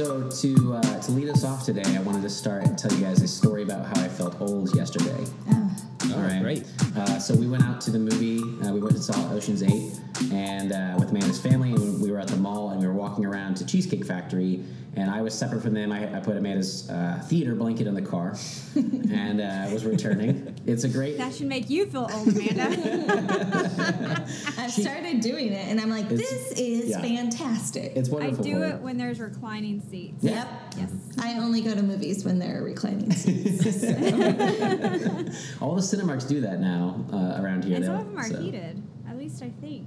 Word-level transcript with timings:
So 0.00 0.30
to 0.30 0.76
uh, 0.76 1.02
to 1.02 1.10
lead 1.10 1.28
us 1.28 1.44
off 1.44 1.66
today, 1.66 1.84
I 1.94 2.00
wanted 2.00 2.22
to 2.22 2.30
start 2.30 2.64
and 2.64 2.78
tell 2.78 2.90
you 2.90 3.04
guys 3.04 3.20
a 3.20 3.28
story 3.28 3.62
about 3.64 3.84
how 3.84 4.02
I 4.02 4.08
felt 4.08 4.40
old 4.40 4.74
yesterday. 4.74 5.26
Oh, 5.50 5.76
All 6.14 6.22
right. 6.22 6.40
great. 6.40 6.64
Uh, 6.96 7.18
so 7.18 7.34
we 7.36 7.46
went 7.46 7.64
out 7.64 7.82
to 7.82 7.90
the 7.90 7.98
movie. 7.98 8.40
Uh, 8.64 8.72
we 8.72 8.80
went 8.80 8.94
and 8.94 9.04
saw 9.04 9.30
Ocean's 9.30 9.62
Eight, 9.62 10.00
and 10.32 10.72
uh, 10.72 10.96
with 10.98 11.10
Amanda's 11.10 11.40
family, 11.40 11.72
and 11.72 12.00
we 12.02 12.10
were 12.10 12.18
at 12.18 12.28
the 12.28 12.36
mall, 12.36 12.70
and 12.70 12.80
we 12.80 12.86
were 12.86 12.92
walking 12.92 13.24
around 13.24 13.56
to 13.56 13.66
Cheesecake 13.66 14.04
Factory. 14.04 14.64
And 14.96 15.08
I 15.08 15.22
was 15.22 15.34
separate 15.34 15.62
from 15.62 15.72
them. 15.72 15.92
I, 15.92 16.16
I 16.16 16.20
put 16.20 16.36
Amanda's 16.36 16.90
uh, 16.90 17.22
theater 17.26 17.54
blanket 17.54 17.86
in 17.86 17.94
the 17.94 18.02
car, 18.02 18.36
and 18.74 19.40
uh, 19.40 19.68
was 19.72 19.84
returning. 19.84 20.52
It's 20.66 20.82
a 20.82 20.88
great. 20.88 21.16
That 21.16 21.32
should 21.32 21.46
make 21.46 21.70
you 21.70 21.86
feel 21.86 22.08
old, 22.12 22.28
Amanda. 22.28 24.26
I 24.58 24.66
started 24.66 25.20
doing 25.20 25.52
it, 25.52 25.68
and 25.68 25.80
I'm 25.80 25.90
like, 25.90 26.08
this 26.08 26.50
is 26.52 26.90
yeah. 26.90 27.00
fantastic. 27.00 27.92
It's 27.94 28.08
wonderful. 28.08 28.44
I 28.44 28.48
do 28.48 28.62
it 28.64 28.80
when 28.80 28.98
there's 28.98 29.20
reclining 29.20 29.80
seats. 29.80 30.24
Yep. 30.24 30.48
Yes. 30.76 30.90
I 31.18 31.38
only 31.38 31.60
go 31.60 31.72
to 31.72 31.82
movies 31.82 32.24
when 32.24 32.40
there 32.40 32.60
are 32.60 32.64
reclining 32.64 33.12
seats. 33.12 33.84
All 35.60 35.76
the 35.76 35.82
Cinemarks 35.82 36.26
do 36.26 36.40
that 36.40 36.58
now 36.60 37.04
uh, 37.12 37.40
around 37.40 37.64
here. 37.64 37.76
And 37.76 37.84
some 37.84 37.94
of 37.94 38.06
them 38.06 38.18
are 38.18 38.28
so- 38.28 38.40
heated. 38.40 38.82
At 39.08 39.16
least 39.18 39.42
I 39.42 39.50
think. 39.60 39.86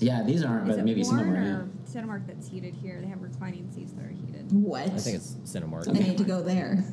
Yeah, 0.00 0.22
these 0.22 0.44
aren't, 0.44 0.68
Is 0.68 0.76
but 0.76 0.80
it 0.80 0.84
maybe 0.84 1.02
some 1.04 1.18
of 1.18 1.24
them 1.24 1.34
Warren 1.34 1.52
are. 1.52 1.60
or 1.62 1.68
Cinemark 1.90 2.26
that's 2.26 2.48
heated 2.48 2.74
here? 2.74 3.00
They 3.00 3.08
have 3.08 3.22
reclining 3.22 3.70
seats 3.72 3.92
that 3.92 4.04
are 4.04 4.08
heated. 4.08 4.52
what? 4.52 4.82
I 4.82 4.98
think 4.98 5.16
it's 5.16 5.32
Cinemark. 5.44 5.88
I 5.88 5.92
need 5.92 6.18
to 6.18 6.24
go 6.24 6.42
there. 6.42 6.84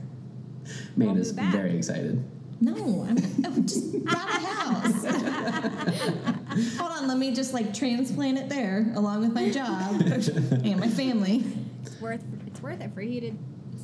Yeah. 0.65 0.71
Amanda's 0.95 1.27
move 1.27 1.35
back. 1.37 1.53
very 1.53 1.75
excited. 1.77 2.23
No, 2.61 3.05
I'm, 3.07 3.17
I 3.17 3.59
just 3.61 4.05
bought 4.05 4.29
a 4.29 4.47
house. 4.47 5.05
Hold 6.79 6.91
on, 6.91 7.07
let 7.07 7.17
me 7.17 7.33
just 7.35 7.53
like 7.53 7.73
transplant 7.73 8.37
it 8.37 8.49
there 8.49 8.91
along 8.95 9.19
with 9.21 9.33
my 9.33 9.49
job 9.51 10.01
and 10.01 10.79
my 10.79 10.87
family. 10.87 11.43
It's 11.83 11.99
worth 11.99 12.23
it's 12.47 12.61
worth 12.61 12.79
it 12.81 12.93
for 12.93 13.01
heated 13.01 13.37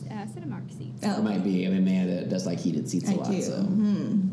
uh, 0.10 0.26
Cinemark 0.26 0.70
seats. 0.76 1.04
It 1.06 1.22
might 1.22 1.44
be. 1.44 1.68
I 1.68 1.70
mean, 1.70 1.80
Amanda 1.88 2.26
does 2.26 2.46
like 2.46 2.60
heated 2.60 2.90
seats 2.90 3.10
a 3.10 3.14
I 3.14 3.16
lot. 3.18 3.32
do. 3.32 3.42
So. 3.42 3.56
Hmm. 3.62 4.30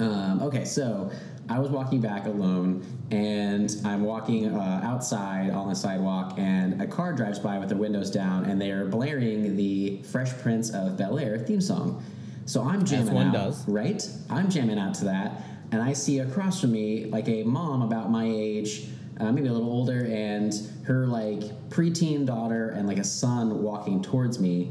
Um, 0.00 0.42
okay, 0.42 0.64
so 0.64 1.10
I 1.50 1.58
was 1.58 1.70
walking 1.70 2.00
back 2.00 2.26
alone, 2.26 2.86
and 3.10 3.74
I'm 3.84 4.04
walking 4.04 4.54
uh, 4.54 4.80
outside 4.84 5.50
on 5.50 5.68
the 5.68 5.74
sidewalk, 5.74 6.34
and 6.38 6.80
a 6.80 6.86
car 6.86 7.12
drives 7.12 7.40
by 7.40 7.58
with 7.58 7.68
the 7.68 7.76
windows 7.76 8.08
down, 8.08 8.44
and 8.44 8.60
they 8.62 8.70
are 8.70 8.86
blaring 8.86 9.56
the 9.56 10.00
Fresh 10.04 10.38
Prince 10.38 10.70
of 10.70 10.96
Bel 10.96 11.18
Air 11.18 11.40
theme 11.40 11.60
song. 11.60 12.04
So 12.46 12.62
I'm 12.62 12.84
jamming 12.84 13.14
one 13.14 13.26
out, 13.28 13.32
does. 13.32 13.68
right? 13.68 14.08
I'm 14.30 14.48
jamming 14.48 14.78
out 14.78 14.94
to 14.94 15.04
that, 15.06 15.42
and 15.72 15.82
I 15.82 15.92
see 15.92 16.20
across 16.20 16.60
from 16.60 16.70
me 16.70 17.06
like 17.06 17.28
a 17.28 17.42
mom 17.42 17.82
about 17.82 18.12
my 18.12 18.26
age. 18.26 18.86
Uh, 19.18 19.32
maybe 19.32 19.48
a 19.48 19.52
little 19.52 19.70
older, 19.70 20.06
and 20.06 20.54
her 20.84 21.08
like 21.08 21.40
preteen 21.68 22.24
daughter 22.24 22.70
and 22.70 22.86
like 22.86 22.98
a 22.98 23.04
son 23.04 23.60
walking 23.60 24.02
towards 24.02 24.38
me, 24.38 24.70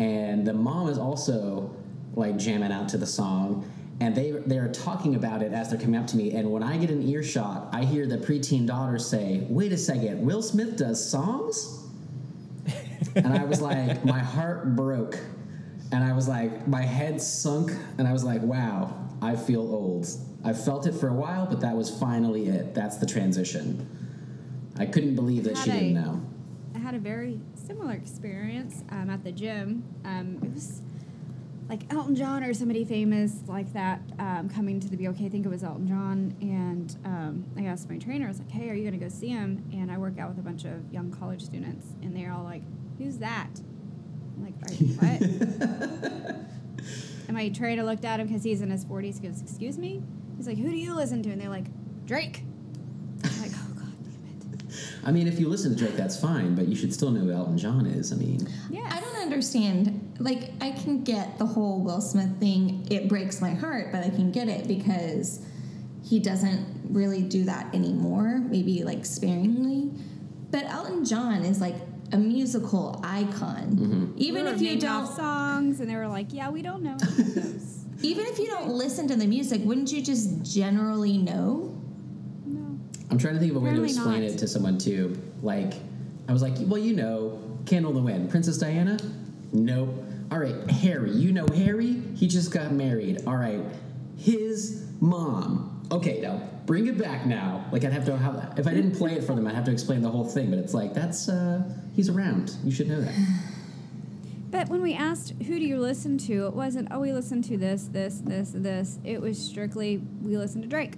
and 0.00 0.44
the 0.44 0.52
mom 0.52 0.88
is 0.88 0.98
also 0.98 1.72
like 2.16 2.36
jamming 2.36 2.72
out 2.72 2.88
to 2.88 2.98
the 2.98 3.06
song 3.06 3.64
and 4.00 4.14
they 4.14 4.30
they're 4.30 4.68
talking 4.68 5.14
about 5.14 5.42
it 5.42 5.52
as 5.52 5.70
they're 5.70 5.78
coming 5.78 5.98
up 6.00 6.06
to 6.08 6.16
me. 6.16 6.32
And 6.32 6.50
when 6.50 6.62
i 6.62 6.76
get 6.76 6.90
an 6.90 7.02
earshot 7.02 7.68
i 7.72 7.84
hear 7.84 8.06
the 8.06 8.18
preteen 8.18 8.66
daughter 8.66 8.98
say 8.98 9.44
wait 9.48 9.72
a 9.72 9.76
second 9.78 10.24
will 10.24 10.42
smith 10.42 10.76
does 10.76 10.98
songs? 11.10 11.84
And 13.16 13.28
i 13.28 13.44
was 13.44 13.60
like 13.60 14.04
my 14.04 14.18
heart 14.18 14.76
broke. 14.76 15.18
And 15.90 16.04
i 16.04 16.12
was 16.12 16.28
like 16.28 16.68
my 16.68 16.82
head 16.82 17.20
sunk. 17.20 17.72
And 17.98 18.06
i 18.06 18.12
was 18.12 18.24
like 18.24 18.42
wow 18.42 18.94
i 19.20 19.34
feel 19.34 19.62
old. 19.62 20.06
I 20.44 20.52
felt 20.52 20.86
it 20.86 20.94
for 20.94 21.08
a 21.08 21.14
while 21.14 21.46
but 21.46 21.60
that 21.60 21.74
was 21.76 21.90
finally 21.90 22.46
it. 22.48 22.74
That's 22.74 22.96
the 22.96 23.06
transition. 23.06 23.86
I 24.78 24.86
couldn't 24.86 25.16
believe 25.16 25.42
that 25.44 25.56
she 25.58 25.70
Had 25.70 25.80
didn't 25.80 25.94
know. 25.94 26.22
I 26.74 26.78
had 26.78 26.94
a 26.94 27.00
very 27.00 27.40
similar 27.54 27.94
experience 27.94 28.84
um, 28.90 29.10
at 29.10 29.24
the 29.24 29.32
gym. 29.32 29.82
Um, 30.04 30.38
it 30.44 30.54
was 30.54 30.82
like 31.68 31.92
Elton 31.92 32.16
John 32.16 32.42
or 32.42 32.54
somebody 32.54 32.82
famous 32.84 33.42
like 33.46 33.70
that 33.74 34.00
um, 34.18 34.48
coming 34.48 34.80
to 34.80 34.88
the 34.88 34.96
BOK. 34.96 35.20
I 35.20 35.28
think 35.28 35.44
it 35.44 35.50
was 35.50 35.62
Elton 35.62 35.86
John. 35.86 36.34
And 36.40 36.96
um, 37.04 37.44
I 37.58 37.64
asked 37.66 37.90
my 37.90 37.98
trainer, 37.98 38.24
I 38.24 38.28
was 38.28 38.38
like, 38.38 38.50
hey, 38.50 38.70
are 38.70 38.74
you 38.74 38.88
going 38.88 38.98
to 38.98 39.04
go 39.04 39.10
see 39.10 39.28
him? 39.28 39.62
And 39.72 39.92
I 39.92 39.98
work 39.98 40.18
out 40.18 40.30
with 40.30 40.38
a 40.38 40.42
bunch 40.42 40.64
of 40.64 40.90
young 40.92 41.10
college 41.10 41.42
students. 41.44 41.86
And 42.02 42.16
they're 42.16 42.32
all 42.32 42.42
like, 42.44 42.62
who's 42.96 43.18
that? 43.18 43.50
I'm 44.36 44.44
like, 44.44 44.54
"Are 44.66 44.72
you- 44.72 44.94
what? 44.94 45.20
and 47.28 47.36
my 47.36 47.50
trainer 47.50 47.82
looked 47.82 48.06
at 48.06 48.18
him 48.20 48.28
because 48.28 48.42
he's 48.44 48.62
in 48.62 48.70
his 48.70 48.86
40s. 48.86 49.20
He 49.20 49.28
goes, 49.28 49.42
excuse 49.42 49.76
me? 49.76 50.02
He's 50.38 50.46
like, 50.46 50.56
who 50.56 50.70
do 50.70 50.76
you 50.76 50.94
listen 50.94 51.22
to? 51.24 51.30
And 51.30 51.38
they're 51.40 51.50
like, 51.50 51.66
Drake. 52.06 52.44
I'm 53.24 53.40
like, 53.42 53.50
oh, 53.54 53.72
God 53.74 53.92
damn 54.04 54.70
it. 54.70 54.87
I 55.04 55.12
mean 55.12 55.26
if 55.28 55.38
you 55.38 55.48
listen 55.48 55.74
to 55.74 55.78
drake 55.78 55.96
that's 55.96 56.18
fine 56.20 56.54
but 56.54 56.68
you 56.68 56.76
should 56.76 56.92
still 56.92 57.10
know 57.10 57.20
who 57.20 57.30
elton 57.32 57.56
john 57.58 57.86
is 57.86 58.12
i 58.12 58.16
mean 58.16 58.46
yeah, 58.70 58.88
I 58.90 59.00
don't 59.00 59.16
understand. 59.16 60.16
Like, 60.18 60.50
I 60.60 60.72
can 60.72 61.02
get 61.04 61.38
the 61.38 61.46
whole 61.46 61.80
Will 61.80 62.00
Smith 62.00 62.38
thing. 62.38 62.86
It 62.90 63.08
breaks 63.08 63.40
my 63.40 63.50
heart, 63.50 63.92
but 63.92 64.04
I 64.04 64.10
can 64.10 64.30
get 64.30 64.48
it 64.48 64.66
because 64.68 65.44
he 66.04 66.18
doesn't 66.18 66.66
really 66.90 67.22
do 67.22 67.44
that 67.44 67.74
anymore. 67.74 68.38
Maybe 68.38 68.82
like 68.84 69.04
sparingly. 69.04 69.90
But 70.50 70.64
Elton 70.64 71.04
John 71.04 71.44
is 71.44 71.60
like 71.60 71.76
a 72.12 72.18
musical 72.18 73.00
icon. 73.04 73.76
Mm-hmm. 73.76 74.12
Even 74.16 74.44
We 74.44 74.50
were 74.50 74.54
if 74.54 74.62
you 74.62 74.78
don't, 74.78 75.06
songs, 75.06 75.80
and 75.80 75.88
they 75.88 75.96
were 75.96 76.08
like, 76.08 76.32
"Yeah, 76.32 76.50
we 76.50 76.62
don't 76.62 76.82
know 76.82 76.96
any 77.00 77.22
of 77.22 77.34
those." 77.34 77.84
even 78.02 78.26
if 78.26 78.38
you 78.38 78.46
don't 78.46 78.68
listen 78.68 79.08
to 79.08 79.16
the 79.16 79.26
music, 79.26 79.60
wouldn't 79.64 79.92
you 79.92 80.02
just 80.02 80.42
generally 80.42 81.18
know? 81.18 81.77
I'm 83.10 83.18
trying 83.18 83.34
to 83.34 83.40
think 83.40 83.52
of 83.52 83.56
a 83.56 83.60
way 83.60 83.74
to 83.74 83.82
explain 83.82 84.22
not. 84.22 84.30
it 84.30 84.38
to 84.38 84.48
someone 84.48 84.78
too. 84.78 85.20
Like, 85.42 85.74
I 86.28 86.32
was 86.32 86.42
like, 86.42 86.54
well, 86.60 86.80
you 86.80 86.94
know, 86.94 87.40
Candle 87.66 87.90
in 87.90 87.96
the 87.96 88.02
Wind, 88.02 88.30
Princess 88.30 88.58
Diana? 88.58 88.98
Nope. 89.52 90.04
All 90.30 90.38
right, 90.38 90.70
Harry. 90.70 91.10
You 91.10 91.32
know 91.32 91.46
Harry? 91.54 92.02
He 92.14 92.28
just 92.28 92.52
got 92.52 92.72
married. 92.72 93.22
All 93.26 93.36
right, 93.36 93.60
his 94.18 94.86
mom. 95.00 95.86
Okay, 95.90 96.20
now 96.20 96.42
bring 96.68 96.86
it 96.86 96.98
back 96.98 97.24
now. 97.24 97.64
Like 97.72 97.84
I'd 97.84 97.92
have 97.92 98.04
to 98.04 98.16
have 98.16 98.54
if 98.58 98.66
I 98.66 98.74
didn't 98.74 98.94
play 98.96 99.14
it 99.14 99.24
for 99.24 99.34
them, 99.34 99.46
I'd 99.46 99.54
have 99.54 99.64
to 99.64 99.72
explain 99.72 100.02
the 100.02 100.10
whole 100.10 100.26
thing. 100.26 100.50
But 100.50 100.58
it's 100.58 100.74
like 100.74 100.92
that's 100.94 101.28
uh, 101.28 101.62
he's 101.96 102.08
around. 102.10 102.54
You 102.62 102.70
should 102.70 102.88
know 102.88 103.00
that. 103.00 103.14
But 104.50 104.70
when 104.70 104.80
we 104.80 104.94
asked 104.94 105.34
who 105.42 105.58
do 105.58 105.66
you 105.66 105.78
listen 105.78 106.16
to, 106.20 106.46
it 106.46 106.54
wasn't 106.54 106.88
oh 106.90 107.00
we 107.00 107.12
listen 107.12 107.42
to 107.42 107.58
this, 107.58 107.84
this, 107.92 108.22
this, 108.24 108.50
this. 108.54 108.98
It 109.04 109.20
was 109.20 109.38
strictly 109.38 109.98
we 110.22 110.38
listen 110.38 110.62
to 110.62 110.66
Drake. 110.66 110.94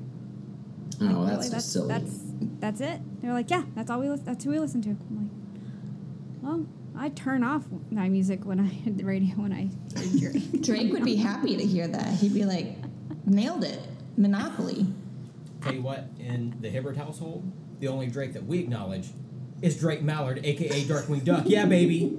Oh, 1.01 1.05
Like, 1.05 1.15
that's 1.15 1.31
really, 1.31 1.37
just 1.39 1.51
that's 1.53 1.65
silly. 1.73 1.89
that's 1.89 2.21
that's 2.61 2.81
it. 2.81 3.01
They're 3.23 3.33
like, 3.33 3.51
yeah, 3.51 3.65
that's 3.75 3.91
all 3.91 4.01
we 4.01 4.09
lis- 4.11 4.21
that's 4.21 4.45
who 4.45 4.51
we 4.51 4.59
listen 4.59 4.83
to. 4.83 4.91
I'm 4.91 5.17
like, 5.17 6.43
well, 6.43 6.67
I 6.97 7.09
turn 7.09 7.43
off 7.43 7.65
my 7.91 8.09
music 8.09 8.45
when 8.45 8.61
I 8.61 8.65
hit 8.85 8.99
the 8.99 9.05
radio 9.05 9.35
when 9.37 9.53
I 9.53 9.69
hear 9.99 10.33
Drake. 10.33 10.63
Drake 10.63 10.93
would 10.93 11.05
be 11.05 11.17
happy 11.17 11.57
to 11.57 11.65
hear 11.65 11.89
that. 11.89 12.07
He'd 12.15 12.35
be 12.35 12.45
like, 12.45 12.77
nailed 13.27 13.65
it. 13.65 13.81
Monopoly. 14.17 14.87
Tell 15.63 15.73
you 15.75 15.83
what, 15.83 16.07
in 16.19 16.55
the 16.61 16.69
Hibbert 16.69 16.97
household, 16.97 17.51
the 17.81 17.89
only 17.89 18.07
Drake 18.07 18.33
that 18.35 18.45
we 18.45 18.59
acknowledge 18.59 19.09
is 19.63 19.79
Drake 19.79 20.03
Mallard, 20.03 20.41
aka 20.45 20.83
Darkwing 20.85 21.25
Duck. 21.25 21.45
Yeah, 21.47 21.65
baby. 21.67 22.17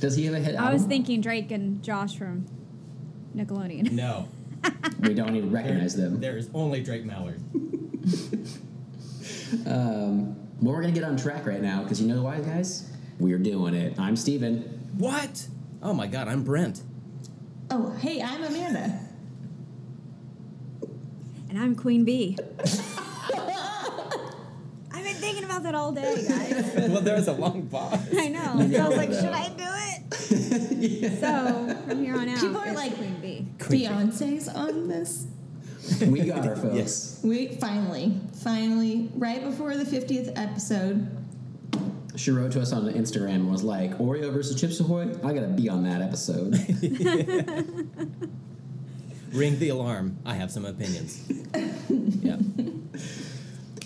Does 0.00 0.14
he 0.16 0.26
have 0.26 0.34
a 0.34 0.38
hit 0.40 0.54
album? 0.54 0.68
I 0.68 0.72
was 0.72 0.84
thinking 0.84 1.20
Drake 1.20 1.50
and 1.50 1.82
Josh 1.82 2.16
from 2.16 2.46
Nickelodeon. 3.36 3.90
No, 3.92 4.28
we 5.00 5.14
don't 5.14 5.36
even 5.36 5.50
recognize 5.50 5.96
them. 5.96 6.20
there 6.20 6.36
is 6.36 6.48
only 6.54 6.82
Drake 6.82 7.04
Mallard. 7.04 7.40
Um, 9.66 10.36
well, 10.60 10.74
we're 10.74 10.80
gonna 10.80 10.92
get 10.92 11.04
on 11.04 11.16
track 11.16 11.46
right 11.46 11.62
now 11.62 11.82
because 11.82 12.00
you 12.00 12.08
know 12.12 12.22
why, 12.22 12.40
guys? 12.40 12.90
We're 13.18 13.38
doing 13.38 13.74
it. 13.74 13.98
I'm 13.98 14.16
Steven. 14.16 14.62
What? 14.98 15.46
Oh 15.82 15.92
my 15.92 16.06
God, 16.06 16.28
I'm 16.28 16.42
Brent. 16.42 16.82
Oh, 17.70 17.90
hey, 17.92 18.20
I'm 18.22 18.42
Amanda. 18.42 18.98
And 21.48 21.58
I'm 21.58 21.74
Queen 21.76 22.04
Bee. 22.04 22.36
I've 24.92 25.04
been 25.04 25.14
thinking 25.14 25.44
about 25.44 25.62
that 25.64 25.74
all 25.74 25.92
day, 25.92 26.24
guys. 26.26 26.88
well, 26.90 27.00
there 27.00 27.16
was 27.16 27.28
a 27.28 27.32
long 27.32 27.66
pause. 27.68 28.00
I 28.16 28.28
know. 28.28 28.68
So 28.70 28.84
I 28.84 28.88
was 28.88 28.96
like, 28.96 29.12
should 29.12 29.24
I 29.26 29.48
do 29.48 29.64
it? 29.64 29.75
So 31.20 31.76
from 31.88 32.04
here 32.04 32.16
on 32.16 32.28
out, 32.28 32.38
People 32.40 32.58
are 32.58 32.66
it's 32.68 32.76
like- 32.76 32.96
Queen 32.96 33.16
Bee. 33.20 33.46
Beyonce's 33.58 34.48
on 34.48 34.88
this. 34.88 35.26
We 36.06 36.20
got 36.24 36.44
her, 36.44 36.56
folks. 36.56 36.74
Yes. 36.76 37.20
We 37.22 37.48
finally, 37.56 38.20
finally, 38.42 39.08
right 39.14 39.42
before 39.44 39.76
the 39.76 39.84
50th 39.84 40.32
episode. 40.36 41.08
She 42.16 42.30
wrote 42.30 42.50
to 42.52 42.60
us 42.60 42.72
on 42.72 42.84
Instagram 42.92 43.34
and 43.36 43.50
was 43.52 43.62
like, 43.62 43.96
Oreo 43.98 44.32
versus 44.32 44.58
Chips 44.60 44.80
Ahoy? 44.80 45.10
I 45.22 45.32
gotta 45.32 45.48
be 45.48 45.68
on 45.68 45.82
that 45.84 46.00
episode. 46.02 46.54
Ring 49.32 49.58
the 49.58 49.68
alarm. 49.68 50.18
I 50.24 50.34
have 50.34 50.50
some 50.50 50.64
opinions. 50.64 51.22
yeah. 52.22 52.36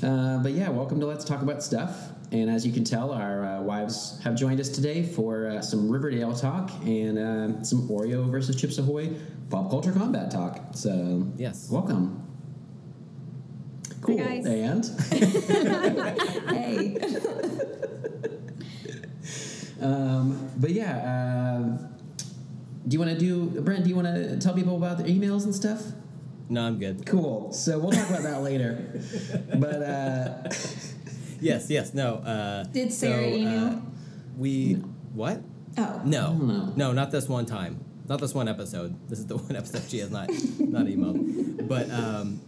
uh, 0.03 0.39
but 0.43 0.53
yeah, 0.53 0.69
welcome 0.69 1.01
to 1.01 1.07
Let's 1.07 1.25
Talk 1.25 1.43
About 1.43 1.63
Stuff. 1.63 2.11
And 2.33 2.49
as 2.49 2.65
you 2.65 2.73
can 2.73 2.85
tell, 2.85 3.11
our 3.11 3.45
uh, 3.45 3.61
wives 3.61 4.21
have 4.23 4.37
joined 4.37 4.61
us 4.61 4.69
today 4.69 5.03
for 5.03 5.49
uh, 5.49 5.61
some 5.61 5.89
Riverdale 5.91 6.33
talk 6.33 6.71
and 6.85 7.19
uh, 7.19 7.63
some 7.65 7.89
Oreo 7.89 8.31
versus 8.31 8.55
Chips 8.61 8.79
Ahoy 8.79 9.13
pop 9.49 9.69
culture 9.69 9.91
combat 9.93 10.31
talk. 10.31 10.61
So, 10.75 11.27
Yes. 11.37 11.69
welcome. 11.71 12.23
Cool. 14.01 14.19
guys. 14.19 14.47
And 14.47 14.85
Hey. 16.57 16.99
Um, 19.81 20.51
but 20.59 20.73
yeah, 20.73 21.57
um, 21.57 21.89
do 22.87 22.95
you 22.95 22.99
want 22.99 23.13
to 23.13 23.19
do 23.19 23.47
Brent? 23.63 23.83
Do 23.85 23.89
you 23.89 23.97
want 23.97 24.09
to 24.09 24.39
tell 24.39 24.53
people 24.53 24.77
about 24.77 24.99
their 24.99 25.07
emails 25.07 25.45
and 25.45 25.55
stuff? 25.55 25.83
No, 26.51 26.63
I'm 26.67 26.79
good. 26.79 27.07
Cool. 27.07 27.51
So 27.55 27.79
we'll 27.79 27.93
talk 27.93 28.11
about 28.11 28.23
that 28.25 28.43
later. 28.43 29.01
But 29.55 29.83
uh, 29.83 30.51
Yes, 31.41 31.71
yes, 31.71 31.95
no. 31.95 32.17
Uh, 32.17 32.65
Did 32.65 32.93
Sarah 32.93 33.23
so, 33.23 33.29
uh, 33.33 33.37
email? 33.37 33.83
we 34.37 34.75
what? 35.15 35.43
Oh. 35.79 36.01
No, 36.05 36.35
No. 36.35 36.73
no, 36.77 36.93
not 36.93 37.11
this 37.11 37.29
one 37.29 37.47
time. 37.47 37.85
Not 38.09 38.21
this 38.21 38.35
one 38.35 38.49
episode. 38.49 39.09
This 39.09 39.19
is 39.21 39.27
the 39.27 39.37
one 39.39 39.57
episode 39.57 39.83
she 39.89 39.99
has 40.01 40.11
not 40.11 40.29
not 40.59 40.87
emailed. 40.87 41.67
But 41.69 41.91
um, 41.91 42.41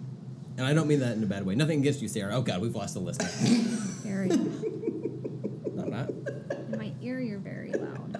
and 0.56 0.67
I 0.67 0.75
don't 0.75 0.89
mean 0.89 1.00
that 1.00 1.17
in 1.17 1.23
a 1.23 1.27
bad 1.27 1.47
way. 1.47 1.55
Nothing 1.55 1.81
against 1.81 2.03
you, 2.03 2.09
Sarah. 2.09 2.35
Oh 2.35 2.43
God, 2.43 2.61
we've 2.61 2.75
lost 2.75 2.97
a 2.97 3.00
listener. 3.00 3.29
Very. 4.03 4.29
no, 4.29 5.85
not. 5.85 6.09
In 6.11 6.75
my 6.79 6.93
ear, 7.00 7.21
you're 7.21 7.38
very 7.38 7.73
loud. 7.73 8.19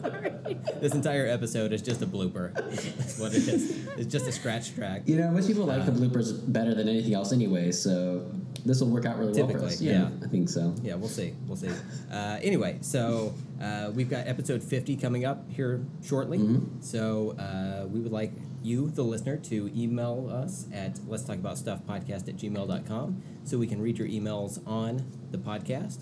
Sorry. 0.00 0.60
This 0.80 0.94
entire 0.94 1.26
episode 1.26 1.72
is 1.72 1.82
just 1.82 2.00
a 2.02 2.06
blooper. 2.06 2.54
That's 2.54 3.18
what 3.18 3.34
it 3.34 3.46
is. 3.46 3.86
It's 3.98 4.10
just 4.10 4.26
a 4.26 4.32
scratch 4.32 4.74
track. 4.74 5.02
you 5.06 5.16
know, 5.16 5.30
most 5.30 5.46
people 5.46 5.64
like 5.66 5.84
the 5.86 5.92
Uh, 5.92 5.96
bloopers 5.96 6.32
better 6.52 6.74
than 6.74 6.88
anything 6.88 7.14
else 7.14 7.32
anyway. 7.32 7.70
So 7.72 8.24
this 8.64 8.80
will 8.80 8.88
work 8.88 9.04
out 9.06 9.18
really 9.18 9.40
well 9.42 9.50
for 9.50 9.64
us. 9.64 9.80
yeah. 9.80 10.08
I 10.24 10.28
think 10.28 10.48
so. 10.48 10.74
Yeah, 10.82 10.94
we'll 10.94 11.08
see. 11.08 11.34
We'll 11.46 11.56
see. 11.56 11.68
Uh, 12.10 12.38
anyway, 12.42 12.78
so 12.80 13.34
uh, 13.60 13.90
we've 13.94 14.08
got 14.08 14.26
episode 14.26 14.62
50 14.62 14.96
coming 14.96 15.24
up 15.24 15.44
here 15.50 15.84
shortly. 16.02 16.38
Mhm. 16.38 16.82
So 16.82 17.32
uh, 17.38 17.86
we 17.86 18.00
would 18.00 18.12
like 18.12 18.32
you, 18.62 18.90
the 18.90 19.02
listener, 19.02 19.36
to 19.36 19.70
email 19.76 20.28
us 20.32 20.66
at 20.72 20.98
let's 21.08 21.24
talk 21.24 21.36
about 21.36 21.56
stuff 21.58 21.80
podcast 21.86 22.28
at 22.28 22.36
gmail.com 22.36 23.22
so 23.44 23.58
we 23.58 23.66
can 23.66 23.80
read 23.80 23.98
your 23.98 24.08
emails 24.08 24.60
on 24.66 25.04
the 25.30 25.38
podcast. 25.38 25.98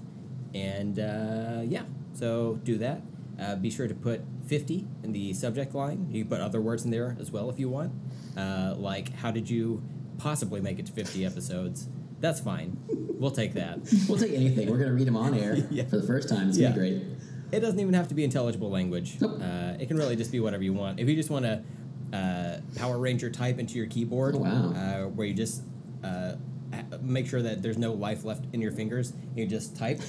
And 0.54 0.98
uh, 0.98 1.62
yeah, 1.64 1.82
so 2.14 2.58
do 2.64 2.78
that. 2.78 3.02
Uh, 3.40 3.54
be 3.56 3.70
sure 3.70 3.86
to 3.86 3.94
put 3.94 4.20
50 4.46 4.86
in 5.04 5.12
the 5.12 5.32
subject 5.32 5.74
line. 5.74 6.08
You 6.10 6.22
can 6.24 6.30
put 6.30 6.40
other 6.40 6.60
words 6.60 6.84
in 6.84 6.90
there 6.90 7.16
as 7.20 7.30
well 7.30 7.48
if 7.50 7.58
you 7.58 7.68
want. 7.68 7.92
Uh, 8.36 8.74
like, 8.76 9.14
how 9.16 9.30
did 9.30 9.48
you 9.48 9.82
possibly 10.18 10.60
make 10.60 10.78
it 10.78 10.86
to 10.86 10.92
50 10.92 11.24
episodes? 11.24 11.88
That's 12.20 12.40
fine. 12.40 12.76
We'll 12.88 13.30
take 13.30 13.54
that. 13.54 13.78
We'll 14.08 14.18
take 14.18 14.32
anything. 14.32 14.68
We're 14.70 14.78
gonna 14.78 14.92
read 14.92 15.06
them 15.06 15.16
on 15.16 15.34
air 15.34 15.56
Yeah. 15.70 15.84
for 15.84 15.98
the 15.98 16.06
first 16.06 16.28
time. 16.28 16.48
It's 16.48 16.58
gonna 16.58 16.70
Yeah. 16.70 16.74
be 16.74 16.78
great. 16.98 17.02
It 17.52 17.60
doesn't 17.60 17.78
even 17.80 17.94
have 17.94 18.08
to 18.08 18.14
be 18.14 18.24
intelligible 18.24 18.70
language. 18.70 19.18
Nope. 19.20 19.40
Uh, 19.40 19.74
it 19.78 19.86
can 19.86 19.96
really 19.96 20.16
just 20.16 20.32
be 20.32 20.40
whatever 20.40 20.62
you 20.64 20.72
want. 20.74 20.98
If 21.00 21.08
you 21.08 21.14
just 21.14 21.30
want 21.30 21.44
to 21.44 21.62
uh, 22.12 22.60
Power 22.76 22.98
Ranger 22.98 23.30
type 23.30 23.58
into 23.58 23.74
your 23.74 23.86
keyboard, 23.86 24.34
Oh, 24.34 24.38
wow. 24.40 24.72
uh, 24.72 25.02
where 25.08 25.26
you 25.26 25.34
just 25.34 25.62
uh, 26.02 26.32
make 27.00 27.26
sure 27.28 27.40
that 27.42 27.62
there's 27.62 27.78
no 27.78 27.92
life 27.92 28.24
left 28.24 28.44
in 28.52 28.60
your 28.60 28.72
fingers, 28.72 29.12
you 29.36 29.46
just 29.46 29.76
type. 29.76 30.00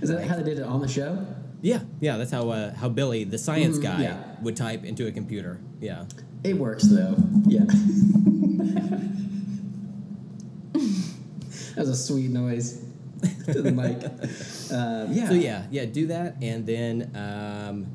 Is 0.00 0.08
that 0.08 0.24
how 0.26 0.36
they 0.36 0.42
did 0.42 0.58
it 0.58 0.64
on 0.64 0.80
the 0.80 0.88
show? 0.88 1.24
Yeah, 1.62 1.80
yeah, 2.00 2.16
that's 2.16 2.30
how 2.30 2.48
uh, 2.50 2.74
how 2.74 2.88
Billy, 2.88 3.24
the 3.24 3.38
science 3.38 3.78
Mhm, 3.78 3.82
guy, 3.82 4.02
yeah. 4.02 4.22
would 4.42 4.56
type 4.56 4.84
into 4.84 5.06
a 5.06 5.12
computer. 5.12 5.60
Yeah. 5.80 6.04
It 6.42 6.56
works 6.56 6.84
though. 6.84 7.16
Yeah. 7.46 7.64
that 10.72 11.76
was 11.76 11.88
a 11.88 11.96
sweet 11.96 12.30
noise 12.30 12.84
to 13.46 13.62
the 13.62 13.72
mic. 13.72 14.02
Um, 14.72 15.12
yeah. 15.12 15.28
So 15.28 15.34
yeah, 15.34 15.66
yeah, 15.72 15.84
do 15.84 16.06
that, 16.06 16.36
and 16.40 16.64
then 16.64 17.10
um, 17.16 17.86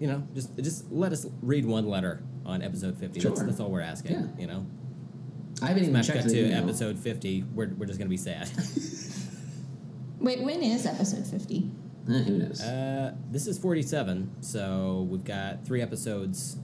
you 0.00 0.06
know, 0.06 0.26
just 0.34 0.56
just 0.56 0.90
let 0.90 1.12
us 1.12 1.26
read 1.42 1.66
one 1.66 1.86
letter 1.86 2.22
on 2.46 2.62
episode 2.62 2.96
fifty. 2.96 3.20
That's, 3.20 3.38
Sure. 3.38 3.46
that's 3.46 3.60
all 3.60 3.70
we're 3.70 3.82
asking. 3.82 4.12
Yeah. 4.12 4.26
You 4.38 4.46
know, 4.46 4.66
I 5.60 5.66
haven't 5.66 5.82
even 5.82 5.92
smash 5.92 6.06
checked 6.06 6.20
cut 6.20 6.28
the 6.28 6.34
to 6.36 6.46
email. 6.46 6.62
episode 6.64 6.98
fifty. 6.98 7.44
We're 7.54 7.68
we're 7.76 7.84
just 7.84 7.98
gonna 7.98 8.08
be 8.08 8.16
sad. 8.16 8.48
Wait, 10.20 10.40
when 10.42 10.62
is 10.62 10.86
episode 10.86 11.26
50? 11.26 11.70
Eh, 12.08 12.22
who 12.22 12.38
knows? 12.38 12.60
Uh, 12.60 13.14
this 13.30 13.46
is 13.46 13.58
47, 13.58 14.42
so 14.42 15.06
we've 15.08 15.24
got 15.24 15.64
three 15.64 15.80
episodes 15.80 16.56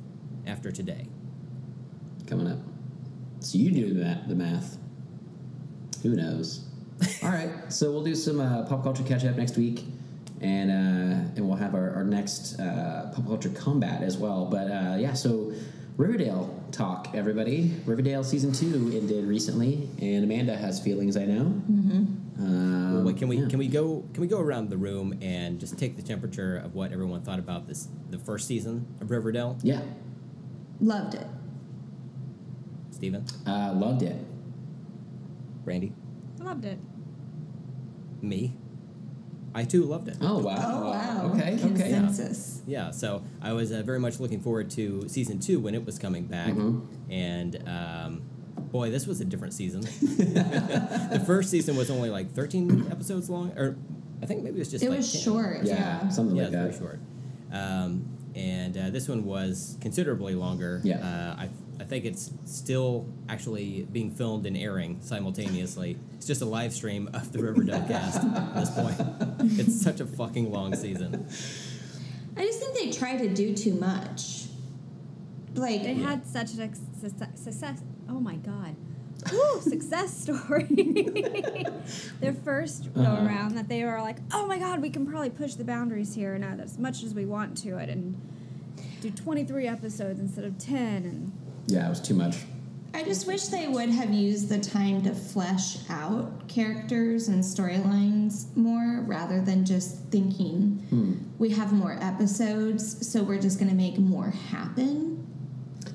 after 0.46 0.72
today. 0.72 1.06
Coming 2.26 2.48
up. 2.48 2.58
So 3.40 3.58
you 3.58 3.70
do 3.70 3.94
that, 3.94 4.28
the 4.28 4.34
math. 4.34 4.78
Who 6.02 6.16
knows? 6.16 6.64
All 7.22 7.30
right. 7.30 7.50
So 7.68 7.92
we'll 7.92 8.02
do 8.02 8.14
some 8.14 8.40
uh, 8.40 8.64
pop 8.64 8.82
culture 8.82 9.04
catch 9.04 9.24
up 9.24 9.36
next 9.36 9.56
week, 9.56 9.84
and 10.40 10.70
uh, 10.70 11.34
and 11.36 11.48
we'll 11.48 11.56
have 11.56 11.74
our, 11.74 11.90
our 11.94 12.04
next 12.04 12.58
uh, 12.58 13.12
pop 13.14 13.26
culture 13.26 13.50
combat 13.50 14.02
as 14.02 14.16
well. 14.16 14.46
But 14.46 14.70
uh, 14.70 14.96
yeah, 14.98 15.12
so 15.12 15.52
Riverdale 15.96 16.57
talk, 16.72 17.08
everybody. 17.14 17.74
Riverdale 17.86 18.24
season 18.24 18.52
two 18.52 18.90
ended 18.94 19.24
recently, 19.26 19.88
and 20.00 20.24
Amanda 20.24 20.56
has 20.56 20.80
feelings. 20.80 21.16
I 21.16 21.24
know. 21.24 21.44
Mm-hmm. 21.44 22.04
Um, 22.40 22.94
Well, 22.94 23.04
wait, 23.04 23.16
can 23.16 23.28
we 23.28 23.38
yeah. 23.38 23.48
can 23.48 23.58
we 23.58 23.68
go 23.68 24.04
can 24.12 24.20
we 24.20 24.26
go 24.28 24.40
around 24.40 24.70
the 24.70 24.76
room 24.76 25.18
and 25.20 25.58
just 25.58 25.76
take 25.78 25.96
the 25.96 26.02
temperature 26.02 26.56
of 26.56 26.74
what 26.74 26.92
everyone 26.92 27.22
thought 27.22 27.38
about 27.38 27.66
this 27.66 27.88
the 28.10 28.18
first 28.18 28.46
season 28.46 28.86
of 29.00 29.10
Riverdale? 29.10 29.58
Yeah. 29.62 29.80
Loved 30.80 31.14
it. 31.14 31.26
Steven? 32.90 33.24
Uh, 33.46 33.72
loved 33.74 34.02
it. 34.02 34.16
Brandy? 35.64 35.92
Loved 36.38 36.64
it. 36.64 36.78
Me? 38.22 38.56
I 39.58 39.64
too 39.64 39.82
loved 39.84 40.06
it. 40.08 40.16
Oh 40.20 40.38
wow. 40.38 40.56
Oh, 40.84 40.90
wow. 40.90 41.32
Okay. 41.34 41.54
Okay. 41.54 41.58
Consensus. 41.66 42.62
Yeah, 42.66 42.92
so 42.92 43.22
I 43.42 43.52
was 43.52 43.72
uh, 43.72 43.82
very 43.82 43.98
much 43.98 44.20
looking 44.20 44.40
forward 44.40 44.70
to 44.72 45.08
season 45.08 45.40
two 45.40 45.58
when 45.58 45.74
it 45.74 45.84
was 45.84 45.98
coming 45.98 46.26
back, 46.26 46.52
Mhm. 46.52 46.86
and 47.10 47.68
um, 47.68 48.22
boy, 48.70 48.90
this 48.90 49.06
was 49.06 49.20
a 49.20 49.24
different 49.24 49.54
season. 49.54 49.80
the 50.42 51.22
first 51.26 51.50
season 51.50 51.76
was 51.76 51.90
only 51.90 52.10
like 52.10 52.32
13 52.34 52.86
episodes 52.90 53.28
long, 53.28 53.50
or 53.56 53.76
I 54.22 54.26
think 54.26 54.42
maybe 54.42 54.56
it 54.56 54.60
was 54.60 54.70
just 54.70 54.84
It 54.84 54.90
like 54.90 54.98
was 54.98 55.12
10. 55.12 55.22
short, 55.22 55.64
Yeah. 55.64 55.74
yeah. 56.04 56.08
Something 56.08 56.36
yeah, 56.36 56.42
like 56.44 56.52
it's 56.52 56.78
that. 56.78 56.78
very 56.78 56.78
short. 56.78 57.00
Um, 57.52 58.04
and 58.36 58.76
uh, 58.76 58.90
this 58.90 59.08
one 59.08 59.24
was 59.24 59.76
considerably 59.80 60.34
longer. 60.34 60.80
Yeah. 60.84 60.98
Uh, 60.98 61.42
I, 61.42 61.48
I 61.80 61.84
think 61.84 62.04
it's 62.04 62.30
still 62.44 63.06
actually 63.28 63.86
being 63.92 64.10
filmed 64.10 64.46
and 64.46 64.56
airing 64.56 64.98
simultaneously. 65.00 65.96
It's 66.14 66.26
just 66.26 66.42
a 66.42 66.44
live 66.44 66.72
stream 66.72 67.08
of 67.14 67.30
the 67.32 67.40
Riverdale 67.42 67.84
cast 67.88 68.18
at 68.24 68.54
this 68.54 68.70
point. 68.70 68.96
It's 69.60 69.80
such 69.80 70.00
a 70.00 70.06
fucking 70.06 70.50
long 70.52 70.74
season. 70.74 71.26
I 72.36 72.42
just 72.44 72.58
think 72.60 72.74
they 72.74 72.90
try 72.90 73.16
to 73.16 73.28
do 73.28 73.54
too 73.54 73.74
much. 73.74 74.46
Like, 75.54 75.82
They 75.82 75.94
had 75.94 76.26
such 76.26 76.52
a 76.52 76.56
success. 76.56 77.12
success 77.36 77.82
oh 78.08 78.20
my 78.20 78.36
god. 78.36 78.74
Woo, 79.32 79.60
success 79.60 80.16
story. 80.22 80.64
Their 82.20 82.34
first 82.44 82.92
go 82.94 83.02
Uh-huh. 83.02 83.26
around 83.26 83.56
that 83.56 83.68
they 83.68 83.84
were 83.84 84.00
like, 84.00 84.18
oh 84.32 84.46
my 84.46 84.58
god, 84.58 84.80
we 84.80 84.90
can 84.90 85.06
probably 85.06 85.30
push 85.30 85.54
the 85.54 85.64
boundaries 85.64 86.14
here 86.14 86.34
and 86.34 86.44
add 86.44 86.60
as 86.60 86.78
much 86.78 87.02
as 87.02 87.14
we 87.14 87.24
want 87.26 87.56
to 87.58 87.78
it 87.78 87.88
and 87.88 88.20
do 89.00 89.10
23 89.10 89.66
episodes 89.66 90.18
instead 90.20 90.44
of 90.44 90.58
10 90.58 91.04
and 91.04 91.32
Yeah, 91.68 91.86
it 91.86 91.90
was 91.90 92.00
too 92.00 92.14
much. 92.14 92.36
I 92.94 93.04
just 93.04 93.26
wish 93.26 93.44
they 93.44 93.68
would 93.68 93.90
have 93.90 94.12
used 94.12 94.48
the 94.48 94.58
time 94.58 95.02
to 95.02 95.14
flesh 95.14 95.78
out 95.90 96.48
characters 96.48 97.28
and 97.28 97.44
storylines 97.44 98.54
more 98.56 99.02
rather 99.06 99.40
than 99.40 99.64
just 99.64 99.98
thinking 100.10 100.82
Hmm. 100.90 101.12
we 101.38 101.50
have 101.50 101.72
more 101.72 101.98
episodes, 102.00 103.06
so 103.06 103.22
we're 103.22 103.40
just 103.40 103.58
going 103.58 103.70
to 103.70 103.76
make 103.76 103.98
more 103.98 104.30
happen. 104.50 105.26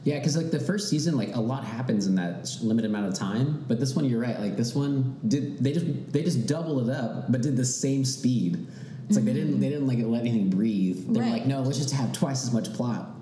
Yeah, 0.03 0.20
because 0.20 0.38
like 0.38 0.51
the 0.51 0.60
first 0.60 0.89
season, 0.89 1.18
like 1.18 1.36
a 1.36 1.39
lot 1.39 1.63
happens 1.63 2.08
in 2.08 2.15
that 2.15 2.50
limited 2.62 2.89
amount 2.92 3.08
of 3.08 3.13
time. 3.15 3.65
But 3.68 3.80
this 3.80 3.96
one, 3.96 4.06
you're 4.06 4.20
right. 4.22 4.39
Like 4.39 4.56
this 4.58 4.75
one, 4.75 5.18
did 5.27 5.63
they 5.63 5.72
just 5.72 5.86
they 6.12 6.24
just 6.24 6.46
doubled 6.46 6.89
it 6.89 6.94
up, 6.96 7.32
but 7.32 7.42
did 7.42 7.56
the 7.58 7.65
same 7.65 8.03
speed. 8.06 8.68
It's 9.08 9.15
like 9.15 9.25
they 9.25 9.34
didn't 9.34 9.60
they 9.62 9.70
didn't 9.70 9.88
like 9.88 10.00
let 10.00 10.22
anything 10.22 10.50
breathe. 10.50 11.08
They 11.13 11.20
were 11.22 11.25
like, 11.25 11.46
no, 11.46 11.62
let's 11.62 11.77
just 11.77 11.94
have 11.94 12.12
twice 12.12 12.44
as 12.44 12.51
much 12.53 12.72
plot. 12.74 13.12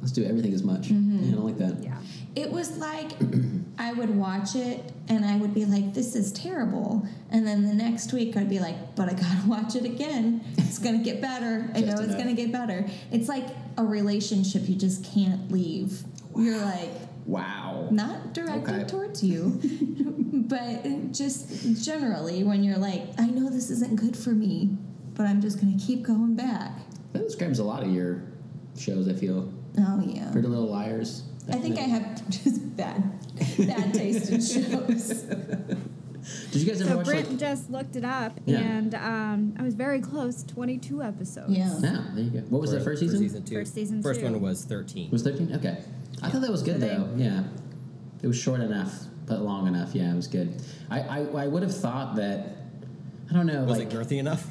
Let's 0.00 0.12
do 0.12 0.24
everything 0.24 0.52
as 0.54 0.62
much. 0.62 0.88
Mm-hmm. 0.88 1.24
Yeah, 1.24 1.32
I 1.32 1.34
don't 1.34 1.44
like 1.44 1.58
that. 1.58 1.82
yeah. 1.82 1.98
It 2.36 2.50
was 2.52 2.76
like 2.78 3.12
I 3.78 3.92
would 3.92 4.10
watch 4.16 4.54
it 4.54 4.92
and 5.08 5.24
I 5.24 5.36
would 5.36 5.54
be 5.54 5.64
like, 5.64 5.92
this 5.94 6.14
is 6.14 6.30
terrible. 6.32 7.06
And 7.30 7.46
then 7.46 7.66
the 7.66 7.74
next 7.74 8.12
week 8.12 8.36
I'd 8.36 8.48
be 8.48 8.60
like, 8.60 8.94
but 8.94 9.08
I 9.08 9.12
gotta 9.14 9.42
watch 9.48 9.74
it 9.74 9.84
again. 9.84 10.44
It's 10.56 10.78
gonna 10.78 11.02
get 11.02 11.20
better. 11.20 11.68
I 11.74 11.80
know 11.80 11.94
it's 12.00 12.14
gonna 12.14 12.34
get 12.34 12.52
better. 12.52 12.86
It's 13.10 13.28
like 13.28 13.46
a 13.76 13.84
relationship 13.84 14.68
you 14.68 14.76
just 14.76 15.04
can't 15.04 15.50
leave. 15.50 16.02
You're 16.36 16.58
like, 16.58 16.90
Wow. 17.26 17.88
not 17.90 18.32
directed 18.32 18.74
Okay. 18.74 18.84
towards 18.84 19.22
you, 19.22 19.60
but 20.32 21.12
just 21.12 21.84
generally 21.84 22.44
when 22.44 22.62
you're 22.64 22.78
like, 22.78 23.02
I 23.18 23.26
know 23.26 23.50
this 23.50 23.70
isn't 23.70 23.96
good 23.96 24.16
for 24.16 24.30
me, 24.30 24.70
but 25.14 25.26
I'm 25.26 25.40
just 25.42 25.60
gonna 25.60 25.76
keep 25.78 26.02
going 26.04 26.36
back. 26.36 26.72
That 27.12 27.24
describes 27.24 27.58
a 27.58 27.64
lot 27.64 27.82
of 27.82 27.90
your 27.90 28.22
shows. 28.78 29.08
I 29.08 29.12
feel 29.14 29.52
Oh 29.78 30.02
yeah. 30.04 30.30
Pretty 30.32 30.48
Little 30.48 30.66
Liars. 30.70 31.22
I 31.50 31.56
think 31.56 31.78
I 31.78 31.82
have 31.82 32.28
just 32.28 32.76
bad, 32.76 33.02
bad 33.58 33.94
taste 34.00 34.30
in 34.30 34.40
shows. 34.40 35.22
Did 36.50 36.60
you 36.62 36.66
guys 36.66 36.80
ever 36.82 36.90
So 36.90 36.96
watch 36.98 37.06
Brent 37.06 37.30
like? 37.30 37.38
just 37.38 37.70
looked 37.70 37.96
it 37.96 38.04
up 38.04 38.38
Yeah. 38.44 38.58
and 38.58 38.94
um, 38.94 39.54
I 39.58 39.62
was 39.62 39.74
very 39.74 40.00
close 40.00 40.42
22 40.42 41.02
episodes. 41.02 41.50
Yeah. 41.52 41.74
Yeah, 41.80 42.04
there 42.12 42.24
you 42.24 42.30
go. 42.30 42.38
What 42.50 42.60
was 42.60 42.70
For- 42.70 42.76
that 42.78 42.84
first 42.84 43.00
season? 43.00 43.18
season 43.20 43.44
two. 43.44 43.54
First 43.54 43.74
season 43.74 44.02
First 44.02 44.20
two. 44.20 44.26
one 44.26 44.40
was 44.42 44.64
13. 44.64 45.10
Was 45.10 45.22
thirteen? 45.22 45.54
Okay. 45.54 45.78
I 46.22 46.28
thought 46.28 46.42
that 46.42 46.50
was 46.50 46.62
good 46.62 46.80
So 46.80 46.86
they- 46.86 46.88
though. 46.88 47.08
Yeah, 47.16 47.44
it 48.22 48.26
was 48.26 48.36
short 48.36 48.60
enough. 48.60 48.92
but 49.26 49.40
long 49.40 49.66
enough. 49.68 49.94
Yeah, 49.94 50.12
it 50.12 50.16
was 50.16 50.26
good. 50.26 50.60
I 50.90 51.00
I, 51.00 51.18
I 51.44 51.46
would 51.46 51.62
have 51.62 51.74
thought 51.74 52.16
that. 52.16 52.56
I 53.30 53.34
don't 53.34 53.46
know. 53.46 53.64
Was 53.64 53.78
like, 53.78 53.92
it 53.92 53.96
girthy 53.96 54.18
enough? 54.18 54.42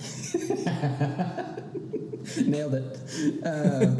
Nailed 2.45 2.73
it. 2.75 2.99
Uh, 3.45 3.95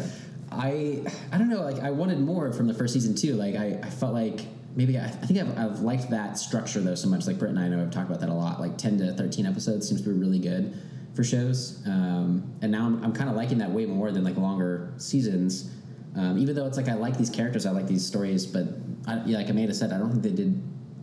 I 0.52 1.04
I 1.32 1.38
don't 1.38 1.50
know. 1.50 1.62
Like 1.62 1.80
I 1.80 1.92
wanted 1.92 2.20
more 2.20 2.52
from 2.54 2.68
the 2.68 2.74
first 2.74 2.94
season 2.94 3.16
too. 3.16 3.34
Like 3.36 3.56
I, 3.56 3.80
I 3.84 3.90
felt 3.90 4.14
like 4.14 4.42
maybe 4.76 4.98
I, 4.98 5.06
I 5.06 5.10
think 5.10 5.40
I've, 5.40 5.58
I've 5.58 5.80
liked 5.82 6.10
that 6.12 6.38
structure 6.38 6.80
though 6.82 6.96
so 6.96 7.10
much. 7.10 7.28
Like 7.28 7.38
Britt 7.40 7.52
and 7.52 7.60
I 7.60 7.68
know 7.68 7.82
I've 7.82 7.92
talked 7.92 8.08
about 8.10 8.20
that 8.22 8.30
a 8.30 8.34
lot. 8.34 8.60
Like 8.60 8.78
ten 8.78 8.98
to 9.00 9.14
thirteen 9.14 9.46
episodes 9.46 9.88
seems 9.88 10.02
to 10.02 10.10
be 10.10 10.16
really 10.18 10.40
good 10.40 10.74
for 11.16 11.24
shows. 11.24 11.82
Um, 11.88 12.44
and 12.62 12.72
now 12.72 12.86
I'm, 12.86 13.04
I'm 13.04 13.12
kind 13.14 13.30
of 13.30 13.36
liking 13.36 13.58
that 13.58 13.72
way 13.72 13.86
more 13.86 14.12
than 14.12 14.24
like 14.24 14.38
longer 14.38 14.94
seasons. 14.98 15.72
Um, 16.16 16.38
even 16.38 16.56
though 16.56 16.66
it's 16.66 16.78
like 16.78 16.88
I 16.88 16.94
like 16.94 17.18
these 17.18 17.30
characters, 17.30 17.66
I 17.66 17.72
like 17.72 17.88
these 17.88 18.06
stories, 18.06 18.46
but 18.46 18.68
I, 19.08 19.22
yeah, 19.26 19.38
like 19.38 19.50
Amanda 19.50 19.74
said, 19.74 19.92
I 19.92 19.98
don't 19.98 20.12
think 20.12 20.24
they 20.24 20.32
did 20.32 20.62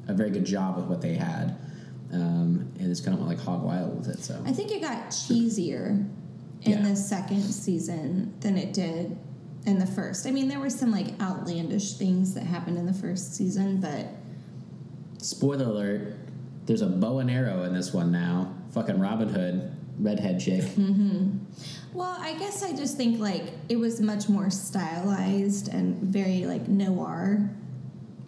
a 0.08 0.14
very 0.14 0.30
good 0.30 0.44
job 0.44 0.76
with 0.76 0.86
what 0.86 1.00
they 1.00 1.14
had. 1.14 1.56
Um, 2.12 2.70
and 2.78 2.90
it's 2.90 3.00
kind 3.00 3.18
of 3.18 3.26
like 3.26 3.38
hog 3.40 3.62
wild 3.64 3.96
with 3.98 4.08
it. 4.08 4.22
So 4.22 4.40
I 4.46 4.52
think 4.52 4.70
it 4.70 4.80
got 4.80 5.08
cheesier 5.08 5.90
in 6.62 6.72
Yeah. 6.72 6.82
the 6.82 6.94
second 6.96 7.42
season 7.42 8.34
than 8.40 8.56
it 8.56 8.72
did 8.72 9.16
in 9.66 9.78
the 9.78 9.86
first. 9.86 10.26
I 10.26 10.30
mean, 10.30 10.48
there 10.48 10.60
were 10.60 10.70
some 10.70 10.90
like 10.92 11.20
outlandish 11.20 11.94
things 11.94 12.34
that 12.34 12.44
happened 12.44 12.78
in 12.78 12.86
the 12.86 12.92
first 12.92 13.34
season, 13.34 13.80
but 13.80 14.06
Spoiler 15.18 15.64
alert: 15.64 16.16
There's 16.66 16.82
a 16.82 16.86
bow 16.86 17.18
and 17.20 17.30
arrow 17.30 17.62
in 17.62 17.72
this 17.72 17.92
one 17.94 18.12
now. 18.12 18.52
Fucking 18.72 18.98
Robin 18.98 19.28
Hood, 19.28 19.72
redhead 19.98 20.40
chick. 20.40 20.62
Mm-hmm. 20.62 21.38
well, 21.94 22.16
I 22.18 22.34
guess 22.34 22.62
I 22.62 22.72
just 22.74 22.96
think 22.96 23.20
like 23.20 23.52
it 23.68 23.76
was 23.76 24.00
much 24.00 24.28
more 24.28 24.50
stylized 24.50 25.68
and 25.68 25.96
very 26.02 26.44
like 26.44 26.68
noir 26.68 27.48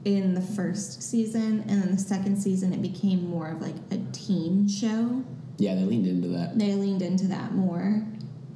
in 0.04 0.34
the 0.34 0.40
first 0.40 1.02
season, 1.02 1.64
and 1.68 1.82
then 1.82 1.90
the 1.90 2.00
second 2.00 2.36
season 2.36 2.72
it 2.72 2.80
became 2.80 3.28
more 3.28 3.48
of 3.48 3.60
like 3.60 3.74
a 3.90 3.98
teen 4.12 4.68
show. 4.68 5.22
Yeah, 5.58 5.74
they 5.74 5.82
leaned 5.82 6.06
into 6.06 6.28
that. 6.28 6.58
they 6.58 6.74
leaned 6.74 7.02
into 7.02 7.26
that 7.28 7.52
more. 7.52 8.06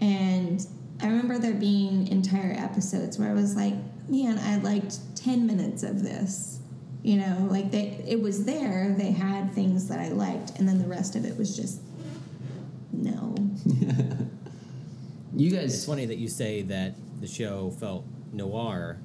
And 0.01 0.67
I 1.03 1.07
remember 1.07 1.39
there 1.39 1.55
being 1.55 2.09
entire 2.09 2.53
episodes 2.53 3.19
where 3.19 3.31
I 3.31 3.33
was 3.33 3.57
like, 3.57 3.75
man, 4.09 4.39
I 4.39 4.57
liked 4.57 4.99
10 5.17 5.47
minutes 5.47 5.83
of 5.83 6.03
this. 6.03 6.59
You 7.03 7.17
know, 7.17 7.49
like 7.51 7.71
they 7.71 8.05
it 8.07 8.21
was 8.21 8.45
there, 8.45 8.95
they 8.97 9.11
had 9.11 9.55
things 9.55 9.89
that 9.89 9.99
I 9.99 10.09
liked, 10.09 10.59
and 10.59 10.69
then 10.69 10.79
the 10.79 10.87
rest 10.87 11.17
of 11.17 11.25
it 11.25 11.39
was 11.39 11.57
just 11.57 11.81
no. 12.93 13.35
You 15.41 15.51
guys. 15.51 15.75
It's 15.75 15.87
funny 15.87 16.07
that 16.07 16.19
you 16.19 16.29
say 16.29 16.63
that 16.63 16.95
the 17.21 17.27
show 17.27 17.71
felt 17.71 18.05
noir, 18.33 18.99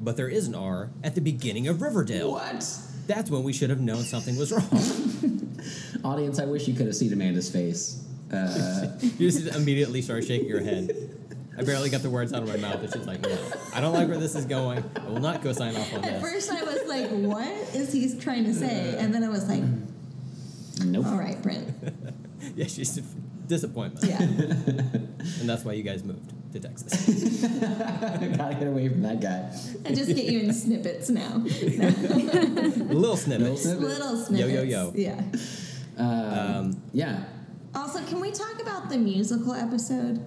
but 0.00 0.16
there 0.16 0.28
is 0.28 0.46
an 0.48 0.54
R 0.54 0.90
at 1.02 1.14
the 1.14 1.20
beginning 1.20 1.68
of 1.68 1.82
Riverdale. 1.82 2.32
what? 2.32 2.66
That's 3.06 3.30
when 3.30 3.42
we 3.42 3.52
should 3.52 3.70
have 3.70 3.80
known 3.80 4.02
something 4.02 4.36
was 4.36 4.52
wrong. 4.52 5.58
Audience, 6.04 6.38
I 6.38 6.44
wish 6.44 6.66
you 6.66 6.74
could 6.74 6.86
have 6.86 6.96
seen 6.96 7.12
Amanda's 7.12 7.50
face. 7.50 8.04
Uh, 8.32 8.96
you 9.00 9.30
just 9.30 9.54
immediately 9.54 10.02
start 10.02 10.24
shaking 10.24 10.48
your 10.48 10.62
head. 10.62 11.15
I 11.58 11.62
barely 11.64 11.88
got 11.90 12.02
the 12.02 12.10
words 12.10 12.32
out 12.32 12.42
of 12.42 12.48
my 12.48 12.56
mouth. 12.56 12.82
It's 12.82 12.92
just 12.94 13.06
like, 13.06 13.20
no, 13.22 13.36
I 13.74 13.80
don't 13.80 13.92
like 13.94 14.08
where 14.08 14.18
this 14.18 14.34
is 14.34 14.44
going. 14.44 14.84
I 14.96 15.08
will 15.08 15.20
not 15.20 15.42
go 15.42 15.52
sign 15.52 15.74
off 15.76 15.92
on 15.94 16.04
At 16.04 16.20
this. 16.20 16.22
first 16.22 16.50
I 16.50 16.62
was 16.62 16.82
like, 16.86 17.08
what 17.10 17.48
is 17.74 17.92
he 17.92 18.14
trying 18.18 18.44
to 18.44 18.54
say? 18.54 18.96
And 18.98 19.14
then 19.14 19.24
I 19.24 19.28
was 19.28 19.48
like, 19.48 19.62
nope. 20.84 21.06
all 21.06 21.16
right, 21.18 21.40
Brent. 21.42 21.68
Yeah, 22.54 22.66
she's 22.66 22.94
disappointment. 23.46 24.04
Yeah. 24.06 24.18
And 25.40 25.48
that's 25.48 25.64
why 25.64 25.72
you 25.72 25.82
guys 25.82 26.04
moved 26.04 26.32
to 26.52 26.60
Texas. 26.60 26.92
Gotta 27.42 28.54
get 28.54 28.68
away 28.68 28.88
from 28.88 29.02
that 29.02 29.20
guy. 29.20 29.50
I 29.84 29.92
just 29.92 30.14
get 30.14 30.26
you 30.26 30.40
in 30.40 30.52
snippets 30.52 31.10
now. 31.10 31.38
Little 31.38 33.16
snippets. 33.16 33.62
snippets. 33.62 33.64
Little 33.66 34.16
snippets. 34.16 34.52
yo, 34.52 34.62
yo. 34.62 34.62
Yo. 34.62 34.92
Yeah. 34.94 35.20
Um, 35.98 36.80
Yeah. 36.92 37.24
Also, 37.74 38.00
can 38.04 38.20
we 38.20 38.30
talk 38.30 38.60
about 38.62 38.88
the 38.88 38.96
musical 38.98 39.52
episode? 39.54 40.24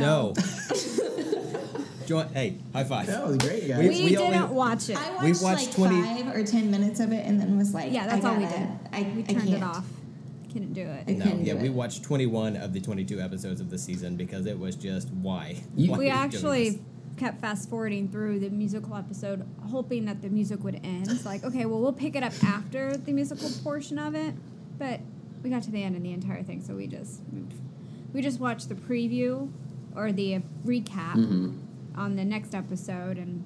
No. 0.00 0.34
Join, 2.06 2.26
hey, 2.34 2.58
high 2.72 2.82
five. 2.84 3.06
That 3.06 3.26
was 3.26 3.36
great, 3.38 3.68
guys. 3.68 3.78
We- 3.78 3.88
We, 3.88 4.02
we 4.04 4.08
didn't 4.10 4.34
only- 4.42 4.54
watch 4.54 4.88
it. 4.90 4.96
I 4.98 5.10
watched, 5.10 5.22
We've 5.22 5.40
watched 5.42 5.66
like 5.78 5.90
20 5.90 6.02
five 6.24 6.34
or 6.36 6.44
ten 6.44 6.70
minutes 6.70 6.98
of 7.00 7.12
it 7.12 7.24
and 7.24 7.40
then 7.40 7.56
was 7.56 7.72
like, 7.72 7.92
yeah, 7.92 8.06
that's 8.06 8.24
I 8.24 8.28
all 8.30 8.36
we 8.36 8.44
gotta- 8.44 8.58
did. 8.58 8.68
I, 8.92 9.02
we 9.14 9.22
I 9.22 9.24
turned 9.26 9.48
can't. 9.48 9.48
it 9.50 9.62
off. 9.62 9.86
Couldn't 10.52 10.72
do 10.74 10.82
it. 10.82 11.04
I 11.08 11.12
No, 11.12 11.24
yeah, 11.40 11.54
we 11.54 11.68
it. 11.68 11.72
watched 11.72 12.02
21 12.02 12.56
of 12.56 12.72
the 12.72 12.80
22 12.80 13.20
episodes 13.20 13.60
of 13.60 13.70
the 13.70 13.78
season 13.78 14.16
because 14.16 14.46
it 14.46 14.58
was 14.58 14.74
just 14.74 15.10
why. 15.10 15.62
You- 15.76 15.92
Why 15.92 15.98
we 15.98 16.10
are 16.10 16.24
you 16.24 16.30
doing 16.30 16.34
actually 16.34 16.82
kept 17.18 17.40
fast 17.40 17.70
forwarding 17.70 18.08
through 18.08 18.40
the 18.40 18.50
musical 18.50 18.96
episode, 18.96 19.46
hoping 19.70 20.04
that 20.06 20.22
the 20.22 20.28
music 20.28 20.64
would 20.64 20.80
end. 20.84 21.08
It's 21.08 21.24
like, 21.32 21.44
okay, 21.44 21.66
well, 21.66 21.78
we'll 21.80 21.92
pick 21.92 22.16
it 22.16 22.24
up 22.24 22.32
after 22.44 22.96
the 22.96 23.12
musical 23.12 23.48
portion 23.62 23.98
of 23.98 24.14
it, 24.16 24.34
but 24.76 25.00
we 25.44 25.50
got 25.50 25.62
to 25.62 25.70
the 25.70 25.82
end 25.84 25.94
of 25.94 26.02
the 26.02 26.12
entire 26.12 26.42
thing, 26.42 26.62
so 26.62 26.74
we 26.74 26.88
just 26.88 27.20
moved. 27.32 27.54
We 28.12 28.20
just 28.22 28.40
watched 28.40 28.68
the 28.68 28.74
preview 28.74 29.50
or 29.96 30.12
the 30.12 30.36
uh, 30.36 30.40
recap 30.64 31.14
Mhm. 31.16 31.56
on 31.96 32.16
the 32.16 32.24
next 32.24 32.54
episode, 32.54 33.18
and 33.18 33.44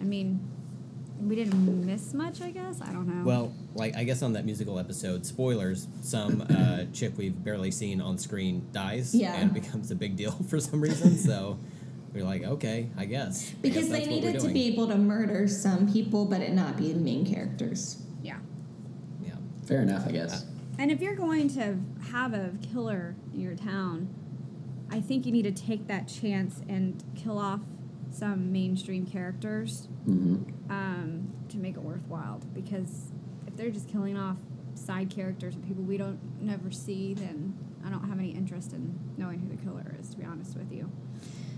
I 0.00 0.04
mean, 0.04 0.40
we 1.20 1.36
didn't 1.36 1.86
miss 1.86 2.12
much, 2.14 2.40
I 2.42 2.50
guess. 2.50 2.80
I 2.80 2.92
don't 2.92 3.06
know. 3.06 3.24
Well, 3.24 3.52
like 3.74 3.94
I 3.96 4.04
guess 4.04 4.22
on 4.22 4.32
that 4.32 4.44
musical 4.44 4.78
episode, 4.78 5.24
spoilers: 5.24 5.86
some 6.02 6.40
uh, 6.42 6.84
chick 6.92 7.12
we've 7.16 7.44
barely 7.44 7.70
seen 7.70 8.00
on 8.00 8.18
screen 8.18 8.66
dies, 8.72 9.14
Yeah. 9.14 9.34
and 9.34 9.50
it 9.50 9.54
becomes 9.62 9.90
a 9.90 9.94
big 9.94 10.16
deal 10.16 10.32
for 10.32 10.58
some 10.60 10.80
reason. 10.80 11.16
so 11.28 11.58
we're 12.12 12.24
like, 12.24 12.42
okay, 12.42 12.88
I 12.96 13.04
guess 13.06 13.50
I 13.52 13.54
Because 13.62 13.84
guess 13.84 13.86
they 13.86 13.92
that's 13.92 14.06
what 14.08 14.14
we're 14.22 14.26
needed 14.32 14.40
to 14.40 14.48
be 14.48 14.64
able 14.68 14.88
to 14.88 14.98
murder 14.98 15.46
some 15.48 15.90
people, 15.90 16.24
but 16.24 16.40
it 16.40 16.52
not 16.52 16.76
be 16.76 16.92
the 16.92 17.00
main 17.00 17.24
characters. 17.24 18.02
yeah. 18.22 18.38
Yeah, 19.24 19.34
Fair 19.64 19.82
enough, 19.82 20.06
I 20.06 20.12
guess. 20.12 20.44
And 20.78 20.90
if 20.90 21.00
you're 21.00 21.14
going 21.14 21.48
to 21.50 21.78
have 22.10 22.34
a 22.34 22.50
killer 22.72 23.14
in 23.32 23.40
your 23.40 23.54
town, 23.54 24.08
I 24.92 25.00
think 25.00 25.26
you 25.26 25.32
need 25.32 25.42
to 25.44 25.52
take 25.52 25.86
that 25.88 26.06
chance 26.06 26.60
and 26.68 27.02
kill 27.16 27.38
off 27.38 27.60
some 28.10 28.52
mainstream 28.52 29.06
characters 29.06 29.88
hmm 30.04 30.36
um, 30.70 31.32
to 31.48 31.58
make 31.58 31.76
it 31.76 31.82
worthwhile. 31.82 32.40
Because 32.54 33.12
if 33.46 33.56
they're 33.56 33.70
just 33.70 33.88
killing 33.88 34.16
off 34.16 34.36
side 34.74 35.10
characters 35.10 35.54
and 35.54 35.66
people 35.66 35.82
we 35.82 35.96
don't 35.96 36.18
never 36.40 36.70
see, 36.70 37.14
then 37.14 37.54
I 37.84 37.90
don't 37.90 38.08
have 38.08 38.18
any 38.18 38.30
interest 38.30 38.72
in 38.72 38.98
knowing 39.18 39.38
who 39.40 39.48
the 39.48 39.62
killer 39.62 39.94
is. 40.00 40.10
To 40.10 40.18
be 40.18 40.24
honest 40.24 40.56
with 40.56 40.72
you. 40.72 40.90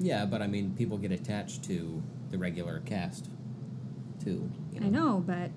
yeah, 0.00 0.24
but 0.24 0.42
I 0.42 0.46
mean, 0.46 0.74
people 0.74 0.96
get 0.98 1.12
attached 1.12 1.62
to 1.64 2.02
the 2.30 2.38
regular 2.38 2.80
cast, 2.80 3.28
too. 4.22 4.50
You 4.72 4.80
know? 4.80 4.86
I 4.86 4.90
know, 4.90 5.24
but 5.24 5.50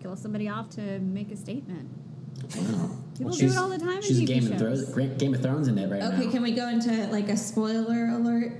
kill 0.00 0.16
somebody 0.16 0.48
off 0.48 0.70
to 0.70 1.00
make 1.00 1.32
a 1.32 1.36
statement. 1.36 1.90
Wow. 2.56 2.90
People 3.16 3.32
do 3.32 3.38
she's- 3.38 3.52
it 3.54 3.58
all 3.58 3.68
the 3.68 3.78
time 3.78 3.96
in 3.96 4.02
She's 4.02 4.20
TV 4.20 4.26
Game 4.26 4.42
shows. 4.42 4.50
of 4.52 4.58
Thrones. 4.58 4.84
Great 4.90 5.18
Game 5.18 5.34
of 5.34 5.42
Thrones 5.42 5.68
in 5.68 5.78
it 5.78 5.90
right 5.90 6.02
Okay, 6.02 6.26
now. 6.26 6.30
can 6.30 6.42
we 6.42 6.52
go 6.52 6.68
into 6.68 7.06
like 7.08 7.28
a 7.28 7.36
spoiler 7.36 8.08
alert? 8.08 8.52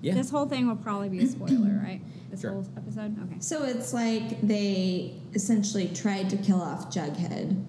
Yeah, 0.00 0.14
This 0.14 0.30
whole 0.30 0.46
thing 0.46 0.66
will 0.66 0.76
probably 0.76 1.08
be 1.10 1.20
a 1.22 1.26
spoiler, 1.28 1.80
right? 1.84 2.00
This 2.30 2.40
Sure. 2.40 2.52
whole 2.52 2.66
episode. 2.78 3.14
Okay. 3.24 3.36
So 3.40 3.64
it's 3.64 3.92
like 3.92 4.40
they 4.40 5.12
essentially 5.34 5.88
tried 5.88 6.30
to 6.30 6.38
kill 6.38 6.62
off 6.62 6.90
Jughead, 6.90 7.62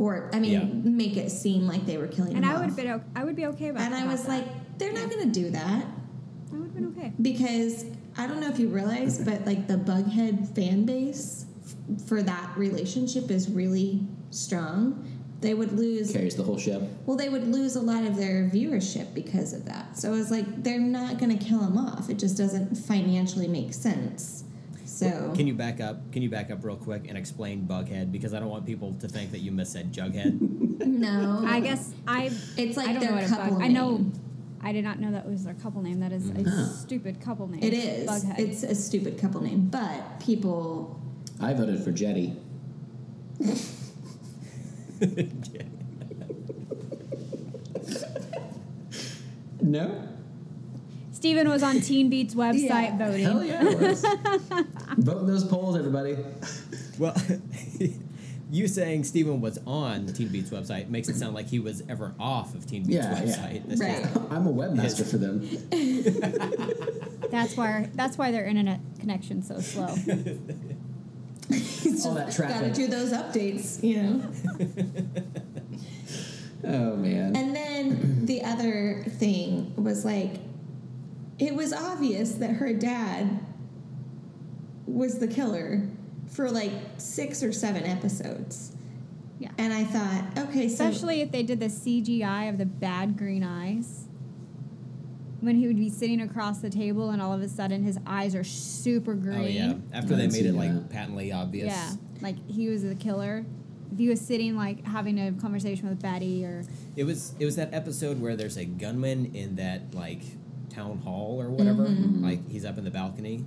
or 0.00 0.28
I 0.32 0.40
mean, 0.40 0.50
Yeah. 0.52 0.64
make 0.90 1.16
it 1.16 1.30
seem 1.30 1.66
like 1.68 1.86
they 1.86 1.96
were 1.96 2.08
killing 2.08 2.34
And 2.34 2.44
him 2.44 2.50
I 2.50 2.58
would 2.60 2.70
off. 2.70 2.76
be 2.76 2.88
o- 2.90 3.00
I 3.14 3.22
would 3.24 3.36
be 3.36 3.46
okay 3.46 3.68
about 3.68 3.78
that. 3.88 3.92
and 3.92 3.94
I 3.94 4.12
was 4.12 4.22
that. 4.24 4.28
like, 4.30 4.78
they're 4.78 4.92
not 4.92 5.08
going 5.10 5.30
to 5.30 5.40
do 5.42 5.50
that 5.50 5.86
I 6.52 6.56
would 6.56 6.62
have 6.64 6.74
been 6.74 6.86
okay. 6.88 7.12
because 7.22 7.84
I 8.18 8.26
don't 8.26 8.40
know 8.40 8.48
if 8.48 8.58
you 8.58 8.66
realize, 8.68 9.18
but 9.20 9.46
like 9.46 9.68
the 9.68 9.76
Bughead 9.76 10.48
fan 10.56 10.84
base 10.84 11.45
f- 11.45 11.45
for 12.06 12.22
that 12.22 12.56
relationship 12.56 13.30
is 13.30 13.50
really 13.50 14.00
strong. 14.30 15.12
They 15.40 15.52
would 15.52 15.72
lose 15.72 16.12
Carries 16.12 16.34
the 16.34 16.42
whole 16.42 16.58
ship. 16.58 16.82
Well, 17.04 17.16
they 17.16 17.28
would 17.28 17.46
lose 17.48 17.76
a 17.76 17.80
lot 17.80 18.04
of 18.04 18.16
their 18.16 18.48
viewership 18.48 19.12
because 19.14 19.52
of 19.52 19.66
that. 19.66 19.98
So 19.98 20.14
it's 20.14 20.30
like, 20.30 20.62
they're 20.62 20.80
not 20.80 21.18
going 21.18 21.36
to 21.36 21.44
kill 21.44 21.60
him 21.62 21.76
off. 21.76 22.08
It 22.08 22.18
just 22.18 22.38
doesn't 22.38 22.74
financially 22.76 23.46
make 23.46 23.74
sense. 23.74 24.44
So 24.86 25.32
Can 25.36 25.46
you 25.46 25.52
back 25.54 25.78
up? 25.80 26.10
Can 26.10 26.22
you 26.22 26.30
back 26.30 26.50
up 26.50 26.64
real 26.64 26.76
quick 26.76 27.06
and 27.08 27.18
explain 27.18 27.66
Bughead? 27.66 28.10
Because 28.12 28.32
I 28.32 28.40
don't 28.40 28.48
want 28.48 28.64
people 28.64 28.94
to 28.94 29.08
think 29.08 29.30
that 29.32 29.40
you 29.40 29.52
missaid 29.52 29.92
Jughead. 29.92 30.40
no, 30.86 31.42
I 31.46 31.60
guess 31.60 31.92
I. 32.08 32.30
it's 32.56 32.78
like 32.78 32.88
I 32.88 32.98
their 32.98 33.12
know 33.20 33.28
couple 33.28 33.54
bug. 33.56 33.62
I 33.62 33.68
know. 33.68 34.10
I 34.62 34.72
did 34.72 34.84
not 34.84 34.98
know 34.98 35.12
that 35.12 35.28
was 35.28 35.44
their 35.44 35.52
couple 35.54 35.82
name. 35.82 36.00
That 36.00 36.12
is 36.12 36.30
a 36.30 36.42
Huh. 36.48 36.66
stupid 36.68 37.20
couple 37.20 37.46
name. 37.46 37.62
It 37.62 37.74
is. 37.74 38.08
Bughead. 38.08 38.38
It's 38.38 38.62
a 38.62 38.74
stupid 38.74 39.18
couple 39.18 39.42
name, 39.42 39.66
but 39.68 40.18
people. 40.20 40.98
I 41.40 41.52
voted 41.54 41.82
for 41.82 41.92
Jetty. 41.92 42.36
No. 49.60 50.08
Steven 51.12 51.48
was 51.48 51.62
on 51.62 51.80
Teen 51.80 52.10
Beat's 52.10 52.34
website 52.34 52.68
Yeah. 52.68 52.98
voting. 52.98 53.24
Hell 53.24 53.42
yeah, 53.44 53.62
it 53.68 53.78
was. 53.80 54.02
Vote 54.98 55.20
in 55.20 55.26
those 55.26 55.44
polls, 55.44 55.76
everybody. 55.76 56.16
well, 56.98 57.16
you 58.50 58.68
saying 58.68 59.04
Steven 59.04 59.40
was 59.40 59.58
on 59.66 60.06
Teen 60.06 60.28
Beat's 60.28 60.50
website 60.50 60.88
makes 60.90 61.08
it 61.08 61.16
sound 61.16 61.34
like 61.34 61.46
he 61.48 61.58
was 61.58 61.82
ever 61.88 62.14
off 62.20 62.54
of 62.54 62.66
Teen 62.66 62.82
Beat's 62.84 62.96
Yeah, 62.96 63.22
yeah. 63.24 63.34
website. 63.34 63.66
This 63.66 63.80
is- 63.80 63.80
Right. 63.80 64.06
I'm 64.30 64.46
a 64.46 64.52
webmaster 64.52 65.10
for 65.10 65.16
them. 65.16 65.40
That's 67.30 67.56
why. 67.56 67.88
That's 67.94 68.18
why 68.18 68.30
their 68.30 68.44
internet 68.44 68.80
connection's 69.00 69.48
so 69.48 69.58
slow. 69.60 69.94
All 72.04 72.14
that 72.14 72.36
Gotta 72.36 72.72
do 72.72 72.86
those 72.86 73.12
updates, 73.12 73.82
you 73.82 74.02
know. 74.02 75.22
Oh 76.66 76.96
man. 76.96 77.36
And 77.36 77.54
then 77.54 78.26
the 78.26 78.42
other 78.42 79.04
thing 79.06 79.72
was 79.76 80.04
like, 80.04 80.40
it 81.38 81.54
was 81.54 81.72
obvious 81.72 82.32
that 82.34 82.50
her 82.50 82.72
dad 82.72 83.38
was 84.86 85.18
the 85.18 85.28
killer 85.28 85.82
for 86.28 86.50
like 86.50 86.72
six 86.96 87.42
or 87.42 87.52
seven 87.52 87.84
episodes. 87.84 88.72
Yeah. 89.38 89.50
And 89.58 89.72
I 89.72 89.84
thought, 89.84 90.46
okay, 90.48 90.68
so 90.68 90.86
Especially 90.86 91.20
if 91.20 91.30
they 91.30 91.42
did 91.42 91.60
the 91.60 91.66
CGI 91.66 92.48
of 92.48 92.58
the 92.58 92.66
bad 92.66 93.16
green 93.16 93.44
eyes. 93.44 94.05
When 95.40 95.56
he 95.56 95.66
would 95.66 95.76
be 95.76 95.90
sitting 95.90 96.20
across 96.22 96.60
the 96.60 96.70
table 96.70 97.10
and 97.10 97.20
all 97.20 97.32
of 97.32 97.42
a 97.42 97.48
sudden 97.48 97.82
his 97.82 97.98
eyes 98.06 98.34
are 98.34 98.44
super 98.44 99.14
green. 99.14 99.38
Oh 99.38 99.46
yeah. 99.46 99.74
After 99.92 100.16
they 100.16 100.28
made 100.28 100.46
it 100.46 100.54
like 100.54 100.72
that. 100.72 100.90
patently 100.90 101.32
obvious. 101.32 101.72
Yeah. 101.72 101.90
Like 102.20 102.36
he 102.48 102.68
was 102.68 102.82
the 102.82 102.94
killer. 102.94 103.44
If 103.92 103.98
he 103.98 104.08
was 104.08 104.20
sitting 104.20 104.56
like 104.56 104.84
having 104.84 105.18
a 105.18 105.32
conversation 105.32 105.88
with 105.88 106.00
Betty 106.00 106.44
or 106.44 106.64
It 106.96 107.04
was 107.04 107.34
it 107.38 107.44
was 107.44 107.56
that 107.56 107.72
episode 107.74 108.20
where 108.20 108.34
there's 108.34 108.56
a 108.56 108.64
gunman 108.64 109.34
in 109.34 109.56
that 109.56 109.94
like 109.94 110.22
town 110.70 110.98
hall 110.98 111.40
or 111.40 111.50
whatever. 111.50 111.86
Mm-hmm. 111.86 112.24
Like 112.24 112.48
he's 112.48 112.64
up 112.64 112.78
in 112.78 112.84
the 112.84 112.90
balcony. 112.90 113.44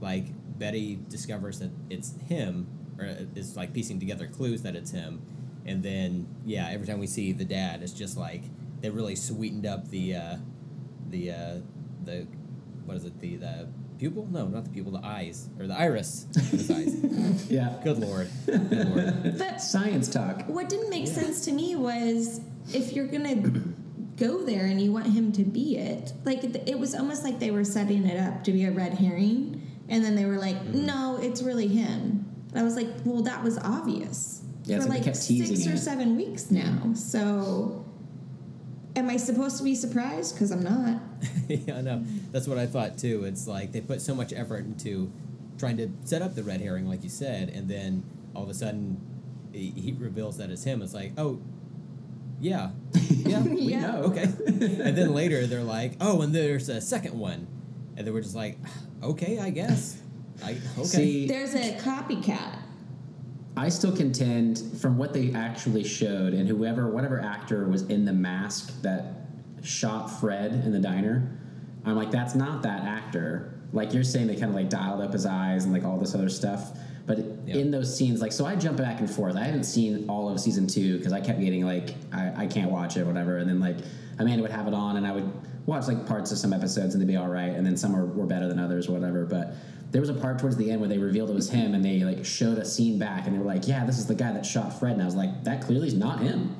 Like 0.00 0.26
Betty 0.58 0.98
discovers 1.08 1.58
that 1.60 1.70
it's 1.90 2.14
him, 2.28 2.66
or 2.98 3.06
is 3.34 3.56
like 3.56 3.72
piecing 3.72 4.00
together 4.00 4.26
clues 4.26 4.62
that 4.62 4.74
it's 4.76 4.90
him, 4.90 5.22
and 5.66 5.82
then 5.82 6.26
yeah, 6.44 6.68
every 6.70 6.86
time 6.86 6.98
we 6.98 7.06
see 7.06 7.32
the 7.32 7.44
dad, 7.44 7.82
it's 7.82 7.92
just 7.92 8.16
like 8.16 8.42
they 8.80 8.90
really 8.90 9.16
sweetened 9.16 9.66
up 9.66 9.88
the 9.90 10.14
uh, 10.14 10.36
the 11.10 11.30
uh, 11.32 11.56
the 12.04 12.26
what 12.84 12.96
is 12.96 13.04
it 13.04 13.18
the 13.20 13.36
the 13.36 13.68
pupil? 13.98 14.26
No, 14.30 14.46
not 14.48 14.64
the 14.64 14.70
pupil. 14.70 14.92
The 14.92 15.04
eyes 15.06 15.48
or 15.58 15.66
the 15.66 15.74
iris. 15.78 16.26
His 16.50 16.70
eyes. 16.70 16.94
yeah. 17.50 17.78
Good 17.84 17.98
lord. 17.98 18.28
Good 18.46 18.70
lord. 18.88 19.38
but 19.38 19.58
Science 19.60 20.08
talk. 20.08 20.44
what 20.48 20.68
didn't 20.68 20.90
make 20.90 21.06
sense 21.06 21.44
to 21.46 21.52
me 21.52 21.74
was 21.76 22.40
if 22.72 22.92
you're 22.92 23.06
gonna 23.08 23.36
go 24.16 24.42
there 24.44 24.64
and 24.66 24.80
you 24.80 24.92
want 24.92 25.06
him 25.06 25.30
to 25.32 25.42
be 25.44 25.76
it, 25.76 26.12
like 26.24 26.42
it 26.44 26.78
was 26.78 26.94
almost 26.94 27.24
like 27.24 27.38
they 27.38 27.50
were 27.50 27.64
setting 27.64 28.04
it 28.06 28.18
up 28.18 28.42
to 28.44 28.52
be 28.52 28.64
a 28.64 28.70
red 28.70 28.94
herring, 28.94 29.60
and 29.88 30.04
then 30.04 30.14
they 30.16 30.24
were 30.24 30.38
like, 30.38 30.56
Mm-hmm. 30.56 30.86
no, 30.86 31.18
it's 31.20 31.42
really 31.42 31.68
him. 31.68 32.24
And 32.50 32.58
I 32.60 32.62
was 32.62 32.76
like, 32.76 32.88
well, 33.04 33.22
that 33.22 33.42
was 33.44 33.58
obvious 33.58 34.42
Yeah, 34.64 34.80
for 34.80 34.88
like 34.88 35.04
like 35.06 35.14
six 35.16 35.66
or 35.66 35.72
it. 35.74 35.78
seven 35.78 36.16
weeks 36.16 36.50
now. 36.50 36.92
So, 36.94 37.84
am 38.98 39.08
I 39.10 39.16
supposed 39.16 39.56
to 39.58 39.62
be 39.64 39.74
surprised? 39.74 40.34
Because 40.34 40.50
I'm 40.50 40.62
not. 40.62 41.00
yeah, 41.48 41.80
no, 41.80 42.02
that's 42.32 42.46
what 42.46 42.58
I 42.58 42.66
thought 42.66 42.98
too. 42.98 43.24
It's 43.24 43.46
like 43.46 43.72
they 43.72 43.80
put 43.80 44.00
so 44.00 44.14
much 44.14 44.32
effort 44.32 44.64
into 44.64 45.10
trying 45.58 45.76
to 45.78 45.90
set 46.04 46.22
up 46.22 46.34
the 46.34 46.42
red 46.42 46.60
herring, 46.60 46.86
like 46.88 47.02
you 47.02 47.08
said, 47.08 47.48
and 47.48 47.68
then 47.68 48.04
all 48.34 48.42
of 48.44 48.48
a 48.48 48.54
sudden 48.54 49.00
he, 49.52 49.70
he 49.70 49.92
reveals 49.92 50.36
that 50.38 50.50
it's 50.50 50.64
him. 50.64 50.82
It's 50.82 50.94
like, 50.94 51.12
oh, 51.18 51.40
yeah, 52.40 52.70
yeah, 53.10 53.42
We 53.42 53.62
Yeah. 53.62 53.80
know. 53.80 54.02
okay. 54.04 54.22
and 54.46 54.96
then 54.96 55.14
later 55.14 55.46
they're 55.46 55.62
like, 55.64 55.94
oh, 56.00 56.22
and 56.22 56.34
there's 56.34 56.68
a 56.68 56.80
second 56.80 57.18
one, 57.18 57.46
and 57.96 58.06
then 58.06 58.14
we're 58.14 58.20
just 58.22 58.36
like, 58.36 58.58
okay, 59.02 59.38
I 59.38 59.50
guess, 59.50 60.00
I 60.44 60.52
okay. 60.76 60.84
See, 60.84 61.26
There's 61.26 61.54
a 61.54 61.76
copycat. 61.78 62.57
I 63.58 63.68
still 63.70 63.94
contend 63.94 64.62
from 64.80 64.96
what 64.96 65.12
they 65.12 65.32
actually 65.32 65.82
showed 65.82 66.32
and 66.32 66.48
whoever, 66.48 66.88
whatever 66.88 67.20
actor 67.20 67.66
was 67.66 67.82
in 67.82 68.04
the 68.04 68.12
mask 68.12 68.80
that 68.82 69.26
shot 69.62 70.06
Fred 70.06 70.52
in 70.52 70.70
the 70.70 70.78
diner, 70.78 71.36
I'm 71.84 71.96
like, 71.96 72.12
that's 72.12 72.36
not 72.36 72.62
that 72.62 72.84
actor. 72.84 73.52
Like 73.72 73.92
you're 73.92 74.04
saying, 74.04 74.28
they 74.28 74.34
kind 74.36 74.50
of 74.50 74.54
like 74.54 74.70
dialed 74.70 75.00
up 75.00 75.12
his 75.12 75.26
eyes 75.26 75.64
and 75.64 75.72
like 75.72 75.84
all 75.84 75.98
this 75.98 76.14
other 76.14 76.28
stuff. 76.28 76.78
But 77.04 77.18
Yeah. 77.46 77.56
in 77.56 77.72
those 77.72 77.94
scenes, 77.94 78.20
like, 78.20 78.30
so 78.30 78.46
I 78.46 78.54
jump 78.54 78.78
back 78.78 79.00
and 79.00 79.10
forth. 79.10 79.34
I 79.34 79.42
haven't 79.42 79.64
seen 79.64 80.08
all 80.08 80.28
of 80.28 80.38
season 80.38 80.68
two 80.68 80.98
because 80.98 81.12
I 81.12 81.20
kept 81.20 81.40
getting 81.40 81.64
like, 81.64 81.96
I, 82.12 82.44
I 82.44 82.46
can't 82.46 82.70
watch 82.70 82.96
it, 82.96 83.04
whatever. 83.04 83.38
And 83.38 83.50
then 83.50 83.58
like 83.58 83.78
Amanda 84.20 84.42
would 84.42 84.52
have 84.52 84.68
it 84.68 84.74
on 84.74 84.96
and 84.98 85.06
I 85.06 85.10
would 85.12 85.28
watch 85.66 85.88
like 85.88 86.06
parts 86.06 86.30
of 86.30 86.38
some 86.38 86.52
episodes 86.52 86.94
and 86.94 87.02
they'd 87.02 87.08
be 87.08 87.16
all 87.16 87.28
right. 87.28 87.50
And 87.50 87.66
then 87.66 87.76
some 87.76 87.92
were, 87.92 88.06
were 88.06 88.26
better 88.26 88.46
than 88.46 88.60
others, 88.60 88.88
whatever. 88.88 89.24
But 89.24 89.54
there 89.90 90.00
was 90.00 90.10
a 90.10 90.14
part 90.14 90.38
towards 90.38 90.56
the 90.56 90.70
end 90.70 90.80
where 90.80 90.88
they 90.88 90.98
revealed 90.98 91.30
it 91.30 91.34
was 91.34 91.50
him 91.50 91.74
and 91.74 91.84
they 91.84 92.00
like 92.00 92.24
showed 92.24 92.58
a 92.58 92.64
scene 92.64 92.98
back 92.98 93.26
and 93.26 93.34
they 93.34 93.38
were 93.38 93.44
like, 93.44 93.66
yeah, 93.66 93.84
this 93.86 93.98
is 93.98 94.06
the 94.06 94.14
guy 94.14 94.32
that 94.32 94.44
shot 94.44 94.78
Fred. 94.78 94.92
And 94.92 95.02
I 95.02 95.06
was 95.06 95.14
like, 95.14 95.44
that 95.44 95.62
clearly 95.62 95.88
is 95.88 95.94
not 95.94 96.20
him. 96.20 96.54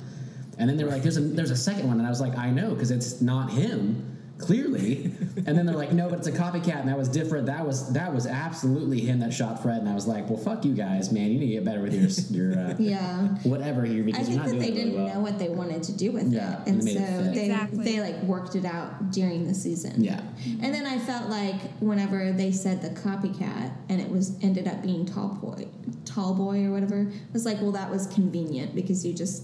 And 0.58 0.68
then 0.68 0.76
they 0.76 0.84
were 0.84 0.90
like, 0.90 1.02
there's 1.02 1.18
a, 1.18 1.20
there's 1.20 1.50
a 1.50 1.56
second 1.56 1.86
one. 1.86 1.98
And 1.98 2.06
I 2.06 2.10
was 2.10 2.20
like, 2.20 2.36
I 2.36 2.50
know, 2.50 2.70
because 2.74 2.90
it's 2.90 3.20
not 3.20 3.50
him, 3.50 4.17
clearly. 4.38 5.04
and 5.46 5.56
then 5.58 5.66
they're 5.66 5.76
like, 5.76 5.92
no, 5.92 6.08
but 6.08 6.18
it's 6.18 6.28
a 6.28 6.32
copycat. 6.32 6.80
And 6.80 6.88
that 6.88 6.96
was 6.98 7.08
different. 7.08 7.46
That 7.46 7.66
was 7.66 7.92
that 7.92 8.12
was 8.14 8.26
absolutely 8.26 9.00
him 9.00 9.18
that 9.20 9.32
shot 9.32 9.62
Fred. 9.62 9.78
And 9.78 9.88
I 9.88 9.94
was 9.94 10.06
like, 10.06 10.28
well, 10.28 10.38
fuck 10.38 10.64
you 10.64 10.74
guys, 10.74 11.10
man. 11.12 11.30
You 11.30 11.38
need 11.38 11.46
to 11.48 11.52
get 11.54 11.64
better 11.64 11.80
with 11.82 12.30
your, 12.30 12.50
your 12.52 12.58
uh, 12.58 12.74
Yeah. 12.78 13.28
whatever 13.42 13.84
here 13.84 14.02
I 14.02 14.06
because 14.06 14.28
you're 14.28 14.38
think 14.44 14.46
not 14.46 14.46
that 14.46 14.50
doing 14.52 14.60
they 14.60 14.68
it 14.68 14.74
really 14.74 14.90
didn't 14.90 15.04
well. 15.04 15.14
know 15.14 15.20
what 15.20 15.38
they 15.38 15.48
wanted 15.48 15.82
to 15.84 15.92
do 15.96 16.12
with 16.12 16.32
Yeah, 16.32 16.62
it, 16.62 16.68
and 16.68 16.80
and 16.80 16.82
so 16.84 16.90
it 16.98 17.34
they 17.34 17.44
Exactly. 17.46 17.84
they 17.84 18.00
like 18.00 18.22
worked 18.22 18.54
it 18.54 18.64
out 18.64 19.10
during 19.10 19.46
the 19.46 19.54
season. 19.54 20.02
Yeah. 20.02 20.20
and 20.62 20.72
then 20.74 20.86
I 20.86 20.98
felt 20.98 21.28
like 21.28 21.60
whenever 21.80 22.32
they 22.32 22.52
said 22.52 22.82
the 22.82 22.90
copycat 22.90 23.72
and 23.88 24.00
it 24.00 24.08
was 24.10 24.36
ended 24.42 24.68
up 24.68 24.82
being 24.82 25.04
Tall 25.06 25.28
Boy, 25.40 25.66
Tall 26.04 26.34
Boy 26.34 26.64
or 26.64 26.70
whatever, 26.72 27.02
it 27.02 27.32
was 27.32 27.44
like, 27.44 27.60
well, 27.60 27.72
that 27.72 27.90
was 27.90 28.06
convenient 28.08 28.74
because 28.74 29.04
you 29.04 29.12
just 29.12 29.42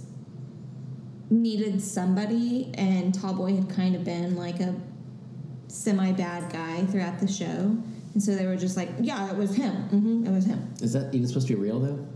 needed 1.30 1.80
somebody, 1.82 2.70
and 2.74 3.12
Tallboy 3.14 3.56
had 3.56 3.68
kind 3.74 3.94
of 3.96 4.04
been 4.04 4.36
like 4.36 4.60
a 4.60 4.74
semi 5.68 6.12
bad 6.12 6.52
guy 6.52 6.84
throughout 6.86 7.18
the 7.18 7.28
show, 7.28 7.76
and 8.14 8.22
so 8.22 8.34
they 8.34 8.46
were 8.46 8.56
just 8.56 8.76
like, 8.76 8.90
yeah, 9.00 9.30
it 9.30 9.36
was 9.36 9.54
him. 9.54 9.74
hmm 9.88 10.26
it 10.26 10.30
was 10.30 10.44
him. 10.44 10.72
Is 10.80 10.92
that 10.92 11.14
even 11.14 11.26
supposed 11.26 11.48
to 11.48 11.54
be 11.54 11.60
real 11.60 11.80
though? 11.80 12.06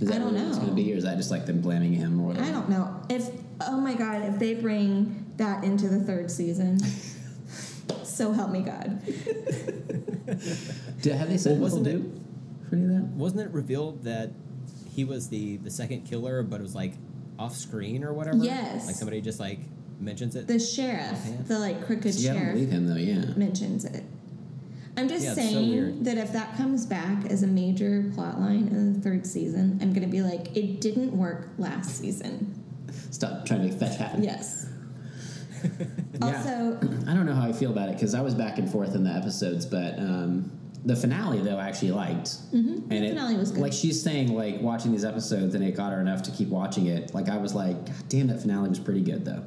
Is 0.00 0.08
that 0.08 0.16
I 0.16 0.18
don't 0.18 0.32
really 0.32 0.44
what 0.44 0.48
It's 0.50 0.58
going 0.58 0.70
to 0.70 0.74
be, 0.76 0.92
or 0.92 0.96
is 0.96 1.04
that 1.04 1.16
just 1.16 1.30
like 1.30 1.46
them 1.46 1.60
blaming 1.60 1.92
him 1.92 2.20
or 2.20 2.28
whatever? 2.28 2.46
I 2.46 2.52
don't 2.52 2.68
know 2.68 3.02
if 3.08 3.28
oh 3.66 3.80
my 3.80 3.94
god 3.94 4.22
if 4.24 4.38
they 4.38 4.54
bring 4.54 5.26
that 5.36 5.64
into 5.64 5.88
the 5.88 5.98
third 6.00 6.30
season. 6.30 6.78
so 8.04 8.32
help 8.32 8.50
me 8.50 8.60
God. 8.60 9.02
Did, 11.02 11.14
have 11.14 11.28
they 11.28 11.36
said 11.38 11.58
Well, 11.60 11.70
what 11.70 11.84
they'll 11.84 11.98
wasn't 12.00 12.12
do 12.12 12.20
for 12.68 12.76
any 12.76 12.84
of 12.84 12.90
that? 12.90 13.02
Wasn't 13.16 13.40
it 13.40 13.50
revealed 13.50 14.04
that 14.04 14.30
he 14.94 15.04
was 15.04 15.28
the 15.28 15.56
the 15.58 15.70
second 15.70 16.02
killer, 16.06 16.42
but 16.42 16.60
it 16.60 16.62
was 16.62 16.74
like 16.74 16.92
off 17.38 17.54
screen 17.56 18.04
or 18.04 18.12
whatever? 18.12 18.38
Yes. 18.38 18.86
Like 18.86 18.96
somebody 18.96 19.20
just 19.20 19.40
like 19.40 19.60
mentions 20.00 20.36
it. 20.36 20.46
The 20.46 20.58
sheriff, 20.58 21.12
Offhand? 21.12 21.46
the 21.46 21.58
like 21.58 21.86
crooked 21.86 22.14
See, 22.14 22.28
I 22.28 22.34
don't 22.34 22.52
believe 22.52 22.68
sheriff, 22.68 22.72
him 22.72 22.88
though. 22.88 22.96
Yeah. 22.96 23.36
mentions 23.36 23.84
it. 23.84 24.04
I'm 24.96 25.08
just 25.08 25.24
Yeah, 25.24 25.30
it's 25.32 25.40
so 25.42 25.46
saying 25.48 26.02
that 26.02 26.18
if 26.18 26.32
that 26.32 26.56
comes 26.56 26.84
back 26.84 27.26
as 27.26 27.44
a 27.44 27.46
major 27.46 28.10
plot 28.14 28.40
line 28.40 28.66
in 28.68 28.94
the 28.94 29.00
third 29.00 29.26
season, 29.26 29.78
I'm 29.80 29.92
gonna 29.92 30.08
be 30.08 30.22
like, 30.22 30.56
it 30.56 30.80
didn't 30.80 31.16
work 31.16 31.50
last 31.56 31.96
season. 31.96 32.54
Stop 33.10 33.46
trying 33.46 33.62
to 33.62 33.68
make 33.68 33.78
that 33.78 33.96
happen. 33.96 34.22
Yes. 34.24 34.66
Yeah. 36.20 36.26
Also, 36.26 36.78
I 37.08 37.14
don't 37.14 37.26
know 37.26 37.34
how 37.34 37.48
I 37.48 37.52
feel 37.52 37.70
about 37.70 37.88
it 37.90 37.92
because 37.94 38.12
I 38.14 38.20
was 38.22 38.34
back 38.34 38.58
and 38.58 38.68
forth 38.70 38.94
in 38.96 39.04
the 39.04 39.10
episodes, 39.10 39.66
but 39.66 39.96
um, 39.98 40.50
the 40.84 40.94
finale 40.96 41.40
though 41.40 41.56
I 41.58 41.68
actually 41.68 41.90
liked. 41.90 42.28
mhm, 42.52 42.88
the 42.88 42.94
And 42.96 43.04
it, 43.04 43.08
finale 43.10 43.36
was 43.36 43.50
good. 43.52 43.60
like 43.60 43.72
she's 43.72 44.00
saying, 44.00 44.34
like 44.34 44.60
watching 44.60 44.92
these 44.92 45.04
episodes, 45.04 45.54
and 45.54 45.62
it 45.64 45.76
got 45.76 45.92
her 45.92 46.00
enough 46.00 46.22
to 46.24 46.30
keep 46.30 46.48
watching 46.48 46.86
it. 46.86 47.12
Like 47.14 47.28
I 47.28 47.36
was 47.36 47.54
like, 47.54 47.86
God 47.86 47.94
damn, 48.08 48.26
that 48.28 48.40
finale 48.40 48.68
was 48.68 48.78
pretty 48.78 49.02
good 49.02 49.24
though. 49.24 49.42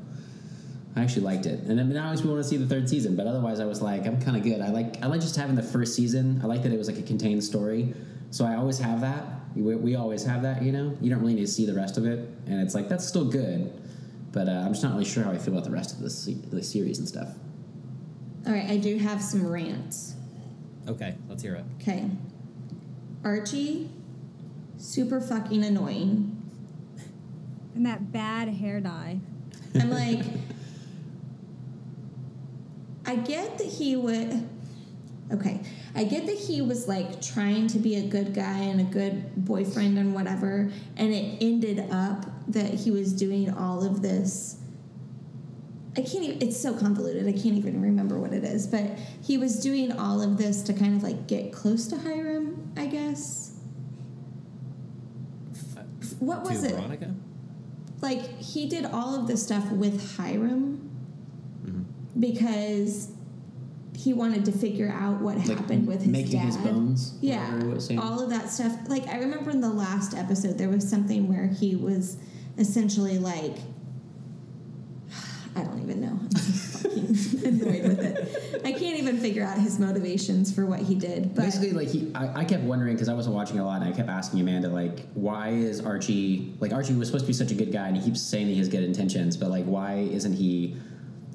I 0.95 1.01
actually 1.03 1.21
liked 1.23 1.45
it, 1.45 1.61
and 1.61 1.79
I 1.79 1.83
mean, 1.83 1.95
I 1.95 2.05
always 2.05 2.21
want 2.21 2.37
to 2.39 2.43
see 2.43 2.57
the 2.57 2.65
third 2.67 2.89
season, 2.89 3.15
but 3.15 3.25
otherwise, 3.25 3.61
I 3.61 3.65
was 3.65 3.81
like, 3.81 4.05
I'm 4.05 4.21
kind 4.21 4.35
of 4.35 4.43
good. 4.43 4.59
I 4.59 4.69
like, 4.71 5.01
I 5.01 5.07
like 5.07 5.21
just 5.21 5.37
having 5.37 5.55
the 5.55 5.63
first 5.63 5.95
season. 5.95 6.41
I 6.43 6.47
like 6.47 6.63
that 6.63 6.73
it 6.73 6.77
was 6.77 6.89
like 6.89 6.99
a 6.99 7.01
contained 7.01 7.43
story, 7.45 7.93
so 8.29 8.43
I 8.45 8.55
always 8.55 8.77
have 8.79 8.99
that. 9.01 9.23
We, 9.55 9.75
we 9.75 9.95
always 9.95 10.23
have 10.25 10.41
that, 10.43 10.61
you 10.61 10.73
know. 10.73 10.97
You 11.01 11.09
don't 11.09 11.21
really 11.21 11.33
need 11.35 11.45
to 11.45 11.51
see 11.51 11.65
the 11.65 11.73
rest 11.73 11.97
of 11.97 12.05
it, 12.05 12.19
and 12.45 12.59
it's 12.61 12.75
like 12.75 12.89
that's 12.89 13.07
still 13.07 13.23
good, 13.23 13.71
but 14.33 14.49
uh, 14.49 14.51
I'm 14.51 14.73
just 14.73 14.83
not 14.83 14.91
really 14.91 15.05
sure 15.05 15.23
how 15.23 15.31
I 15.31 15.37
feel 15.37 15.53
about 15.53 15.63
the 15.63 15.71
rest 15.71 15.93
of 15.95 16.01
the, 16.01 16.09
se- 16.09 16.39
the 16.49 16.61
series 16.61 16.99
and 16.99 17.07
stuff. 17.07 17.29
All 18.45 18.51
right, 18.51 18.69
I 18.69 18.75
do 18.75 18.97
have 18.97 19.21
some 19.21 19.47
rants. 19.47 20.15
Okay, 20.91 21.15
let's 21.29 21.41
hear 21.43 21.55
it. 21.55 21.63
Okay. 21.81 22.09
Archie, 23.23 23.89
super 24.77 25.21
fucking 25.21 25.63
annoying. 25.63 26.37
and 27.75 27.85
that 27.85 28.11
bad 28.11 28.49
hair 28.49 28.79
dye. 28.79 29.19
I'm 29.75 29.89
like, 29.89 30.23
I 33.05 33.15
get 33.15 33.57
that 33.57 33.67
he 33.67 33.95
would. 33.95 34.47
Okay, 35.31 35.61
I 35.95 36.03
get 36.03 36.25
that 36.25 36.37
he 36.37 36.61
was 36.61 36.89
like 36.89 37.21
trying 37.21 37.67
to 37.67 37.79
be 37.79 37.95
a 37.95 38.01
good 38.01 38.33
guy 38.33 38.57
and 38.57 38.81
a 38.81 38.83
good 38.83 39.45
boyfriend 39.45 39.97
and 39.97 40.13
whatever, 40.13 40.69
and 40.97 41.13
it 41.13 41.37
ended 41.41 41.87
up 41.89 42.25
that 42.49 42.73
he 42.73 42.91
was 42.91 43.13
doing 43.13 43.53
all 43.53 43.85
of 43.85 44.01
this. 44.01 44.57
I 45.97 46.01
can't 46.01 46.23
even, 46.23 46.41
it's 46.41 46.57
so 46.59 46.73
convoluted, 46.73 47.27
I 47.27 47.33
can't 47.33 47.55
even 47.57 47.81
remember 47.81 48.17
what 48.17 48.31
it 48.31 48.43
is, 48.45 48.65
but 48.65 48.83
he 49.21 49.37
was 49.37 49.59
doing 49.59 49.91
all 49.91 50.21
of 50.21 50.37
this 50.37 50.61
to 50.63 50.73
kind 50.73 50.95
of 50.95 51.03
like 51.03 51.27
get 51.27 51.51
close 51.51 51.87
to 51.87 51.97
Hiram, 51.97 52.71
I 52.77 52.85
guess. 52.85 53.49
What 56.19 56.43
was 56.43 56.63
it? 56.63 56.71
Veronica? 56.75 57.13
like 58.01 58.39
he 58.39 58.67
did 58.67 58.83
all 58.85 59.13
of 59.13 59.27
this 59.27 59.43
stuff 59.43 59.69
with 59.71 60.15
Hiram 60.17 60.89
Mhm. 61.63 61.83
because 62.19 63.09
he 63.95 64.11
wanted 64.11 64.43
to 64.45 64.51
figure 64.51 64.89
out 64.89 65.21
what 65.21 65.37
Like 65.37 65.49
happened 65.59 65.85
with 65.85 65.99
his 66.01 66.07
making 66.11 66.31
dad. 66.31 66.45
his 66.45 66.57
bones. 66.57 67.13
Yeah, 67.21 67.45
whatever 67.53 67.71
it 67.71 67.75
was 67.75 67.85
saying. 67.85 67.99
all 67.99 68.19
of 68.23 68.31
that 68.31 68.49
stuff. 68.49 68.75
Like 68.87 69.07
I 69.07 69.19
remember 69.19 69.51
in 69.51 69.61
the 69.61 69.69
last 69.69 70.15
episode, 70.15 70.57
there 70.57 70.69
was 70.69 70.87
something 70.87 71.27
where 71.27 71.45
he 71.45 71.75
was 71.75 72.17
essentially 72.57 73.19
like, 73.19 73.57
I 75.55 75.63
don't 75.63 75.81
even 75.81 75.99
know. 76.01 76.17
I'm 76.21 76.29
fucking 76.29 77.45
annoyed 77.45 77.83
with 77.83 77.99
it. 77.99 78.61
I 78.65 78.71
can't 78.71 78.97
even 78.97 79.17
figure 79.17 79.43
out 79.43 79.57
his 79.57 79.79
motivations 79.79 80.53
for 80.53 80.65
what 80.65 80.79
he 80.79 80.95
did. 80.95 81.35
But 81.35 81.43
Basically, 81.43 81.71
like 81.71 81.89
he, 81.89 82.11
I, 82.15 82.41
I 82.41 82.45
kept 82.45 82.63
wondering 82.63 82.95
because 82.95 83.09
I 83.09 83.13
wasn't 83.13 83.35
watching 83.35 83.59
a 83.59 83.65
lot, 83.65 83.81
and 83.81 83.93
I 83.93 83.95
kept 83.95 84.09
asking 84.09 84.39
Amanda, 84.39 84.69
like, 84.69 85.07
why 85.13 85.49
is 85.49 85.81
Archie 85.81 86.53
like 86.59 86.71
Archie 86.71 86.93
was 86.93 87.09
supposed 87.09 87.25
to 87.25 87.27
be 87.27 87.33
such 87.33 87.51
a 87.51 87.55
good 87.55 87.71
guy, 87.71 87.87
and 87.87 87.97
he 87.97 88.03
keeps 88.03 88.21
saying 88.21 88.47
he 88.47 88.57
has 88.57 88.69
good 88.69 88.83
intentions, 88.83 89.35
but 89.35 89.49
like, 89.49 89.65
why 89.65 89.95
isn't 89.95 90.33
he 90.33 90.77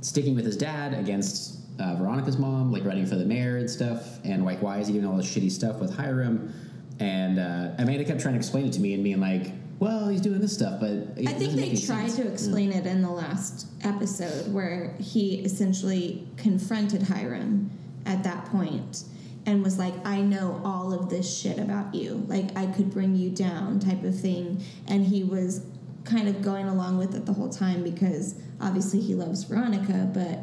sticking 0.01 0.35
with 0.35 0.47
his 0.47 0.57
dad 0.57 0.95
against 0.95 1.61
uh, 1.79 1.95
Veronica's 1.97 2.39
mom, 2.39 2.73
like 2.73 2.85
running 2.85 3.07
for 3.07 3.17
the 3.17 3.25
mayor 3.27 3.59
and 3.59 3.69
stuff, 3.69 4.19
and 4.25 4.45
like, 4.45 4.63
why 4.63 4.79
is 4.79 4.87
he 4.87 4.95
doing 4.95 5.07
all 5.07 5.17
this 5.17 5.27
shitty 5.27 5.51
stuff 5.51 5.79
with 5.79 5.95
Hiram? 5.95 6.55
And 7.01 7.39
uh, 7.39 7.75
Amanda 7.79 8.05
kept 8.05 8.21
trying 8.21 8.35
to 8.35 8.39
explain 8.39 8.67
it 8.67 8.73
to 8.75 8.81
me 8.81 8.95
and 8.95 9.05
being 9.05 9.21
like, 9.21 9.53
well, 9.79 10.09
he's 10.09 10.23
doing 10.23 10.41
this 10.41 10.55
stuff, 10.55 10.81
but 10.81 10.91
I 11.27 11.33
think 11.33 11.55
they 11.55 11.77
tried 11.77 12.11
sense. 12.11 12.17
to 12.17 12.33
explain 12.33 12.73
mm. 12.73 12.77
it 12.77 12.87
in 12.87 13.03
the 13.03 13.11
last 13.11 13.67
episode 13.85 14.53
where 14.53 14.95
he 14.99 15.41
essentially 15.45 16.27
confronted 16.39 17.03
Hiram 17.03 17.71
at 18.07 18.25
that 18.25 18.47
point 18.47 19.05
and 19.45 19.63
was 19.63 19.79
like, 19.79 19.95
I 20.05 20.21
know 20.23 20.61
all 20.65 20.93
of 20.93 21.09
this 21.09 21.39
shit 21.39 21.59
about 21.59 21.95
you. 21.95 22.25
Like, 22.27 22.57
I 22.57 22.67
could 22.67 22.91
bring 22.91 23.15
you 23.15 23.31
down, 23.31 23.79
type 23.79 24.03
of 24.03 24.19
thing. 24.19 24.63
And 24.89 25.07
he 25.07 25.23
was 25.23 25.65
kind 26.05 26.29
of 26.29 26.43
going 26.43 26.67
along 26.69 26.99
with 26.99 27.15
it 27.15 27.27
the 27.27 27.33
whole 27.33 27.49
time 27.49 27.85
because 27.85 28.35
obviously 28.61 29.01
he 29.01 29.15
loves 29.15 29.45
Veronica, 29.45 30.11
but 30.13 30.41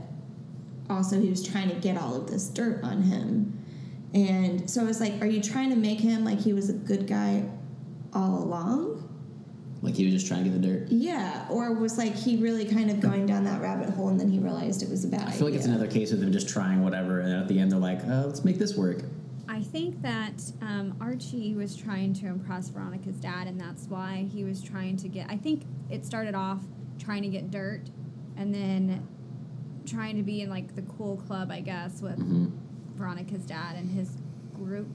also 0.89 1.19
he 1.19 1.29
was 1.29 1.45
trying 1.45 1.69
to 1.69 1.75
get 1.75 1.97
all 1.97 2.15
of 2.15 2.29
this 2.29 2.47
dirt 2.49 2.83
on 2.83 3.01
him. 3.01 3.59
And 4.13 4.69
so 4.69 4.81
I 4.81 4.85
was 4.85 5.01
like, 5.01 5.21
Are 5.21 5.27
you 5.27 5.41
trying 5.41 5.71
to 5.71 5.75
make 5.75 5.99
him 5.99 6.23
like 6.23 6.39
he 6.39 6.53
was 6.53 6.69
a 6.69 6.73
good 6.73 7.07
guy 7.07 7.49
all 8.13 8.43
along? 8.43 9.02
Like 9.83 9.95
he 9.95 10.05
was 10.05 10.13
just 10.13 10.27
trying 10.27 10.45
to 10.45 10.49
get 10.49 10.61
the 10.61 10.67
dirt. 10.67 10.87
Yeah, 10.89 11.45
or 11.49 11.73
was 11.73 11.97
like 11.97 12.15
he 12.15 12.37
really 12.37 12.63
kind 12.63 12.89
of 12.89 13.01
going 13.01 13.25
down 13.25 13.43
that 13.43 13.61
rabbit 13.61 13.89
hole 13.89 14.07
and 14.07 14.17
then 14.17 14.29
he 14.29 14.39
realized 14.39 14.81
it 14.81 14.89
was 14.89 15.03
a 15.03 15.09
bad 15.09 15.27
I 15.27 15.31
feel 15.31 15.45
like 15.45 15.55
it's 15.55 15.65
another 15.65 15.87
case 15.87 16.13
of 16.13 16.21
them 16.21 16.31
just 16.31 16.47
trying 16.47 16.83
whatever, 16.83 17.19
and 17.19 17.33
at 17.33 17.49
the 17.49 17.59
end 17.59 17.71
they're 17.71 17.79
like, 17.79 17.99
uh, 18.05 18.23
let's 18.25 18.45
make 18.45 18.57
this 18.57 18.75
work. 18.77 19.03
I 19.49 19.61
think 19.61 20.01
that 20.01 20.41
um, 20.61 20.95
Archie 21.01 21.53
was 21.53 21.75
trying 21.75 22.13
to 22.15 22.27
impress 22.27 22.69
Veronica's 22.69 23.17
dad, 23.17 23.47
and 23.47 23.59
that's 23.59 23.87
why 23.87 24.25
he 24.31 24.45
was 24.45 24.63
trying 24.63 24.95
to 24.97 25.09
get. 25.09 25.29
I 25.29 25.35
think 25.35 25.65
it 25.89 26.05
started 26.05 26.33
off 26.33 26.61
trying 26.97 27.23
to 27.23 27.29
get 27.29 27.51
dirt, 27.51 27.81
and 28.37 28.55
then 28.55 29.05
trying 29.85 30.15
to 30.15 30.23
be 30.23 30.41
in 30.41 30.49
like 30.49 30.75
the 30.75 30.81
cool 30.83 31.17
club, 31.17 31.51
I 31.51 31.59
guess, 31.59 32.01
with 32.01 32.15
hmm 32.15 32.47
Veronica's 32.95 33.45
dad 33.45 33.75
and 33.75 33.89
his 33.89 34.17
group, 34.53 34.87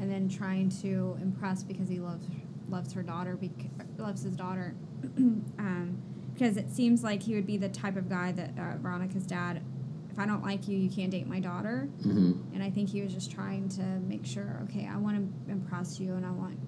and 0.00 0.10
then 0.10 0.28
trying 0.28 0.70
to 0.80 1.18
impress 1.20 1.62
because 1.62 1.88
he 1.88 1.98
loves 1.98 2.24
loves 2.72 2.92
her 2.94 3.02
daughter, 3.02 3.36
bec- 3.36 3.70
loves 3.98 4.22
his 4.22 4.34
daughter, 4.34 4.74
um, 5.18 5.96
because 6.34 6.56
it 6.56 6.70
seems 6.70 7.04
like 7.04 7.22
he 7.22 7.34
would 7.34 7.46
be 7.46 7.56
the 7.58 7.68
type 7.68 7.96
of 7.96 8.08
guy 8.08 8.32
that 8.32 8.50
uh, 8.58 8.76
Veronica's 8.78 9.26
dad. 9.26 9.62
If 10.10 10.18
I 10.18 10.26
don't 10.26 10.42
like 10.42 10.66
you, 10.68 10.76
you 10.76 10.90
can't 10.90 11.10
date 11.10 11.26
my 11.26 11.40
daughter. 11.40 11.88
hmm 12.02 12.32
And 12.52 12.62
I 12.62 12.70
think 12.70 12.88
he 12.90 13.02
was 13.02 13.14
just 13.14 13.30
trying 13.30 13.68
to 13.70 13.82
make 14.08 14.26
sure, 14.26 14.60
okay, 14.64 14.88
I 14.92 14.96
want 14.96 15.16
to 15.46 15.52
impress 15.52 16.00
you, 16.00 16.14
and 16.14 16.26
I 16.26 16.30
want, 16.30 16.58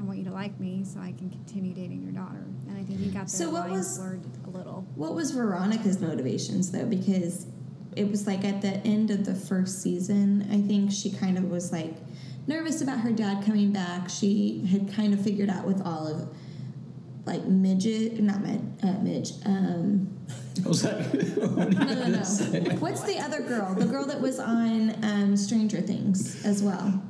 I 0.00 0.02
want 0.04 0.18
you 0.18 0.24
to 0.24 0.32
like 0.32 0.58
me, 0.58 0.84
so 0.84 1.00
I 1.00 1.12
can 1.12 1.28
continue 1.30 1.74
dating 1.74 2.02
your 2.02 2.12
daughter. 2.12 2.44
And 2.68 2.78
I 2.78 2.82
think 2.84 3.00
he 3.00 3.10
got 3.10 3.24
the 3.26 3.30
So 3.30 3.50
what 3.50 3.68
was- 3.68 3.98
blurred 3.98 4.22
a 4.46 4.50
little. 4.50 4.86
What 4.94 5.14
was 5.14 5.32
Veronica's 5.32 6.00
motivations 6.00 6.70
though? 6.70 6.86
Because 6.86 7.46
it 7.96 8.08
was 8.08 8.26
like 8.26 8.44
at 8.44 8.62
the 8.62 8.76
end 8.86 9.10
of 9.10 9.24
the 9.24 9.34
first 9.34 9.82
season, 9.82 10.46
I 10.52 10.60
think 10.60 10.92
she 10.92 11.10
kind 11.10 11.36
of 11.38 11.44
was 11.44 11.72
like 11.72 11.96
nervous 12.48 12.80
about 12.80 13.00
her 13.00 13.12
dad 13.12 13.44
coming 13.44 13.70
back. 13.72 14.08
She 14.08 14.66
had 14.66 14.92
kind 14.92 15.14
of 15.14 15.20
figured 15.20 15.50
out 15.50 15.66
with 15.66 15.80
all 15.86 16.08
of 16.08 16.28
like 17.26 17.44
midget, 17.44 18.18
not 18.20 18.40
mid, 18.40 18.60
uh, 18.82 18.94
midge. 19.02 19.32
Um, 19.44 20.16
I 20.64 20.68
was 20.68 20.82
like, 20.82 20.96
what 21.06 21.70
no, 21.72 21.84
no, 21.94 22.06
no. 22.08 22.22
say? 22.24 22.60
What's 22.78 23.02
the 23.02 23.18
other 23.18 23.42
girl? 23.42 23.74
The 23.74 23.84
girl 23.84 24.06
that 24.06 24.20
was 24.20 24.40
on 24.40 25.04
um, 25.04 25.36
Stranger 25.36 25.80
Things 25.80 26.44
as 26.44 26.62
well. 26.62 27.02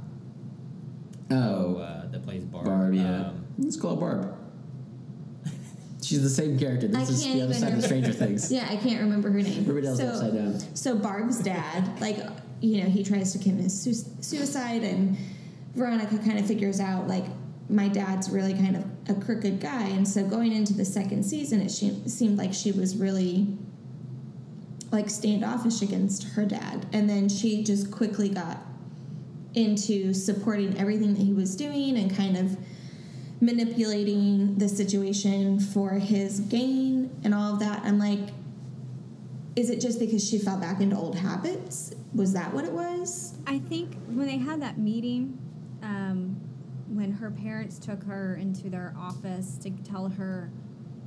Oh, 1.30 1.74
Oh, 1.76 1.76
uh, 1.76 2.08
that 2.10 2.24
plays 2.24 2.42
Barb. 2.44 2.64
Barb, 2.64 2.94
yeah. 2.94 3.26
Um, 3.28 3.44
Let's 3.58 3.76
call 3.76 3.94
her 3.94 4.00
Barb. 4.00 4.34
She's 6.02 6.22
the 6.22 6.30
same 6.30 6.58
character. 6.58 6.86
I 6.86 7.00
This 7.00 7.10
is 7.10 7.24
the 7.24 7.30
other 7.32 7.38
even 7.38 7.52
side 7.52 7.56
of 7.56 7.62
remember- 7.74 7.86
Stranger 7.86 8.12
Things. 8.12 8.50
Yeah, 8.52 8.66
I 8.68 8.76
can't 8.76 9.00
remember 9.02 9.30
her 9.30 9.42
name. 9.42 9.64
Riverdale's 9.66 9.98
so, 9.98 10.06
upside 10.06 10.32
down. 10.34 10.58
So 10.74 10.96
Barb's 10.96 11.38
dad, 11.42 12.00
like, 12.00 12.18
you 12.60 12.82
know, 12.82 12.88
he 12.88 13.04
tries 13.04 13.32
to 13.32 13.38
commit 13.38 13.70
suicide, 13.70 14.82
and 14.82 15.16
Veronica 15.74 16.18
kind 16.18 16.38
of 16.38 16.46
figures 16.46 16.80
out 16.80 17.06
like 17.08 17.24
my 17.68 17.88
dad's 17.88 18.30
really 18.30 18.54
kind 18.54 18.76
of 18.76 18.84
a 19.08 19.14
crooked 19.20 19.60
guy, 19.60 19.88
and 19.88 20.06
so 20.06 20.24
going 20.24 20.52
into 20.52 20.72
the 20.74 20.84
second 20.84 21.22
season, 21.22 21.60
it 21.60 21.70
seemed 21.70 22.38
like 22.38 22.52
she 22.52 22.72
was 22.72 22.96
really 22.96 23.46
like 24.90 25.10
standoffish 25.10 25.82
against 25.82 26.24
her 26.30 26.44
dad, 26.44 26.86
and 26.92 27.08
then 27.08 27.28
she 27.28 27.62
just 27.62 27.90
quickly 27.90 28.28
got 28.28 28.58
into 29.54 30.12
supporting 30.14 30.76
everything 30.78 31.14
that 31.14 31.22
he 31.22 31.32
was 31.32 31.56
doing 31.56 31.96
and 31.96 32.14
kind 32.14 32.36
of 32.36 32.56
manipulating 33.40 34.56
the 34.58 34.68
situation 34.68 35.60
for 35.60 35.90
his 35.92 36.40
gain 36.40 37.10
and 37.24 37.34
all 37.34 37.54
of 37.54 37.60
that. 37.60 37.82
I'm 37.84 37.98
like, 37.98 38.30
is 39.56 39.70
it 39.70 39.80
just 39.80 39.98
because 39.98 40.26
she 40.28 40.38
fell 40.38 40.58
back 40.58 40.80
into 40.80 40.96
old 40.96 41.16
habits? 41.16 41.92
Was 42.14 42.32
that 42.32 42.52
what 42.52 42.64
it 42.64 42.72
was? 42.72 43.34
I 43.46 43.58
think 43.58 43.96
when 44.06 44.26
they 44.26 44.38
had 44.38 44.62
that 44.62 44.78
meeting, 44.78 45.38
um, 45.82 46.36
when 46.88 47.12
her 47.12 47.30
parents 47.30 47.78
took 47.78 48.02
her 48.04 48.36
into 48.36 48.70
their 48.70 48.94
office 48.98 49.58
to 49.58 49.70
tell 49.70 50.08
her 50.08 50.50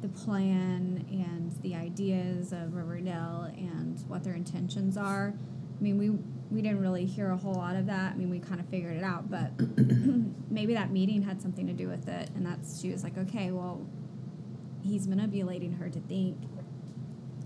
the 0.01 0.09
plan 0.09 1.05
and 1.09 1.51
the 1.61 1.75
ideas 1.75 2.51
of 2.51 2.73
Riverdale 2.73 3.51
and 3.55 3.99
what 4.07 4.23
their 4.23 4.33
intentions 4.33 4.97
are. 4.97 5.33
I 5.79 5.83
mean, 5.83 5.97
we 5.97 6.09
we 6.51 6.61
didn't 6.61 6.81
really 6.81 7.05
hear 7.05 7.31
a 7.31 7.37
whole 7.37 7.53
lot 7.53 7.75
of 7.75 7.85
that. 7.87 8.11
I 8.11 8.15
mean, 8.15 8.29
we 8.29 8.39
kind 8.39 8.59
of 8.59 8.67
figured 8.67 8.97
it 8.97 9.03
out, 9.03 9.31
but 9.31 9.51
maybe 10.51 10.73
that 10.73 10.91
meeting 10.91 11.21
had 11.21 11.41
something 11.41 11.65
to 11.67 11.73
do 11.73 11.87
with 11.87 12.07
it. 12.07 12.29
And 12.35 12.45
that's 12.45 12.79
she 12.81 12.91
was 12.91 13.03
like, 13.03 13.17
okay, 13.17 13.51
well, 13.51 13.85
he's 14.83 15.07
manipulating 15.07 15.73
her 15.73 15.89
to 15.89 15.99
think 16.01 16.37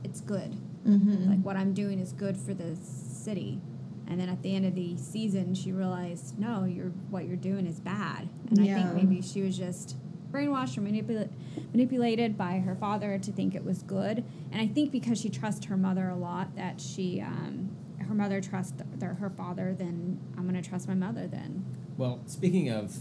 it's 0.04 0.22
good 0.22 0.58
Mm-hmm. 0.88 1.32
like 1.32 1.39
what 1.41 1.56
I'm 1.58 1.74
doing 1.74 1.98
is 2.00 2.13
good 2.13 2.38
for 2.38 2.54
the 2.54 2.76
city. 3.25 3.59
And 4.07 4.19
then 4.19 4.29
at 4.29 4.43
the 4.43 4.55
end 4.55 4.65
of 4.65 4.75
the 4.75 4.95
season, 4.97 5.55
she 5.55 5.71
realized, 5.71 6.38
no, 6.38 6.63
you're 6.63 6.91
what 7.09 7.25
you're 7.27 7.35
doing 7.35 7.65
is 7.65 7.79
bad. 7.79 8.29
And 8.51 8.61
I 8.61 8.73
think 8.75 8.93
maybe 8.93 9.21
she 9.21 9.41
was 9.41 9.57
just 9.57 9.97
brainwashed 10.31 10.77
or 10.77 10.81
manipula- 10.81 11.29
manipulated 11.71 12.38
by 12.38 12.59
her 12.59 12.75
father 12.75 13.17
to 13.17 13.31
think 13.31 13.55
it 13.55 13.63
was 13.63 13.81
good. 13.81 14.23
And 14.51 14.61
I 14.61 14.67
think 14.67 14.91
because 14.91 15.19
she 15.19 15.29
trusts 15.29 15.65
her 15.65 15.77
mother 15.77 16.07
a 16.09 16.15
lot, 16.15 16.55
that 16.55 16.79
she, 16.79 17.21
um, 17.21 17.75
her 18.07 18.13
mother 18.13 18.41
trusts 18.41 18.73
their, 18.95 19.15
her 19.15 19.29
father, 19.29 19.73
then 19.73 20.19
I'm 20.38 20.47
going 20.47 20.61
to 20.61 20.67
trust 20.67 20.88
my 20.88 20.93
mother 20.93 21.25
then. 21.25 21.65
Well, 21.97 22.19
speaking 22.27 22.69
of 22.69 22.95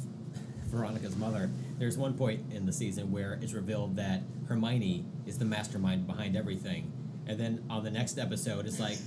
Veronica's 0.67 1.17
mother, 1.17 1.51
there's 1.79 1.99
one 1.99 2.15
point 2.15 2.53
in 2.53 2.67
the 2.67 2.73
season 2.73 3.13
where 3.13 3.39
it's 3.43 3.53
revealed 3.53 3.97
that 3.97 4.23
Hermione 4.49 5.05
is 5.27 5.39
the 5.39 5.45
mastermind 5.45 6.07
behind 6.07 6.37
everything, 6.37 6.93
and 7.27 7.39
then 7.39 7.65
on 7.69 7.85
the 7.85 7.91
next 7.91 8.19
episode, 8.19 8.67
it's 8.67 8.79
like, 8.81 8.99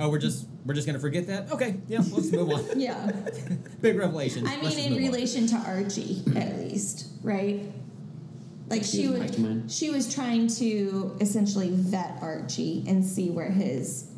oh, 0.00 0.08
we're 0.08 0.18
just 0.18 0.46
we're 0.64 0.74
just 0.74 0.86
gonna 0.86 0.98
forget 0.98 1.26
that. 1.26 1.50
Okay, 1.52 1.76
yeah, 1.88 1.98
let's 2.10 2.32
move 2.32 2.50
on. 2.50 2.80
Yeah. 2.80 3.10
Big 3.80 3.96
revelation. 3.96 4.46
I 4.46 4.56
mean, 4.60 4.78
in 4.78 4.92
move 4.92 4.98
on. 4.98 5.12
relation 5.12 5.46
to 5.48 5.56
Archie, 5.56 6.22
at 6.36 6.58
least, 6.58 7.08
right? 7.22 7.60
Like 8.68 8.84
She 8.84 9.02
she 9.02 9.08
was 9.08 9.38
was, 9.38 9.76
she 9.76 9.90
was 9.90 10.14
trying 10.14 10.46
to 10.48 11.16
essentially 11.20 11.70
vet 11.70 12.18
Archie 12.22 12.84
and 12.86 13.04
see 13.04 13.30
where 13.30 13.50
his 13.50 14.08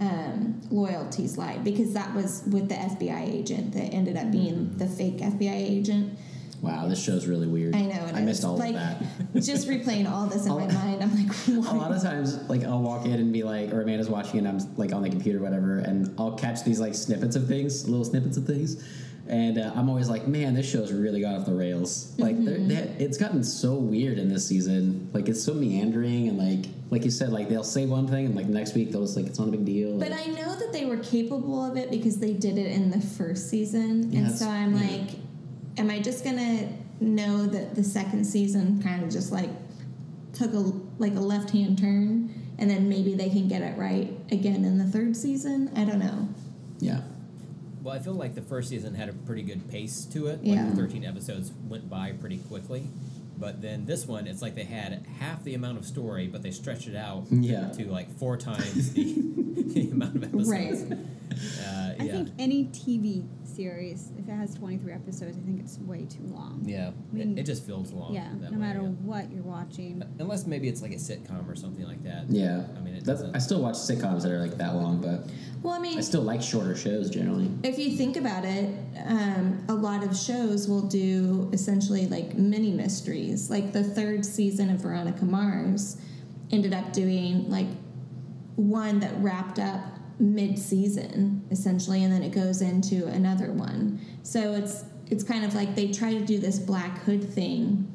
um, 0.00 0.60
loyalties 0.70 1.38
lie 1.38 1.58
because 1.58 1.92
that 1.94 2.14
was 2.14 2.42
with 2.50 2.68
the 2.68 2.74
FBI 2.74 3.28
agent 3.32 3.72
that 3.74 3.94
ended 3.94 4.16
up 4.16 4.30
being 4.30 4.76
the 4.76 4.86
fake 4.86 5.18
FBI 5.18 5.54
agent. 5.54 6.18
Wow, 6.64 6.88
this 6.88 7.02
show's 7.02 7.26
really 7.26 7.46
weird. 7.46 7.74
I 7.74 7.82
know 7.82 8.10
I 8.14 8.20
missed 8.20 8.44
all 8.44 8.56
like, 8.56 8.74
of 8.74 8.74
that. 8.74 9.02
just 9.42 9.68
replaying 9.68 10.10
all 10.10 10.26
this 10.26 10.46
in 10.46 10.52
my 10.52 10.66
mind, 10.66 11.02
I'm 11.02 11.14
like, 11.16 11.34
what? 11.64 11.72
a 11.72 11.76
lot 11.76 11.92
of 11.92 12.02
times 12.02 12.36
like 12.48 12.64
i'll 12.64 12.80
walk 12.82 13.04
in 13.04 13.12
and 13.12 13.32
be 13.32 13.42
like 13.42 13.72
or 13.72 13.82
amanda's 13.82 14.08
watching 14.08 14.38
and 14.38 14.48
i'm 14.48 14.76
like 14.76 14.92
on 14.92 15.02
the 15.02 15.10
computer 15.10 15.38
or 15.38 15.42
whatever 15.42 15.78
and 15.78 16.14
i'll 16.18 16.36
catch 16.36 16.62
these 16.64 16.80
like 16.80 16.94
snippets 16.94 17.36
of 17.36 17.46
things 17.48 17.88
little 17.88 18.04
snippets 18.04 18.36
of 18.36 18.44
things 18.46 18.82
and 19.28 19.58
uh, 19.58 19.72
i'm 19.74 19.88
always 19.88 20.08
like 20.08 20.26
man 20.26 20.54
this 20.54 20.70
show's 20.70 20.92
really 20.92 21.20
got 21.20 21.34
off 21.34 21.46
the 21.46 21.54
rails 21.54 22.14
like 22.18 22.42
they're 22.44 22.58
they 22.58 22.94
it's 22.98 23.16
gotten 23.16 23.42
so 23.42 23.74
weird 23.74 24.18
in 24.18 24.28
this 24.28 24.46
season 24.46 25.08
like 25.12 25.28
it's 25.28 25.42
so 25.42 25.54
meandering 25.54 26.28
and 26.28 26.38
like 26.38 26.70
like 26.90 27.04
you 27.04 27.10
said 27.10 27.30
like 27.32 27.48
they'll 27.48 27.64
say 27.64 27.86
one 27.86 28.06
thing 28.06 28.26
and 28.26 28.34
like 28.36 28.46
next 28.46 28.74
week 28.74 28.92
they'll 28.92 29.02
just 29.02 29.16
like 29.16 29.26
it's 29.26 29.38
not 29.38 29.48
a 29.48 29.50
big 29.50 29.64
deal 29.64 29.98
But 29.98 30.12
I 30.12 30.26
know 30.26 30.54
that 30.56 30.72
they 30.72 30.84
were 30.84 30.98
capable 30.98 31.64
of 31.64 31.76
it 31.76 31.90
because 31.90 32.18
they 32.18 32.32
did 32.34 32.58
it 32.58 32.70
in 32.72 32.90
the 32.90 33.00
first 33.00 33.48
season, 33.48 34.12
Yeah, 34.12 34.20
and 34.20 34.34
so 34.34 34.48
I'm 34.48 34.76
yeah. 34.76 34.90
like, 34.90 35.10
am 35.76 35.90
I 35.90 36.00
just 36.00 36.24
gonna 36.24 36.68
know 37.00 37.46
that 37.46 37.74
the 37.74 37.84
second 37.84 38.24
season 38.24 38.82
kind 38.82 39.02
of 39.02 39.10
just 39.10 39.32
like 39.32 39.50
took 40.32 40.52
a 40.52 40.72
like 40.98 41.14
a 41.14 41.20
left 41.20 41.50
hand 41.50 41.78
turn, 41.78 42.32
and 42.58 42.70
then 42.70 42.88
maybe 42.88 43.14
they 43.14 43.28
can 43.30 43.48
get 43.48 43.62
it 43.62 43.76
right 43.78 44.12
again 44.30 44.64
in 44.64 44.78
the 44.78 44.84
third 44.84 45.16
season? 45.16 45.70
I 45.76 45.84
don't 45.84 45.98
know. 45.98 46.28
Yeah. 46.80 47.00
Well, 47.82 47.94
I 47.94 47.98
feel 47.98 48.14
like 48.14 48.34
the 48.34 48.42
first 48.42 48.70
season 48.70 48.94
had 48.94 49.08
a 49.08 49.12
pretty 49.12 49.42
good 49.42 49.68
pace 49.70 50.04
to 50.06 50.28
it. 50.28 50.40
Yeah. 50.42 50.62
Like 50.64 50.70
the 50.70 50.76
13 50.82 51.04
episodes 51.04 51.52
went 51.68 51.90
by 51.90 52.12
pretty 52.12 52.38
quickly. 52.38 52.88
But 53.36 53.60
then 53.60 53.84
this 53.84 54.06
one, 54.06 54.26
it's 54.26 54.40
like 54.40 54.54
they 54.54 54.64
had 54.64 55.04
half 55.18 55.44
the 55.44 55.54
amount 55.54 55.76
of 55.78 55.84
story, 55.84 56.26
but 56.28 56.42
they 56.42 56.50
stretched 56.50 56.86
it 56.86 56.96
out 56.96 57.26
Yeah. 57.30 57.68
to 57.72 57.84
like 57.90 58.16
four 58.18 58.36
times 58.38 58.92
the, 58.94 59.02
the 59.74 59.90
amount 59.90 60.16
of 60.16 60.22
episodes. 60.24 60.48
Right. 60.48 60.98
Uh, 61.60 61.94
I 62.00 62.08
think 62.08 62.28
any 62.38 62.66
TV 62.66 63.26
series, 63.54 64.10
if 64.18 64.28
it 64.28 64.32
has 64.32 64.54
23 64.54 64.92
episodes, 64.92 65.36
I 65.36 65.40
think 65.40 65.60
it's 65.60 65.78
way 65.78 66.06
too 66.06 66.22
long. 66.24 66.62
yeah. 66.64 66.90
I 67.12 67.14
mean, 67.16 67.38
it, 67.38 67.42
it 67.42 67.46
just 67.46 67.64
feels 67.66 67.92
long. 67.92 68.12
Yeah, 68.14 68.28
that 68.40 68.50
no 68.52 68.58
way, 68.58 68.64
matter 68.66 68.80
yeah. 68.80 68.88
what 68.88 69.30
you're 69.32 69.42
watching. 69.42 70.02
Unless 70.18 70.46
maybe 70.46 70.68
it's 70.68 70.82
like 70.82 70.92
a 70.92 70.96
sitcom 70.96 71.48
or 71.50 71.54
something 71.54 71.84
like 71.86 72.02
that. 72.04 72.24
Yeah. 72.28 72.64
I 72.76 72.80
mean, 72.80 72.94
it 72.94 73.04
doesn't. 73.04 73.34
I 73.34 73.38
still 73.38 73.60
watch 73.60 73.74
sitcoms 73.76 74.22
that 74.22 74.32
are 74.32 74.40
like 74.40 74.56
that 74.58 74.74
long, 74.74 75.00
but 75.00 75.30
Well, 75.62 75.72
I 75.74 75.78
mean, 75.78 75.98
I 75.98 76.00
still 76.00 76.22
like 76.22 76.42
shorter 76.42 76.74
shows 76.76 77.10
generally. 77.10 77.50
if 77.62 77.78
you 77.78 77.96
think 77.96 78.16
about 78.16 78.44
it, 78.44 78.68
um, 79.06 79.64
a 79.68 79.74
lot 79.74 80.02
of 80.04 80.16
shows 80.16 80.68
will 80.68 80.82
do 80.82 81.48
essentially 81.52 82.06
like 82.06 82.34
mini 82.34 82.72
mysteries. 82.72 83.50
Like 83.50 83.72
the 83.72 83.84
third 83.84 84.24
season 84.24 84.70
of 84.70 84.80
Veronica 84.80 85.24
Mars 85.24 85.96
ended 86.50 86.74
up 86.74 86.92
doing 86.92 87.48
like 87.50 87.66
one 88.56 89.00
that 89.00 89.12
wrapped 89.18 89.58
up 89.58 89.93
mid 90.18 90.58
season 90.58 91.42
essentially, 91.50 92.04
and 92.04 92.12
then 92.12 92.22
it 92.22 92.30
goes 92.32 92.62
into 92.62 93.06
another 93.08 93.52
one. 93.52 94.00
So 94.22 94.52
it's 94.54 94.84
it's 95.10 95.22
kind 95.24 95.44
of 95.44 95.54
like 95.54 95.74
they 95.74 95.92
try 95.92 96.12
to 96.14 96.24
do 96.24 96.38
this 96.38 96.58
Black 96.58 96.98
Hood 97.04 97.28
thing 97.28 97.90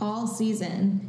all 0.00 0.26
season. 0.26 1.04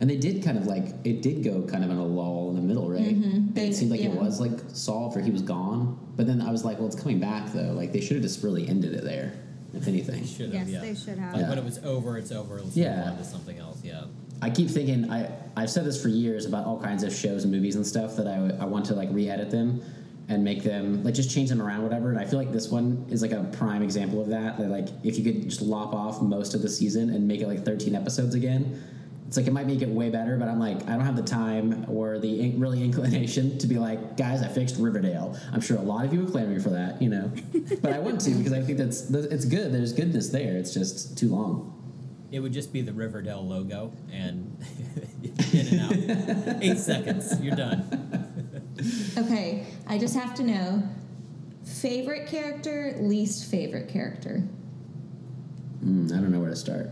And 0.00 0.10
they 0.10 0.16
did 0.16 0.42
kind 0.42 0.58
of 0.58 0.66
like 0.66 0.88
it 1.04 1.22
did 1.22 1.44
go 1.44 1.62
kind 1.62 1.84
of 1.84 1.90
in 1.90 1.96
a 1.96 2.04
lull 2.04 2.50
in 2.50 2.56
the 2.56 2.62
middle, 2.62 2.90
right? 2.90 3.18
Mhm. 3.18 3.54
They- 3.54 3.68
it 3.68 3.74
seemed 3.74 3.90
like 3.92 4.00
it 4.00 4.12
was 4.12 4.40
like 4.40 4.52
solved 4.68 5.16
or 5.16 5.20
he 5.20 5.30
was 5.30 5.42
gone. 5.42 5.96
But 6.16 6.26
then 6.26 6.40
I 6.42 6.50
was 6.50 6.64
like, 6.64 6.78
well, 6.78 6.86
it's 6.88 6.96
coming 7.00 7.20
back 7.20 7.52
though. 7.52 7.72
Like 7.72 7.92
they 7.92 8.00
should 8.00 8.16
have 8.16 8.22
just 8.22 8.42
really 8.42 8.68
ended 8.68 8.92
it 8.94 9.04
there, 9.04 9.32
if 9.76 9.88
anything. 9.88 10.20
They 10.22 10.26
should 10.26 10.52
Yes, 10.52 10.60
have, 10.60 10.68
yeah. 10.68 10.80
they 10.80 10.94
should 10.94 11.18
have. 11.18 11.32
Like 11.32 11.42
Yeah. 11.42 11.48
when 11.50 11.58
it 11.58 11.64
was 11.64 11.78
over, 11.84 12.16
it's 12.18 12.32
over. 12.32 12.60
Let's 12.60 12.76
Yeah. 12.76 12.96
move 12.96 13.06
on 13.08 13.16
to 13.18 13.24
something 13.24 13.58
else. 13.58 13.78
Yeah. 13.82 14.04
I 14.42 14.50
keep 14.50 14.68
thinking 14.68 15.10
I 15.10 15.30
I've 15.56 15.70
said 15.70 15.84
this 15.84 16.00
for 16.02 16.08
years 16.08 16.44
about 16.46 16.66
all 16.66 16.80
kinds 16.80 17.02
of 17.04 17.12
shows 17.14 17.44
and 17.44 17.52
movies 17.52 17.76
and 17.76 17.86
stuff 17.86 18.16
that 18.16 18.26
I, 18.26 18.56
I 18.60 18.64
want 18.66 18.84
to 18.86 18.94
like 18.94 19.08
re-edit 19.12 19.50
them 19.50 19.80
and 20.28 20.42
make 20.42 20.62
them 20.64 21.02
like 21.04 21.14
just 21.14 21.30
change 21.30 21.48
them 21.50 21.62
around 21.62 21.82
whatever 21.82 22.10
and 22.10 22.18
I 22.18 22.24
feel 22.24 22.38
like 22.38 22.50
this 22.52 22.70
one 22.70 23.04
is 23.10 23.22
like 23.22 23.30
a 23.32 23.44
prime 23.52 23.82
example 23.82 24.20
of 24.20 24.28
that 24.28 24.58
that 24.58 24.68
like 24.70 24.88
if 25.04 25.18
you 25.18 25.24
could 25.24 25.48
just 25.48 25.62
lop 25.62 25.94
off 25.94 26.20
most 26.22 26.54
of 26.54 26.62
the 26.62 26.68
season 26.68 27.10
and 27.10 27.28
make 27.28 27.40
it 27.42 27.46
like 27.46 27.64
13 27.64 27.94
episodes 27.94 28.34
again 28.34 28.82
it's 29.26 29.36
like 29.36 29.46
it 29.46 29.52
might 29.52 29.66
make 29.66 29.80
it 29.82 29.88
way 29.88 30.10
better 30.10 30.36
but 30.36 30.48
I'm 30.48 30.58
like 30.60 30.82
I 30.88 30.92
don't 30.96 31.04
have 31.04 31.16
the 31.16 31.22
time 31.22 31.86
or 31.88 32.18
the 32.18 32.40
in- 32.40 32.60
really 32.60 32.82
inclination 32.84 33.56
to 33.58 33.66
be 33.66 33.78
like 33.78 34.16
guys 34.16 34.42
I 34.42 34.48
fixed 34.48 34.76
Riverdale 34.78 35.36
I'm 35.52 35.60
sure 35.60 35.76
a 35.78 35.82
lot 35.82 36.04
of 36.04 36.12
you 36.12 36.20
would 36.20 36.30
claim 36.32 36.52
me 36.54 36.60
for 36.60 36.70
that 36.70 37.00
you 37.00 37.08
know 37.08 37.30
but 37.82 37.92
I 37.92 37.98
want 38.00 38.20
to 38.22 38.30
because 38.34 38.52
I 38.52 38.60
think 38.60 38.78
that's 38.78 39.10
it's 39.10 39.44
good 39.46 39.72
there's 39.72 39.92
goodness 39.92 40.28
there 40.28 40.56
it's 40.56 40.72
just 40.74 41.16
too 41.18 41.28
long 41.30 41.70
It 42.32 42.40
would 42.40 42.52
just 42.52 42.72
be 42.72 42.82
the 42.82 42.92
Riverdale 42.92 43.46
logo 43.46 43.92
and 44.12 44.56
in 45.52 45.66
and 45.68 45.80
out. 45.80 46.62
Eight 46.62 46.78
seconds. 46.78 47.40
You're 47.40 47.54
done. 47.56 47.80
Okay, 49.16 49.64
I 49.86 49.98
just 49.98 50.14
have 50.16 50.34
to 50.34 50.42
know 50.42 50.82
favorite 51.64 52.26
character, 52.28 52.96
least 53.00 53.48
favorite 53.50 53.88
character. 53.88 54.42
mm, 55.82 56.12
I 56.12 56.16
don't 56.20 56.30
know 56.32 56.40
where 56.40 56.50
to 56.50 56.56
start 56.56 56.90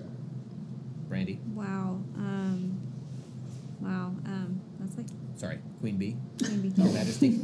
Brandy. 1.13 1.39
Wow. 1.53 2.01
Um, 2.17 2.81
wow. 3.81 4.15
Um, 4.25 4.63
that's 4.81 4.97
like 4.97 5.05
Sorry. 5.37 5.59
Queen 5.81 5.99
Bee. 5.99 6.17
maybe. 6.41 6.69
Your 6.71 6.91
Majesty. 6.91 7.29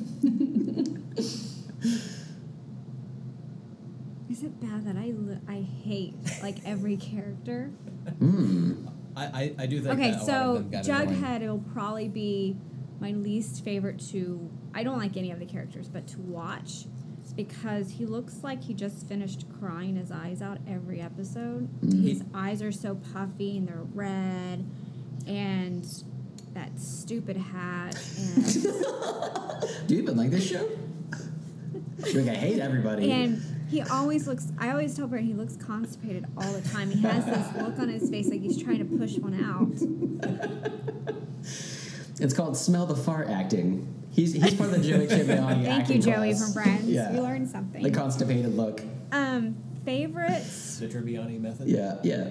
Is 4.30 4.42
it 4.42 4.58
bad 4.58 4.86
that 4.86 4.96
I 4.96 5.10
li- 5.10 5.40
I 5.46 5.60
hate 5.84 6.14
like 6.42 6.56
every 6.64 6.96
character? 6.96 7.70
Hmm. 8.18 8.86
I, 9.14 9.24
I, 9.26 9.54
I 9.58 9.66
do 9.66 9.82
think 9.82 9.92
Okay, 9.98 10.12
that 10.12 10.16
a 10.16 10.24
lot 10.24 10.26
so 10.26 10.32
of 10.56 10.70
them 10.70 10.82
got 10.82 10.86
annoying. 11.02 11.22
Jughead 11.22 11.40
will 11.46 11.64
probably 11.74 12.08
be 12.08 12.56
my 13.00 13.10
least 13.10 13.62
favorite 13.66 14.00
to. 14.12 14.50
I 14.72 14.82
don't 14.82 14.96
like 14.98 15.18
any 15.18 15.30
of 15.30 15.40
the 15.40 15.46
characters, 15.46 15.90
but 15.90 16.06
to 16.08 16.20
watch 16.22 16.86
because 17.38 17.92
he 17.92 18.04
looks 18.04 18.42
like 18.42 18.64
he 18.64 18.74
just 18.74 19.06
finished 19.06 19.44
crying 19.60 19.94
his 19.94 20.10
eyes 20.10 20.42
out 20.42 20.58
every 20.68 21.00
episode. 21.00 21.68
Mhm. 21.80 22.02
His 22.02 22.24
eyes 22.34 22.62
are 22.62 22.72
so 22.72 22.96
puffy 22.96 23.56
and 23.56 23.68
they're 23.68 23.86
red, 23.94 24.64
and 25.24 25.86
that 26.54 26.80
stupid 26.80 27.36
hat 27.36 27.96
and. 28.18 28.44
Do 29.86 29.94
you 29.94 30.02
even 30.02 30.16
like 30.16 30.30
this 30.30 30.48
show? 30.48 30.68
You're 32.06 32.22
like, 32.24 32.32
I 32.32 32.34
hate 32.34 32.58
everybody. 32.58 33.08
And 33.12 33.40
he 33.70 33.82
always 33.82 34.26
looks. 34.26 34.48
I 34.58 34.70
always 34.70 34.96
tell 34.96 35.06
Brent 35.06 35.24
he 35.24 35.32
looks 35.32 35.54
constipated 35.54 36.26
all 36.36 36.52
the 36.52 36.68
time. 36.70 36.90
He 36.90 37.00
has 37.02 37.24
this 37.24 37.62
look 37.62 37.78
on 37.78 37.88
his 37.88 38.10
face 38.10 38.28
like 38.30 38.40
he's 38.40 38.60
trying 38.60 38.78
to 38.78 38.84
push 38.84 39.16
one 39.18 39.34
out. 39.44 39.68
it's 42.20 42.34
called 42.34 42.56
smell 42.56 42.86
the 42.86 42.96
fart 42.96 43.28
acting. 43.28 43.94
He's 44.10 44.32
he's 44.32 44.54
part 44.54 44.70
of 44.72 44.82
the 44.82 44.88
Joey 44.88 45.06
Tribbiani 45.06 45.64
Thank 45.64 45.88
you, 45.90 45.98
Joey 46.00 46.32
class. 46.34 46.42
from 46.54 46.62
Friends. 46.62 46.84
Yeah. 46.88 47.12
You 47.12 47.20
learned 47.22 47.48
something. 47.48 47.82
The 47.82 47.90
constipated 47.90 48.54
look. 48.56 48.80
um, 49.12 49.56
favorites. 49.84 50.78
The 50.78 50.88
Tribbiani 50.88 51.40
method. 51.40 51.68
Yeah, 51.68 51.98
yeah. 52.02 52.30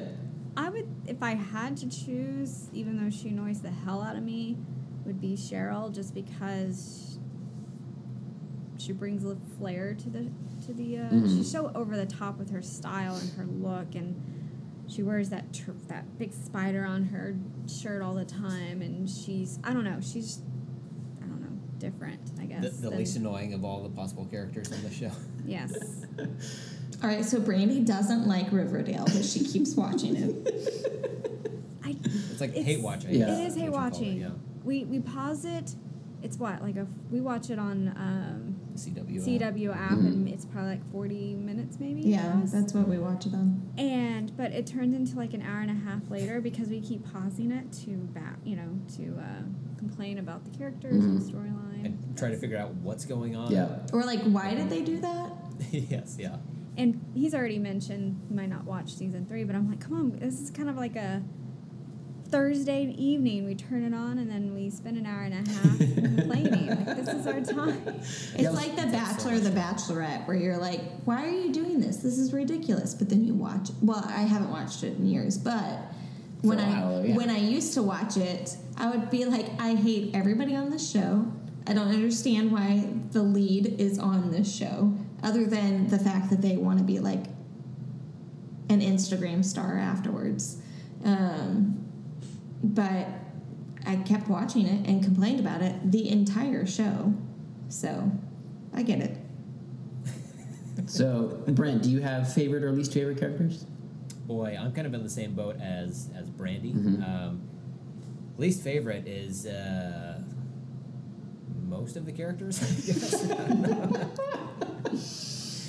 I 0.57 0.69
would, 0.69 0.87
if 1.05 1.21
I 1.21 1.35
had 1.35 1.77
to 1.77 1.89
choose, 1.89 2.69
even 2.73 2.97
though 3.01 3.11
she 3.11 3.29
annoys 3.29 3.61
the 3.61 3.69
hell 3.69 4.01
out 4.01 4.15
of 4.15 4.23
me, 4.23 4.57
would 5.05 5.21
be 5.21 5.35
Cheryl, 5.35 5.93
just 5.93 6.15
because 6.15 7.19
she 8.77 8.91
brings 8.93 9.23
a 9.23 9.37
flair 9.57 9.93
to 9.95 10.09
the 10.09 10.29
to 10.65 10.73
the. 10.73 10.97
Uh, 10.99 11.01
Mhm. 11.09 11.37
She's 11.37 11.51
so 11.51 11.71
over 11.75 11.95
the 11.95 12.05
top 12.05 12.37
with 12.37 12.49
her 12.51 12.61
style 12.61 13.15
and 13.15 13.29
her 13.33 13.45
look, 13.45 13.95
and 13.95 14.15
she 14.87 15.03
wears 15.03 15.29
that 15.29 15.53
tr- 15.53 15.71
that 15.87 16.17
big 16.17 16.33
spider 16.33 16.85
on 16.85 17.05
her 17.05 17.35
shirt 17.67 18.01
all 18.01 18.15
the 18.15 18.25
time, 18.25 18.81
and 18.81 19.09
she's 19.09 19.59
I 19.63 19.73
don't 19.73 19.83
know, 19.83 19.99
she's 20.01 20.39
I 20.39 20.41
don't 20.41 20.55
know, 20.55 20.56
different. 21.79 22.19
I 22.39 22.45
guess. 22.45 22.61
The, 22.63 22.69
the 22.69 22.89
than- 22.89 22.99
least 22.99 23.15
annoying 23.17 23.53
of 23.53 23.63
all 23.65 23.83
the 23.83 23.89
possible 23.89 24.25
characters 24.25 24.71
on 24.71 24.81
the 24.83 24.91
show. 24.91 25.11
Yes. 25.45 25.73
All 27.01 27.09
right, 27.09 27.23
so 27.23 27.39
Brandy 27.39 27.79
doesn't 27.79 28.27
like 28.27 28.51
Riverdale, 28.51 29.05
but 29.05 29.23
she 29.23 29.45
keeps 29.45 29.75
watching 29.75 30.15
it. 30.17 31.15
I 31.83 31.95
It's 32.31 32.41
like 32.41 32.49
It's- 32.49 32.65
hate 32.65 32.81
watching. 32.81 33.11
Yeah. 33.15 33.37
It 33.39 33.47
is 33.47 33.53
hate 33.55 33.61
you 33.63 33.67
it, 33.67 33.73
watching. 33.73 34.17
yeah. 34.19 34.29
We 34.65 34.83
we 34.85 34.99
pause 34.99 35.45
it. 35.45 35.75
It's 36.21 36.37
what 36.37 36.61
like 36.61 36.75
a 36.75 36.87
we 37.11 37.21
watch 37.21 37.49
it 37.49 37.59
on 37.59 37.93
um, 37.95 38.55
CW. 38.75 39.23
CW 39.23 39.73
app 39.75 39.91
and 39.91 40.27
it's 40.27 40.43
probably 40.45 40.71
like 40.71 40.91
forty 40.91 41.35
minutes 41.35 41.77
maybe. 41.79 42.01
Yeah, 42.01 42.41
that's 42.45 42.73
what 42.73 42.87
we 42.89 42.97
watch 42.97 43.25
it 43.27 43.33
on. 43.33 43.61
and 43.77 44.35
but 44.35 44.51
it 44.51 44.67
turns 44.67 44.93
into 44.95 45.15
like 45.15 45.33
an 45.33 45.43
hour 45.43 45.61
and 45.61 45.71
a 45.71 45.75
half 45.89 46.09
later 46.09 46.41
because 46.41 46.67
we 46.69 46.81
keep 46.81 47.05
pausing 47.13 47.51
it 47.51 47.71
to 47.85 47.91
back 47.91 48.37
you 48.43 48.55
know 48.57 48.79
to 48.97 49.17
uh, 49.21 49.43
complain 49.77 50.17
about 50.17 50.43
the 50.43 50.57
characters 50.57 51.03
and 51.03 51.19
the 51.19 51.23
mm-hmm. 51.23 51.37
storyline 51.37 51.85
And 51.85 52.17
try 52.17 52.29
to 52.29 52.37
figure 52.37 52.57
out 52.57 52.73
what's 52.75 53.05
going 53.05 53.35
on. 53.35 53.51
Yeah. 53.51 53.79
Or 53.93 54.03
like, 54.03 54.21
why 54.23 54.53
did 54.53 54.69
they 54.69 54.81
do 54.81 54.99
that? 54.99 55.31
yes, 55.71 56.17
yeah. 56.19 56.37
And 56.77 57.03
he's 57.15 57.33
already 57.33 57.59
mentioned 57.59 58.21
he 58.27 58.35
might 58.35 58.49
not 58.49 58.65
watch 58.65 58.93
season 58.93 59.25
three, 59.25 59.43
but 59.43 59.55
I'm 59.55 59.67
like, 59.69 59.79
come 59.79 59.93
on, 59.93 60.19
this 60.19 60.39
is 60.39 60.51
kind 60.51 60.69
of 60.69 60.77
like 60.77 60.95
a 60.95 61.23
Thursday 62.29 62.93
evening. 62.97 63.45
We 63.45 63.55
turn 63.55 63.83
it 63.83 63.95
on 63.95 64.19
and 64.19 64.29
then 64.29 64.53
we 64.53 64.69
spend 64.69 64.97
an 64.97 65.05
hour 65.05 65.23
and 65.23 65.33
a 65.33 65.49
half 65.49 65.77
complaining. 65.77 66.67
Like 66.67 66.85
this 66.97 67.07
is 67.09 67.27
our 67.27 67.41
time. 67.41 67.81
It's 67.97 68.33
Yeah, 68.37 68.49
like 68.51 68.75
The 68.75 68.87
Bachelor 68.87 69.35
or 69.35 69.39
The 69.39 69.49
Bachelorette, 69.49 70.27
where 70.27 70.37
you're 70.37 70.57
like, 70.57 70.81
why 71.05 71.25
are 71.25 71.29
you 71.29 71.51
doing 71.51 71.79
this? 71.79 71.97
This 71.97 72.17
is 72.17 72.33
ridiculous. 72.33 72.93
But 72.93 73.09
then 73.09 73.25
you 73.25 73.33
watch. 73.33 73.69
Well, 73.81 74.03
I 74.05 74.21
haven't 74.21 74.51
watched 74.51 74.83
it 74.83 74.97
in 74.97 75.07
years, 75.07 75.37
but 75.37 75.79
when 76.41 76.59
a 76.59 76.63
I 76.63 76.69
while, 76.69 77.05
yeah. 77.05 77.15
when 77.15 77.29
I 77.29 77.37
used 77.37 77.73
to 77.75 77.83
watch 77.83 78.17
it, 78.17 78.55
I 78.77 78.89
would 78.89 79.09
be 79.09 79.25
like, 79.25 79.47
I 79.59 79.73
hate 79.75 80.15
everybody 80.15 80.55
on 80.55 80.69
this 80.69 80.89
show. 80.89 81.31
I 81.65 81.73
don't 81.73 81.89
understand 81.89 82.51
why 82.51 82.87
the 83.11 83.23
lead 83.23 83.79
is 83.79 83.99
on 83.99 84.31
this 84.31 84.53
show, 84.53 84.93
other 85.23 85.45
than 85.45 85.87
the 85.87 85.99
fact 85.99 86.29
that 86.29 86.41
they 86.41 86.55
want 86.57 86.77
to 86.79 86.85
be 86.85 86.99
like 86.99 87.25
an 88.69 88.81
Instagram 88.81 89.43
star 89.43 89.77
afterwards. 89.77 90.61
Um, 91.03 91.83
but 92.63 93.07
I 93.85 93.95
kept 93.97 94.27
watching 94.27 94.65
it 94.65 94.87
and 94.87 95.03
complained 95.03 95.39
about 95.39 95.61
it 95.61 95.91
the 95.91 96.09
entire 96.09 96.65
show. 96.65 97.13
So 97.69 98.11
I 98.73 98.83
get 98.83 98.99
it. 98.99 99.17
So, 100.85 101.43
Brent, 101.47 101.83
do 101.83 101.89
you 101.89 101.99
have 101.99 102.31
favorite 102.33 102.63
or 102.63 102.71
least 102.71 102.93
favorite 102.93 103.19
characters? 103.19 103.65
Boy, 104.25 104.57
I'm 104.57 104.71
kind 104.71 104.87
of 104.87 104.93
in 104.93 105.03
the 105.03 105.09
same 105.09 105.33
boat 105.33 105.59
as 105.59 106.09
as 106.15 106.29
Brandy. 106.29 106.71
Mhm. 106.71 107.03
Um, 107.03 107.41
least 108.39 108.63
favorite 108.63 109.07
is 109.07 109.45
uh, 109.45 110.21
most 111.67 111.95
of 111.97 112.05
the 112.05 112.11
characters. 112.11 112.61
I 112.63 112.67
guess. 112.85 113.23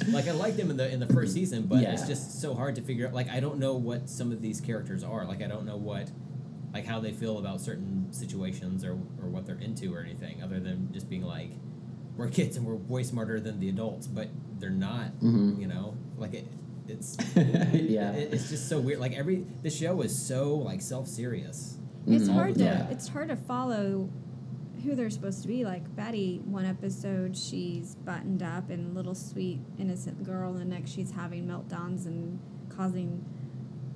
like 0.13 0.29
I 0.29 0.33
liked 0.33 0.57
them 0.57 0.71
in 0.71 0.77
the 0.77 0.91
in 0.91 1.01
the 1.01 1.07
first 1.07 1.35
season, 1.35 1.65
but 1.65 1.83
it's 1.83 2.07
just 2.07 2.41
so 2.41 2.55
hard 2.55 2.77
to 2.77 2.83
figure 2.83 3.07
out. 3.07 3.15
Like 3.15 3.29
I 3.31 3.41
don't 3.41 3.59
know 3.59 3.75
what 3.75 4.09
some 4.09 4.33
of 4.33 4.41
these 4.41 4.61
characters 4.61 5.03
are. 5.05 5.25
Like 5.25 5.43
I 5.43 5.47
don't 5.47 5.67
know 5.67 5.77
what, 5.77 6.11
like 6.73 6.87
how 6.87 7.01
they 7.01 7.13
feel 7.13 7.39
about 7.39 7.61
certain 7.61 8.13
situations 8.13 8.85
or 8.85 8.93
or 8.93 9.29
what 9.29 9.47
they're 9.47 9.59
into 9.59 9.95
or 9.95 10.01
anything, 10.01 10.43
other 10.43 10.61
than 10.61 10.93
just 10.93 11.09
being 11.09 11.23
like, 11.23 11.51
we're 12.17 12.29
kids 12.29 12.57
and 12.57 12.67
we're 12.67 12.75
way 12.75 13.03
smarter 13.03 13.41
than 13.41 13.61
the 13.61 13.69
adults, 13.69 14.07
but 14.07 14.29
they're 14.59 14.71
not. 14.71 15.19
Mhm. 15.21 15.61
You 15.61 15.67
know, 15.67 15.97
like 16.17 16.35
it, 16.35 16.47
it's 16.87 17.17
yeah. 17.37 18.13
it, 18.13 18.33
it's 18.33 18.49
just 18.49 18.69
so 18.69 18.79
weird. 18.79 18.99
Like 19.01 19.13
every 19.13 19.45
the 19.63 19.71
show 19.71 20.01
is 20.03 20.17
so 20.17 20.55
like 20.55 20.81
self 20.81 21.07
serious. 21.09 21.78
It's 22.09 22.29
Mhm. 22.29 22.33
hard 22.33 22.55
to 22.57 22.65
Yeah. 22.65 22.89
it's 22.91 23.09
hard 23.09 23.29
to 23.29 23.37
follow 23.37 24.09
who 24.85 24.95
they're 24.95 25.11
supposed 25.11 25.43
to 25.43 25.49
be. 25.49 25.65
Like 25.65 25.95
Betty, 25.97 26.41
one 26.45 26.65
episode 26.65 27.37
she's 27.37 27.95
buttoned 27.97 28.43
up 28.43 28.71
and 28.71 28.95
little 28.95 29.15
sweet 29.15 29.61
innocent 29.79 30.23
girl, 30.25 30.53
and 30.53 30.61
the 30.61 30.65
next 30.65 30.91
she's 30.91 31.11
having 31.13 31.47
meltdowns 31.47 32.07
and 32.07 32.39
causing 32.69 33.25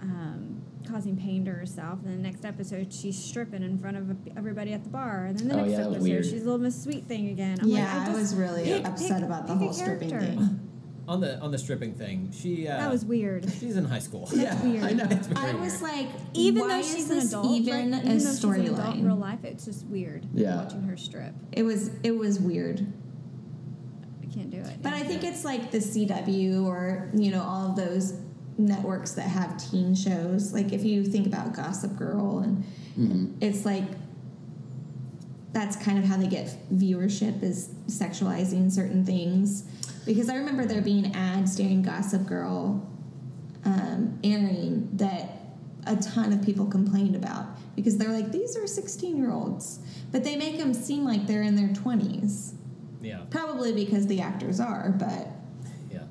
um, 0.01 0.62
causing 0.85 1.16
pain 1.16 1.44
to 1.44 1.53
herself. 1.53 2.01
And 2.01 2.09
then 2.11 2.16
the 2.16 2.22
next 2.29 2.44
episode 2.44 2.92
she's 2.92 3.16
stripping 3.16 3.62
in 3.62 3.79
front 3.79 3.96
of 3.96 4.16
everybody 4.37 4.72
at 4.72 4.83
the 4.83 4.90
bar. 4.90 5.27
And 5.27 5.38
then 5.38 5.46
the 5.48 5.55
Oh, 5.55 5.57
next 5.59 5.70
yeah, 5.70 5.85
episode 5.87 6.03
weird. 6.03 6.25
she's 6.25 6.42
a 6.42 6.44
little 6.44 6.59
Miss 6.59 6.83
Sweet 6.83 7.07
Thing 7.07 7.29
again. 7.29 7.59
I'm 7.62 7.68
yeah, 7.68 7.98
like, 7.98 8.09
I, 8.09 8.12
I, 8.12 8.16
was 8.16 8.35
really 8.35 8.64
pick- 8.64 8.88
upset 8.88 9.18
pick- 9.18 9.27
about 9.27 9.46
the 9.46 9.55
whole 9.55 9.72
stripping 9.72 10.11
thing. 10.11 10.61
On 11.09 11.21
the 11.21 11.38
on 11.41 11.51
the 11.51 11.59
stripping 11.59 11.95
thing, 11.95 12.31
she 12.33 12.69
uh, 12.69 12.77
That 12.79 12.91
was 12.91 13.05
weird. 13.05 13.51
She's 13.59 13.77
in 13.77 13.85
high 13.85 13.99
school. 13.99 14.29
yeah, 14.33 14.61
weird. 14.62 14.85
I 14.85 14.93
know. 14.93 15.07
It's 15.11 15.27
very 15.27 15.49
I 15.51 15.55
was 15.55 15.81
weird. 15.81 15.83
like, 15.83 16.09
Even 16.35 16.69
though 16.69 16.81
she's 16.83 17.11
an 17.11 17.19
adult, 17.19 17.47
even 17.47 17.75
right? 17.75 17.83
a 17.83 17.87
even 18.07 18.19
though 18.19 18.19
she's 18.19 18.45
an 18.45 18.51
adult 18.55 18.57
in 18.57 18.73
storyline? 19.03 19.07
real 19.07 19.17
life, 19.17 19.45
it's 19.45 19.65
just 19.65 19.85
weird. 19.87 20.27
Yeah. 20.33 20.62
watching 20.62 20.83
her 20.85 20.97
strip. 20.97 21.35
It 21.51 21.65
was 21.65 21.91
it 22.05 22.12
was 22.17 22.38
weird. 22.38 22.87
I 24.23 24.33
can't 24.33 24.51
do 24.51 24.59
it. 24.59 24.81
But 24.81 24.93
I 24.93 25.03
think 25.03 25.25
it's 25.25 25.45
like 25.45 25.71
the 25.73 25.79
CW 25.79 26.65
or 26.67 27.11
you 27.15 27.33
know 27.33 27.43
all 27.43 27.71
of 27.71 27.77
those 27.77 28.15
networks 28.57 29.12
that 29.12 29.23
have 29.29 29.57
teen 29.71 29.95
shows. 29.97 30.53
Like 30.53 30.73
if 30.73 30.85
you 30.85 31.05
think 31.05 31.27
about 31.27 31.53
Gossip 31.55 31.97
Girl, 31.97 32.38
and 32.38 32.65
Mhm. 32.99 33.33
it's 33.41 33.65
like 33.65 33.85
that's 35.53 35.77
kind 35.77 35.99
of 35.99 36.05
how 36.05 36.17
they 36.17 36.27
get 36.27 36.57
viewership 36.73 37.43
is 37.43 37.69
sexualizing 37.87 38.71
certain 38.71 39.05
things. 39.05 39.62
Because 40.07 40.29
I 40.29 40.37
remember 40.37 40.65
there 40.65 40.83
being 40.83 41.15
ads 41.15 41.57
during 41.57 41.83
Gossip 41.83 42.27
Girl 42.27 42.88
um, 43.65 44.19
airing 44.25 44.88
that 44.95 45.38
a 45.87 45.97
ton 45.97 46.33
of 46.33 46.45
people 46.45 46.67
complained 46.67 47.17
about 47.17 47.47
because 47.77 47.99
they're 47.99 48.12
like 48.12 48.31
these 48.31 48.57
are 48.57 48.69
16 48.69 49.17
year 49.17 49.33
olds 49.33 49.81
but 50.12 50.23
they 50.23 50.37
make 50.37 50.57
them 50.57 50.73
seem 50.73 51.05
like 51.05 51.27
they're 51.27 51.43
in 51.43 51.57
their 51.57 51.71
20s 51.71 52.55
yeah, 53.03 53.23
Probably 53.31 53.73
because 53.73 54.07
the 54.07 54.21
actors 54.21 54.61
are, 54.61 54.95
but 54.97 55.27
yeah. 55.91 56.03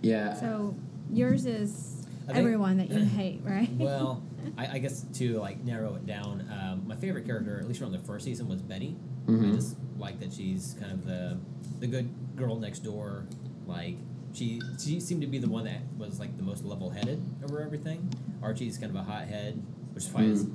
Yeah. 0.00 0.34
So 0.34 0.74
yours 1.10 1.44
is 1.44 2.06
everyone 2.32 2.76
that 2.78 2.90
you 2.90 3.04
hate, 3.16 3.40
right? 3.42 3.68
Well, 3.72 4.22
I, 4.56 4.66
I 4.74 4.78
guess 4.78 5.02
to 5.14 5.38
like 5.38 5.62
narrow 5.64 5.94
it 5.96 6.06
down, 6.06 6.48
um, 6.52 6.86
my 6.86 6.96
favorite 6.96 7.26
character, 7.26 7.58
at 7.58 7.66
least 7.68 7.80
from 7.80 7.92
the 7.92 7.98
first 7.98 8.24
season, 8.24 8.48
was 8.48 8.62
Betty. 8.62 8.96
I 9.26 9.30
Mhm. 9.32 9.54
just 9.54 9.76
like 9.98 10.20
that 10.20 10.32
she's 10.32 10.74
kind 10.80 10.92
of 10.92 11.04
the 11.04 11.36
the 11.80 11.86
good 11.86 12.08
girl 12.36 12.56
next 12.58 12.80
door. 12.80 13.24
Like 13.66 13.96
she 14.32 14.60
she 14.82 15.00
seemed 15.00 15.20
to 15.22 15.26
be 15.26 15.38
the 15.38 15.48
one 15.48 15.64
that 15.64 15.80
was 15.98 16.18
like 16.18 16.36
the 16.36 16.42
most 16.42 16.64
level 16.64 16.90
headed 16.90 17.20
over 17.44 17.60
everything. 17.60 18.08
Archie's 18.42 18.78
kind 18.78 18.90
of 18.90 18.96
a 18.96 19.02
hothead, 19.02 19.62
which 19.92 20.04
is 20.04 20.10
why 20.12 20.22
his 20.22 20.46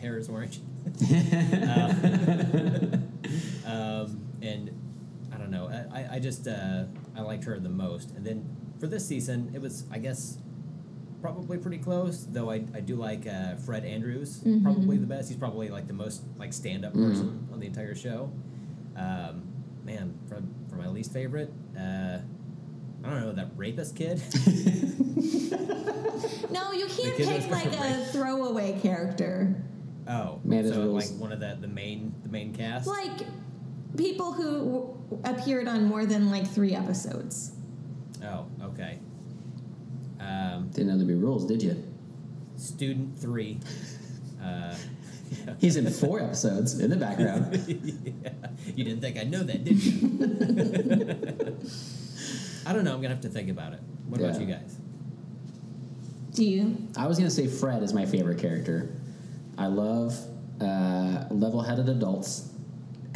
hair 0.00 0.18
is 0.18 0.28
orange. 0.28 0.60
Um, 3.66 4.20
and 4.42 4.70
I 5.32 5.38
don't 5.38 5.50
know. 5.50 5.68
I, 5.68 6.00
I- 6.00 6.08
I 6.14 6.18
just 6.20 6.46
uh, 6.46 6.84
I 7.16 7.22
liked 7.22 7.44
her 7.44 7.58
the 7.58 7.68
most. 7.68 8.10
And 8.10 8.24
then 8.24 8.44
for 8.78 8.86
this 8.86 9.06
season, 9.06 9.50
it 9.54 9.60
was 9.60 9.84
I 9.90 9.98
guess 9.98 10.38
probably 11.20 11.58
pretty 11.58 11.78
close. 11.78 12.26
Though 12.30 12.50
I, 12.50 12.64
I 12.74 12.80
do 12.80 12.96
like 12.96 13.26
uh, 13.26 13.56
Fred 13.56 13.84
Andrews 13.84 14.40
Mhm. 14.44 14.62
probably 14.62 14.96
the 14.98 15.06
best. 15.06 15.28
He's 15.28 15.38
probably 15.38 15.68
like 15.68 15.86
the 15.86 15.92
most 15.94 16.22
like 16.38 16.52
stand 16.52 16.84
up 16.84 16.92
Mhm. 16.94 17.10
person 17.10 17.48
on 17.52 17.60
the 17.60 17.66
entire 17.66 17.94
show. 17.94 18.30
Um, 18.96 19.42
man, 19.84 20.14
for 20.28 20.42
for 20.68 20.76
my 20.76 20.88
least 20.88 21.12
favorite, 21.12 21.52
uh, 21.78 22.18
I 23.04 23.10
don't 23.10 23.20
know 23.20 23.32
that 23.32 23.50
rapist 23.56 23.94
kid. 23.96 24.20
no, 26.50 26.72
you 26.72 26.86
can't 26.86 27.16
kid 27.16 27.26
pick 27.28 27.36
was 27.36 27.46
like 27.48 27.66
a 27.72 27.76
right. 27.78 28.06
throwaway 28.12 28.78
character. 28.80 29.54
oh, 30.08 30.40
Man, 30.44 30.64
so 30.64 30.92
there's 30.92 31.10
like 31.12 31.20
one 31.20 31.32
of 31.32 31.40
the 31.40 31.56
the 31.60 31.68
main 31.68 32.14
the 32.22 32.28
main 32.28 32.52
cast. 32.54 32.86
Like 32.86 33.26
people 33.96 34.32
who 34.32 34.58
w- 34.58 34.94
appeared 35.24 35.68
on 35.68 35.84
more 35.84 36.06
than 36.06 36.30
like 36.30 36.46
three 36.46 36.74
episodes. 36.74 37.52
Oh, 38.24 38.46
okay. 38.62 38.98
Um, 40.56 40.68
Didn't 40.70 40.88
know 40.88 40.96
there'd 40.96 41.08
be 41.08 41.14
rules, 41.14 41.46
did 41.46 41.62
you? 41.62 41.82
student 42.56 43.18
three. 43.18 43.58
Uh, 44.42 44.76
yeah. 45.44 45.54
He's 45.60 45.76
in 45.76 45.90
four 45.90 46.20
episodes 46.20 46.78
in 46.78 46.88
the 46.88 46.96
background. 46.96 47.52
yeah. 47.66 48.30
You 48.76 48.84
didn't 48.84 49.00
think 49.00 49.16
I'd 49.18 49.28
know 49.28 49.42
that, 49.42 49.64
did 49.64 49.82
you? 49.82 49.96
I 52.64 52.72
don't 52.72 52.84
know. 52.84 52.94
I'm 52.94 53.00
gonna 53.02 53.14
have 53.14 53.22
to 53.22 53.28
think 53.28 53.48
about 53.48 53.72
it. 53.72 53.80
What 54.06 54.20
about 54.20 54.40
you 54.40 54.46
guys? 54.46 54.78
Do 56.32 56.44
you? 56.44 56.76
I 56.96 57.08
was 57.08 57.18
gonna 57.18 57.30
say 57.30 57.48
Fred 57.48 57.82
is 57.82 57.92
my 57.92 58.06
favorite 58.06 58.38
character. 58.38 58.94
I 59.58 59.66
love 59.66 60.16
uh, 60.60 61.24
level-headed 61.30 61.88
adults 61.88 62.50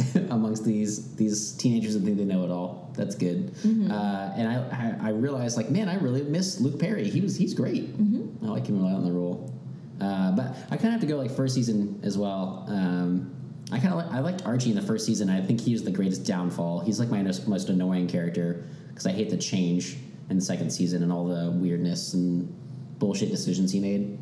amongst 0.31 0.65
these 0.65 1.15
these 1.17 1.53
teenagers 1.53 1.95
that 1.95 2.01
think 2.01 2.17
they 2.17 2.25
know 2.25 2.45
it 2.45 2.51
all. 2.51 2.91
That's 2.95 3.15
good. 3.15 3.55
Mm-hmm. 3.55 3.91
Uh, 3.91 4.33
and 4.37 4.49
I, 4.49 4.97
I 5.03 5.09
I 5.09 5.11
realized 5.11 5.57
like 5.57 5.71
man, 5.71 5.89
I 5.89 5.97
really 5.97 6.23
miss 6.23 6.61
Luke 6.61 6.79
Perry. 6.79 7.09
He 7.09 7.21
was 7.21 7.37
he's 7.37 7.55
great. 7.55 7.97
Mm-hmm. 7.99 8.47
I 8.47 8.49
like 8.51 8.67
him 8.67 8.81
a 8.81 8.83
lot 8.85 8.95
on 8.95 9.05
the 9.05 9.13
role. 9.13 9.53
Uh, 10.01 10.33
but 10.33 10.57
I 10.71 10.77
kind 10.77 10.87
of 10.87 10.93
have 10.93 11.01
to 11.03 11.07
go 11.07 11.17
like 11.17 11.31
first 11.31 11.55
season 11.55 12.01
as 12.03 12.17
well. 12.17 12.65
Um, 12.69 13.35
I 13.73 13.79
kind 13.79 13.93
of 13.93 13.99
like, 13.99 14.11
I 14.11 14.21
liked 14.21 14.45
Archie 14.47 14.71
in 14.71 14.77
the 14.77 14.83
first 14.83 15.07
season. 15.07 15.31
I 15.31 15.41
think 15.41 15.61
he 15.61 15.73
was 15.73 15.85
the 15.85 15.91
greatest 15.91 16.25
downfall. 16.25 16.81
He's 16.81 16.99
like 16.99 17.11
my 17.11 17.23
most, 17.23 17.47
most 17.47 17.69
annoying 17.69 18.09
character 18.09 18.67
because 18.89 19.07
I 19.07 19.13
hate 19.13 19.31
the 19.31 19.37
change 19.37 19.99
in 20.29 20.37
the 20.37 20.43
second 20.43 20.71
season 20.71 21.03
and 21.03 21.13
all 21.13 21.27
the 21.27 21.51
weirdness 21.51 22.15
and 22.15 22.53
bullshit 22.99 23.31
decisions 23.31 23.73
he 23.73 23.81
made. 23.81 24.19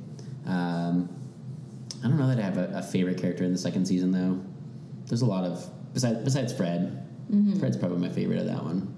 Um, 0.47 1.09
I 2.03 2.09
don't 2.09 2.19
know 2.19 2.29
that 2.29 2.39
I 2.39 2.43
have 2.43 2.59
a, 2.59 2.79
a 2.79 2.83
favorite 2.83 3.19
character 3.19 3.45
in 3.45 3.53
the 3.53 3.59
second 3.59 3.87
season 3.87 4.13
though. 4.13 4.41
There's 5.09 5.23
a 5.23 5.27
lot 5.27 5.45
of 5.45 5.69
besides 5.95 6.19
besides 6.25 6.53
Fred. 6.53 7.05
Mm-hmm. 7.31 7.59
Fred's 7.59 7.77
probably 7.77 7.99
my 7.99 8.09
favorite 8.09 8.39
of 8.41 8.47
that 8.47 8.63
one. 8.63 8.95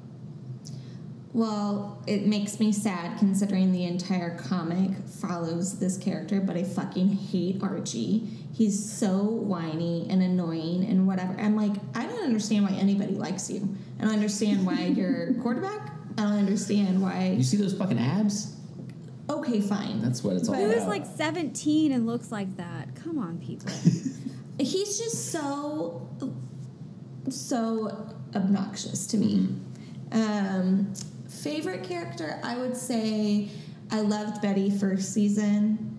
Well, 1.33 2.03
it 2.09 2.27
makes 2.27 2.59
me 2.59 2.73
sad 2.73 3.19
considering 3.19 3.71
the 3.71 3.85
entire 3.85 4.37
comic 4.37 4.91
follows 5.07 5.79
this 5.79 5.97
character, 5.97 6.41
but 6.41 6.57
I 6.57 6.65
fucking 6.65 7.09
hate 7.09 7.63
Archie. 7.63 8.27
He's 8.53 8.93
so 8.93 9.19
whiny 9.23 10.09
and 10.11 10.23
annoying 10.23 10.85
and 10.85 11.07
whatever. 11.07 11.37
I'm 11.41 11.55
like, 11.55 11.73
I 11.95 12.07
don't 12.07 12.25
understand 12.25 12.65
why 12.65 12.73
anybody 12.73 13.15
likes 13.15 13.49
you. 13.49 13.77
I 14.01 14.05
don't 14.05 14.13
understand 14.13 14.67
why 14.67 14.87
you're 14.97 15.35
quarterback. 15.35 15.93
I 16.19 16.23
don't 16.23 16.33
understand 16.33 17.01
why. 17.01 17.35
You 17.37 17.45
see 17.45 17.57
those 17.57 17.75
fucking 17.75 17.99
abs? 17.99 18.57
Okay, 19.29 19.61
fine. 19.61 20.03
That's 20.03 20.25
what 20.25 20.35
it's 20.37 20.49
all 20.49 20.57
But- 20.57 20.65
Who 20.65 20.71
is 20.73 20.85
like 20.87 21.07
17 21.07 21.93
and 21.93 22.07
looks 22.09 22.33
like 22.33 22.57
that? 22.57 22.97
Come 22.97 23.19
on, 23.19 23.39
people. 23.39 23.71
He's 24.61 24.99
just 24.99 25.33
so, 25.33 26.09
so 27.29 28.09
obnoxious 28.35 29.07
to 29.09 29.17
me. 29.17 29.49
Um, 30.13 30.93
favorite 31.29 31.83
character, 31.83 32.39
I 32.43 32.59
would 32.59 32.77
say 32.77 33.49
I 33.91 34.01
loved 34.01 34.43
Betty 34.43 34.71
first 34.71 35.13
season. 35.13 35.99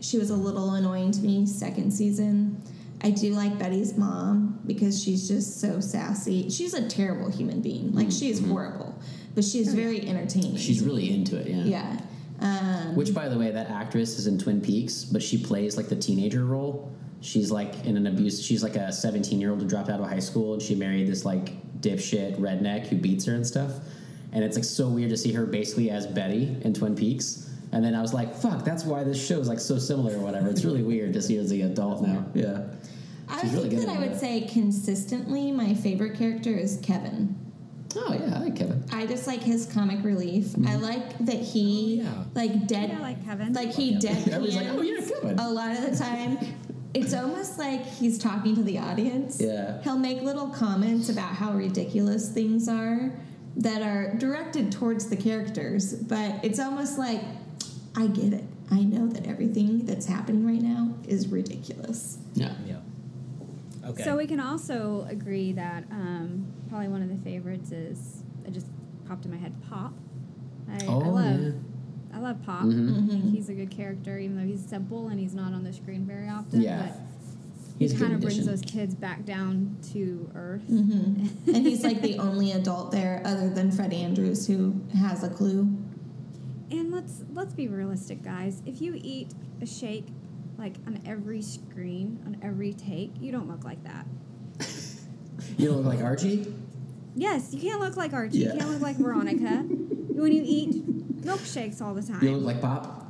She 0.00 0.18
was 0.18 0.30
a 0.30 0.36
little 0.36 0.74
annoying 0.74 1.12
to 1.12 1.20
me 1.20 1.46
second 1.46 1.90
season. 1.90 2.62
I 3.00 3.10
do 3.10 3.32
like 3.32 3.58
Betty's 3.58 3.96
mom 3.96 4.60
because 4.66 5.02
she's 5.02 5.28
just 5.28 5.60
so 5.60 5.80
sassy. 5.80 6.50
She's 6.50 6.74
a 6.74 6.88
terrible 6.88 7.30
human 7.30 7.60
being. 7.60 7.94
Like 7.94 8.10
she 8.10 8.28
is 8.28 8.44
horrible, 8.44 8.98
but 9.34 9.44
she's 9.44 9.72
very 9.72 10.06
entertaining. 10.08 10.56
She's 10.56 10.82
really 10.82 11.12
into 11.14 11.36
it, 11.36 11.46
yeah. 11.48 11.64
yeah. 11.64 12.00
Um, 12.40 12.94
Which, 12.94 13.14
by 13.14 13.28
the 13.28 13.38
way, 13.38 13.50
that 13.50 13.70
actress 13.70 14.18
is 14.18 14.26
in 14.26 14.38
Twin 14.38 14.60
Peaks, 14.60 15.04
but 15.04 15.22
she 15.22 15.42
plays 15.42 15.76
like 15.76 15.88
the 15.88 15.96
teenager 15.96 16.44
role. 16.44 16.92
She's 17.20 17.50
like 17.50 17.84
in 17.84 17.96
an 17.96 18.06
abuse. 18.06 18.42
She's 18.42 18.62
like 18.62 18.76
a 18.76 18.92
17 18.92 19.40
year 19.40 19.50
old 19.50 19.60
who 19.62 19.68
dropped 19.68 19.88
out 19.88 20.00
of 20.00 20.08
high 20.08 20.18
school 20.20 20.54
and 20.54 20.62
she 20.62 20.74
married 20.74 21.08
this 21.08 21.24
like 21.24 21.50
dipshit 21.80 22.36
redneck 22.38 22.86
who 22.86 22.96
beats 22.96 23.24
her 23.26 23.34
and 23.34 23.46
stuff. 23.46 23.72
And 24.32 24.44
it's 24.44 24.56
like 24.56 24.64
so 24.64 24.88
weird 24.88 25.10
to 25.10 25.16
see 25.16 25.32
her 25.32 25.46
basically 25.46 25.90
as 25.90 26.06
Betty 26.06 26.56
in 26.62 26.74
Twin 26.74 26.94
Peaks. 26.94 27.50
And 27.72 27.84
then 27.84 27.94
I 27.94 28.00
was 28.00 28.14
like, 28.14 28.34
fuck, 28.34 28.64
that's 28.64 28.84
why 28.84 29.04
this 29.04 29.24
show 29.24 29.40
is 29.40 29.48
like 29.48 29.60
so 29.60 29.78
similar 29.78 30.16
or 30.16 30.20
whatever. 30.20 30.48
It's 30.48 30.64
really 30.64 30.82
weird 30.82 31.12
to 31.14 31.22
see 31.22 31.36
her 31.36 31.42
as 31.42 31.50
the 31.50 31.62
adult 31.62 32.02
now. 32.02 32.24
Yeah. 32.34 32.62
I 33.28 33.40
she's 33.42 33.50
think 33.50 33.54
really 33.54 33.68
good 33.68 33.88
that 33.88 33.96
I 33.96 33.98
would 34.00 34.12
that. 34.12 34.20
say 34.20 34.40
consistently 34.42 35.52
my 35.52 35.74
favorite 35.74 36.16
character 36.16 36.50
is 36.50 36.78
Kevin. 36.82 37.36
Oh, 37.96 38.12
yeah, 38.12 38.36
I 38.36 38.40
like 38.40 38.56
Kevin. 38.56 38.84
I 38.92 39.06
just 39.06 39.26
like 39.26 39.42
his 39.42 39.66
comic 39.66 40.04
relief. 40.04 40.54
I 40.54 40.58
mm-hmm. 40.58 40.82
like 40.82 41.18
that 41.26 41.40
he 41.40 42.00
Oh, 42.02 42.04
yeah. 42.04 42.24
like 42.34 42.66
dead 42.66 42.90
Yeah, 42.90 42.98
I 42.98 43.00
like 43.00 43.24
Kevin. 43.24 43.52
like 43.52 43.72
he 43.72 43.92
Love 43.92 44.00
dead 44.02 44.16
Kevin. 44.24 44.34
Everybody's 44.34 44.56
like, 44.56 44.68
oh, 44.68 44.82
yeah, 44.82 45.20
Kevin. 45.20 45.38
a 45.38 45.50
lot 45.50 45.76
of 45.76 45.90
the 45.90 45.96
time. 45.96 46.38
It's 46.94 47.12
almost 47.14 47.58
like 47.58 47.84
he's 47.84 48.18
talking 48.18 48.54
to 48.56 48.62
the 48.62 48.78
audience. 48.78 49.40
Yeah. 49.40 49.80
He'll 49.82 49.98
make 49.98 50.22
little 50.22 50.48
comments 50.48 51.08
about 51.08 51.34
how 51.34 51.52
ridiculous 51.52 52.30
things 52.30 52.68
are 52.68 53.12
that 53.56 53.82
are 53.82 54.14
directed 54.16 54.72
towards 54.72 55.08
the 55.08 55.16
characters, 55.16 55.92
but 55.94 56.42
it's 56.44 56.58
almost 56.58 56.98
like 56.98 57.22
I 57.96 58.06
get 58.06 58.32
it. 58.32 58.44
I 58.70 58.80
know 58.84 59.06
that 59.08 59.26
everything 59.26 59.84
that's 59.86 60.06
happening 60.06 60.46
right 60.46 60.60
now 60.62 60.94
is 61.06 61.28
ridiculous. 61.28 62.18
Yeah. 62.34 62.52
Yeah. 62.66 62.76
Okay. 63.84 64.02
So 64.04 64.16
we 64.16 64.26
can 64.26 64.40
also 64.40 65.06
agree 65.08 65.52
that 65.52 65.84
um, 65.90 66.46
probably 66.68 66.88
one 66.88 67.02
of 67.02 67.08
the 67.08 67.16
favorites 67.24 67.70
is 67.72 68.22
it 68.46 68.52
just 68.52 68.66
popped 69.06 69.24
in 69.24 69.30
my 69.30 69.36
head. 69.38 69.52
Pop. 69.68 69.92
I, 70.70 70.84
Oh, 70.86 71.00
I 71.02 71.06
love. 71.08 71.40
yeah. 71.40 71.50
I 72.18 72.20
love 72.20 72.42
Pop. 72.44 72.64
Mhm. 72.64 73.04
I 73.04 73.08
think 73.12 73.32
he's 73.32 73.48
a 73.48 73.54
good 73.54 73.70
character, 73.70 74.18
even 74.18 74.36
though 74.36 74.42
he's 74.46 74.64
simple 74.64 75.06
and 75.08 75.20
he's 75.20 75.34
not 75.34 75.52
on 75.52 75.62
the 75.62 75.72
screen 75.72 76.04
very 76.04 76.28
often. 76.28 76.60
Yeah. 76.60 76.82
But 76.88 77.00
He's 77.78 77.92
he 77.92 77.98
kind 77.98 78.12
of 78.12 78.20
brings 78.20 78.44
those 78.44 78.60
kids 78.62 78.96
back 78.96 79.24
down 79.24 79.76
to 79.92 80.28
earth. 80.34 80.62
hmm 80.66 81.28
and 81.46 81.64
he's 81.64 81.84
like 81.84 82.02
the 82.02 82.18
only 82.18 82.50
adult 82.50 82.90
there 82.90 83.22
other 83.24 83.48
than 83.48 83.70
Fred 83.70 83.92
Andrews 83.92 84.48
who 84.48 84.80
has 84.96 85.22
a 85.22 85.28
clue. 85.28 85.68
And 86.72 86.90
let's 86.90 87.22
let's 87.32 87.54
be 87.54 87.68
realistic, 87.68 88.24
guys. 88.24 88.62
If 88.66 88.82
you 88.82 88.98
eat 89.00 89.32
a 89.62 89.66
shake 89.66 90.08
like 90.58 90.74
on 90.88 91.00
every 91.06 91.40
screen, 91.40 92.18
on 92.26 92.36
every 92.42 92.72
take, 92.72 93.12
you 93.20 93.30
don't 93.30 93.48
look 93.48 93.62
like 93.62 93.84
that. 93.84 94.06
You 95.56 95.68
don't 95.68 95.76
look 95.84 95.86
like 95.94 96.02
Archie? 96.04 96.52
Yes, 97.14 97.54
you 97.54 97.60
can't 97.60 97.80
look 97.80 97.96
like 97.96 98.12
Archie. 98.12 98.38
Yeah. 98.38 98.54
You 98.54 98.58
can't 98.58 98.70
look 98.72 98.82
like 98.82 98.96
Veronica. 98.96 99.58
when 100.18 100.32
you 100.32 100.42
eat 100.44 100.82
milkshakes 101.20 101.82
all 101.82 101.94
the 101.94 102.02
time. 102.02 102.22
You 102.22 102.36
look 102.36 102.44
like 102.44 102.60
Pop? 102.60 103.06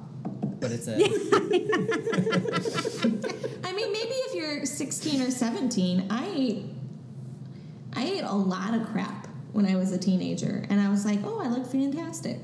But 0.61 0.73
it's 0.73 0.89
a 0.89 0.95
I 3.65 3.73
mean, 3.73 3.93
maybe 3.93 4.11
if 4.11 4.35
you're 4.35 4.67
16 4.67 5.23
or 5.23 5.31
17, 5.31 6.07
I 6.11 6.29
ate, 6.35 6.65
I 7.95 8.05
ate 8.05 8.25
a 8.25 8.35
lot 8.35 8.75
of 8.75 8.87
crap 8.89 9.29
when 9.53 9.67
I 9.67 9.77
was 9.77 9.93
a 9.93 9.99
teenager, 9.99 10.65
and 10.69 10.81
I 10.81 10.89
was 10.89 11.05
like, 11.05 11.21
oh, 11.25 11.41
I 11.41 11.49
look 11.49 11.67
fantastic. 11.67 12.43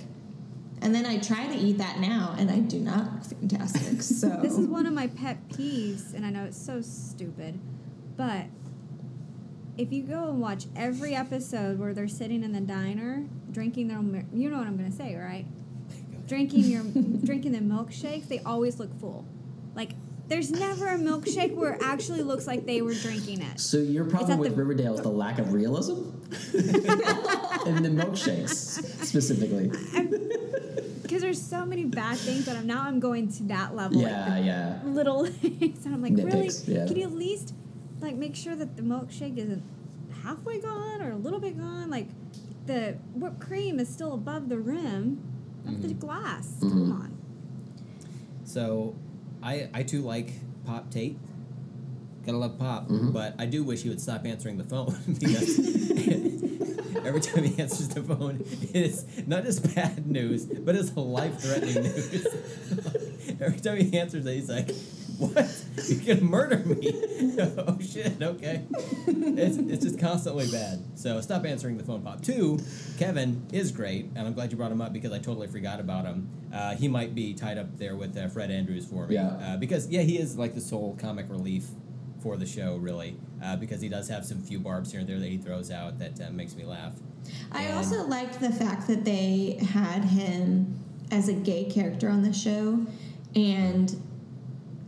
And 0.80 0.94
then 0.94 1.06
I 1.06 1.18
try 1.18 1.46
to 1.46 1.54
eat 1.54 1.78
that 1.78 1.98
now, 1.98 2.34
and 2.38 2.50
I 2.50 2.60
do 2.60 2.78
not 2.78 3.12
look 3.14 3.24
fantastic. 3.24 4.02
So 4.14 4.28
This 4.42 4.58
is 4.58 4.66
one 4.66 4.86
of 4.86 4.92
my 4.92 5.08
pet 5.08 5.48
peeves, 5.48 6.14
and 6.14 6.24
I 6.24 6.30
know 6.30 6.44
it's 6.44 6.60
so 6.60 6.80
stupid, 6.82 7.58
but 8.16 8.46
if 9.76 9.92
you 9.92 10.02
go 10.02 10.28
and 10.28 10.40
watch 10.40 10.66
every 10.76 11.14
episode 11.14 11.78
where 11.78 11.92
they're 11.94 12.08
sitting 12.08 12.42
in 12.42 12.52
the 12.52 12.60
diner 12.60 13.24
drinking 13.50 13.88
their, 13.88 13.98
own 13.98 14.28
you 14.32 14.50
know 14.50 14.58
what 14.58 14.66
I'm 14.66 14.76
gonna 14.76 14.92
say, 14.92 15.14
right? 15.16 15.46
Drinking 16.26 16.64
your, 16.64 16.82
drinking 17.24 17.52
the 17.52 17.58
milkshakes, 17.58 18.28
they 18.28 18.38
always 18.40 18.78
look 18.78 18.98
full. 19.00 19.26
Like 19.74 19.90
there's 20.28 20.50
never 20.50 20.88
a 20.88 20.96
milkshake 20.98 21.54
where 21.54 21.74
it 21.74 21.82
actually 21.82 22.22
looks 22.22 22.46
like 22.46 22.66
they 22.66 22.82
were 22.82 22.94
drinking 22.94 23.42
it. 23.42 23.60
So 23.60 23.78
your 23.78 24.04
problem 24.04 24.38
with 24.38 24.50
the- 24.50 24.56
Riverdale 24.56 24.94
is 24.94 25.00
the 25.00 25.08
lack 25.10 25.38
of 25.38 25.52
realism? 25.52 26.10
and 26.54 27.84
the 27.84 27.90
milkshakes, 27.90 28.48
specifically. 29.04 29.70
Because 31.02 31.20
there's 31.20 31.40
so 31.40 31.66
many 31.66 31.84
bad 31.84 32.16
things 32.16 32.46
that 32.46 32.56
I'm 32.56 32.66
now 32.66 32.82
I'm 32.82 32.98
going 32.98 33.30
to 33.32 33.42
that 33.44 33.76
level. 33.76 34.00
like 34.00 34.10
Yeah, 34.10 34.38
yeah. 34.38 34.80
little 34.84 35.26
things, 35.42 35.84
and 35.84 35.94
I'm 35.94 36.02
like, 36.02 36.16
really? 36.16 36.48
Yeah. 36.66 36.86
Can 36.86 36.96
you 36.96 37.04
at 37.04 37.12
least 37.12 37.54
like 38.04 38.16
make 38.16 38.36
sure 38.36 38.54
that 38.54 38.76
the 38.76 38.82
milkshake 38.82 39.36
isn't 39.38 39.62
halfway 40.22 40.60
gone 40.60 41.02
or 41.02 41.10
a 41.12 41.16
little 41.16 41.40
bit 41.40 41.58
gone? 41.58 41.90
Like 41.90 42.08
the 42.66 42.96
whipped 43.14 43.40
cream 43.40 43.78
is 43.80 43.88
still 43.88 44.14
above 44.14 44.48
the 44.48 44.58
rim 44.58 45.20
of 45.66 45.82
the 45.82 45.94
glass. 45.94 46.56
Come 46.60 46.70
Mhm. 46.70 46.92
on. 46.92 47.16
So, 48.44 48.94
I 49.42 49.68
I 49.74 49.82
too 49.82 50.02
like 50.02 50.32
Pop 50.66 50.90
Tate. 50.90 51.16
Gotta 52.24 52.38
love 52.38 52.58
Pop, 52.58 52.88
Mhm. 52.88 53.12
but 53.12 53.34
I 53.38 53.46
do 53.46 53.64
wish 53.64 53.82
he 53.82 53.88
would 53.90 54.00
stop 54.00 54.24
answering 54.24 54.56
the 54.56 54.64
phone 54.64 54.94
because 55.18 55.58
every 57.04 57.20
time 57.20 57.44
he 57.44 57.58
answers 57.60 57.88
the 57.88 58.02
phone, 58.02 58.40
it 58.72 58.76
is 58.76 59.04
not 59.26 59.44
just 59.44 59.74
bad 59.74 60.06
news, 60.06 60.46
but 60.46 60.74
it's 60.74 60.96
life-threatening 60.96 61.82
news. 61.82 62.26
every 63.40 63.60
time 63.60 63.76
he 63.78 63.98
answers 63.98 64.24
it, 64.24 64.34
he's 64.34 64.48
like, 64.48 64.70
"What? 65.18 65.64
You're 65.88 66.16
gonna 66.16 66.28
murder 66.28 66.58
me?" 66.58 66.90
oh 67.58 67.78
shit! 67.80 68.20
Okay, 68.22 68.62
it's 69.06 69.56
it's 69.56 69.84
just 69.84 69.98
constantly 69.98 70.46
bad. 70.50 70.82
So 70.94 71.20
stop 71.20 71.44
answering 71.44 71.76
the 71.78 71.84
phone, 71.84 72.02
Pop. 72.02 72.22
Two, 72.22 72.58
Kevin 72.98 73.46
is 73.52 73.72
great, 73.72 74.06
and 74.14 74.26
I'm 74.26 74.32
glad 74.34 74.50
you 74.50 74.56
brought 74.56 74.72
him 74.72 74.80
up 74.80 74.92
because 74.92 75.12
I 75.12 75.18
totally 75.18 75.46
forgot 75.48 75.80
about 75.80 76.04
him. 76.04 76.28
Uh, 76.52 76.74
he 76.76 76.88
might 76.88 77.14
be 77.14 77.34
tied 77.34 77.58
up 77.58 77.76
there 77.78 77.96
with 77.96 78.16
uh, 78.16 78.28
Fred 78.28 78.50
Andrews 78.50 78.86
for 78.86 79.06
me. 79.06 79.14
Yeah. 79.16 79.28
Uh, 79.28 79.56
because 79.56 79.88
yeah, 79.88 80.02
he 80.02 80.18
is 80.18 80.36
like 80.38 80.54
the 80.54 80.60
sole 80.60 80.96
comic 81.00 81.26
relief 81.28 81.66
for 82.22 82.36
the 82.36 82.46
show, 82.46 82.76
really. 82.76 83.16
Uh, 83.42 83.56
because 83.56 83.80
he 83.80 83.88
does 83.88 84.08
have 84.08 84.24
some 84.24 84.40
few 84.40 84.58
barbs 84.58 84.90
here 84.90 85.00
and 85.00 85.08
there 85.08 85.18
that 85.18 85.28
he 85.28 85.36
throws 85.36 85.70
out 85.70 85.98
that 85.98 86.18
uh, 86.20 86.30
makes 86.30 86.54
me 86.54 86.64
laugh. 86.64 86.92
I 87.52 87.64
And- 87.64 87.74
also 87.76 88.04
liked 88.06 88.40
the 88.40 88.50
fact 88.52 88.86
that 88.88 89.04
they 89.04 89.58
had 89.72 90.04
him 90.04 90.78
as 91.10 91.28
a 91.28 91.34
gay 91.34 91.64
character 91.64 92.08
on 92.08 92.22
the 92.22 92.32
show, 92.32 92.86
and 93.34 93.94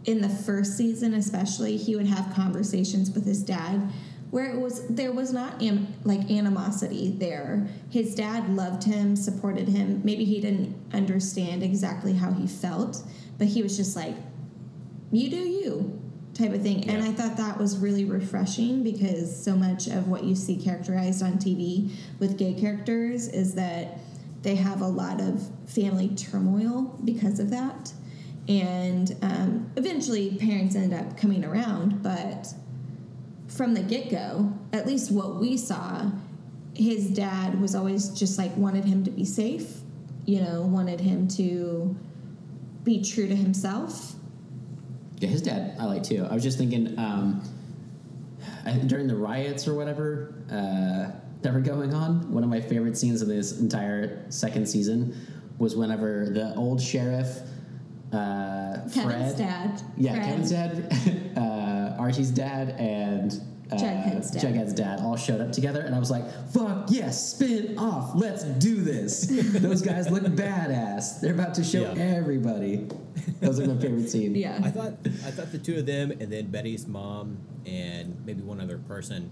in 0.07 0.23
the 0.23 0.29
first 0.29 0.77
season, 0.77 1.15
especially, 1.15 1.77
he 1.77 1.97
would 1.97 2.07
have 2.07 2.33
conversations 2.35 3.11
with 3.11 3.27
his 3.27 3.43
dad 3.43 3.93
where 4.31 4.51
it 4.51 4.61
was 4.61 4.87
there 4.89 5.13
was 5.13 5.33
not 5.33 5.63
am, 5.63 5.95
like 6.05 6.31
animosity 6.31 7.13
there. 7.17 7.67
His 7.91 8.15
dad 8.15 8.49
loved 8.51 8.85
him, 8.85 9.15
supported 9.15 9.69
him. 9.69 10.01
Maybe 10.05 10.25
he 10.25 10.41
didn't 10.41 10.75
understand 10.93 11.63
exactly 11.63 12.13
how 12.13 12.33
he 12.33 12.47
felt, 12.47 13.03
but 13.39 13.47
he 13.49 13.63
was 13.63 13.77
just 13.77 13.95
like, 13.97 14.15
"You 15.13 15.31
do 15.31 15.37
you." 15.37 16.01
type 16.35 16.53
of 16.53 16.61
thing. 16.61 16.87
And 16.91 17.03
I 17.03 17.13
thought 17.13 17.39
that 17.39 17.57
was 17.57 17.79
really 17.79 18.05
refreshing 18.05 18.83
because 18.83 19.35
so 19.43 19.57
much 19.57 19.87
of 19.87 20.09
what 20.09 20.23
you 20.23 20.35
see 20.35 20.57
characterized 20.57 21.23
on 21.23 21.39
TV 21.39 21.91
with 22.19 22.37
gay 22.37 22.53
characters 22.53 23.27
is 23.29 23.55
that 23.55 23.99
they 24.43 24.55
have 24.55 24.83
a 24.83 24.87
lot 24.87 25.21
of 25.21 25.49
family 25.65 26.09
turmoil 26.09 26.95
because 27.05 27.39
of 27.41 27.49
that. 27.51 27.91
And 28.49 29.17
um, 29.23 29.73
eventually 29.77 30.37
parents 30.37 30.77
end 30.77 30.95
up 30.95 31.17
coming 31.17 31.45
around, 31.45 32.03
but 32.03 32.47
from 33.49 33.75
the 33.75 33.83
get 33.83 34.11
go, 34.11 34.53
at 34.73 34.87
least 34.87 35.11
what 35.11 35.37
we 35.37 35.57
saw, 35.57 36.11
his 36.75 37.09
dad 37.09 37.61
was 37.61 37.75
always 37.75 38.11
just 38.11 38.39
like 38.39 38.57
wanted 38.57 38.85
him 38.85 39.03
to 39.05 39.11
be 39.11 39.25
safe, 39.25 39.81
you 40.27 40.41
know, 40.41 40.63
wanted 40.63 41.01
him 41.01 41.27
to 41.29 41.97
be 42.85 43.03
true 43.03 43.27
to 43.27 43.35
himself. 43.35 44.15
Yeah, 45.19 45.29
his 45.29 45.43
dad 45.43 45.77
I 45.81 45.87
like 45.87 46.03
too. 46.03 46.27
I 46.31 46.35
was 46.35 46.43
just 46.43 46.59
thinking 46.59 46.99
um, 46.99 47.43
during 48.87 49.07
the 49.07 49.17
riots 49.17 49.67
or 49.67 49.75
whatever 49.75 50.35
uh, 50.51 51.11
that 51.43 51.53
were 51.53 51.61
going 51.61 51.95
on. 51.95 52.31
One 52.33 52.45
of 52.45 52.51
my 52.51 52.61
favorite 52.61 52.97
scenes 52.97 53.23
of 53.23 53.29
this 53.29 53.59
entire 53.59 54.31
second 54.31 54.69
season 54.69 55.17
was 55.59 55.75
whenever 55.75 56.29
the 56.31 56.55
old 56.55 56.83
sheriff, 56.83 57.41
uh, 58.13 58.79
Kevin's 58.93 59.35
Fred, 59.35 59.37
dad. 59.37 59.83
yeah, 59.97 60.13
Fred. 60.15 60.25
Kevin's 60.27 60.51
dad, 60.51 61.33
uh, 61.37 61.97
Archie's 62.01 62.31
dad, 62.31 62.71
and. 62.79 63.33
Uh, 63.69 63.75
Jughead's 63.75 64.31
dad. 64.31 64.43
Jughead's 64.43 64.73
dad 64.75 65.01
all 65.01 65.17
showed 65.17 65.41
up 65.41 65.51
together, 65.51 65.81
and 65.81 65.93
I 65.93 65.99
was 65.99 66.09
like, 66.09 66.23
"Fuck 66.53 66.87
yes, 66.89 67.33
spin 67.33 67.77
off, 67.77 68.13
let's 68.15 68.45
do 68.45 68.77
this." 68.77 69.27
Those 69.27 69.83
guys 69.83 70.09
look 70.09 70.23
badass. 70.23 71.21
They're 71.21 71.35
about 71.35 71.55
to 71.55 71.65
show 71.65 71.81
Yeah. 71.83 72.01
everybody. 72.01 72.87
Those 73.41 73.59
are 73.59 73.67
my 73.67 73.77
favorite 73.81 74.09
scene. 74.09 74.37
Yeah. 74.37 74.61
I 74.63 74.71
thought 74.71 74.93
I 75.05 75.33
thought 75.33 75.51
the 75.51 75.59
two 75.59 75.79
of 75.79 75.85
them 75.87 76.13
and 76.13 76.33
then 76.33 76.47
Betty's 76.53 76.87
mom 76.87 77.39
and 77.67 78.25
maybe 78.25 78.41
one 78.43 78.61
other 78.61 78.79
person 78.79 79.31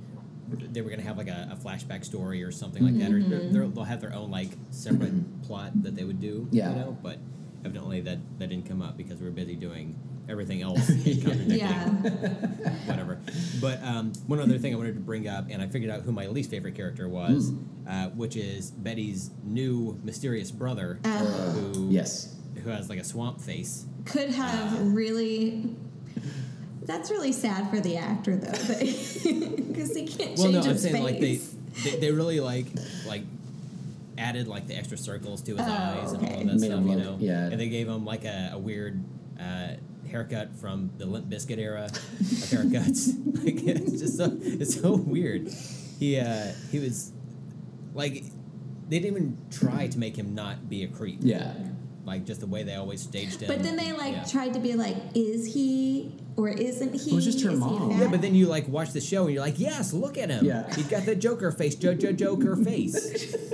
they 0.73 0.83
were 0.83 0.91
gonna 0.91 1.03
have 1.03 1.17
like 1.17 1.29
a, 1.29 1.49
a 1.53 1.57
flashback 1.57 2.05
story 2.05 2.43
or 2.43 2.51
something 2.51 2.83
like 2.85 2.99
that, 2.99 3.13
or 3.13 3.23
they're, 3.23 3.49
they're, 3.51 3.67
they'll 3.69 3.85
have 3.85 4.01
their 4.01 4.13
own 4.15 4.33
like 4.33 4.51
separate 4.71 5.43
plot 5.43 5.71
that 5.85 5.95
they 5.95 6.03
would 6.05 6.21
do. 6.21 6.49
Yeah. 6.51 6.71
You 6.71 6.77
know, 6.77 6.99
but 7.05 7.19
evidently 7.65 8.01
that 8.03 8.19
that 8.39 8.49
didn't 8.49 8.67
come 8.69 8.83
up 8.83 8.97
because 8.97 9.19
we 9.21 9.27
were 9.27 9.33
busy 9.33 9.55
doing 9.57 9.99
everything 10.29 10.63
else 10.69 10.87
contradicting 10.87 11.51
Yeah. 11.59 11.89
whatever. 12.87 13.21
But 13.61 13.83
um, 13.83 14.13
one 14.27 14.41
other 14.41 14.59
thing 14.59 14.73
I 14.75 14.77
wanted 14.77 14.95
to 14.95 15.01
bring 15.01 15.29
up, 15.29 15.47
and 15.51 15.61
I 15.63 15.67
figured 15.67 15.91
out 15.91 16.01
who 16.03 16.13
my 16.13 16.27
least 16.27 16.51
favorite 16.51 16.75
character 16.75 17.09
was, 17.09 17.53
uh, 17.89 18.09
which 18.11 18.37
is 18.37 18.71
Betty's 18.71 19.31
new 19.43 19.99
mysterious 20.03 20.51
brother, 20.51 20.99
Uh, 21.05 21.19
who 21.19 21.91
Yes. 21.91 22.35
who 22.63 22.71
has 22.71 22.89
like 22.89 22.99
a 22.99 23.05
swamp 23.05 23.41
face. 23.41 23.85
could 24.05 24.31
have 24.31 24.93
really. 24.95 25.77
That's 26.87 27.11
really 27.11 27.33
sad 27.33 27.71
for 27.71 27.81
the 27.81 27.97
actor, 27.97 28.37
though, 28.37 28.51
because 28.51 29.23
he 29.97 30.07
can't 30.07 30.37
Well, 30.39 30.53
change 30.53 30.53
no, 30.53 30.61
I'm 30.61 30.69
his 30.69 30.83
saying 30.83 31.03
like 31.03 31.19
they, 31.19 31.37
they 31.83 31.97
they 31.97 32.13
really 32.13 32.41
like 32.41 32.67
like 33.07 33.23
added 34.19 34.49
like 34.49 34.67
the 34.67 34.77
extra 34.77 34.97
circles 34.97 35.43
to 35.43 35.53
his 35.57 35.61
Oh, 35.67 35.71
eyes 35.71 36.13
and 36.13 36.27
all 36.27 36.41
of 36.41 36.47
that 36.47 36.55
Made 36.55 36.61
stuff, 36.61 36.79
him 36.79 36.87
you 36.89 36.95
look- 36.97 37.05
know. 37.05 37.17
yeah. 37.21 37.47
And 37.47 37.59
they 37.61 37.69
gave 37.69 37.89
him 37.89 38.05
like 38.05 38.25
a, 38.25 38.51
a 38.55 38.59
weird 38.59 39.03
uh, 39.41 39.69
haircut 40.09 40.55
from 40.57 40.91
the 40.99 41.07
Limp 41.07 41.27
Bizkit 41.29 41.59
era 41.59 41.85
of 41.87 41.93
haircuts. 41.93 43.09
like 43.45 43.63
it's 43.65 44.01
just 44.01 44.17
so 44.17 44.37
it's 44.41 44.81
so 44.81 44.95
weird. 44.97 45.49
He 45.99 46.19
uh, 46.19 46.53
he 46.71 46.79
was 46.79 47.13
like 47.95 48.25
they 48.89 48.99
didn't 48.99 49.17
even 49.17 49.39
try 49.51 49.87
to 49.89 49.99
make 49.99 50.17
him 50.17 50.35
not 50.35 50.69
be 50.69 50.83
a 50.85 50.89
creep. 50.89 51.19
Yeah. 51.23 51.55
Like 52.05 52.25
just 52.27 52.41
the 52.41 52.47
way 52.47 52.63
they 52.65 52.75
always 52.75 53.01
staged 53.01 53.43
it. 53.43 53.49
But 53.49 53.63
then 53.63 53.77
they 53.77 53.93
like 53.93 54.13
Yeah. 54.15 54.25
tried 54.25 54.53
to 54.55 54.61
be 54.61 54.75
like, 54.75 54.97
is 55.15 55.55
he 55.55 56.13
or 56.37 56.49
isn't 56.49 56.95
he? 56.95 57.11
It 57.11 57.15
was 57.15 57.25
just 57.25 57.43
her 57.43 57.51
Is 57.51 57.59
mom. 57.59 57.89
that? 57.91 57.99
Yeah, 57.99 58.09
but 58.11 58.21
then 58.21 58.35
you 58.35 58.47
like 58.47 58.69
watch 58.69 58.93
the 58.93 59.01
show 59.01 59.25
and 59.25 59.33
you're 59.35 59.43
like, 59.43 59.59
yes, 59.59 59.93
look 59.95 60.19
at 60.19 60.29
him. 60.31 60.45
Yeah. 60.45 60.73
He's 60.75 60.87
got 60.89 61.07
the 61.07 61.15
Joker 61.17 61.51
face, 61.51 61.75
Jojo 61.77 62.15
Joker 62.17 62.57
face. 62.57 63.35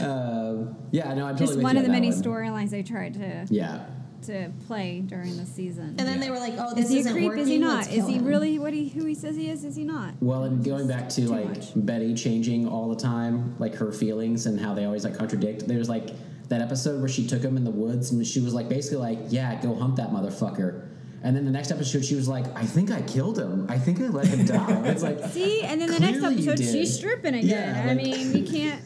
Um, 0.00 0.76
yeah, 0.90 1.14
no, 1.14 1.26
I 1.26 1.30
totally 1.30 1.46
Just 1.46 1.60
one 1.60 1.76
of 1.78 1.82
the 1.84 1.88
many 1.88 2.10
storylines 2.10 2.68
they 2.70 2.82
tried 2.82 3.14
to 3.14 3.46
Yeah. 3.48 3.86
To 4.26 4.50
play 4.66 5.00
during 5.06 5.36
the 5.36 5.46
season. 5.46 5.94
And 5.98 5.98
then 6.00 6.14
Yeah. 6.14 6.24
they 6.24 6.30
were 6.30 6.38
like, 6.38 6.54
"Oh, 6.58 6.74
this 6.74 6.86
is 6.86 6.90
he 6.90 6.96
a 6.96 7.00
isn't 7.00 7.12
creep? 7.12 7.26
working. 7.28 7.42
Is 7.42 7.48
he 7.48 7.58
not? 7.58 7.76
let's 7.84 7.88
Is 7.88 8.06
he 8.06 8.14
him." 8.14 8.24
really 8.24 8.58
what 8.58 8.72
he 8.72 8.88
who 8.88 9.04
he 9.06 9.14
says 9.14 9.36
he 9.36 9.48
is? 9.48 9.64
Is 9.64 9.76
he 9.76 9.84
not? 9.84 10.14
Well, 10.20 10.44
and 10.44 10.64
going 10.64 10.86
back 10.88 11.08
to 11.10 11.22
Too 11.22 11.28
like 11.28 11.48
much. 11.48 11.72
Betty 11.74 12.14
changing 12.14 12.68
all 12.68 12.88
the 12.88 12.96
time, 12.96 13.54
like 13.58 13.74
her 13.76 13.92
feelings 13.92 14.46
and 14.46 14.60
how 14.60 14.74
they 14.74 14.84
always 14.84 15.04
like 15.04 15.16
contradict. 15.16 15.66
There's 15.66 15.88
like 15.88 16.10
that 16.48 16.60
episode 16.60 17.00
where 17.00 17.08
she 17.08 17.26
took 17.26 17.42
him 17.42 17.56
in 17.56 17.64
the 17.64 17.70
woods 17.70 18.12
and 18.12 18.24
she 18.26 18.40
was 18.40 18.54
like 18.54 18.68
basically 18.68 18.98
like, 18.98 19.18
"Yeah, 19.30 19.60
go 19.60 19.74
hump 19.74 19.96
that 19.96 20.10
motherfucker." 20.10 20.82
And 21.22 21.34
then 21.34 21.44
the 21.44 21.50
next 21.50 21.72
episode, 21.72 22.04
she 22.04 22.14
was 22.14 22.28
like, 22.28 22.44
"I 22.56 22.64
think 22.64 22.90
I 22.92 23.00
killed 23.02 23.36
him. 23.38 23.66
I 23.68 23.78
think 23.78 24.00
I 24.00 24.06
let 24.08 24.26
him 24.26 24.44
die." 24.46 24.82
It's 24.86 25.02
like, 25.02 25.18
See, 25.32 25.62
and 25.62 25.80
then 25.80 25.90
the 25.90 25.98
next 25.98 26.18
Clearly 26.18 26.36
you 26.42 26.50
episode 26.50 26.56
did. 26.64 26.72
she's 26.72 26.94
stripping 26.94 27.34
again. 27.34 27.48
Yeah, 27.74 27.82
I 27.82 27.94
like- 27.94 27.96
mean, 27.96 28.36
you 28.36 28.44
can't. 28.44 28.80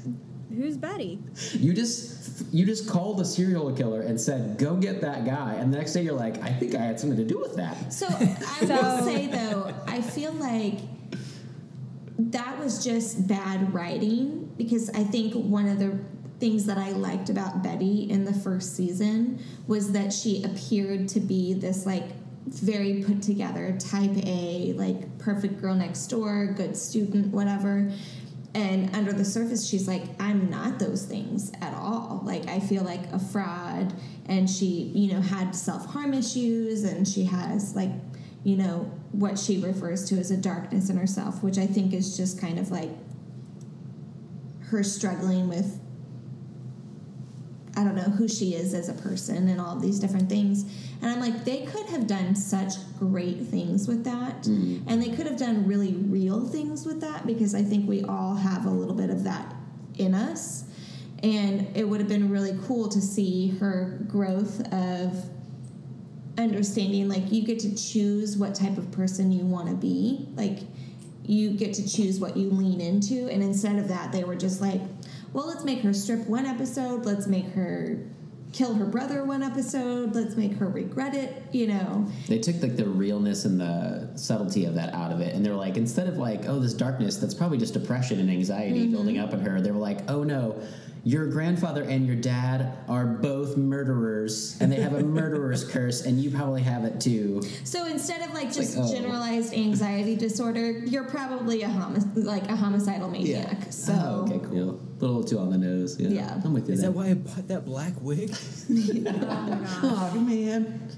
Who's 0.61 0.77
Betty? 0.77 1.19
you 1.53 1.73
just 1.73 2.45
you 2.53 2.67
just 2.67 2.87
called 2.87 3.19
a 3.19 3.25
serial 3.25 3.73
killer 3.73 4.03
and 4.03 4.21
said, 4.21 4.59
"Go 4.59 4.77
get 4.77 5.01
that 5.01 5.25
guy," 5.25 5.55
and 5.55 5.73
the 5.73 5.79
next 5.79 5.95
day 5.95 6.03
you're 6.03 6.13
like, 6.13 6.37
"I 6.43 6.53
think 6.53 6.75
I 6.75 6.83
had 6.83 7.01
something 7.01 7.17
to 7.17 7.25
do 7.25 7.39
with 7.39 7.57
that." 7.57 7.91
So 7.91 8.07
I 8.11 8.65
will 8.67 9.03
say 9.03 9.29
though, 9.29 9.73
I 9.87 10.03
feel 10.03 10.33
like 10.33 10.81
that 12.19 12.59
was 12.59 12.85
just 12.85 13.27
bad 13.27 13.73
writing 13.73 14.53
because 14.59 14.91
I 14.91 15.03
think 15.03 15.33
one 15.33 15.67
of 15.67 15.79
the 15.79 15.99
things 16.41 16.67
that 16.67 16.77
I 16.77 16.91
liked 16.91 17.31
about 17.31 17.63
Betty 17.63 18.11
in 18.11 18.27
the 18.27 18.35
first 18.35 18.77
season 18.77 19.43
was 19.67 19.93
that 19.93 20.13
she 20.13 20.43
appeared 20.43 21.09
to 21.09 21.21
be 21.21 21.55
this 21.55 21.87
like 21.87 22.05
very 22.47 23.03
put 23.03 23.23
together 23.23 23.77
type 23.79 24.11
A, 24.27 24.75
like 24.75 25.19
perfect 25.19 25.61
girl 25.61 25.75
next 25.75 26.07
door, 26.09 26.53
good 26.57 26.77
student, 26.77 27.29
whatever. 27.29 27.91
And 28.55 28.95
under 28.97 29.13
the 29.13 29.25
surface, 29.25 29.67
she's 29.69 29.87
like, 29.87 30.03
I'm 30.19 30.51
not 30.51 30.79
those 30.79 31.05
things 31.05 31.53
at 31.61 31.73
all. 31.75 32.23
Like, 32.25 32.49
I 32.49 32.59
feel 32.59 32.83
like 32.83 33.13
a 33.13 33.19
fraud. 33.19 33.95
And 34.27 34.51
she, 34.51 34.91
you 34.95 35.13
know, 35.13 35.21
had 35.21 35.55
self 35.55 35.87
harm 35.87 36.15
issues 36.15 36.85
and 36.85 37.07
she 37.07 37.25
has, 37.25 37.77
like, 37.77 37.91
you 38.43 38.57
know, 38.57 38.91
what 39.13 39.39
she 39.39 39.59
refers 39.59 40.09
to 40.09 40.17
as 40.17 40.31
a 40.31 40.37
darkness 40.37 40.91
in 40.91 40.97
herself, 40.97 41.43
which 41.43 41.59
I 41.59 41.67
think 41.67 41.93
is 41.93 42.17
just 42.17 42.41
kind 42.41 42.59
of 42.59 42.71
like 42.71 42.91
her 44.67 44.83
struggling 44.83 45.49
with 45.49 45.81
I 47.81 47.85
don't 47.85 47.95
know 47.95 48.03
who 48.03 48.29
she 48.29 48.55
is 48.55 48.75
as 48.75 48.91
a 48.91 48.93
person 48.93 49.49
and 49.49 49.59
all 49.59 49.75
these 49.75 49.99
different 49.99 50.29
things. 50.29 50.65
And 51.01 51.11
I'm 51.11 51.19
like, 51.19 51.47
they 51.47 51.65
could 51.65 51.87
have 51.87 52.07
done 52.07 52.35
such 52.35 52.75
great 52.99 53.39
things 53.45 53.89
with 53.89 54.05
that. 54.05 54.43
Mm. 54.43 54.83
And 54.87 55.03
they 55.03 55.09
could 55.09 55.27
have 55.27 55.39
done 55.39 55.67
really 55.67 55.95
real 55.95 56.47
things 56.47 56.85
with 56.85 57.01
that 57.01 57.27
because 57.27 57.55
I 57.55 57.63
think 57.63 57.89
we 57.89 58.05
all 58.05 58.35
have 58.35 58.67
a 58.67 58.71
little 58.71 58.95
bit 58.95 59.09
of 59.09 59.25
that 59.25 59.55
in 59.97 60.15
us. 60.15 60.65
And 61.23 61.75
it 61.75 61.89
would 61.89 62.01
have 62.01 62.09
been 62.09 62.29
really 62.29 62.59
cool 62.67 62.87
to 62.91 63.01
see 63.01 63.57
her 63.61 63.99
growth 64.07 64.61
of 64.75 65.25
understanding 66.37 67.09
like 67.09 67.33
you 67.33 67.43
get 67.43 67.61
to 67.61 67.75
choose 67.75 68.37
what 68.37 68.55
type 68.55 68.77
of 68.77 68.91
person 68.93 69.33
you 69.33 69.47
want 69.47 69.69
to 69.69 69.75
be. 69.75 70.29
Like 70.35 70.59
you 71.25 71.53
get 71.53 71.73
to 71.75 71.89
choose 71.89 72.21
what 72.21 72.37
you 72.37 72.51
lean 72.51 72.83
into. 72.83 73.31
And 73.31 73.43
instead 73.43 73.79
of 73.79 73.89
that, 73.89 74.13
they 74.13 74.25
were 74.25 74.37
just 74.37 74.61
like, 74.61 74.83
well, 75.33 75.47
let's 75.47 75.65
make 75.65 75.81
her 75.83 75.93
strip 75.93 76.27
one 76.27 76.47
episode. 76.47 77.05
Let's 77.05 77.27
make 77.27 77.47
her 77.51 78.05
kill 78.53 78.75
her 78.75 78.85
brother 78.85 79.25
one 79.25 79.43
episode. 79.43 80.15
Let's 80.15 80.37
make 80.37 80.55
her 80.55 80.69
regret 80.69 81.15
it, 81.15 81.43
you 81.53 81.69
know. 81.69 82.09
They 82.27 82.39
took 82.39 82.61
like 82.63 82.77
the 82.77 82.87
realness 82.87 83.45
and 83.45 83.61
the 83.61 84.11
subtlety 84.17 84.65
of 84.65 84.75
that 84.75 84.93
out 84.93 85.13
of 85.13 85.21
it, 85.21 85.35
and 85.35 85.45
they 85.45 85.51
were 85.51 85.57
like, 85.57 85.77
instead 85.77 86.09
of 86.09 86.17
like, 86.17 86.49
oh, 86.49 86.59
this 86.59 86.75
darkness, 86.75 87.17
that's 87.17 87.35
probably 87.35 87.59
just 87.59 87.75
depression 87.75 88.19
and 88.19 88.31
anxiety 88.31 88.81
mm-hmm. 88.81 88.93
building 88.93 89.19
up 89.19 89.33
in 89.33 89.41
her. 89.41 89.61
They 89.61 89.71
were 89.71 89.79
like, 89.79 90.11
oh 90.11 90.25
no, 90.25 90.61
your 91.05 91.27
grandfather 91.27 91.83
and 91.85 92.07
your 92.07 92.17
dad 92.17 92.77
are 92.89 93.07
both 93.07 93.57
murderers, 93.57 94.61
and 94.61 94.71
they 94.71 94.81
have 94.81 94.95
a 94.95 95.03
murderer's 95.05 95.65
curse, 95.65 96.05
and 96.05 96.21
you 96.21 96.31
probably 96.31 96.63
have 96.63 96.85
it 96.85 97.01
too. 97.01 97.43
So 97.65 97.87
instead 97.87 98.23
of 98.23 98.35
like 98.35 98.53
just 98.53 98.77
like, 98.77 98.87
oh. 98.87 98.93
generalized 98.93 99.55
anxiety 99.55 100.17
disorder, 100.17 100.71
you're 100.71 101.05
probably 101.05 101.63
a 101.63 101.69
homi- 101.69 102.25
like 102.25 102.49
a 102.49 102.57
homicidal 102.57 103.09
maniac. 103.09 103.73
So 103.73 103.95
Oh, 103.97 104.23
okay, 104.23 104.41
cool. 104.49 104.81
A 105.01 105.05
little 105.07 105.25
too 105.25 105.39
on 105.39 105.51
the 105.51 105.59
nose. 105.59 105.99
Yeah, 105.99 106.09
Yeah. 106.11 106.41
I'm 106.45 106.53
with 106.53 106.69
you. 106.69 106.75
Is 106.75 106.83
that 106.83 106.93
why 106.93 107.09
I 107.09 107.15
bought 107.15 107.49
that 107.49 107.65
black 107.65 107.95
wig? 108.01 108.31
Oh 108.33 109.13
my. 109.13 109.67
Oh 109.83 110.21
man. 110.21 110.91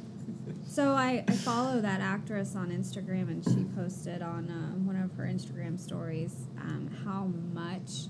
So 0.66 0.92
I, 0.94 1.22
I 1.28 1.32
follow 1.32 1.80
that 1.82 2.00
actress 2.00 2.56
on 2.56 2.70
Instagram, 2.70 3.28
and 3.28 3.44
she 3.44 3.64
posted 3.76 4.22
on 4.22 4.48
um, 4.50 4.86
one 4.86 4.96
of 4.96 5.12
her 5.16 5.24
Instagram 5.24 5.78
stories 5.78 6.34
um, 6.60 6.88
how 7.04 7.24
much 7.52 8.08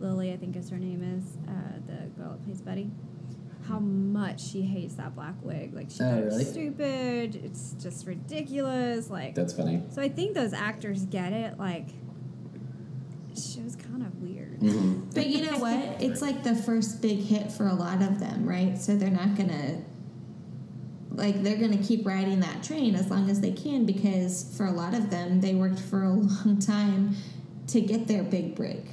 Lili, 0.00 0.32
I 0.32 0.36
think 0.36 0.56
is 0.56 0.68
her 0.70 0.78
name 0.78 1.02
is, 1.04 1.36
uh, 1.48 1.78
the 1.86 2.08
girl 2.20 2.30
that 2.32 2.44
plays 2.44 2.60
Betty, 2.62 2.90
how 3.68 3.78
much 3.78 4.40
she 4.42 4.62
hates 4.62 4.94
that 4.94 5.14
black 5.14 5.34
wig. 5.42 5.72
Like 5.72 5.88
she 5.90 6.02
Oh, 6.02 6.10
thought 6.10 6.24
really? 6.24 6.38
was 6.38 6.50
stupid. 6.50 7.36
It's 7.44 7.74
just 7.80 8.06
ridiculous. 8.06 9.08
Like 9.08 9.34
That's 9.36 9.52
funny. 9.52 9.82
so, 9.90 10.02
I 10.02 10.08
think 10.08 10.34
those 10.34 10.52
actors 10.52 11.04
get 11.04 11.32
it. 11.32 11.58
Like 11.58 11.90
she 13.36 13.60
was 13.60 13.76
kind 13.76 14.02
of 14.02 14.16
weird. 14.20 14.49
Mhm. 14.60 15.14
But 15.14 15.28
you 15.28 15.42
know 15.50 15.58
what? 15.58 16.00
It's 16.02 16.20
like 16.20 16.42
the 16.44 16.54
first 16.54 17.00
big 17.00 17.18
hit 17.20 17.50
for 17.50 17.66
a 17.66 17.74
lot 17.74 18.02
of 18.02 18.20
them, 18.20 18.46
right? 18.46 18.76
So 18.78 18.96
they're 18.96 19.10
not 19.10 19.34
gonna 19.36 19.78
like 21.12 21.42
they're 21.42 21.56
gonna 21.56 21.76
keep 21.82 22.06
riding 22.06 22.40
that 22.40 22.62
train 22.62 22.94
as 22.94 23.10
long 23.10 23.28
as 23.30 23.40
they 23.40 23.50
can 23.52 23.84
because 23.84 24.54
for 24.56 24.66
a 24.66 24.70
lot 24.72 24.94
of 24.94 25.10
them 25.10 25.40
they 25.40 25.54
worked 25.54 25.80
for 25.80 26.02
a 26.04 26.10
long 26.14 26.58
time 26.58 27.16
to 27.68 27.80
get 27.80 28.06
their 28.06 28.22
big 28.22 28.54
break. 28.54 28.84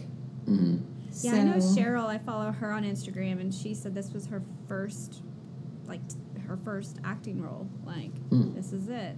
Mhm. 0.48 0.82
Yeah, 1.22 1.34
I 1.34 1.44
know 1.44 1.60
So- 1.60 1.76
Cheryl. 1.80 2.06
I 2.06 2.18
follow 2.18 2.52
her 2.52 2.72
on 2.72 2.84
Instagram, 2.84 3.40
and 3.42 3.54
she 3.54 3.74
said 3.74 3.96
this 3.96 4.14
was 4.14 4.28
her 4.28 4.42
first, 4.68 5.22
like, 5.88 6.02
her 6.48 6.58
first 6.58 6.98
acting 7.04 7.42
role. 7.42 7.68
Like, 7.86 8.12
Hmm. 8.30 8.54
this 8.54 8.72
is 8.72 8.88
it. 8.88 9.16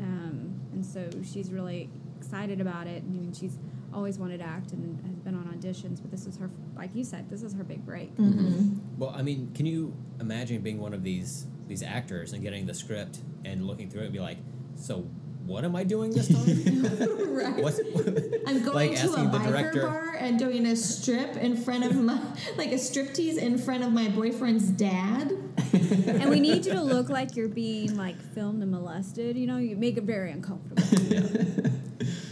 Um, 0.00 0.50
and 0.72 0.84
so 0.84 1.08
she's 1.22 1.50
really 1.50 1.88
excited 2.18 2.60
about 2.60 2.86
it. 2.86 3.02
I 3.06 3.10
mean, 3.10 3.32
she's 3.32 3.56
always 3.92 4.18
wanted 4.18 4.38
to 4.38 4.44
act 4.44 4.72
and 4.72 5.00
has 5.06 5.18
been 5.20 5.34
on 5.34 5.44
auditions, 5.46 6.00
but 6.00 6.10
this 6.10 6.26
is 6.26 6.36
her, 6.36 6.50
like 6.76 6.94
you 6.94 7.04
said, 7.04 7.28
this 7.30 7.42
is 7.42 7.54
her 7.54 7.64
big 7.64 7.84
break. 7.84 8.14
Mm-hmm. 8.16 8.98
Well, 8.98 9.14
I 9.16 9.22
mean, 9.22 9.52
can 9.54 9.66
you 9.66 9.94
imagine 10.20 10.60
being 10.62 10.80
one 10.80 10.94
of 10.94 11.02
these 11.02 11.46
these 11.66 11.82
actors 11.82 12.32
and 12.32 12.42
getting 12.42 12.64
the 12.64 12.72
script 12.72 13.18
and 13.44 13.66
looking 13.66 13.90
through 13.90 14.00
it 14.00 14.04
and 14.04 14.12
be 14.12 14.20
like, 14.20 14.38
so 14.74 15.06
what 15.44 15.64
am 15.64 15.76
I 15.76 15.84
doing 15.84 16.10
this 16.12 16.28
time? 16.28 16.82
right. 17.34 17.62
What's, 17.62 17.78
I'm 17.78 18.62
going 18.62 18.90
like 18.90 18.96
to 18.96 19.06
a 19.06 19.10
asking 19.10 19.30
the 19.30 19.38
biker 19.38 19.48
director. 19.48 19.82
bar 19.82 20.16
and 20.18 20.38
doing 20.38 20.66
a 20.66 20.76
strip 20.76 21.36
in 21.36 21.56
front 21.56 21.84
of 21.84 21.96
my 21.96 22.20
like 22.56 22.72
a 22.72 22.76
striptease 22.76 23.38
in 23.38 23.58
front 23.58 23.84
of 23.84 23.92
my 23.92 24.08
boyfriend's 24.08 24.68
dad. 24.68 25.32
and 25.72 26.30
we 26.30 26.40
need 26.40 26.66
you 26.66 26.72
to 26.72 26.82
look 26.82 27.08
like 27.08 27.36
you're 27.36 27.48
being 27.48 27.96
like 27.96 28.20
filmed 28.34 28.62
and 28.62 28.70
molested. 28.70 29.36
You 29.36 29.46
know, 29.46 29.58
you 29.58 29.76
make 29.76 29.96
it 29.96 30.04
very 30.04 30.32
uncomfortable. 30.32 30.82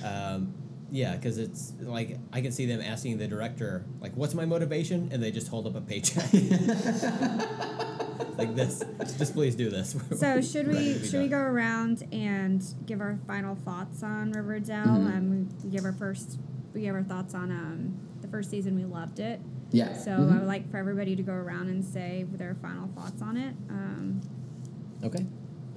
Um, 0.04 0.54
yeah, 0.91 1.16
because 1.16 1.39
it's 1.39 1.72
like 1.80 2.18
I 2.32 2.41
can 2.41 2.53
see 2.53 2.66
them 2.66 2.80
asking 2.80 3.18
the 3.18 3.26
director, 3.26 3.84
like, 4.01 4.16
"What's 4.16 4.34
my 4.34 4.45
motivation?" 4.45 5.09
and 5.12 5.22
they 5.22 5.30
just 5.30 5.49
hold 5.49 5.66
up 5.66 5.76
a 5.76 5.80
paycheck, 5.80 6.32
like 8.39 8.55
this. 8.55 8.82
Just 9.18 9.34
please 9.34 9.55
do 9.55 9.70
this. 9.70 9.97
So 10.16 10.41
should 10.41 10.68
we 10.68 10.74
Ready 10.74 10.95
to 11.01 11.07
should 11.07 11.22
we 11.22 11.28
go 11.28 11.39
around 11.39 12.07
and 12.12 12.62
give 12.87 13.01
our 13.01 13.18
final 13.26 13.55
thoughts 13.57 14.03
on 14.03 14.32
Riverdale? 14.32 14.84
Mhm. 14.87 15.16
Um, 15.16 15.49
we 15.62 15.70
give 15.70 15.84
our 15.84 15.93
first 15.93 16.39
we 16.74 16.82
give 16.82 16.95
our 16.95 17.03
thoughts 17.03 17.34
on 17.34 17.51
um 17.51 17.99
the 18.22 18.28
first 18.28 18.51
season. 18.51 18.76
We 18.76 18.84
loved 18.84 19.18
it. 19.18 19.41
Yeah. 19.72 19.95
So. 19.97 20.12
I 20.12 20.39
would 20.39 20.47
like 20.47 20.70
for 20.70 20.76
everybody 20.76 21.16
to 21.16 21.22
go 21.22 21.32
around 21.32 21.68
and 21.68 21.84
say 21.84 22.24
their 22.32 22.55
final 22.62 22.89
thoughts 22.95 23.20
on 23.20 23.37
it. 23.37 23.55
Um, 23.68 24.20
Okay, 25.05 25.26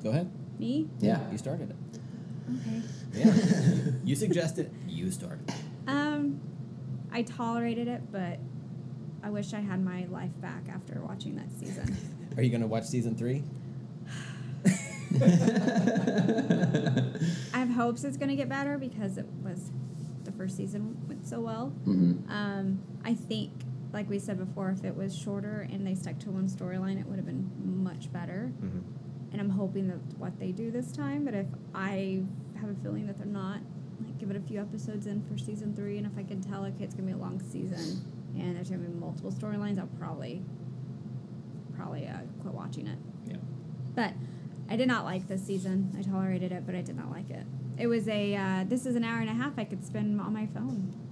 go 0.04 0.12
ahead. 0.12 0.32
me. 0.60 0.88
Yeah. 1.00 1.20
You 1.32 1.38
started 1.38 1.72
it. 1.72 1.76
Okay. 2.50 2.82
Yeah, 3.14 3.34
you 4.04 4.16
suggested. 4.16 4.72
You 4.88 5.12
started. 5.12 5.52
Um, 5.88 6.40
I 7.12 7.24
tolerated 7.24 7.88
it, 7.88 8.12
but 8.12 8.40
I 9.24 9.30
wish 9.30 9.54
I 9.54 9.60
had 9.60 9.84
my 9.84 10.06
life 10.10 10.32
back 10.42 10.64
after 10.70 11.00
watching 11.02 11.36
that 11.36 11.52
season. 11.60 11.96
Are 12.38 12.44
you 12.44 12.50
gonna 12.52 12.68
watch 12.68 12.86
season 12.86 13.16
three? 13.16 13.44
I 17.54 17.58
have 17.58 17.70
hopes 17.72 18.04
it's 18.04 18.18
gonna 18.18 18.36
get 18.36 18.48
better 18.50 18.78
because 18.78 19.18
it 19.18 19.26
was 19.44 19.72
the 20.24 20.32
first 20.32 20.56
season 20.58 20.98
went 21.08 21.28
so 21.28 21.40
well. 21.40 21.74
Mhm. 21.86 22.30
Um, 22.30 22.80
I 23.04 23.14
think, 23.16 23.52
like 23.92 24.10
we 24.10 24.20
said 24.20 24.38
before, 24.38 24.70
if 24.70 24.84
it 24.84 24.96
was 24.96 25.16
shorter 25.18 25.68
and 25.72 25.86
they 25.86 25.96
stuck 25.96 26.20
to 26.20 26.32
one 26.32 26.48
storyline, 26.48 27.00
it 27.00 27.08
would 27.08 27.18
have 27.18 27.26
been 27.26 27.50
much 27.84 28.12
better. 28.14 28.52
Mm-hmm. 28.62 28.80
And 29.32 29.40
I'm 29.40 29.50
hoping 29.50 29.88
that 29.88 30.00
what 30.18 30.40
they 30.40 30.52
do 30.52 30.72
this 30.72 30.92
time. 30.92 31.26
But 31.26 31.34
if 31.34 31.46
I 31.74 32.24
have 32.60 32.70
a 32.70 32.76
feeling 32.82 33.08
that 33.08 33.18
they're 33.18 33.28
not, 33.28 33.60
like 34.04 34.18
give 34.18 34.32
it 34.32 34.36
a 34.38 34.42
few 34.42 34.60
episodes 34.60 35.08
in 35.08 35.22
for 35.24 35.38
season 35.38 35.76
three, 35.76 35.98
and 35.98 36.06
if 36.06 36.18
I 36.18 36.24
can 36.24 36.42
tell, 36.42 36.66
okay, 36.66 36.84
it's 36.84 36.96
gonna 36.96 37.08
be 37.08 37.14
a 37.14 37.18
long 37.18 37.42
season 37.42 38.02
and 38.36 38.56
there's 38.56 38.70
gonna 38.70 38.84
be 38.84 38.94
multiple 38.94 39.32
storylines, 39.32 39.80
I'll 39.80 39.88
probably, 40.00 40.42
probably 41.76 42.08
uh, 42.08 42.20
quit 42.42 42.54
watching 42.54 42.88
it. 42.88 42.98
Yeah. 43.28 43.38
But 43.96 44.14
I 44.70 44.76
did 44.76 44.88
not 44.88 45.04
like 45.04 45.28
this 45.28 45.46
season. 45.46 45.96
I 45.98 46.04
tolerated 46.04 46.52
it, 46.52 46.66
but 46.66 46.76
I 46.76 46.82
did 46.82 46.96
not 46.96 47.10
like 47.12 47.30
it. 47.30 47.46
It 47.78 47.88
was 47.88 48.08
a. 48.08 48.36
Uh, 48.36 48.64
this 48.68 48.86
is 48.86 48.96
an 48.96 49.04
hour 49.04 49.20
and 49.20 49.30
a 49.30 49.34
half 49.34 49.58
I 49.58 49.64
could 49.64 49.84
spend 49.84 50.20
on 50.22 50.34
my 50.34 50.48
phone. 50.48 50.94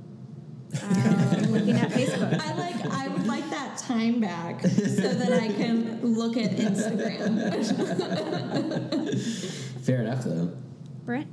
Um, 0.84 1.27
I'm 1.38 1.52
looking 1.52 1.76
at 1.76 1.92
Facebook. 1.92 2.40
I 2.40 2.54
like. 2.54 2.86
I 2.92 3.08
would 3.08 3.28
like 3.28 3.50
that 3.50 3.78
time 3.78 4.20
back 4.20 4.62
so 4.62 5.14
that 5.14 5.34
I 5.34 5.48
can 5.48 6.02
look 6.02 6.38
at 6.38 6.52
Instagram. 6.52 7.38
Fair 9.86 10.02
enough, 10.02 10.24
though. 10.24 10.52
Brent? 11.06 11.28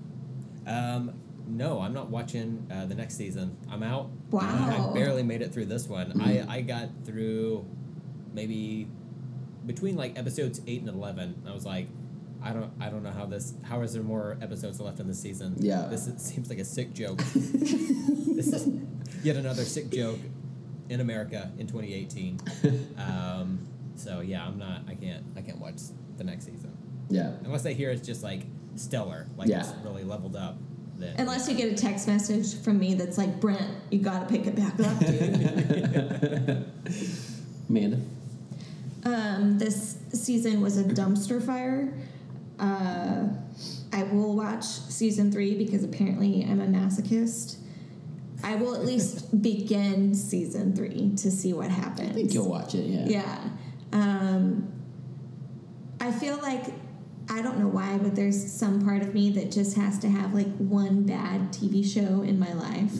Um, 0.67 1.15
no, 1.47 1.81
I'm 1.81 1.93
not 1.93 2.11
watching 2.11 2.67
uh, 2.73 2.87
the 2.87 2.95
next 2.95 3.17
season. 3.17 3.57
I'm 3.71 3.83
out. 3.83 4.11
Wow. 4.31 4.41
Uh, 4.43 4.91
I 4.91 4.95
barely 4.95 5.23
made 5.23 5.43
it 5.43 5.53
through 5.53 5.67
this 5.67 5.87
one. 5.89 6.21
I, 6.21 6.45
I 6.49 6.61
got 6.63 6.89
through 7.05 7.67
maybe 8.33 8.89
between 9.67 9.97
like 9.97 10.19
episodes 10.19 10.61
eight 10.67 10.81
and 10.81 10.89
eleven. 10.89 11.43
I 11.47 11.53
was 11.53 11.65
like, 11.67 11.89
I 12.45 12.53
don't 12.53 12.71
I 12.81 12.91
don't 12.91 13.03
know 13.03 13.11
how 13.11 13.27
this 13.27 13.55
how 13.63 13.81
is 13.83 13.95
there 13.95 14.03
more 14.03 14.37
episodes 14.43 14.79
left 14.81 15.01
in 15.01 15.09
the 15.09 15.15
season? 15.15 15.55
Yeah. 15.59 15.87
This 15.91 16.07
is, 16.07 16.23
seems 16.23 16.49
like 16.51 16.59
a 16.59 16.65
sick 16.65 16.93
joke. 16.93 17.19
this 17.35 18.53
is 18.53 18.69
yet 19.23 19.37
another 19.37 19.65
sick 19.65 19.91
joke 19.91 20.19
in 20.91 21.01
America 21.01 21.51
in 21.59 21.67
2018. 21.67 22.39
um, 22.99 23.67
so 23.97 24.21
yeah, 24.21 24.45
I'm 24.47 24.59
not. 24.59 24.83
I 24.87 24.95
can't. 24.95 25.25
I 25.37 25.41
can't 25.41 25.59
watch 25.59 25.81
the 26.19 26.25
next 26.25 26.45
season 26.45 26.77
Yeah. 27.09 27.33
unless 27.45 27.65
I 27.67 27.73
hear 27.73 27.91
it's 27.91 28.07
just 28.07 28.23
like 28.23 28.43
stellar, 28.77 29.27
like 29.37 29.49
Yeah. 29.49 29.61
it's 29.61 29.73
really 29.85 30.05
leveled 30.05 30.37
up. 30.37 30.59
Then 30.97 31.15
Unless 31.19 31.49
you 31.49 31.57
get 31.57 31.73
a 31.73 31.75
text 31.75 32.07
message 32.07 32.55
from 32.63 32.79
me 32.79 32.95
that's 32.95 33.19
like, 33.19 33.41
Brent, 33.41 33.69
you 33.91 33.99
gotta 33.99 34.27
pick 34.27 34.47
it 34.47 34.55
back 34.55 34.79
up, 34.79 34.99
dude. 35.01 36.65
Amanda. 37.69 37.99
um, 39.05 39.59
this 39.59 39.97
season 40.13 40.61
was 40.61 40.79
a 40.79 40.85
dumpster 40.85 41.43
fire. 41.45 41.93
Uh, 42.65 43.29
I 43.93 44.03
will 44.05 44.35
watch 44.35 44.65
season 44.65 45.31
three 45.31 45.55
because 45.55 45.85
apparently 45.85 46.45
I'm 46.49 46.61
a 46.61 46.67
masochist. 46.67 47.59
I 48.43 48.57
will 48.57 48.75
at 48.75 48.85
least 48.85 49.43
begin 49.43 50.15
season 50.15 50.75
three 50.75 51.13
to 51.17 51.31
see 51.31 51.53
what 51.53 51.71
happens. 51.71 52.11
I 52.11 52.13
think 52.15 52.35
you'll 52.35 52.49
watch 52.49 52.75
it, 52.75 52.87
yeah. 52.87 53.07
Yeah. 53.07 53.49
Um, 53.93 54.73
I 56.01 56.11
feel 56.11 56.39
like 56.39 56.65
I 57.29 57.43
don't 57.43 57.59
know 57.59 57.69
why, 57.69 57.99
but 57.99 58.15
there's 58.15 58.53
some 58.53 58.85
part 58.85 59.03
of 59.03 59.15
me 59.15 59.31
that 59.31 59.51
just 59.51 59.77
has 59.77 59.99
to 60.01 60.09
have 60.09 60.35
like 60.35 60.53
one 60.57 61.05
bad 61.05 61.53
TV 61.53 61.85
show 61.85 62.23
in 62.23 62.39
my 62.39 62.53
life 62.53 62.93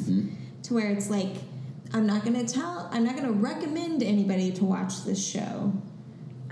to 0.65 0.75
where 0.75 0.91
it's 0.91 1.11
like 1.11 1.33
I'm 1.93 2.07
not 2.07 2.25
gonna 2.25 2.47
tell, 2.47 2.89
I'm 2.93 3.05
not 3.05 3.17
gonna 3.17 3.33
recommend 3.33 4.03
anybody 4.03 4.53
to 4.53 4.65
watch 4.65 5.05
this 5.05 5.25
show. 5.25 5.73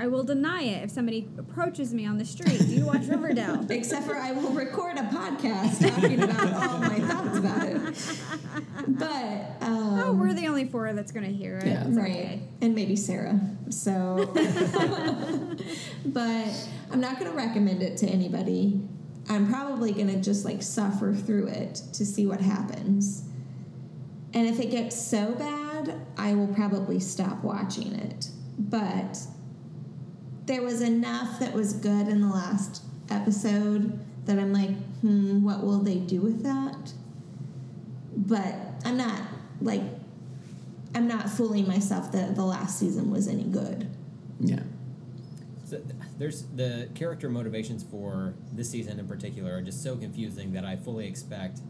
I 0.03 0.09
will 0.09 0.25
deny 0.25 0.63
it 0.63 0.83
if 0.83 0.91
somebody 0.91 1.29
approaches 1.39 1.95
me 1.95 2.07
on 2.07 2.19
the 2.19 2.25
street. 2.25 2.59
Do 2.59 2.75
you 2.75 2.87
watch 2.87 3.07
Riverdale? 3.07 3.65
Except 3.71 4.05
for 4.05 4.17
I 4.17 4.33
will 4.33 4.51
record 4.51 4.99
a 4.99 5.03
podcast 5.03 5.89
talking 5.89 6.21
about 6.21 6.53
all 6.55 6.79
my 6.81 6.99
thoughts 6.99 7.39
about 7.39 7.69
it. 7.69 8.99
But 8.99 9.65
um, 9.65 10.01
oh, 10.01 10.13
we're 10.13 10.35
the 10.35 10.49
only 10.49 10.65
four 10.65 10.93
that's 10.93 11.13
going 11.13 11.27
to 11.27 11.33
hear 11.33 11.59
it. 11.59 11.67
Yeah. 11.67 11.85
Right 11.87 12.11
okay. 12.11 12.43
and 12.61 12.75
maybe 12.75 12.97
sarah 12.97 13.39
so 13.69 14.31
but 16.07 16.69
i'm 16.91 17.01
not 17.01 17.19
going 17.19 17.31
to 17.31 17.37
recommend 17.37 17.83
it 17.83 17.97
to 17.99 18.07
anybody 18.07 18.81
i'm 19.29 19.49
probably 19.49 19.93
going 19.93 20.09
to 20.09 20.21
just 20.21 20.45
like 20.45 20.63
suffer 20.63 21.13
through 21.13 21.47
it 21.49 21.77
to 21.93 22.05
see 22.05 22.27
what 22.27 22.41
happens 22.41 23.25
and 24.35 24.47
if 24.47 24.61
it 24.61 24.71
gets 24.71 25.01
so 25.01 25.33
bad 25.33 25.95
i 26.17 26.35
will 26.35 26.49
probably 26.49 27.01
stop 27.01 27.43
watching 27.43 27.95
it 27.95 28.29
but 28.59 29.19
there 30.47 30.63
was 30.63 30.81
enough 30.81 31.39
that 31.41 31.53
was 31.55 31.73
good 31.73 32.09
in 32.09 32.21
the 32.21 32.29
last 32.29 32.83
episode 33.11 33.99
that 34.27 34.39
i'm 34.39 34.53
like 34.53 34.71
hmm 35.01 35.43
what 35.43 35.63
will 35.65 35.79
they 35.79 35.97
do 35.97 36.21
with 36.21 36.43
that 36.43 36.93
but 38.17 38.55
i'm 38.85 38.97
not 38.97 39.21
like 39.61 39.83
I'm 40.95 41.09
not 41.09 41.31
fooling 41.31 41.67
myself 41.67 42.13
that 42.13 42.35
the 42.37 42.45
last 42.45 42.79
season 42.79 43.11
was 43.11 43.27
any 43.27 43.45
good. 43.45 43.89
Yeah. 44.41 44.61
So 45.65 45.81
there's 46.19 46.43
the 46.55 46.91
character 46.95 47.31
motivations 47.31 47.83
for 47.83 48.35
this 48.53 48.69
season 48.69 48.99
in 49.01 49.09
particular 49.09 49.55
are 49.57 49.63
just 49.63 49.83
so 49.83 49.97
confusing 49.97 50.53
that 50.53 50.67
I 50.67 50.77
fully 50.77 51.07
expect 51.07 51.61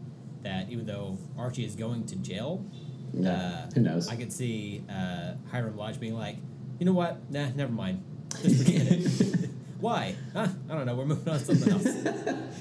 that 0.41 0.69
even 0.69 0.85
though 0.85 1.17
Archie 1.37 1.63
is 1.63 1.77
going 1.77 2.05
to 2.07 2.17
jail, 2.17 2.65
Yeah. 3.13 3.31
uh, 3.31 3.69
Who 3.75 3.79
knows? 3.79 4.09
I 4.09 4.17
could 4.17 4.33
see 4.33 4.83
uh, 4.89 5.35
Hiram 5.49 5.77
Lodge 5.77 6.01
being 6.01 6.15
like, 6.15 6.35
you 6.79 6.85
know 6.85 6.91
what? 6.91 7.31
Nah, 7.31 7.47
never 7.55 7.71
mind. 7.71 8.03
Just 8.41 8.63
forget 8.63 8.81
it. 8.91 9.49
Why? 9.79 10.15
Huh? 10.33 10.47
I 10.69 10.73
don't 10.73 10.85
know. 10.85 10.95
We're 10.95 11.05
moving 11.05 11.31
on 11.31 11.39
to 11.39 11.45
something 11.45 11.73
else. 11.73 11.87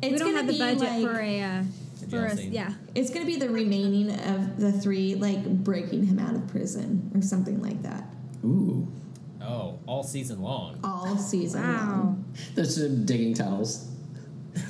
It's 0.00 0.12
we 0.12 0.18
don't 0.18 0.28
gonna 0.28 0.38
have 0.38 0.46
the 0.46 0.58
budget 0.60 0.80
like, 0.80 1.02
for 1.02 1.20
a 1.20 1.42
uh, 1.42 1.62
A 1.62 1.64
for 2.04 2.06
jail 2.06 2.38
a 2.38 2.42
yeah. 2.42 2.72
It's 2.94 3.10
gonna 3.10 3.26
be 3.26 3.34
the 3.34 3.50
remaining 3.50 4.12
of 4.12 4.60
the 4.60 4.70
three, 4.70 5.16
like 5.16 5.44
breaking 5.44 6.06
him 6.06 6.20
out 6.20 6.36
of 6.36 6.46
prison 6.46 7.10
or 7.16 7.20
something 7.20 7.60
like 7.60 7.82
that. 7.82 8.04
Ooh. 8.44 8.86
Oh, 9.42 9.80
all 9.86 10.04
season 10.04 10.40
long. 10.40 10.78
All 10.84 11.16
season 11.16 11.62
Wow. 11.62 11.88
long. 11.88 12.24
There's 12.54 12.76
some 12.76 13.06
digging 13.06 13.34
tunnels 13.34 13.88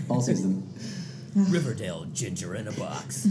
all 0.09 0.20
season. 0.22 0.66
Riverdale 1.34 2.07
ginger 2.12 2.55
in 2.55 2.68
a 2.68 2.72
box. 2.72 3.28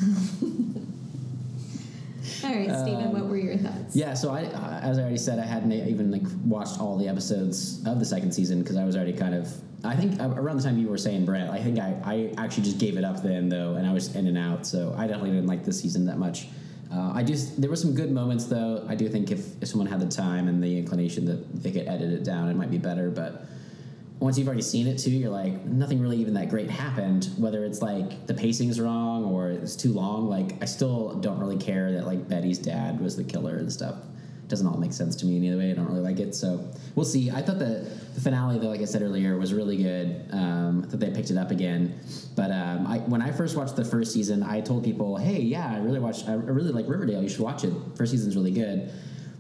All 2.44 2.54
right, 2.54 2.70
Stephen, 2.82 3.12
what 3.12 3.26
were 3.26 3.38
your 3.38 3.58
thoughts? 3.58 3.96
Yeah, 3.96 4.14
so 4.14 4.32
I, 4.32 4.46
uh, 4.46 4.80
as 4.82 4.98
I 4.98 5.02
already 5.02 5.18
said, 5.18 5.40
I 5.40 5.46
hadn't 5.46 5.72
even 5.72 6.12
like 6.12 6.24
watched 6.46 6.80
all 6.80 6.98
the 6.98 7.08
episodes 7.08 7.86
of 7.86 8.00
the 8.00 8.06
second 8.06 8.32
season 8.32 8.62
because 8.62 8.76
I 8.78 8.84
was 8.84 8.96
already 8.96 9.14
kind 9.14 9.34
of. 9.34 9.50
I 9.84 9.96
think 9.96 10.20
uh, 10.20 10.30
around 10.30 10.58
the 10.58 10.64
time 10.64 10.78
you 10.78 10.88
were 10.88 10.98
saying 10.98 11.26
Brett, 11.26 11.50
I 11.50 11.60
think 11.62 11.80
I, 11.80 11.96
I 12.04 12.34
actually 12.38 12.64
just 12.64 12.80
gave 12.80 12.98
it 12.98 13.04
up 13.04 13.22
then 13.22 13.48
though, 13.50 13.76
and 13.76 13.86
I 13.88 13.94
was 13.94 14.16
in 14.16 14.28
and 14.28 14.38
out. 14.38 14.66
So 14.66 14.94
I 14.98 15.08
definitely 15.08 15.32
didn't 15.32 15.48
like 15.48 15.64
this 15.64 15.80
season 15.80 16.06
that 16.06 16.18
much. 16.18 16.48
Uh, 16.92 17.12
I 17.14 17.24
just 17.24 17.60
there 17.60 17.70
were 17.70 17.76
some 17.76 17.94
good 17.94 18.12
moments 18.12 18.46
though. 18.46 18.86
I 18.88 18.96
do 18.96 19.08
think 19.10 19.32
if, 19.32 19.62
if 19.62 19.68
someone 19.68 19.88
had 19.88 20.00
the 20.00 20.08
time 20.08 20.48
and 20.48 20.64
the 20.64 20.78
inclination 20.78 21.26
that 21.26 21.64
they 21.64 21.72
could 21.72 21.88
edit 21.88 22.12
it 22.12 22.24
down, 22.24 22.50
it 22.50 22.56
might 22.56 22.72
be 22.72 22.78
better. 22.78 23.10
But 23.10 23.46
once 24.20 24.38
you've 24.38 24.48
already 24.48 24.64
seen 24.64 24.88
it 24.88 24.98
too, 24.98 25.12
you're 25.12 25.30
like 25.30 25.64
nothing 25.66 26.02
really 26.02 26.18
even 26.18 26.34
that 26.34 26.50
great 26.50 26.70
happened. 26.70 27.30
Whether 27.38 27.66
it's 27.66 27.82
like 27.82 28.26
the 28.26 28.34
pacing's 28.34 28.80
wrong 28.80 29.26
or 29.26 29.50
it's 29.52 29.76
too 29.76 29.94
long, 29.94 30.28
like 30.28 30.62
I 30.62 30.66
still 30.66 31.14
don't 31.16 31.40
really 31.40 31.58
care 31.58 31.92
that 31.92 32.08
like 32.08 32.28
Betty's 32.28 32.58
dad 32.58 33.00
was 33.00 33.16
the 33.16 33.24
killer 33.24 33.58
and 33.58 33.72
stuff. 33.72 33.96
It 34.44 34.50
Doesn't 34.50 34.66
all 34.66 34.78
make 34.78 34.94
sense 34.94 35.16
to 35.18 35.26
me 35.26 35.38
in 35.38 35.44
either 35.44 35.58
way. 35.58 35.70
I 35.70 35.74
don't 35.74 35.88
really 35.88 36.02
like 36.02 36.20
it, 36.20 36.34
so 36.34 36.68
we'll 36.96 37.06
see. 37.06 37.30
I 37.30 37.42
thought 37.42 37.60
the, 37.60 37.88
the 38.16 38.22
finale, 38.22 38.58
though, 38.58 38.70
like 38.70 38.82
I 38.82 38.86
said 38.86 39.02
earlier, 39.02 39.38
was 39.38 39.54
really 39.54 39.78
good. 39.78 40.26
Um, 40.32 40.84
I 40.84 40.90
thought 40.90 41.00
they 41.02 41.12
picked 41.12 41.30
it 41.30 41.38
up 41.38 41.52
again. 41.52 42.00
But 42.36 42.50
um, 42.52 42.88
I, 42.88 43.00
when 43.00 43.22
I 43.22 43.32
first 43.32 43.58
watched 43.58 43.76
the 43.76 43.84
first 43.84 44.14
season, 44.14 44.42
I 44.44 44.62
told 44.62 44.84
people, 44.84 45.18
"Hey, 45.18 45.42
yeah, 45.42 45.70
I 45.76 45.80
really 45.80 46.00
watched. 46.00 46.28
I 46.30 46.34
really 46.34 46.72
like 46.72 46.88
Riverdale. 46.88 47.22
You 47.22 47.30
should 47.30 47.42
watch 47.42 47.66
it. 47.66 47.74
First 47.96 48.14
season's 48.14 48.36
really 48.36 48.52
good." 48.52 48.92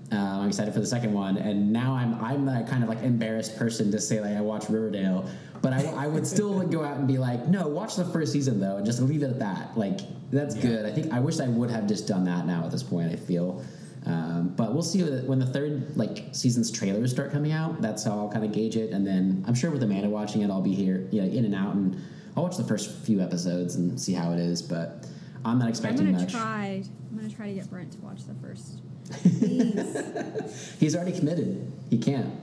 Um, 0.10 0.18
I'm 0.41 0.47
excited 0.47 0.74
for 0.74 0.80
the 0.80 0.86
second 0.88 1.14
one, 1.14 1.38
and 1.38 1.74
now 1.74 1.93
I'm 1.93 2.14
I'm 2.24 2.45
that 2.45 2.68
kind 2.68 2.82
of 2.82 2.88
like 2.88 3.03
embarrassed 3.03 3.58
person 3.58 3.91
to 3.91 3.99
say 3.99 4.22
like 4.22 4.38
I 4.38 4.41
watch 4.41 4.70
Riverdale, 4.70 5.30
but 5.62 5.74
I, 5.74 5.84
I 5.84 6.08
would 6.08 6.26
still 6.26 6.62
go 6.62 6.82
out 6.84 6.95
and 6.97 7.08
be 7.08 7.18
like, 7.18 7.47
no, 7.47 7.68
watch 7.68 7.95
the 7.97 8.05
first 8.05 8.32
season 8.32 8.60
though, 8.62 8.78
and 8.78 8.86
just 8.86 9.01
leave 9.01 9.22
it 9.22 9.30
at 9.30 9.39
that. 9.39 9.78
Like 9.78 9.99
that's 10.32 10.55
good. 10.55 10.86
I 10.86 10.91
think 10.91 11.12
I 11.12 11.20
wish 11.20 11.41
I 11.41 11.47
would 11.49 11.70
have 11.72 11.88
just 11.88 12.08
done 12.08 12.24
that 12.24 12.45
now 12.45 12.64
at 12.64 12.72
this 12.72 12.84
point. 12.84 13.12
I 13.12 13.18
feel, 13.18 13.62
um, 14.05 14.53
but 14.55 14.74
we'll 14.74 14.82
see 14.82 15.01
when 15.03 15.39
the 15.39 15.45
third 15.45 15.97
like 15.97 16.28
season's 16.32 16.72
trailers 16.72 17.12
start 17.12 17.34
coming 17.34 17.51
out. 17.51 17.82
That's 17.82 18.05
how 18.05 18.12
I'll 18.12 18.32
kind 18.32 18.45
of 18.45 18.53
gauge 18.53 18.78
it, 18.78 18.91
and 18.91 19.05
then 19.05 19.43
I'm 19.45 19.55
sure 19.55 19.72
with 19.72 19.84
Amanda 19.84 20.08
watching 20.10 20.41
it, 20.41 20.49
I'll 20.49 20.62
be 20.62 20.74
here, 20.74 21.05
you 21.12 21.22
know, 21.22 21.28
in 21.28 21.43
and 21.43 21.53
out, 21.53 21.76
and 21.76 22.01
I'll 22.38 22.43
watch 22.43 22.55
the 22.55 22.64
first 22.64 22.95
few 23.05 23.20
episodes 23.20 23.76
and 23.76 23.99
see 23.99 24.14
how 24.14 24.32
it 24.32 24.39
is. 24.39 24.62
But 24.62 25.05
I'm 25.43 25.58
not 25.60 25.66
I'm 25.66 25.70
expecting 25.70 26.05
gonna 26.05 26.20
much. 26.20 26.32
try. 26.32 26.82
I'm 27.12 27.18
gonna 27.18 27.30
try 27.30 27.47
to 27.47 27.53
get 27.53 27.70
Brent 27.70 27.91
to 27.91 27.99
watch 27.99 28.26
the 28.26 28.36
first. 28.36 28.80
Please, 29.12 30.76
He's 30.80 30.95
already 30.95 31.14
committed. 31.18 31.72
He 31.89 31.97
can't. 31.97 32.34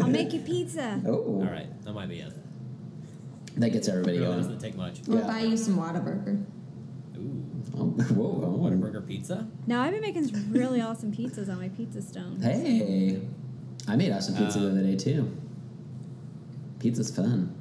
I'll 0.00 0.08
make 0.08 0.32
you 0.32 0.40
pizza. 0.40 1.00
Oh, 1.06 1.12
All 1.40 1.44
right, 1.44 1.68
that 1.84 1.92
might 1.92 2.08
be 2.08 2.20
it. 2.20 2.32
that 3.56 3.70
gets 3.70 3.88
everybody 3.88 4.18
Really 4.18 4.26
going. 4.30 4.38
doesn't 4.42 4.58
take 4.60 4.76
much. 4.76 5.00
We'll 5.06 5.18
Yeah. 5.20 5.26
buy 5.26 5.40
you 5.42 5.56
some 5.56 5.76
Whataburger. 5.76 6.42
Ooh, 7.18 7.44
Oh, 7.78 7.84
whoa, 7.84 8.42
I 8.44 8.48
want 8.48 8.80
Whataburger 8.80 9.06
pizza. 9.06 9.46
Now 9.66 9.82
I've 9.82 9.92
been 9.92 10.00
making 10.00 10.26
some 10.28 10.50
really 10.52 10.80
awesome 10.80 11.12
pizzas 11.12 11.48
on 11.50 11.58
my 11.58 11.68
pizza 11.68 12.00
stone. 12.02 12.40
Hey, 12.40 13.20
I 13.86 13.96
made 13.96 14.10
us 14.12 14.26
some 14.26 14.36
pizza 14.36 14.58
the 14.60 14.66
Um, 14.68 14.72
other 14.78 14.82
day 14.86 14.96
too. 14.96 15.30
Pizza's 16.78 17.10
fun. 17.14 17.54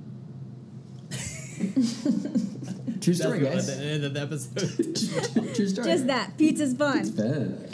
True 3.01 3.13
story, 3.13 3.39
That's 3.39 3.67
guys. 3.67 3.77
the 3.77 3.83
end 3.85 4.03
of 4.03 4.13
the 4.13 4.21
episode. 4.21 5.55
True 5.55 5.67
story. 5.67 5.87
Just 5.87 6.07
that 6.07 6.37
pizza's 6.37 6.71
It's 6.73 6.79
fun. 6.79 7.03
fun. 7.05 7.67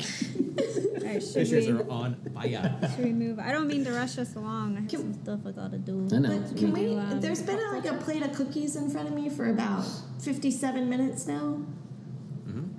All 0.97 1.11
right, 1.11 1.21
should 1.21 1.33
Pictures 1.35 1.67
we, 1.67 1.73
are 1.73 1.89
on 1.89 2.15
fire. 2.33 2.77
should 2.95 3.05
we 3.05 3.13
move? 3.13 3.39
I 3.39 3.51
don't 3.51 3.67
mean 3.67 3.83
to 3.85 3.91
rush 3.91 4.17
us 4.17 4.35
along. 4.35 4.77
I 4.77 4.81
have 4.81 4.89
Can- 4.89 4.99
some 5.01 5.13
stuff 5.13 5.39
I 5.45 5.51
gotta 5.51 5.77
do. 5.77 6.07
I 6.13 6.17
know. 6.19 6.39
But 6.39 6.57
can 6.57 6.71
we? 6.71 6.81
do, 6.81 6.99
um, 6.99 7.19
there's 7.21 7.41
been 7.41 7.59
like 7.73 7.85
a 7.85 7.93
plate 7.97 8.23
of 8.23 8.33
cookies 8.33 8.75
in 8.75 8.89
front 8.89 9.07
of 9.07 9.13
me 9.13 9.29
for 9.29 9.49
about 9.49 9.85
57 10.21 10.89
minutes 10.89 11.27
now. 11.27 11.59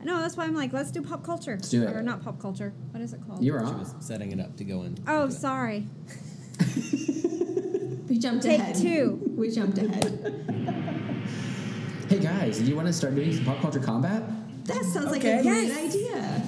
No, 0.04 0.20
that's 0.20 0.36
why 0.36 0.44
I'm 0.44 0.54
like, 0.54 0.72
let's 0.72 0.92
do 0.92 1.02
pop 1.02 1.24
culture. 1.24 1.52
Let's 1.56 1.68
do 1.68 1.82
it. 1.82 1.90
Or 1.90 2.00
not 2.00 2.22
pop 2.22 2.40
culture. 2.40 2.72
What 2.92 3.02
is 3.02 3.12
it 3.12 3.20
called? 3.26 3.42
You 3.42 3.54
were 3.54 3.58
She 3.58 3.64
on. 3.66 3.78
was 3.80 3.92
setting 3.98 4.30
it 4.30 4.38
up 4.38 4.56
to 4.58 4.64
go 4.64 4.82
in. 4.84 4.96
oh, 5.08 5.28
sorry. 5.30 5.88
We 8.08 8.18
jumped 8.18 8.44
ahead. 8.44 8.76
Take 8.76 8.82
two. 8.84 9.34
We 9.36 9.50
jumped 9.50 9.78
ahead. 9.78 10.84
Hey 12.08 12.18
guys, 12.20 12.58
do 12.58 12.64
you 12.66 12.76
want 12.76 12.86
to 12.86 12.92
start 12.92 13.14
doing 13.14 13.32
some 13.34 13.44
pop 13.44 13.60
culture 13.60 13.80
combat? 13.80 14.22
That 14.66 14.84
sounds 14.84 15.06
like 15.10 15.20
Okay. 15.24 15.38
a 15.40 15.42
great 15.42 15.68
Yes. 15.68 15.94
idea. 15.94 16.42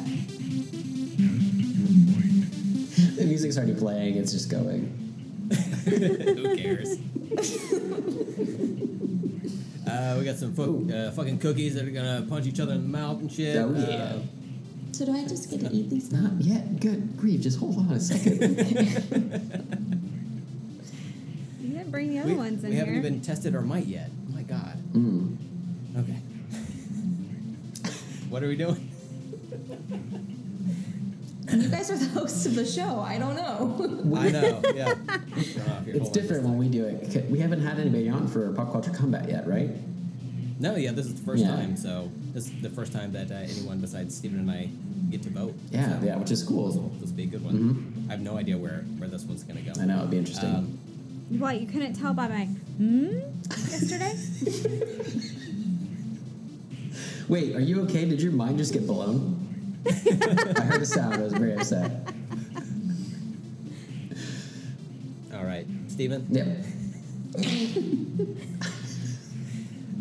The 3.16 3.24
music's 3.24 3.56
already 3.56 3.74
playing. 3.74 4.14
It's 4.16 4.30
just 4.32 4.48
going. 4.48 4.92
Who 5.86 6.56
cares? 6.56 6.90
uh, 9.86 10.16
we 10.18 10.24
got 10.24 10.36
some 10.36 10.52
fu- 10.54 10.88
uh, 10.92 11.10
fucking 11.12 11.38
cookies 11.38 11.74
that 11.74 11.84
are 11.86 11.90
gonna 11.90 12.24
punch 12.28 12.46
each 12.46 12.60
other 12.60 12.74
in 12.74 12.82
the 12.82 12.88
mouth 12.88 13.20
and 13.20 13.30
shit. 13.32 13.56
Oh, 13.56 13.72
yeah. 13.74 13.86
Uh, 13.96 14.18
So 14.92 15.04
do 15.06 15.12
I 15.12 15.24
just 15.26 15.50
get 15.50 15.60
to 15.60 15.70
eat 15.72 15.90
these 15.90 16.12
now? 16.12 16.20
Not 16.22 16.40
yet. 16.40 16.78
Good 16.80 17.16
grief. 17.16 17.40
Just 17.40 17.58
hold 17.58 17.78
on 17.78 17.90
a 17.92 18.00
second. 18.00 18.42
You 21.60 21.68
didn't 21.74 21.90
bring 21.90 22.08
the 22.10 22.18
other 22.20 22.28
we, 22.30 22.34
ones 22.36 22.62
in 22.64 22.70
we 22.70 22.76
here. 22.76 22.84
haven't 22.86 22.98
even 23.00 23.20
tested 23.20 23.54
our 23.54 23.60
might 23.62 23.86
yet. 23.86 24.10
Oh 24.28 24.32
my 24.34 24.42
god. 24.42 24.78
mm. 24.92 25.36
Okay. 25.96 26.12
what 28.28 28.42
are 28.42 28.48
we 28.48 28.56
doing? 28.56 28.90
You 31.50 31.68
guys 31.68 31.90
are 31.90 31.96
the 31.96 32.08
hosts 32.08 32.44
of 32.46 32.54
the 32.54 32.66
show. 32.66 33.00
I 33.00 33.18
don't 33.18 33.34
know. 33.34 34.14
I 34.18 34.28
know. 34.30 34.62
Yeah. 34.74 34.92
Turn 34.94 35.70
off 35.70 35.84
here, 35.86 35.96
It's 35.96 36.10
different 36.10 36.44
when 36.44 36.58
we 36.58 36.68
do 36.68 36.84
it. 36.84 37.28
We 37.30 37.38
haven't 37.38 37.62
had 37.62 37.78
anybody 37.80 38.08
on 38.10 38.28
for 38.28 38.52
pop 38.52 38.70
culture 38.70 38.90
combat 38.90 39.28
yet, 39.30 39.46
right? 39.48 39.70
No, 40.60 40.76
yeah, 40.76 40.92
this 40.92 41.06
is 41.06 41.14
the 41.14 41.22
first 41.24 41.42
Yeah. 41.42 41.50
time. 41.56 41.76
So 41.76 42.10
this 42.34 42.46
is 42.48 42.52
the 42.60 42.68
first 42.68 42.92
time 42.92 43.12
that 43.12 43.30
uh, 43.30 43.34
anyone 43.36 43.78
besides 43.80 44.14
Stephen 44.14 44.40
and 44.40 44.50
I 44.50 44.68
get 45.10 45.22
to 45.22 45.30
vote. 45.30 45.54
Yeah, 45.70 45.98
so 45.98 46.04
yeah, 46.06 46.16
which 46.16 46.30
is 46.30 46.40
This 46.40 46.50
will, 46.50 46.70
cool. 46.72 46.90
this 47.00 47.08
will 47.10 47.16
be 47.16 47.22
a 47.22 47.26
good 47.26 47.42
one. 47.44 47.54
Mhm. 47.54 48.08
I 48.08 48.12
have 48.12 48.20
no 48.20 48.36
idea 48.36 48.58
where, 48.58 48.84
where 48.98 49.08
this 49.08 49.24
one's 49.24 49.42
gonna 49.42 49.62
go. 49.62 49.72
I 49.80 49.86
know 49.86 49.98
it'd 50.00 50.10
be 50.10 50.18
interesting. 50.18 50.54
Um, 50.54 50.78
What, 51.38 51.60
you 51.60 51.66
couldn't 51.66 51.94
tell 51.94 52.12
by 52.12 52.28
my 52.28 52.44
hmm 52.44 53.20
yesterday? 53.70 54.14
Wait, 57.28 57.54
are 57.54 57.60
you 57.60 57.82
okay? 57.82 58.04
Did 58.06 58.22
your 58.22 58.32
mind 58.32 58.58
just 58.58 58.72
get 58.72 58.86
blown? 58.86 59.36
I 59.86 60.62
heard 60.62 60.82
a 60.82 60.86
sound. 60.86 61.14
I 61.14 61.18
was 61.22 61.32
very 61.34 61.54
upset. 61.54 61.90
all 65.34 65.44
right, 65.44 65.66
Stephen. 65.88 66.26
Yep. 66.30 66.46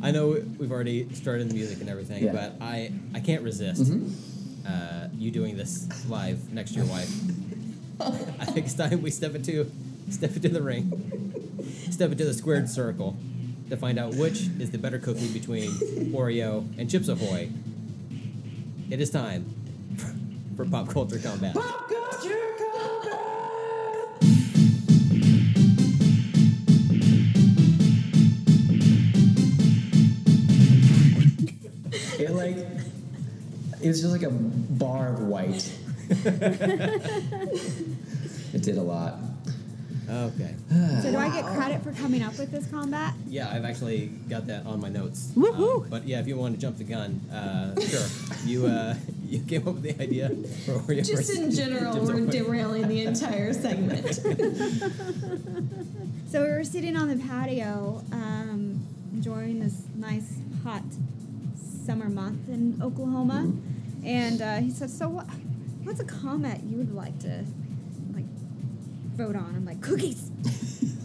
I 0.02 0.12
know 0.12 0.42
we've 0.58 0.72
already 0.72 1.12
started 1.14 1.50
the 1.50 1.54
music 1.54 1.82
and 1.82 1.90
everything, 1.90 2.24
Yeah. 2.24 2.32
but 2.32 2.56
I 2.62 2.92
I 3.14 3.20
can't 3.20 3.44
resist 3.44 3.84
Mhm. 3.84 4.12
uh, 4.66 5.08
you 5.18 5.32
doing 5.32 5.58
this 5.58 5.88
live 6.10 6.54
next 6.54 6.72
to 6.72 6.78
your 6.78 6.86
wife. 6.86 7.12
I 8.00 8.46
think 8.46 8.68
it's 8.68 8.76
time 8.76 9.02
we 9.02 9.12
step 9.12 9.36
into 9.36 9.70
step 10.10 10.36
into 10.36 10.50
the 10.50 10.62
ring, 10.62 10.92
step 11.90 12.12
into 12.12 12.26
the 12.26 12.34
squared 12.34 12.70
circle 12.70 13.18
to 13.70 13.78
find 13.78 14.00
out 14.00 14.16
which 14.16 14.48
is 14.60 14.72
the 14.72 14.78
better 14.78 15.00
cookie 15.00 15.32
between 15.34 15.70
Oreo 16.14 16.66
and 16.78 16.90
Chips 16.90 17.08
Ahoy. 17.10 17.50
It 18.90 19.02
is 19.02 19.10
time 19.10 19.46
for 20.56 20.66
pop 20.66 20.90
culture 20.90 21.20
combat. 21.20 21.54
Pop 21.54 21.90
culture 21.90 22.56
combat. 22.58 23.24
It 32.20 32.32
like 32.32 32.58
it 33.82 33.88
was 33.88 34.02
just 34.02 34.12
like 34.14 34.24
a 34.24 34.32
bar 34.32 35.14
of 35.14 35.20
white. 35.20 35.72
it 36.10 36.24
did 38.64 38.78
a 38.78 38.82
lot. 38.82 39.20
Okay. 40.10 40.56
So 41.02 41.12
do 41.12 41.18
I 41.18 41.30
get 41.30 41.46
credit 41.46 41.84
for 41.84 41.92
coming 41.94 42.24
up 42.24 42.38
with 42.40 42.52
this 42.52 42.66
combat? 42.68 43.14
Yeah, 43.28 43.50
I've 43.52 43.66
actually 43.66 44.08
got 44.30 44.48
that 44.48 44.66
on 44.66 44.82
my 44.82 44.90
notes. 44.90 45.32
Woohoo! 45.36 45.84
Um, 45.84 45.90
but 45.90 46.08
yeah, 46.08 46.20
if 46.20 46.28
you 46.28 46.36
want 46.36 46.56
to 46.56 46.60
jump 46.62 46.78
the 46.78 46.84
gun, 46.84 47.22
uh, 47.32 47.80
sure. 47.88 48.06
You 48.46 48.66
uh, 48.66 48.96
you 49.26 49.40
came 49.42 49.68
up 49.68 49.76
with 49.76 49.84
the 49.84 50.02
idea 50.02 50.30
for 50.66 50.74
Oreo 50.74 50.98
Just 50.98 51.12
versus 51.12 51.38
in 51.38 51.52
general, 51.52 51.94
Chips 51.94 52.08
we're 52.10 52.22
Ahoy. 52.24 52.32
derailing 52.32 52.88
the 52.88 53.04
entire 53.04 53.54
segment. 53.54 54.16
So 56.30 56.44
we 56.44 56.50
were 56.50 56.64
sitting 56.64 56.98
on 56.98 57.08
the 57.08 57.16
patio, 57.26 58.04
um, 58.12 58.86
enjoying 59.14 59.60
this 59.62 59.84
nice 59.96 60.40
hot 60.64 60.84
summer 61.86 62.10
month 62.10 62.50
in 62.50 62.80
Oklahoma, 62.82 63.52
and 64.04 64.42
uh, 64.42 64.58
he 64.58 64.70
said, 64.72 64.90
"So 64.90 65.08
what? 65.10 65.28
What's 65.84 66.00
a 66.02 66.06
comment 66.06 66.64
you 66.66 66.78
would 66.78 66.94
like 66.94 67.18
to 67.20 67.30
like 67.30 67.46
vote 69.18 69.36
on?" 69.36 69.54
I'm 69.56 69.66
like, 69.66 69.82
"Cookies." 69.82 70.30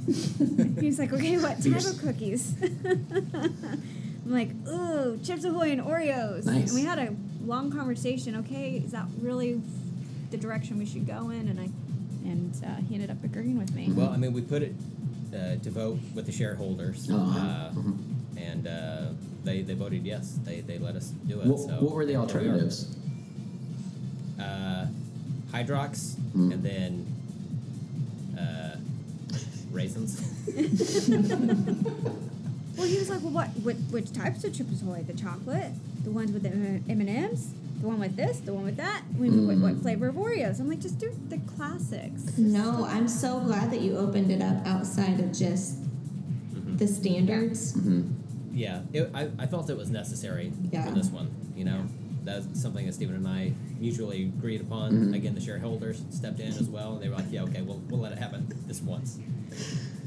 He's 0.80 0.98
like, 0.98 1.12
"Okay, 1.12 1.38
what 1.38 1.62
type 1.62 1.84
of 1.84 1.98
cookies?" 2.00 2.54
I'm 2.62 4.30
like, 4.30 4.50
"Ooh, 4.68 5.18
Chips 5.24 5.44
Ahoy 5.44 5.70
and 5.72 5.80
Oreos." 5.80 6.44
Nice. 6.44 6.70
And 6.70 6.74
we 6.74 6.82
had 6.84 6.98
a 6.98 7.14
long 7.44 7.70
conversation. 7.72 8.36
Okay, 8.36 8.82
is 8.84 8.92
that 8.92 9.06
really 9.20 9.60
the 10.30 10.36
direction 10.36 10.78
we 10.78 10.86
should 10.86 11.06
go 11.06 11.30
in? 11.30 11.48
And 11.48 11.58
I, 11.60 11.68
and 12.28 12.54
uh, 12.64 12.76
he 12.88 12.94
ended 12.94 13.10
up 13.10 13.22
agreeing 13.24 13.58
with 13.58 13.74
me. 13.74 13.90
Well, 13.92 14.10
I 14.10 14.16
mean, 14.16 14.32
we 14.32 14.42
put 14.42 14.62
it 14.62 14.74
uh, 15.34 15.56
to 15.56 15.70
vote 15.70 15.98
with 16.14 16.26
the 16.26 16.32
shareholders, 16.32 17.10
Uh-huh. 17.10 17.38
uh, 17.38 17.70
Mhm. 17.72 17.96
and 18.36 18.66
uh, 18.66 19.06
they 19.44 19.62
they 19.62 19.74
voted 19.74 20.04
yes. 20.04 20.38
They 20.44 20.60
they 20.60 20.78
let 20.78 20.94
us 20.96 21.08
do 21.26 21.40
it. 21.40 21.46
What, 21.46 21.58
so 21.60 21.72
what 21.80 21.92
were 21.94 22.04
the 22.04 22.12
here 22.12 22.20
we 22.20 22.26
alternatives? 22.26 22.96
Uh, 24.38 24.86
Hydrox, 25.52 26.14
Mm. 26.34 26.52
and 26.54 26.62
then 26.64 27.06
raisins. 29.72 30.20
Well, 32.76 32.86
he 32.86 32.98
was 32.98 33.10
like, 33.10 33.20
"Well, 33.22 33.32
what? 33.32 33.48
Which, 33.62 33.76
which 33.90 34.12
types 34.12 34.44
of 34.44 34.54
Chips 34.54 34.80
Ahoy? 34.80 35.02
The 35.06 35.12
chocolate, 35.12 35.72
the 36.04 36.10
ones 36.10 36.32
with 36.32 36.42
the 36.42 36.48
M 36.48 36.82
and 37.00 37.08
M's, 37.08 37.52
the 37.82 37.86
one 37.86 38.00
with 38.00 38.16
this, 38.16 38.40
the 38.40 38.54
one 38.54 38.64
with 38.64 38.76
that. 38.78 39.02
I 39.14 39.18
mean, 39.18 39.46
what, 39.46 39.58
what 39.58 39.74
Mm. 39.74 39.82
flavor 39.82 40.08
of 40.08 40.14
Oreos?" 40.14 40.58
I'm 40.58 40.68
like, 40.70 40.80
"Just 40.80 40.98
do 40.98 41.12
the 41.28 41.36
classics." 41.54 42.38
no, 42.38 42.84
I'm 42.88 43.08
so 43.08 43.40
glad 43.40 43.70
that 43.72 43.82
you 43.82 43.96
opened 43.98 44.30
it 44.30 44.40
up 44.40 44.66
outside 44.66 45.20
of 45.20 45.32
just 45.36 45.80
the 46.78 46.86
standards. 46.88 47.74
hmm 47.74 48.02
Yeah, 48.54 48.80
it, 48.94 49.10
I, 49.14 49.28
I 49.38 49.46
felt 49.46 49.68
it 49.68 49.76
was 49.76 49.90
necessary 49.90 50.50
Yeah. 50.72 50.86
for 50.86 50.92
this 50.92 51.08
one. 51.10 51.30
You 51.54 51.66
know, 51.66 51.84
that's 52.24 52.58
something 52.60 52.86
that 52.86 52.94
Stephen 52.94 53.16
and 53.16 53.28
I 53.28 53.52
mutually 53.82 54.22
agreed 54.38 54.60
upon. 54.60 54.92
Mhm. 54.92 55.14
Again, 55.14 55.34
the 55.34 55.40
shareholders 55.40 56.00
stepped 56.10 56.38
in 56.40 56.48
as 56.48 56.68
well, 56.68 56.94
and 56.94 57.02
they 57.02 57.08
were 57.08 57.16
like, 57.16 57.30
"Yeah, 57.32 57.42
okay, 57.42 57.60
we'll, 57.62 57.82
we'll 57.90 58.00
let 58.00 58.12
it 58.12 58.18
happen 58.18 58.46
this 58.68 58.80
once." 58.80 59.18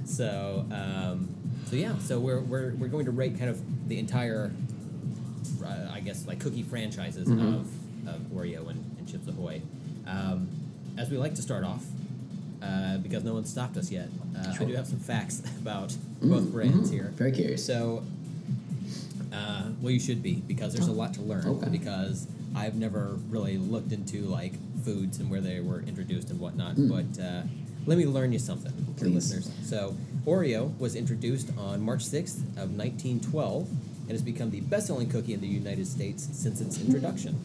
So, 0.06 0.66
um, 0.72 1.28
so 1.70 1.76
yeah, 1.76 1.98
so 2.00 2.20
we're, 2.20 2.40
we're, 2.40 2.74
we're 2.76 2.88
going 2.88 3.06
to 3.06 3.12
rate 3.12 3.38
kind 3.38 3.50
of 3.50 3.60
the 3.90 4.00
entire, 4.00 4.52
uh, 5.64 5.90
I 5.92 6.00
guess, 6.00 6.26
like 6.26 6.40
cookie 6.40 6.64
franchises 6.64 7.28
Mhm. 7.28 7.56
of, 7.60 8.08
of 8.08 8.22
Oreo 8.34 8.70
and, 8.70 8.80
and 8.98 9.08
Chips 9.08 9.28
Ahoy. 9.28 9.62
Um, 10.08 10.48
as 10.98 11.10
we 11.10 11.18
like 11.18 11.36
to 11.36 11.42
start 11.42 11.64
off, 11.66 11.84
uh, 12.62 12.98
because 13.00 13.24
no 13.24 13.34
one 13.34 13.46
stopped 13.46 13.76
us 13.78 13.92
yet, 13.92 14.08
uh, 14.38 14.54
I 14.60 14.64
do 14.64 14.74
have 14.76 14.88
some 14.88 15.00
facts 15.00 15.42
about 15.62 15.90
Mm, 16.22 16.30
both 16.30 16.50
brands 16.52 16.90
mhm. 16.90 16.94
here. 16.94 17.12
Very 17.18 17.32
curious. 17.34 17.66
So, 17.66 18.02
uh, 19.34 19.64
well, 19.82 19.92
you 19.92 20.00
should 20.00 20.24
be 20.24 20.36
because 20.48 20.72
there's 20.74 20.88
a 20.88 20.92
Oh, 20.92 20.94
lot 20.94 21.14
to 21.16 21.22
learn. 21.22 21.46
okay. 21.46 21.70
Because 21.70 22.26
I've 22.56 22.76
never 22.76 23.18
really 23.30 23.58
looked 23.58 23.92
into 23.92 24.22
like 24.22 24.54
foods 24.84 25.20
and 25.20 25.30
where 25.30 25.42
they 25.42 25.60
were 25.60 25.82
introduced 25.82 26.30
and 26.30 26.40
whatnot. 26.40 26.76
Mm. 26.76 26.90
But 26.90 27.22
uh, 27.22 27.44
let 27.86 27.98
me 27.98 28.06
learn 28.06 28.32
you 28.32 28.40
something, 28.40 28.72
dear 28.98 29.10
listeners. 29.10 29.52
So, 29.64 29.96
Oreo 30.26 30.78
was 30.80 30.96
introduced 30.96 31.52
on 31.58 31.82
March 31.82 32.06
6th 32.06 32.40
of 32.58 32.76
1912 32.76 33.70
and 33.70 34.12
has 34.12 34.22
become 34.22 34.52
the 34.52 34.62
best-selling 34.62 35.10
cookie 35.10 35.34
in 35.34 35.42
the 35.42 35.48
United 35.48 35.86
States 35.86 36.28
since 36.32 36.62
its 36.62 36.80
introduction. 36.80 37.38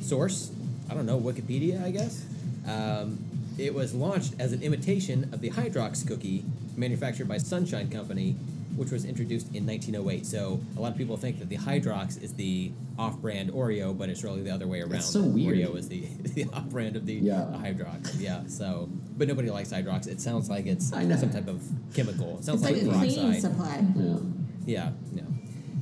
Source: 0.00 0.52
I 0.90 0.94
don't 0.94 1.06
know, 1.06 1.18
Wikipedia, 1.18 1.82
I 1.82 1.90
guess. 1.90 2.24
Um, 2.66 3.18
it 3.58 3.74
was 3.74 3.94
launched 3.94 4.34
as 4.38 4.52
an 4.52 4.62
imitation 4.62 5.30
of 5.32 5.40
the 5.40 5.50
Hydrox 5.50 6.06
cookie 6.06 6.44
manufactured 6.76 7.28
by 7.28 7.38
Sunshine 7.38 7.90
Company, 7.90 8.36
which 8.76 8.90
was 8.90 9.04
introduced 9.04 9.46
in 9.54 9.66
1908. 9.66 10.26
So 10.26 10.60
a 10.76 10.80
lot 10.80 10.92
of 10.92 10.98
people 10.98 11.16
think 11.16 11.38
that 11.38 11.48
the 11.48 11.56
Hydrox 11.56 12.22
is 12.22 12.34
the 12.34 12.72
off-brand 12.98 13.50
Oreo, 13.52 13.96
but 13.96 14.08
it's 14.08 14.22
really 14.24 14.42
the 14.42 14.50
other 14.52 14.66
way 14.66 14.80
around. 14.80 14.92
That's 14.92 15.06
so 15.06 15.22
weird. 15.22 15.56
Oreo 15.56 15.76
is 15.76 15.88
the, 15.88 16.00
the 16.34 16.44
off-brand 16.52 16.96
of 16.96 17.06
the, 17.06 17.14
Yeah. 17.14 17.46
the 17.50 17.58
Hydrox. 17.58 18.20
Yeah. 18.20 18.42
So, 18.48 18.88
but 19.16 19.28
nobody 19.28 19.50
likes 19.50 19.70
Hydrox. 19.72 20.06
It 20.06 20.20
sounds 20.20 20.48
like 20.50 20.66
it's 20.66 20.92
I 20.92 21.04
know. 21.04 21.16
some 21.16 21.30
type 21.30 21.48
of 21.48 21.62
chemical. 21.94 22.38
It 22.38 22.44
sounds 22.44 22.62
It's 22.62 22.72
like 22.72 22.82
a 22.82 22.98
cleaning 22.98 23.32
peroxide. 23.32 23.40
supply. 23.40 23.84
Yeah. 23.96 24.16
Yeah. 24.66 24.90
Yeah. 25.14 25.22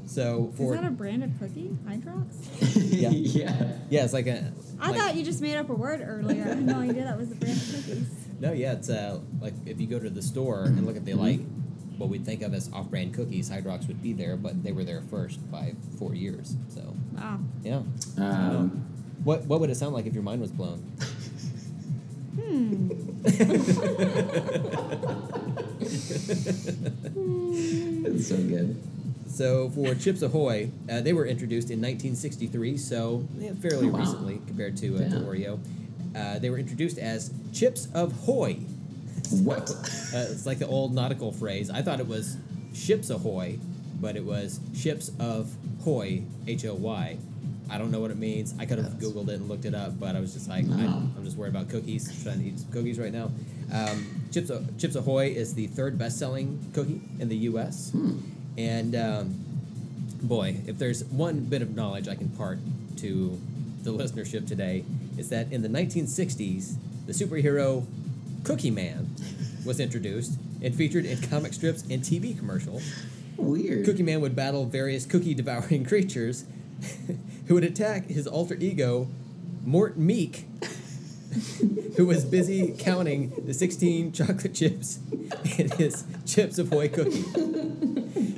So 0.07 0.53
Is 0.59 0.71
that 0.73 0.85
a 0.85 0.91
brand 0.91 1.23
of 1.25 1.31
cookie? 1.39 1.77
Hydrox? 1.87 2.27
Yeah. 2.93 3.09
yeah. 3.11 3.73
yeah, 3.91 4.05
it's 4.05 4.13
like 4.13 4.27
a. 4.27 4.53
I 4.81 4.91
like- 4.91 5.01
thought 5.01 5.15
you 5.17 5.25
just 5.25 5.41
made 5.41 5.57
up 5.57 5.71
a 5.71 5.75
word 5.75 6.03
earlier. 6.07 6.43
I 6.43 6.49
had 6.49 6.67
no 6.67 6.81
idea 6.81 7.05
that 7.05 7.17
was 7.17 7.29
the 7.31 7.37
brand 7.37 7.57
of 7.57 7.67
cookies. 7.87 8.07
No, 8.41 8.53
yeah, 8.53 8.73
it's 8.73 8.91
uh, 8.91 9.21
like 9.41 9.55
if 9.67 9.81
you 9.81 9.87
go 9.87 9.99
to 10.01 10.11
the 10.11 10.21
store 10.23 10.65
and 10.65 10.85
look 10.85 10.97
at 10.97 11.05
the 11.05 11.15
like 11.15 11.39
what 12.03 12.11
we'd 12.11 12.25
think 12.27 12.43
of 12.43 12.53
as 12.53 12.69
off-brand 12.73 13.15
cookies, 13.15 13.49
Hydrox 13.49 13.87
would 13.87 14.03
be 14.03 14.13
there, 14.13 14.37
but 14.37 14.65
they 14.65 14.73
were 14.73 14.83
there 14.83 15.03
first 15.03 15.39
by 15.53 15.75
four 15.99 16.17
years. 16.17 16.57
So 16.69 16.97
Wow. 17.15 17.39
yeah, 17.63 17.83
Um, 18.19 18.85
what 19.23 19.47
what 19.47 19.61
would 19.61 19.71
it 19.71 19.77
sound 19.77 19.95
like 19.95 20.05
if 20.07 20.15
your 20.15 20.25
mind 20.25 20.41
was 20.41 20.51
blown? 20.51 20.81
Hmm. 22.35 22.91
it's 28.05 28.29
so 28.29 28.37
good. 28.37 28.77
So 29.29 29.71
for 29.71 29.95
Chips 29.95 30.23
Ahoy, 30.23 30.71
uh, 30.91 31.01
they 31.01 31.13
were 31.13 31.27
introduced 31.27 31.71
in 31.71 31.81
1963, 31.81 32.77
so 32.77 33.27
yeah, 33.39 33.53
fairly 33.55 33.89
Oh, 33.89 33.93
wow. 33.93 33.99
recently 33.99 34.41
compared 34.47 34.77
to, 34.79 34.97
uh, 34.97 35.09
to 35.09 35.17
Oreo. 35.21 35.59
uh, 36.15 36.39
they 36.39 36.51
were 36.51 36.59
introduced 36.59 36.99
as 36.99 37.33
Chips 37.53 37.89
Ahoy. 37.95 38.59
What? 39.43 39.71
Uh, 39.71 40.27
it's 40.31 40.47
like 40.47 40.59
the 40.59 40.67
old 40.67 40.95
nautical 40.95 41.33
phrase. 41.33 41.71
I 41.71 41.83
thought 41.83 42.01
it 42.01 42.07
was 42.09 42.37
ships 42.75 43.11
ahoy, 43.11 43.59
but 44.01 44.17
it 44.17 44.25
was 44.25 44.61
ships 44.75 45.11
of 45.19 45.55
hoy, 45.85 46.23
H 46.47 46.65
O 46.67 46.75
Y. 46.75 47.17
I 47.71 47.79
don't 47.79 47.91
know 47.91 48.01
what 48.01 48.11
it 48.11 48.19
means. 48.19 48.55
I 48.59 48.67
could 48.67 48.79
have 48.79 48.97
Yes. 49.01 49.03
Googled 49.13 49.29
it 49.29 49.35
and 49.41 49.49
looked 49.49 49.65
it 49.65 49.75
up, 49.75 49.99
but 49.99 50.15
I 50.15 50.21
was 50.21 50.35
just 50.35 50.49
like, 50.49 50.65
I, 50.65 50.69
No. 50.83 50.89
I'm 51.17 51.25
just 51.25 51.37
worried 51.39 51.51
about 51.55 51.71
cookies. 51.71 52.09
I'm 52.11 52.23
Trying 52.23 52.41
to 52.41 52.47
eat 52.47 52.59
some 52.61 52.71
cookies 52.73 52.99
right 52.99 53.13
now. 53.13 53.31
Um, 53.73 54.07
Chips, 54.31 54.51
A- 54.51 54.63
Chips 54.79 54.95
Ahoy 54.97 55.29
is 55.29 55.55
the 55.55 55.69
third 55.69 55.99
best 55.99 56.19
selling 56.19 56.59
cookie 56.75 57.01
in 57.19 57.29
the 57.31 57.37
U.S. 57.49 57.91
Hmm. 57.93 58.19
And 58.59 58.95
um, 58.95 59.35
boy, 60.23 60.57
if 60.67 60.79
there's 60.79 61.05
one 61.05 61.41
bit 61.41 61.63
of 61.63 61.75
knowledge 61.75 62.09
I 62.09 62.15
can 62.15 62.29
part 62.31 62.59
to 62.99 63.41
the 63.83 63.91
listenership 63.93 64.47
today, 64.47 64.85
is 65.17 65.31
that 65.31 65.51
in 65.51 65.63
the 65.63 65.69
1960s, 65.69 66.75
the 67.07 67.13
superhero 67.15 67.87
Cookie 68.45 68.71
Man 68.71 69.15
was 69.65 69.79
introduced 69.81 70.39
and 70.61 70.75
featured 70.75 71.05
in 71.05 71.21
comic 71.23 71.53
strips 71.53 71.83
and 71.83 72.03
TV 72.03 72.37
commercials. 72.37 72.83
Weird. 73.37 73.85
Cookie 73.85 74.03
Man 74.03 74.21
would 74.21 74.37
battle 74.37 74.67
various 74.67 75.07
cookie 75.07 75.35
devouring 75.35 75.85
creatures 75.89 76.45
who 77.47 77.55
would 77.55 77.65
attack 77.65 78.07
his 78.07 78.27
alter 78.27 78.57
ego, 78.59 79.09
Mort 79.65 79.97
Meek, 79.97 80.47
who 81.97 82.07
was 82.07 82.25
busy 82.25 82.75
counting 82.79 83.33
the 83.47 83.55
16 83.55 84.13
chocolate 84.13 84.55
chips 84.55 84.99
in 85.59 85.71
his 85.71 86.05
Chips 86.27 86.59
Ahoy 86.59 86.89
cookie. 86.89 87.25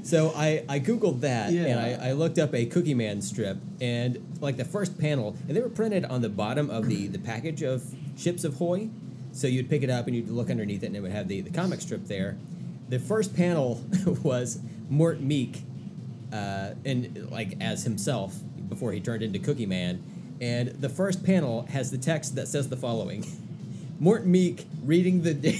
So 0.04 0.32
I, 0.36 0.64
I 0.68 0.80
Googled 0.80 1.20
that 1.20 1.50
and 1.50 1.80
I, 1.80 2.10
I 2.10 2.12
looked 2.12 2.38
up 2.38 2.54
a 2.54 2.66
Cookie 2.66 2.92
Man 2.94 3.22
strip 3.22 3.56
and 3.80 4.36
like 4.40 4.58
the 4.58 4.64
first 4.64 4.98
panel, 4.98 5.36
and 5.48 5.56
they 5.56 5.62
were 5.62 5.70
printed 5.70 6.04
on 6.04 6.20
the 6.20 6.28
bottom 6.28 6.68
of 6.68 6.88
the, 6.88 7.06
the 7.06 7.18
package 7.18 7.62
of 7.62 7.82
Chips 8.16 8.44
Ahoy. 8.44 8.90
So 9.34 9.48
you'd 9.48 9.68
pick 9.68 9.82
it 9.82 9.90
up 9.90 10.06
and 10.06 10.14
you'd 10.14 10.28
look 10.30 10.48
underneath 10.48 10.84
it 10.84 10.86
and 10.86 10.96
it 10.96 11.00
would 11.00 11.10
have 11.10 11.26
the, 11.26 11.40
the 11.40 11.50
comic 11.50 11.80
strip 11.80 12.06
there. 12.06 12.36
The 12.88 13.00
first 13.00 13.34
panel 13.34 13.84
was 14.22 14.60
Mort 14.88 15.20
Meek 15.20 15.62
uh, 16.32 16.70
and 16.84 17.28
like 17.32 17.56
as 17.60 17.82
himself 17.82 18.36
before 18.68 18.92
he 18.92 19.00
turned 19.00 19.24
into 19.24 19.40
Cookie 19.40 19.66
Man. 19.66 20.02
And 20.40 20.68
the 20.68 20.88
first 20.88 21.24
panel 21.24 21.66
has 21.70 21.90
the 21.90 21.98
text 21.98 22.36
that 22.36 22.46
says 22.46 22.68
the 22.68 22.76
following: 22.76 23.24
Mort 24.00 24.24
Meek 24.24 24.66
reading 24.84 25.22
the. 25.22 25.32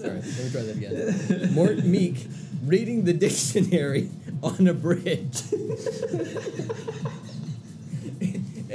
Sorry, 0.00 0.20
let 0.20 0.44
me 0.44 0.50
try 0.50 0.62
that 0.62 0.76
again. 0.76 1.54
Mort 1.54 1.78
Meek 1.84 2.26
reading 2.64 3.04
the 3.04 3.12
dictionary 3.12 4.10
on 4.42 4.66
a 4.66 4.74
bridge. 4.74 5.42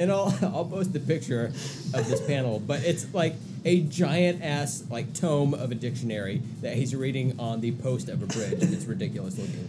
And 0.02 0.12
I'll 0.12 0.34
I'll 0.42 0.66
post 0.66 0.96
a 0.96 1.00
picture 1.00 1.46
of 1.94 2.08
this 2.10 2.26
panel, 2.26 2.60
but 2.60 2.84
it's 2.84 3.14
like 3.14 3.36
a 3.64 3.82
giant 3.82 4.42
ass 4.44 4.84
like 4.90 5.14
tome 5.14 5.54
of 5.54 5.72
a 5.72 5.76
dictionary 5.76 6.42
that 6.62 6.76
he's 6.76 6.96
reading 6.96 7.40
on 7.40 7.62
the 7.62 7.72
post 7.74 8.10
of 8.10 8.22
a 8.24 8.26
bridge. 8.26 8.62
It's 8.64 8.86
ridiculous 8.86 9.38
looking. 9.38 9.68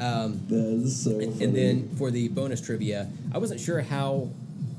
Um, 0.00 0.40
That 0.48 0.56
is 0.84 1.04
so 1.04 1.12
funny. 1.12 1.44
and 1.44 1.54
then 1.56 1.88
for 1.96 2.10
the 2.10 2.28
bonus 2.28 2.60
trivia, 2.60 3.08
I 3.32 3.38
wasn't 3.38 3.60
sure 3.60 3.80
how 3.82 4.28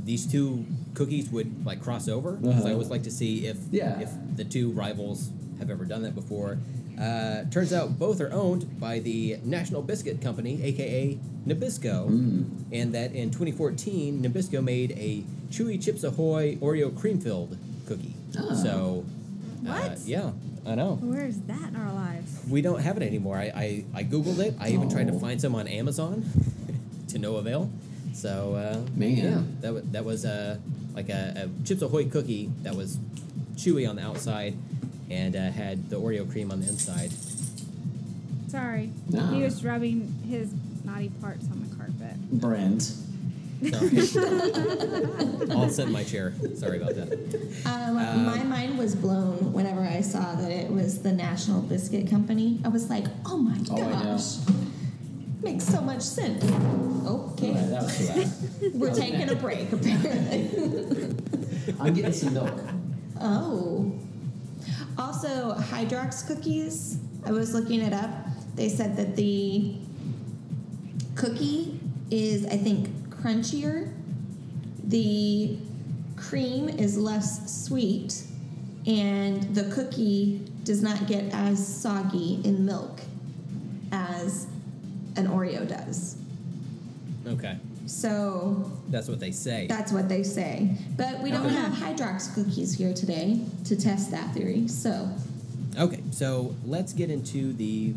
these 0.03 0.25
two 0.31 0.65
cookies 0.95 1.29
would 1.29 1.65
like 1.65 1.81
cross 1.81 2.07
over 2.07 2.31
because 2.33 2.57
I 2.57 2.59
Uh-huh. 2.65 2.73
always 2.73 2.89
like 2.89 3.03
to 3.03 3.11
see 3.11 3.45
if 3.45 3.57
Yeah. 3.71 3.99
if 3.99 4.09
the 4.35 4.43
two 4.43 4.71
rivals 4.71 5.29
have 5.59 5.69
ever 5.69 5.85
done 5.85 6.01
that 6.03 6.15
before. 6.15 6.57
Uh, 6.99 7.43
turns 7.51 7.71
out 7.73 7.99
both 7.99 8.19
are 8.19 8.31
owned 8.33 8.79
by 8.79 8.99
the 8.99 9.37
National 9.43 9.81
Biscuit 9.83 10.21
Company, 10.21 10.61
aka 10.63 11.17
Nabisco, 11.45 12.09
Mm. 12.09 12.45
and 12.71 12.93
that 12.95 13.13
in 13.13 13.29
2014 13.29 14.21
Nabisco 14.23 14.63
made 14.63 14.91
a 14.93 15.23
Chewy 15.51 15.81
Chips 15.81 16.03
Ahoy 16.03 16.55
Oreo 16.55 16.95
cream 16.97 17.19
filled 17.19 17.55
cookie. 17.87 18.13
Oh. 18.37 18.53
So, 18.55 19.05
uh, 19.67 19.71
What? 19.89 19.99
yeah, 20.05 20.31
I 20.65 20.75
know. 20.75 20.97
Where's 21.01 21.37
that 21.41 21.69
in 21.69 21.75
our 21.75 21.93
lives? 21.93 22.31
We 22.49 22.61
don't 22.61 22.81
have 22.81 22.97
it 22.97 23.03
anymore. 23.03 23.37
I, 23.37 23.51
I, 23.55 23.83
I 23.99 24.03
googled 24.03 24.39
it. 24.39 24.55
I 24.59 24.69
even 24.69 24.89
tried 24.89 25.07
to 25.07 25.13
Oh. 25.13 25.19
find 25.19 25.39
some 25.39 25.53
on 25.55 25.67
Amazon, 25.67 26.25
to 27.09 27.19
no 27.19 27.35
avail. 27.35 27.69
So 28.13 28.55
uh, 28.55 28.81
Man. 28.97 29.15
yeah, 29.17 29.41
that 29.61 29.73
wa 29.73 29.81
that 29.91 30.03
was 30.03 30.25
uh, 30.25 30.57
like 30.95 31.09
a, 31.09 31.45
a 31.45 31.63
Chips 31.67 31.83
Ahoy 31.83 32.05
cookie 32.09 32.49
that 32.63 32.75
was 32.75 32.97
chewy 33.55 33.87
on 33.87 33.97
the 33.97 34.01
outside 34.01 34.55
and 35.09 35.35
uh, 35.35 35.51
had 35.51 35.89
the 35.89 35.99
Oreo 35.99 36.29
cream 36.29 36.51
on 36.51 36.59
the 36.61 36.67
inside. 36.67 37.11
Sorry. 38.49 38.91
No. 39.09 39.25
He 39.27 39.41
was 39.41 39.63
rubbing 39.63 40.13
his 40.29 40.51
naughty 40.83 41.09
parts 41.21 41.45
on 41.51 41.67
the 41.69 41.75
carpet. 41.75 42.15
Brent. 42.31 42.81
Sorry. 42.81 43.01
I'll 45.51 45.69
sit 45.69 45.87
in 45.87 45.91
my 45.91 46.03
chair. 46.03 46.33
Sorry 46.55 46.77
about 46.81 46.95
that. 46.95 47.11
Um, 47.65 47.97
Um, 47.97 48.25
my 48.25 48.43
mind 48.43 48.77
was 48.77 48.95
blown 48.95 49.51
whenever 49.51 49.81
I 49.81 50.01
saw 50.01 50.35
that 50.35 50.51
it 50.51 50.69
was 50.71 51.01
the 51.01 51.11
National 51.11 51.61
Biscuit 51.61 52.07
Company. 52.09 52.59
I 52.63 52.67
was 52.69 52.89
like, 52.89 53.05
oh 53.25 53.37
my 53.37 53.57
Oh, 53.71 53.77
I 53.77 53.79
know. 54.03 54.03
gosh. 54.03 54.35
Makes 55.41 55.65
so 55.65 55.81
much 55.81 56.01
sense. 56.01 56.43
Okay. 56.43 57.49
Alright, 57.49 57.69
that 57.69 57.83
was 57.83 57.97
too 57.97 58.05
loud. 58.67 58.73
We're 58.75 58.93
taking 58.93 59.29
a 59.29 59.35
break, 59.35 59.71
apparently. 59.71 61.15
I'm 61.79 61.93
getting 61.93 62.13
some 62.13 62.33
milk. 62.33 62.59
oh. 63.21 63.91
Also, 64.97 65.53
Hydrox 65.55 66.25
cookies. 66.25 66.97
I 67.25 67.31
was 67.31 67.53
looking 67.53 67.81
it 67.81 67.93
up. 67.93 68.09
They 68.55 68.69
said 68.69 68.97
that 68.97 69.15
the 69.15 69.75
cookie 71.15 71.79
is, 72.09 72.45
I 72.45 72.57
think, 72.57 72.89
crunchier. 73.09 73.93
The 74.83 75.57
cream 76.15 76.69
is 76.69 76.97
less 76.97 77.65
sweet, 77.65 78.23
and 78.87 79.43
the 79.53 79.65
cookie 79.75 80.45
does 80.63 80.81
not 80.81 81.07
get 81.07 81.33
as 81.33 81.65
soggy 81.65 82.41
in 82.43 82.65
milk 82.65 83.01
as 83.91 84.47
an 85.15 85.27
Oreo 85.27 85.67
does. 85.67 86.17
Okay, 87.27 87.57
So 87.87 88.69
that's 88.89 89.07
what 89.07 89.19
they 89.19 89.31
say. 89.31 89.67
that's 89.67 89.91
what 89.91 90.09
they 90.09 90.23
say. 90.23 90.75
But 90.95 91.21
we 91.21 91.31
don't 91.31 91.49
have 91.49 91.73
Hydrox 91.73 92.33
cookies 92.35 92.73
here 92.73 92.93
today 92.93 93.41
to 93.65 93.75
test 93.75 94.11
that 94.11 94.33
theory. 94.33 94.67
So 94.67 95.09
Okay, 95.77 96.01
so 96.11 96.55
let's 96.65 96.91
get 96.93 97.11
into 97.11 97.53
the 97.53 97.93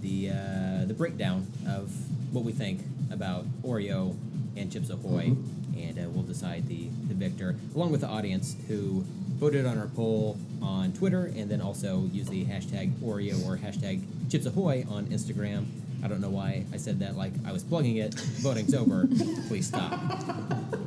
the 0.00 0.30
uh, 0.30 0.84
the 0.86 0.94
breakdown 0.94 1.46
of 1.68 1.90
what 2.32 2.44
we 2.44 2.52
think 2.52 2.80
about 3.10 3.44
Oreo 3.62 4.16
and 4.56 4.70
Chips 4.72 4.88
Ahoy, 4.90 5.34
and 5.76 5.98
uh, 5.98 6.08
we'll 6.10 6.22
decide 6.22 6.68
the 6.68 6.88
the 7.08 7.14
victor 7.14 7.56
along 7.74 7.90
with 7.90 8.02
the 8.02 8.06
audience 8.06 8.54
who 8.68 9.04
voted 9.40 9.66
on 9.66 9.78
our 9.78 9.88
poll 9.88 10.38
on 10.62 10.92
Twitter, 10.92 11.26
and 11.36 11.50
then 11.50 11.60
also 11.60 12.08
use 12.12 12.28
the 12.28 12.44
hashtag 12.44 12.92
Oreo 13.02 13.44
or 13.44 13.56
hashtag 13.56 14.00
Chips 14.30 14.46
Ahoy 14.46 14.86
on 14.88 15.06
Instagram. 15.06 15.66
I 16.04 16.08
don't 16.08 16.20
know 16.20 16.30
why 16.30 16.66
I 16.72 16.76
said 16.76 17.00
that 17.00 17.16
like 17.16 17.32
I 17.46 17.52
was 17.52 17.64
plugging 17.64 17.96
it. 17.96 18.14
Voting's 18.14 18.74
over. 18.74 19.08
Please 19.48 19.66
stop. 19.66 19.98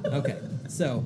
Okay, 0.05 0.37
so 0.69 1.03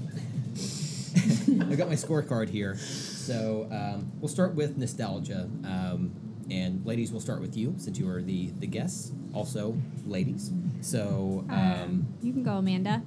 I 1.71 1.75
got 1.75 1.87
my 1.87 1.95
scorecard 1.95 2.49
here. 2.49 2.75
So 2.75 3.67
um, 3.71 4.11
we'll 4.19 4.29
start 4.29 4.53
with 4.53 4.77
nostalgia. 4.77 5.49
Um, 5.63 6.11
and 6.49 6.85
ladies, 6.85 7.11
we'll 7.11 7.21
start 7.21 7.39
with 7.39 7.55
you 7.55 7.75
since 7.77 7.97
you 7.97 8.09
are 8.09 8.21
the, 8.21 8.51
the 8.59 8.67
guests. 8.67 9.13
Also, 9.33 9.77
ladies. 10.05 10.51
So, 10.81 11.45
um, 11.49 12.05
you 12.21 12.33
can 12.33 12.43
go, 12.43 12.57
Amanda. 12.57 13.01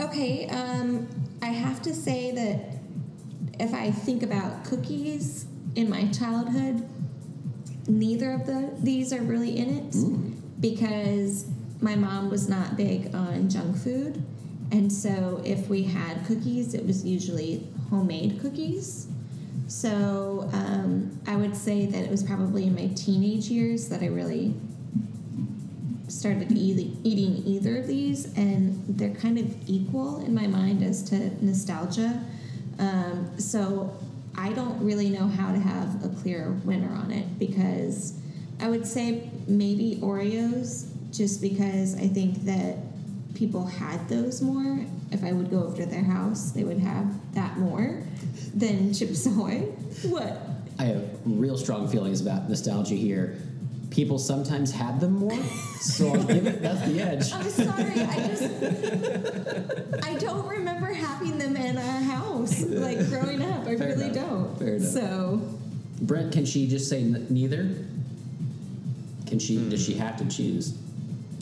Okay, 0.00 0.48
um, 0.48 1.06
I 1.40 1.46
have 1.46 1.80
to 1.82 1.94
say 1.94 2.32
that 2.32 3.60
if 3.60 3.72
I 3.72 3.92
think 3.92 4.24
about 4.24 4.64
cookies 4.64 5.46
in 5.76 5.88
my 5.88 6.08
childhood, 6.08 6.88
neither 7.98 8.32
of 8.32 8.46
the 8.46 8.70
these 8.78 9.12
are 9.12 9.22
really 9.22 9.56
in 9.56 9.68
it 9.78 10.60
because 10.60 11.46
my 11.80 11.96
mom 11.96 12.30
was 12.30 12.48
not 12.48 12.76
big 12.76 13.14
on 13.14 13.48
junk 13.48 13.76
food, 13.76 14.22
and 14.70 14.92
so 14.92 15.40
if 15.44 15.68
we 15.68 15.82
had 15.82 16.24
cookies, 16.26 16.74
it 16.74 16.86
was 16.86 17.04
usually 17.04 17.66
homemade 17.88 18.40
cookies. 18.40 19.08
So 19.66 20.48
um, 20.52 21.20
I 21.26 21.36
would 21.36 21.56
say 21.56 21.86
that 21.86 22.02
it 22.02 22.10
was 22.10 22.22
probably 22.22 22.64
in 22.64 22.74
my 22.74 22.88
teenage 22.88 23.48
years 23.48 23.88
that 23.88 24.02
I 24.02 24.06
really 24.06 24.54
started 26.08 26.50
eating, 26.52 27.00
eating 27.04 27.42
either 27.46 27.78
of 27.78 27.86
these, 27.86 28.36
and 28.36 28.82
they're 28.88 29.14
kind 29.14 29.38
of 29.38 29.68
equal 29.68 30.24
in 30.24 30.34
my 30.34 30.46
mind 30.46 30.82
as 30.82 31.02
to 31.04 31.44
nostalgia. 31.44 32.20
Um, 32.78 33.30
so 33.38 33.96
I 34.36 34.52
don't 34.52 34.82
really 34.84 35.10
know 35.10 35.26
how 35.26 35.52
to 35.52 35.58
have 35.58 36.04
a 36.04 36.08
clear 36.08 36.52
winner 36.64 36.92
on 36.94 37.10
it 37.10 37.38
because 37.38 38.14
I 38.60 38.68
would 38.68 38.86
say 38.86 39.30
maybe 39.46 39.98
Oreos, 40.02 40.88
just 41.12 41.40
because 41.40 41.94
I 41.96 42.06
think 42.06 42.44
that 42.44 42.76
people 43.34 43.64
had 43.64 44.08
those 44.08 44.42
more. 44.42 44.84
If 45.10 45.24
I 45.24 45.32
would 45.32 45.50
go 45.50 45.64
over 45.64 45.76
to 45.78 45.86
their 45.86 46.04
house, 46.04 46.52
they 46.52 46.64
would 46.64 46.78
have 46.78 47.34
that 47.34 47.58
more 47.58 48.02
than 48.54 48.92
Chips 48.94 49.26
Ahoy. 49.26 49.60
What? 50.08 50.40
I 50.78 50.84
have 50.84 51.18
real 51.24 51.58
strong 51.58 51.88
feelings 51.88 52.20
about 52.20 52.48
nostalgia 52.48 52.94
here. 52.94 53.36
People 53.90 54.18
sometimes 54.18 54.70
had 54.72 55.00
them 55.00 55.12
more. 55.18 55.36
So 55.80 56.08
I'll 56.14 56.24
give 56.24 56.46
it 56.46 56.62
that's 56.62 56.86
the 56.88 57.00
edge. 57.00 57.32
I'm 57.32 57.48
sorry. 57.50 58.02
I 58.02 58.28
just 58.28 60.04
I 60.04 60.14
don't 60.18 60.46
remember 60.48 60.86
having 60.92 61.38
them 61.38 61.56
in 61.56 61.76
our 61.76 62.00
house 62.02 62.60
like 62.62 62.98
growing 63.08 63.42
up. 63.42 63.66
I 63.66 63.76
Fair 63.76 63.88
really 63.88 64.04
enough. 64.10 64.14
don't. 64.30 64.58
Fair 64.58 64.74
enough. 64.76 64.88
So 64.88 65.40
Brent, 66.02 66.32
can 66.32 66.44
she 66.46 66.66
just 66.68 66.88
say 66.88 67.00
n- 67.02 67.26
neither? 67.30 67.74
Can 69.26 69.38
she? 69.38 69.56
Does 69.68 69.84
Hmm. 69.86 69.92
she 69.92 69.98
have 69.98 70.16
to 70.18 70.24
choose? 70.26 70.76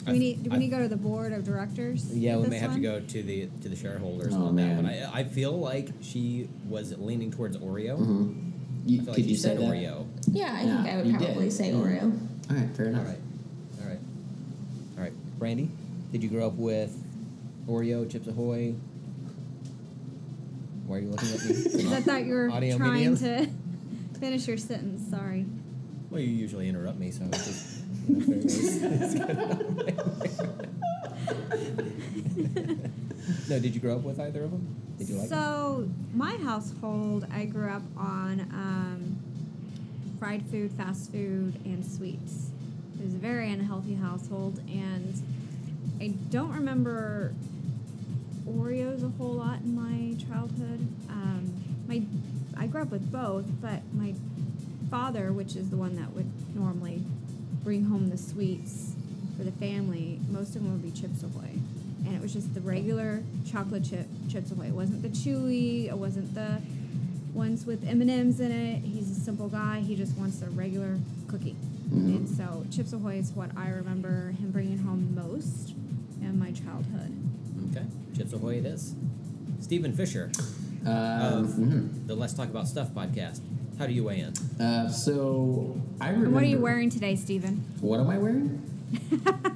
We 0.07 0.17
need 0.17 0.43
do 0.43 0.49
we 0.49 0.57
need 0.57 0.69
to 0.71 0.75
go 0.77 0.81
to 0.81 0.87
the 0.87 0.97
board 0.97 1.33
of 1.33 1.43
directors? 1.43 2.05
Yeah, 2.15 2.37
we 2.37 2.47
may 2.47 2.57
have 2.57 2.73
to 2.73 2.79
go 2.79 2.99
to 2.99 3.23
the 3.23 3.47
to 3.61 3.69
the 3.69 3.75
shareholders 3.75 4.33
Oh, 4.35 4.45
on 4.47 4.55
that 4.55 4.63
man. 4.65 4.75
one. 4.77 4.85
I, 4.87 5.19
I 5.19 5.23
feel 5.23 5.51
like 5.59 5.89
she 6.01 6.47
was 6.67 6.97
leaning 6.97 7.29
towards 7.31 7.57
Oreo. 7.57 7.99
Mm-hmm. 7.99 8.45
You, 8.85 9.01
I 9.01 9.03
feel 9.03 9.05
like 9.07 9.15
could 9.15 9.25
she 9.25 9.31
you 9.31 9.37
say 9.37 9.49
said 9.49 9.57
that? 9.59 9.63
Oreo. 9.65 10.05
yeah, 10.31 10.55
I 10.57 10.63
Yeah, 10.63 10.83
think 10.83 10.93
I 10.93 10.97
would 11.01 11.15
probably 11.15 11.43
did. 11.45 11.53
say 11.53 11.71
Oreo. 11.73 12.17
All 12.49 12.55
right, 12.55 12.69
fair 12.75 12.85
All 12.87 12.91
enough. 12.93 13.07
right, 13.07 13.19
all 13.83 13.89
right, 13.89 13.99
all 14.97 15.03
right. 15.03 15.13
Brandy, 15.39 15.69
did 16.11 16.23
you 16.23 16.29
grow 16.29 16.47
up 16.47 16.53
with 16.53 16.95
Oreo, 17.67 18.09
Chips 18.09 18.27
Ahoy? 18.27 18.73
Why 20.87 20.97
are 20.97 20.99
you 20.99 21.09
looking 21.09 21.29
at 21.29 21.45
me? 21.45 21.63
Because 21.79 21.93
I 21.93 22.01
thought 22.01 22.25
you 22.25 22.33
were 22.33 22.49
Audio 22.49 22.77
trying 22.77 22.93
medium? 23.13 23.17
to 23.17 23.47
finish 24.19 24.47
your 24.47 24.57
sentence. 24.57 25.07
Sorry. 25.09 25.45
Well, 26.09 26.19
you 26.21 26.29
usually 26.31 26.67
interrupt 26.67 26.97
me, 26.97 27.11
so 27.11 27.25
I 27.25 27.27
was 27.27 27.45
just. 27.45 27.83
You 28.07 28.15
know, 28.15 29.07
fair 29.07 29.29
enough. 29.29 29.59
no, 33.49 33.59
did 33.59 33.75
you 33.75 33.79
grow 33.81 33.95
up 33.97 34.01
with 34.01 34.19
either 34.19 34.43
of 34.43 34.49
them? 34.51 34.75
Did 34.97 35.09
you 35.09 35.15
like 35.17 35.29
them? 35.29 35.37
so 35.39 35.87
my 36.15 36.35
household, 36.37 37.27
I 37.31 37.45
grew 37.45 37.69
up 37.69 37.83
on 37.95 38.39
um, 38.51 39.18
fried 40.19 40.43
food, 40.47 40.71
fast 40.71 41.11
food, 41.11 41.55
and 41.65 41.85
sweets. 41.85 42.51
It 42.99 43.05
was 43.05 43.13
a 43.13 43.17
very 43.17 43.51
unhealthy 43.51 43.95
household, 43.95 44.59
and 44.67 45.21
I 46.01 46.09
don't 46.29 46.51
remember 46.51 47.33
Oreos 48.47 49.03
a 49.03 49.09
whole 49.17 49.33
lot 49.33 49.61
in 49.61 49.75
my 49.75 50.21
childhood. 50.25 50.87
Um, 51.09 51.53
my 51.87 52.01
I 52.57 52.67
grew 52.67 52.81
up 52.81 52.91
with 52.91 53.09
both, 53.09 53.45
but 53.61 53.81
my 53.93 54.13
father, 54.91 55.31
which 55.31 55.55
is 55.55 55.69
the 55.69 55.77
one 55.77 55.95
that 55.95 56.11
would 56.13 56.29
normally 56.53 57.03
bring 57.63 57.85
home 57.85 58.09
the 58.09 58.17
sweets 58.17 58.93
for 59.37 59.45
the 59.45 59.51
family, 59.53 60.19
most 60.29 60.55
of 60.55 60.63
them 60.63 60.73
would 60.73 60.83
be 60.83 60.91
Chips 60.91 61.23
Ahoy, 61.23 61.51
and 62.05 62.13
it 62.13 62.21
was 62.21 62.33
just 62.33 62.53
the 62.53 62.61
regular 62.61 63.23
chocolate 63.49 63.85
chip 63.85 64.07
Chips 64.29 64.51
Ahoy. 64.51 64.67
It 64.67 64.73
wasn't 64.73 65.01
the 65.01 65.09
chewy. 65.09 65.87
It 65.87 65.97
wasn't 65.97 66.35
the 66.35 66.61
ones 67.33 67.65
with 67.65 67.87
M 67.87 68.01
and 68.01 68.09
M's 68.09 68.39
in 68.39 68.51
it. 68.51 68.79
He's 68.83 69.09
a 69.11 69.19
simple 69.19 69.47
guy. 69.49 69.79
He 69.81 69.95
just 69.95 70.17
wants 70.17 70.41
a 70.41 70.49
regular 70.49 70.97
cookie. 71.27 71.55
Mhm. 71.91 72.15
And 72.17 72.29
so 72.29 72.65
Chips 72.71 72.93
Ahoy 72.93 73.15
is 73.17 73.31
what 73.31 73.49
I 73.57 73.69
remember 73.69 74.31
him 74.31 74.51
bringing 74.51 74.79
home 74.79 75.13
most 75.15 75.73
in 76.21 76.37
my 76.39 76.51
childhood. 76.51 77.11
Okay, 77.71 77.85
Chips 78.15 78.33
Ahoy 78.33 78.57
it 78.57 78.65
is. 78.65 78.93
Stephen 79.59 79.93
Fisher 79.93 80.31
Um, 80.85 80.87
of 80.87 81.47
mhm. 81.55 82.07
the 82.07 82.15
Let's 82.15 82.33
Talk 82.33 82.49
About 82.49 82.67
Stuff 82.67 82.93
podcast. 82.93 83.41
How 83.77 83.87
do 83.87 83.93
you 83.93 84.03
weigh 84.05 84.19
in? 84.19 84.33
uh, 84.63 84.89
so 84.89 85.79
I 86.01 86.07
remember. 86.07 86.25
And 86.27 86.33
what 86.35 86.43
are 86.43 86.47
you 86.47 86.59
wearing 86.59 86.89
today, 86.89 87.15
Stephen? 87.15 87.63
What 87.81 87.99
am 87.99 88.09
I 88.09 88.17
wearing? 88.17 88.61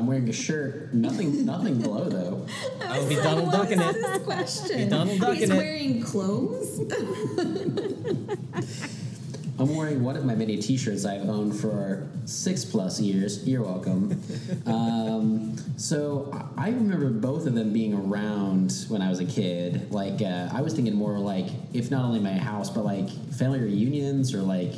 I'm 0.00 0.06
wearing 0.06 0.28
a 0.30 0.32
shirt. 0.32 0.94
Nothing. 0.94 1.44
Nothing 1.44 1.78
below 1.78 2.08
though. 2.08 2.46
Oh, 2.92 3.06
he's 3.06 3.22
Donald 3.22 3.52
Ducking 3.52 3.78
What 3.78 3.94
it. 3.94 3.98
is 3.98 4.02
this 4.02 4.22
question? 4.24 4.78
He's 4.80 4.88
Donald 4.88 5.20
Ducking 5.20 5.36
He's 5.36 5.50
it. 5.50 5.56
wearing 5.56 6.02
clothes. 6.02 6.80
I'm 9.60 9.76
wearing 9.76 10.02
one 10.02 10.16
of 10.16 10.24
my 10.24 10.34
many 10.34 10.56
T-shirts 10.56 11.04
I've 11.04 11.28
owned 11.28 11.54
for 11.54 12.08
six 12.24 12.64
plus 12.64 12.98
years. 12.98 13.46
You're 13.46 13.62
welcome. 13.62 14.20
um, 14.66 15.54
so 15.76 16.30
I 16.56 16.66
I 16.66 16.70
remember 16.70 17.10
both 17.10 17.46
of 17.46 17.54
them 17.54 17.72
being 17.72 17.94
around 17.94 18.72
when 18.88 19.02
I 19.02 19.08
was 19.08 19.20
a 19.20 19.26
kid. 19.26 19.92
Like 19.92 20.20
uh, 20.22 20.48
I 20.52 20.62
was 20.62 20.74
thinking 20.74 20.94
more 20.94 21.16
like 21.18 21.46
if 21.72 21.92
not 21.92 22.04
only 22.04 22.18
my 22.18 22.32
house, 22.32 22.70
but 22.70 22.84
like 22.84 23.08
family 23.34 23.60
reunions 23.60 24.34
or 24.34 24.42
like 24.42 24.72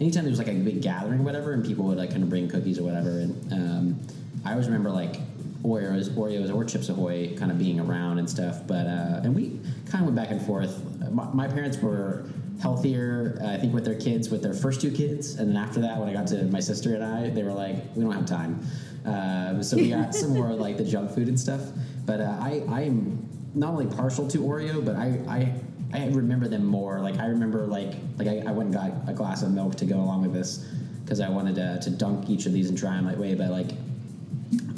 anytime 0.00 0.24
there 0.24 0.30
was 0.30 0.38
like 0.38 0.48
a 0.48 0.54
big 0.54 0.80
gathering, 0.80 1.20
or 1.20 1.24
whatever, 1.24 1.52
and 1.52 1.62
people 1.64 1.84
would 1.86 1.98
like 1.98 2.10
kind 2.10 2.22
of 2.22 2.30
bring 2.30 2.48
cookies 2.48 2.78
or 2.78 2.84
whatever. 2.84 3.10
And 3.10 3.52
um, 3.52 4.00
I 4.48 4.52
always 4.52 4.66
remember 4.66 4.90
like 4.90 5.16
Oreos, 5.62 6.08
Oreos 6.10 6.54
or 6.54 6.64
Chips 6.64 6.88
Ahoy 6.88 7.36
kind 7.36 7.50
of 7.50 7.58
being 7.58 7.78
around 7.80 8.18
and 8.18 8.28
stuff. 8.28 8.66
But 8.66 8.86
uh, 8.86 9.20
and 9.22 9.34
we 9.34 9.60
kind 9.90 10.02
of 10.02 10.14
went 10.14 10.16
back 10.16 10.30
and 10.30 10.40
forth. 10.40 10.82
My, 11.10 11.24
my 11.34 11.48
parents 11.48 11.76
were 11.78 12.24
healthier, 12.62 13.38
uh, 13.42 13.52
I 13.52 13.56
think, 13.58 13.74
with 13.74 13.84
their 13.84 13.98
kids, 13.98 14.30
with 14.30 14.42
their 14.42 14.54
first 14.54 14.80
two 14.80 14.90
kids, 14.90 15.34
and 15.34 15.50
then 15.50 15.56
after 15.56 15.80
that, 15.80 15.98
when 15.98 16.08
I 16.08 16.12
got 16.12 16.26
to 16.28 16.44
my 16.44 16.60
sister 16.60 16.94
and 16.94 17.04
I, 17.04 17.30
they 17.30 17.42
were 17.42 17.52
like, 17.52 17.76
we 17.94 18.02
don't 18.02 18.12
have 18.12 18.26
time. 18.26 18.60
Um, 19.04 19.62
so 19.62 19.76
we 19.76 19.90
got 19.90 20.14
some 20.22 20.30
more 20.30 20.52
like 20.54 20.76
the 20.78 20.84
junk 20.84 21.10
food 21.10 21.28
and 21.28 21.38
stuff. 21.38 21.62
But 22.06 22.20
uh, 22.20 22.38
I 22.40 22.62
I 22.68 22.82
am 22.82 23.28
not 23.54 23.72
only 23.72 23.86
partial 23.86 24.26
to 24.28 24.38
Oreo, 24.38 24.84
but 24.84 24.96
I 24.96 25.20
I. 25.28 25.60
I 25.90 26.06
remember 26.08 26.48
them 26.48 26.66
more. 26.66 27.00
Like 27.00 27.18
I 27.18 27.28
remember, 27.28 27.66
like 27.66 27.94
like 28.18 28.28
I, 28.28 28.42
I 28.46 28.52
went 28.52 28.68
and 28.68 28.74
got 28.74 29.10
a 29.10 29.14
glass 29.14 29.42
of 29.42 29.52
milk 29.52 29.76
to 29.76 29.86
go 29.86 29.96
along 29.96 30.20
with 30.20 30.34
this 30.34 30.58
because 31.02 31.18
I 31.18 31.30
wanted 31.30 31.54
to, 31.54 31.80
to 31.80 31.88
dunk 31.88 32.28
each 32.28 32.44
of 32.44 32.52
these 32.52 32.68
and 32.68 32.76
try 32.76 32.90
them 32.90 33.06
that 33.06 33.16
way. 33.16 33.34
But 33.34 33.48
like 33.48 33.70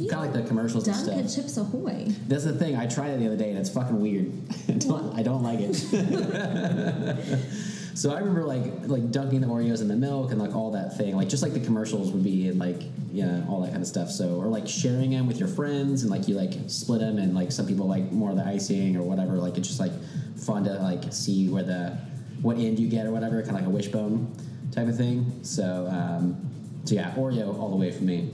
kind 0.09 0.27
of 0.27 0.35
like 0.35 0.43
the 0.43 0.49
commercials 0.49 0.87
and 0.87 0.97
stuff. 0.97 1.35
Chips 1.35 1.57
Ahoy. 1.57 2.07
That's 2.27 2.45
the 2.45 2.53
thing. 2.53 2.77
I 2.77 2.87
tried 2.87 3.11
it 3.11 3.21
the 3.21 3.27
other 3.27 3.37
day 3.37 3.51
and 3.51 3.59
it's 3.59 3.71
fucking 3.71 4.01
weird. 4.01 4.33
I 4.69 4.73
don't, 4.73 5.19
I 5.19 5.23
don't 5.23 5.43
like 5.43 5.61
it. 5.61 5.75
so 7.95 8.13
I 8.13 8.19
remember 8.19 8.45
like 8.45 8.65
like 8.87 9.11
dunking 9.11 9.41
the 9.41 9.47
Oreos 9.47 9.81
in 9.81 9.89
the 9.89 9.97
milk 9.97 10.31
and 10.31 10.41
like 10.41 10.55
all 10.55 10.73
that 10.73 10.97
thing, 10.97 11.17
like 11.17 11.29
just 11.29 11.43
like 11.43 11.53
the 11.53 11.61
commercials 11.61 12.11
would 12.13 12.25
be 12.25 12.49
and 12.49 12.59
like 12.59 12.83
yeah, 13.13 13.45
all 13.49 13.61
that 13.63 13.71
kind 13.71 13.83
of 13.83 13.89
stuff. 13.89 14.11
So 14.11 14.37
or 14.37 14.47
like 14.47 14.69
sharing 14.69 15.11
them 15.11 15.27
with 15.27 15.39
your 15.39 15.49
friends 15.49 16.03
and 16.03 16.11
like 16.11 16.29
you 16.29 16.35
like 16.35 16.53
split 16.69 17.01
them 17.01 17.19
and 17.19 17.35
like 17.35 17.53
some 17.53 17.67
people 17.67 17.87
like 17.87 18.11
more 18.13 18.31
of 18.31 18.37
the 18.37 18.47
icing 18.47 18.97
or 18.97 19.03
whatever. 19.03 19.35
Like 19.35 19.59
it's 19.59 19.69
just 19.69 19.81
like 19.81 19.93
fun 20.37 20.65
to 20.65 20.75
like 20.75 21.13
see 21.13 21.49
where 21.49 21.63
the 21.63 21.99
what 22.43 22.57
end 22.57 22.79
you 22.79 22.89
get 22.89 23.07
or 23.07 23.11
whatever, 23.11 23.43
kind 23.43 23.57
of 23.57 23.57
like 23.57 23.67
a 23.67 23.71
wishbone 23.71 24.35
type 24.73 24.89
of 24.89 24.97
thing. 24.97 25.41
So 25.43 25.89
um, 25.91 26.51
so 26.85 26.95
yeah, 26.95 27.13
Oreo 27.15 27.59
all 27.59 27.71
the 27.71 27.77
way 27.77 27.91
for 27.91 28.05
me. 28.05 28.33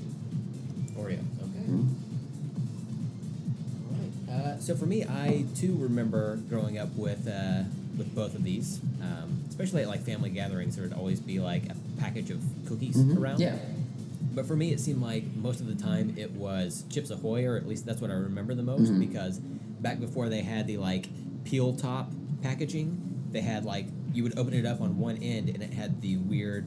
All 1.69 1.85
right. 3.99 4.35
Uh, 4.35 4.59
so 4.61 4.75
for 4.75 4.87
me, 4.87 5.05
I 5.05 5.45
too 5.57 5.77
remember 5.79 6.37
growing 6.49 6.79
up 6.79 6.95
with 6.97 7.27
uh, 7.29 7.65
with 7.97 8.15
both 8.15 8.35
of 8.35 8.45
these, 8.45 8.81
um, 9.03 9.43
especially 9.49 9.83
at 9.83 9.89
like 9.89 10.03
family 10.03 10.31
gatherings. 10.31 10.77
There 10.77 10.85
would 10.87 10.97
always 10.97 11.21
be 11.21 11.39
like 11.41 11.65
a 11.71 11.77
package 12.01 12.31
of 12.31 12.43
cookies 12.69 12.97
Mhm. 12.97 13.19
around. 13.19 13.41
Yeah. 13.41 13.57
But 14.35 14.47
for 14.47 14.55
me, 14.57 14.71
it 14.73 14.81
seemed 14.81 15.01
like 15.01 15.25
most 15.37 15.61
of 15.61 15.67
the 15.67 15.75
time 15.83 16.15
it 16.19 16.33
was 16.33 16.85
Chips 16.91 17.11
Ahoy, 17.11 17.47
or 17.47 17.57
at 17.57 17.67
least 17.67 17.87
that's 17.87 18.01
what 18.03 18.11
I 18.11 18.15
remember 18.15 18.55
the 18.55 18.63
most. 18.63 18.93
Mhm. 18.93 19.01
Because 19.01 19.39
back 19.81 19.99
before 19.99 20.29
they 20.29 20.43
had 20.43 20.67
the 20.67 20.77
like 20.77 21.09
peel 21.45 21.73
top 21.75 22.13
packaging, 22.43 23.01
they 23.33 23.41
had 23.41 23.65
like 23.65 23.87
you 24.13 24.23
would 24.23 24.39
open 24.39 24.53
it 24.55 24.67
up 24.67 24.81
on 24.81 24.99
one 24.99 25.17
end 25.19 25.49
and 25.49 25.63
it 25.63 25.73
had 25.73 26.01
the 26.03 26.17
weird 26.17 26.65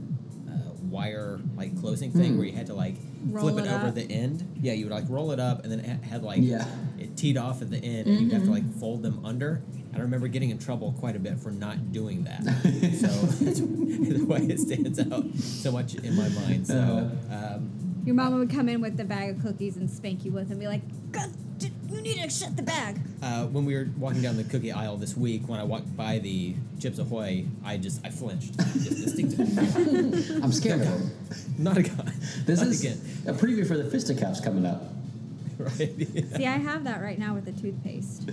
uh, 0.50 0.72
wire 0.90 1.40
like 1.58 1.80
closing 1.80 2.12
thing 2.12 2.34
Mm. 2.34 2.38
where 2.38 2.46
you 2.48 2.54
had 2.54 2.68
to 2.68 2.74
like 2.74 2.96
Roll 3.26 3.50
flip 3.50 3.66
it, 3.66 3.68
it 3.70 3.74
over 3.74 3.92
the 3.92 4.10
end. 4.10 4.58
Yeah, 4.62 4.74
you 4.74 4.86
would 4.86 4.94
like 4.94 5.06
roll 5.10 5.32
it 5.32 5.40
up 5.40 5.64
and 5.64 5.72
then 5.72 5.80
it 5.80 6.04
had 6.04 6.24
like 6.24 6.40
Yeah. 6.42 6.66
it 6.98 7.16
teed 7.18 7.38
off 7.38 7.62
at 7.62 7.70
the 7.70 7.78
end, 7.78 8.08
and 8.08 8.20
you'd 8.22 8.34
have 8.34 8.46
to 8.46 8.52
like 8.52 8.72
fold 8.80 9.04
them 9.04 9.26
under. 9.26 9.62
I 9.94 10.00
remember 10.00 10.28
getting 10.28 10.52
in 10.52 10.60
trouble 10.60 10.94
quite 11.00 11.16
a 11.16 11.20
bit 11.20 11.40
for 11.40 11.52
not 11.52 11.92
doing 11.92 12.24
that. 12.24 12.44
so 12.44 13.08
that's 13.44 13.60
why 13.62 14.10
the 14.18 14.26
way 14.26 14.40
it 14.42 14.60
stands 14.60 15.00
out 15.00 15.26
so 15.36 15.72
much 15.72 15.96
in 15.96 16.16
my 16.16 16.30
mind. 16.30 16.68
So. 16.68 17.12
Um, 17.32 17.72
Your 18.06 18.16
mama 18.16 18.38
would 18.38 18.50
come 18.52 18.70
in 18.70 18.82
with 18.82 18.98
the 18.98 19.04
bag 19.04 19.36
of 19.36 19.42
cookies 19.44 19.76
and 19.78 19.90
spank 19.90 20.24
you 20.26 20.32
with 20.32 20.44
them 20.50 20.54
and 20.54 20.60
be 20.62 20.68
like, 20.68 21.12
God, 21.12 21.30
j- 21.60 21.72
you 21.90 22.02
need 22.02 22.22
to 22.22 22.30
shut 22.30 22.56
the 22.56 22.64
bag. 22.64 23.00
Uh, 23.22 23.46
when 23.46 23.66
we 23.66 23.76
were 23.76 23.88
walking 23.98 24.22
down 24.22 24.38
the 24.38 24.44
cookie 24.44 24.72
aisle 24.72 24.98
this 24.98 25.18
week, 25.18 25.48
when 25.48 25.60
I 25.60 25.64
walked 25.64 25.96
by 25.98 26.20
the 26.20 26.56
Chips 26.80 27.00
Ahoy, 27.00 27.46
I 27.66 27.78
just 27.78 28.06
I 28.06 28.10
flinched 28.10 28.58
just 28.58 29.20
instinctively. 29.20 30.42
I'm 30.44 30.52
scared 30.52 30.82
of 30.82 30.88
them. 30.88 31.12
Not 31.58 31.78
a 31.78 31.84
guy. 31.84 32.12
This 32.46 32.60
Not 32.60 32.70
is 32.70 32.84
again. 32.84 33.02
a 33.28 33.34
preview 33.34 33.68
for 33.68 33.78
the 33.78 33.90
fisticuffs 33.90 34.40
coming 34.40 34.66
up. 34.66 34.84
right. 35.58 35.76
See, 35.78 36.46
I 36.46 36.58
have 36.58 36.86
that 36.86 37.02
right 37.02 37.20
now 37.20 37.34
with 37.34 37.46
the 37.46 37.52
toothpaste. 37.52 38.30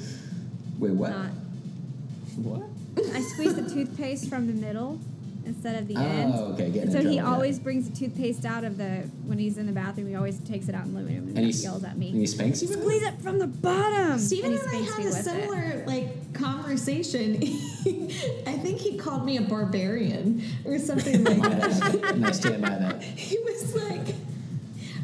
Wait, 0.78 0.92
what? 0.92 1.10
Not. 1.10 1.30
What? 2.36 2.62
I 3.14 3.20
squeeze 3.20 3.54
the 3.54 3.68
toothpaste 3.68 4.28
from 4.28 4.46
the 4.46 4.52
middle 4.52 5.00
instead 5.46 5.76
of 5.80 5.88
the 5.88 5.96
oh, 5.96 6.00
end. 6.00 6.34
Oh, 6.36 6.52
okay. 6.52 6.70
Getting 6.70 6.90
so 6.90 6.98
he 6.98 7.02
trouble, 7.04 7.16
yeah. 7.16 7.32
always 7.32 7.58
brings 7.58 7.88
the 7.88 7.96
toothpaste 7.96 8.44
out 8.44 8.64
of 8.64 8.76
the 8.76 9.08
when 9.24 9.38
he's 9.38 9.56
in 9.56 9.66
the 9.66 9.72
bathroom. 9.72 10.08
He 10.08 10.14
always 10.14 10.38
takes 10.40 10.68
it 10.68 10.74
out 10.74 10.84
and 10.84 10.94
look 10.94 11.04
at 11.04 11.10
him 11.10 11.28
and, 11.28 11.38
and 11.38 11.46
he 11.46 11.52
yells 11.52 11.84
at 11.84 11.96
me. 11.96 12.10
And 12.10 12.20
he 12.20 12.26
spanks 12.26 12.62
you. 12.62 12.68
it? 12.68 12.72
Squeeze 12.72 13.02
it 13.02 13.20
from 13.22 13.38
the 13.38 13.46
bottom. 13.46 14.18
Steven 14.18 14.52
and 14.52 14.60
and, 14.60 14.68
I 14.68 14.84
spanks 14.84 14.92
had 14.92 15.00
a 15.00 15.08
with 15.08 15.18
it. 15.18 15.24
similar 15.24 15.84
like 15.86 16.34
conversation. 16.34 17.36
I 18.46 18.58
think 18.58 18.80
he 18.80 18.98
called 18.98 19.24
me 19.24 19.36
a 19.36 19.42
barbarian 19.42 20.42
or 20.64 20.78
something 20.78 21.24
like 21.24 21.42
that. 21.42 21.80
bad. 21.80 22.04
and 22.14 22.26
I 22.26 22.30
stand 22.32 22.62
by 22.62 22.70
that. 22.70 23.02
he 23.02 23.38
was 23.38 23.74
like, 23.74 24.14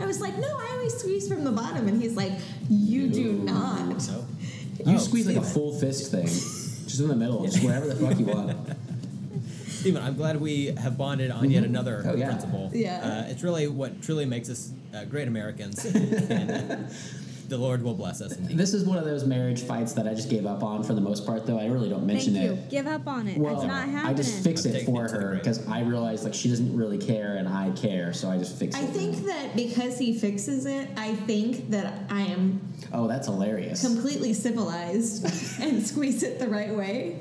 I 0.01 0.07
was 0.07 0.21
like, 0.21 0.37
no, 0.37 0.49
I 0.49 0.71
always 0.73 0.95
squeeze 0.95 1.29
from 1.29 1.45
the 1.45 1.53
bottom, 1.53 1.87
and 1.87 2.03
he's 2.03 2.17
like, 2.17 2.33
you 2.69 3.09
do 3.09 3.33
not. 3.35 4.03
So. 4.03 4.25
You 4.85 4.95
Oh, 4.95 4.99
squeeze 4.99 5.29
like 5.29 5.37
a 5.37 5.43
full 5.43 5.79
fist 5.79 6.11
thing, 6.11 6.25
just 6.25 6.99
in 6.99 7.07
the 7.07 7.15
middle, 7.15 7.45
just 7.45 7.63
wherever 7.63 7.87
the 7.87 7.95
fuck 7.95 8.19
you 8.19 8.27
want. 8.27 8.57
Stephen, 9.83 10.01
I'm 10.01 10.15
glad 10.15 10.41
we 10.41 10.67
have 10.79 10.97
bonded 10.97 11.33
on 11.33 11.51
yet 11.51 11.65
another 11.65 12.05
Oh, 12.07 12.15
yeah. 12.15 12.27
principle. 12.27 12.71
Yeah. 12.73 13.25
Uh, 13.27 13.31
it's 13.31 13.43
really 13.43 13.67
what 13.67 14.01
truly 14.01 14.25
makes 14.25 14.49
us 14.49 14.71
uh, 14.95 15.05
great 15.07 15.27
Americans. 15.27 15.85
and 16.31 16.89
the 17.49 17.59
Lord 17.59 17.83
will 17.83 17.95
bless 17.95 18.21
us 18.21 18.37
indeed. 18.37 18.57
This 18.57 18.75
is 18.75 18.85
one 18.85 18.97
of 18.97 19.05
those 19.05 19.25
marriage 19.25 19.63
fights 19.63 19.93
that 19.95 20.07
I 20.07 20.15
just 20.15 20.31
gave 20.31 20.47
up 20.47 20.63
on 20.63 20.85
for 20.85 20.95
the 20.95 21.01
most 21.01 21.27
part, 21.27 21.47
though. 21.47 21.59
I 21.59 21.67
really 21.67 21.89
don't 21.89 22.07
mention 22.07 22.37
it. 22.37 22.47
Thank 22.47 22.59
you. 22.61 22.65
it. 22.65 22.71
Give 22.71 22.87
up 22.87 23.09
on 23.09 23.27
it. 23.27 23.39
Well, 23.39 23.57
it's 23.57 23.65
not 23.65 23.89
happening. 23.89 24.07
I 24.07 24.15
just 24.15 24.45
fix 24.45 24.65
it 24.67 24.85
for 24.87 25.07
it 25.07 25.11
her 25.11 25.35
because 25.35 25.67
I 25.67 25.81
realize 25.83 26.23
like 26.23 26.33
she 26.35 26.49
doesn't 26.49 26.77
really 26.77 26.99
care 26.99 27.35
and 27.35 27.49
I 27.49 27.71
care, 27.73 28.13
so 28.13 28.31
I 28.31 28.39
just 28.39 28.57
fix 28.57 28.77
it. 28.77 28.83
I 28.83 28.87
think 28.87 29.27
that 29.27 29.57
because 29.57 29.99
he 29.99 30.17
fixes 30.17 30.65
it, 30.65 30.91
I 30.97 31.17
think 31.17 31.71
that 31.71 31.93
I 32.09 32.23
am 32.23 32.61
Oh, 32.93 33.09
that's 33.09 33.27
hilarious. 33.27 33.85
completely 33.85 34.33
civilized 34.33 35.25
and 35.61 35.85
squeeze 35.85 36.23
it 36.23 36.39
the 36.39 36.49
right 36.49 36.73
way. 36.73 37.19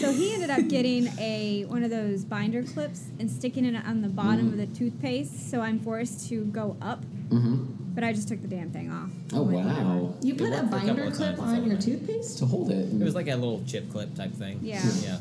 So 0.00 0.12
he 0.12 0.32
ended 0.34 0.50
up 0.50 0.68
getting 0.68 1.06
a 1.18 1.64
one 1.68 1.82
of 1.82 1.90
those 1.90 2.24
binder 2.24 2.62
clips 2.62 3.04
and 3.18 3.30
sticking 3.30 3.64
it 3.64 3.74
on 3.86 4.00
the 4.02 4.08
bottom 4.08 4.48
of 4.48 4.56
the 4.56 4.66
toothpaste. 4.66 5.50
So 5.50 5.60
I'm 5.60 5.78
forced 5.80 6.28
to 6.28 6.44
go 6.46 6.76
up, 6.80 7.02
hmm 7.30 7.64
but 7.94 8.02
I 8.02 8.12
just 8.12 8.26
took 8.26 8.42
the 8.42 8.48
damn 8.48 8.70
thing 8.70 8.90
off. 8.90 9.08
Oh 9.32 9.42
I'm 9.46 9.52
whatever. 9.52 9.84
wow! 9.84 10.14
You 10.20 10.34
put 10.34 10.48
a 10.48 10.50
worked 10.50 10.70
for 10.70 10.76
a 10.76 10.80
binder 10.80 11.10
clip 11.12 11.38
on 11.38 11.64
your 11.64 11.76
all 11.76 11.80
toothpaste? 11.80 12.38
To 12.38 12.46
hold 12.46 12.70
it. 12.70 12.92
It 12.92 12.98
was 13.04 13.14
like 13.14 13.28
a 13.28 13.34
little 13.36 13.62
chip 13.66 13.90
clip 13.90 14.14
type 14.16 14.32
thing. 14.32 14.58
Yeah. 14.62 14.82
Yeah. 15.02 15.18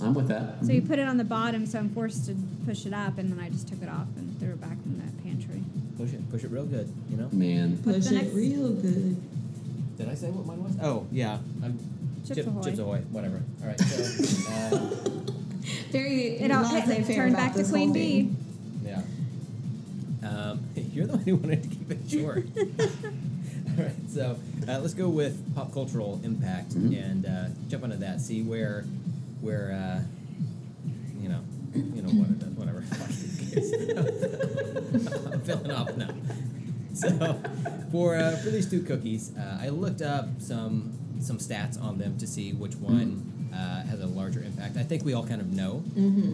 I'm 0.00 0.14
with 0.14 0.28
that. 0.28 0.64
So 0.64 0.72
you 0.72 0.82
put 0.82 0.98
it 0.98 1.08
on 1.08 1.16
the 1.16 1.24
bottom, 1.24 1.66
so 1.66 1.78
I'm 1.78 1.88
forced 1.90 2.26
to 2.26 2.36
push 2.64 2.86
it 2.86 2.92
up, 2.94 3.18
and 3.18 3.30
then 3.30 3.40
I 3.40 3.50
just 3.50 3.68
took 3.68 3.82
it 3.82 3.88
off 3.88 4.06
and 4.16 4.38
threw 4.38 4.50
it 4.50 4.60
back 4.60 4.76
in 4.84 4.98
the 5.04 5.22
pantry. 5.22 5.62
Push 5.96 6.12
it, 6.12 6.30
push 6.30 6.44
it 6.44 6.50
real 6.50 6.64
good. 6.64 6.92
You 7.10 7.16
know. 7.16 7.28
Man. 7.32 7.78
Push 7.82 8.06
the 8.06 8.14
it 8.16 8.22
next- 8.22 8.34
real 8.34 8.70
good. 8.70 9.16
Did 9.98 10.08
I 10.08 10.14
say 10.14 10.30
what 10.30 10.46
mine 10.46 10.62
was? 10.62 10.76
Oh 10.80 11.06
yeah. 11.10 11.38
I'm, 11.62 11.78
Chips 12.26 12.36
Chip- 12.36 12.46
Ahoy. 12.46 12.62
Chips 12.62 12.78
Ahoy. 12.78 12.98
Whatever. 13.10 13.42
All 13.62 13.68
right. 13.68 13.80
So. 13.80 14.02
Uh, 14.52 14.78
Very 15.90 16.38
It 16.38 16.50
all 16.50 16.64
it 16.64 16.72
laissez-faire 16.86 17.16
turned 17.16 17.36
back 17.36 17.54
to 17.54 17.64
Queen 17.64 17.88
whole 17.88 17.94
Bee. 17.94 18.30
Yeah. 18.84 19.02
Um, 20.22 20.60
you're 20.92 21.06
the 21.06 21.12
one 21.16 21.22
who 21.24 21.36
wanted 21.36 21.62
to 21.62 21.68
keep 21.68 21.90
it 21.90 21.98
short. 22.10 22.44
All 22.58 23.84
right, 23.84 23.92
so 24.08 24.36
uh, 24.68 24.78
let's 24.80 24.94
go 24.94 25.08
with 25.08 25.54
pop 25.54 25.72
cultural 25.72 26.20
impact 26.24 26.70
Mhm. 26.74 27.02
and 27.10 27.26
uh, 27.26 27.44
jump 27.68 27.84
onto 27.84 27.96
that. 27.98 28.20
See 28.20 28.42
where, 28.42 28.84
where, 29.40 29.72
uh, 29.72 30.02
you 31.22 31.28
know, 31.28 31.40
you 31.74 32.02
know 32.02 32.10
what 32.10 32.30
it 32.30 32.42
is, 32.42 32.54
whatever. 32.54 32.82
I'm 35.32 35.40
feeling 35.42 35.70
off 35.70 35.96
now. 35.96 36.08
So 36.94 37.40
for 37.90 38.16
uh, 38.16 38.36
for 38.36 38.50
these 38.50 38.68
two 38.70 38.82
cookies, 38.82 39.32
uh, 39.36 39.58
I 39.60 39.68
looked 39.70 40.02
up 40.02 40.28
some 40.40 40.92
some 41.22 41.38
stats 41.38 41.80
on 41.80 41.98
them 41.98 42.18
to 42.18 42.26
see 42.26 42.52
which 42.52 42.74
one 42.76 43.50
uh, 43.54 43.82
has 43.84 44.00
a 44.00 44.06
larger 44.06 44.42
impact. 44.42 44.76
I 44.76 44.82
think 44.82 45.04
we 45.04 45.14
all 45.14 45.26
kind 45.26 45.40
of 45.40 45.52
know, 45.52 45.82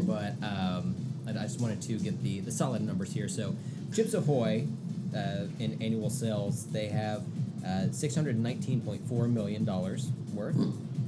but 0.07 0.33
um, 0.43 0.95
I, 1.27 1.31
I 1.31 1.43
just 1.45 1.61
wanted 1.61 1.83
to 1.83 1.99
get 1.99 2.23
the 2.23 2.41
the 2.41 2.53
solid 2.53 2.83
numbers 2.83 3.13
here. 3.13 3.29
So 3.29 3.55
Chips 3.95 4.15
Ahoy, 4.15 4.67
uh, 5.15 5.47
in 5.59 5.79
annual 5.81 6.11
sales, 6.11 6.67
they 6.67 6.89
have 6.89 7.23
uh, 7.67 7.91
six 7.93 8.15
hundred 8.15 8.39
nineteen 8.39 8.81
point 8.81 9.07
four 9.09 9.29
million 9.29 9.65
dollars 9.65 10.11
worth. 10.33 10.57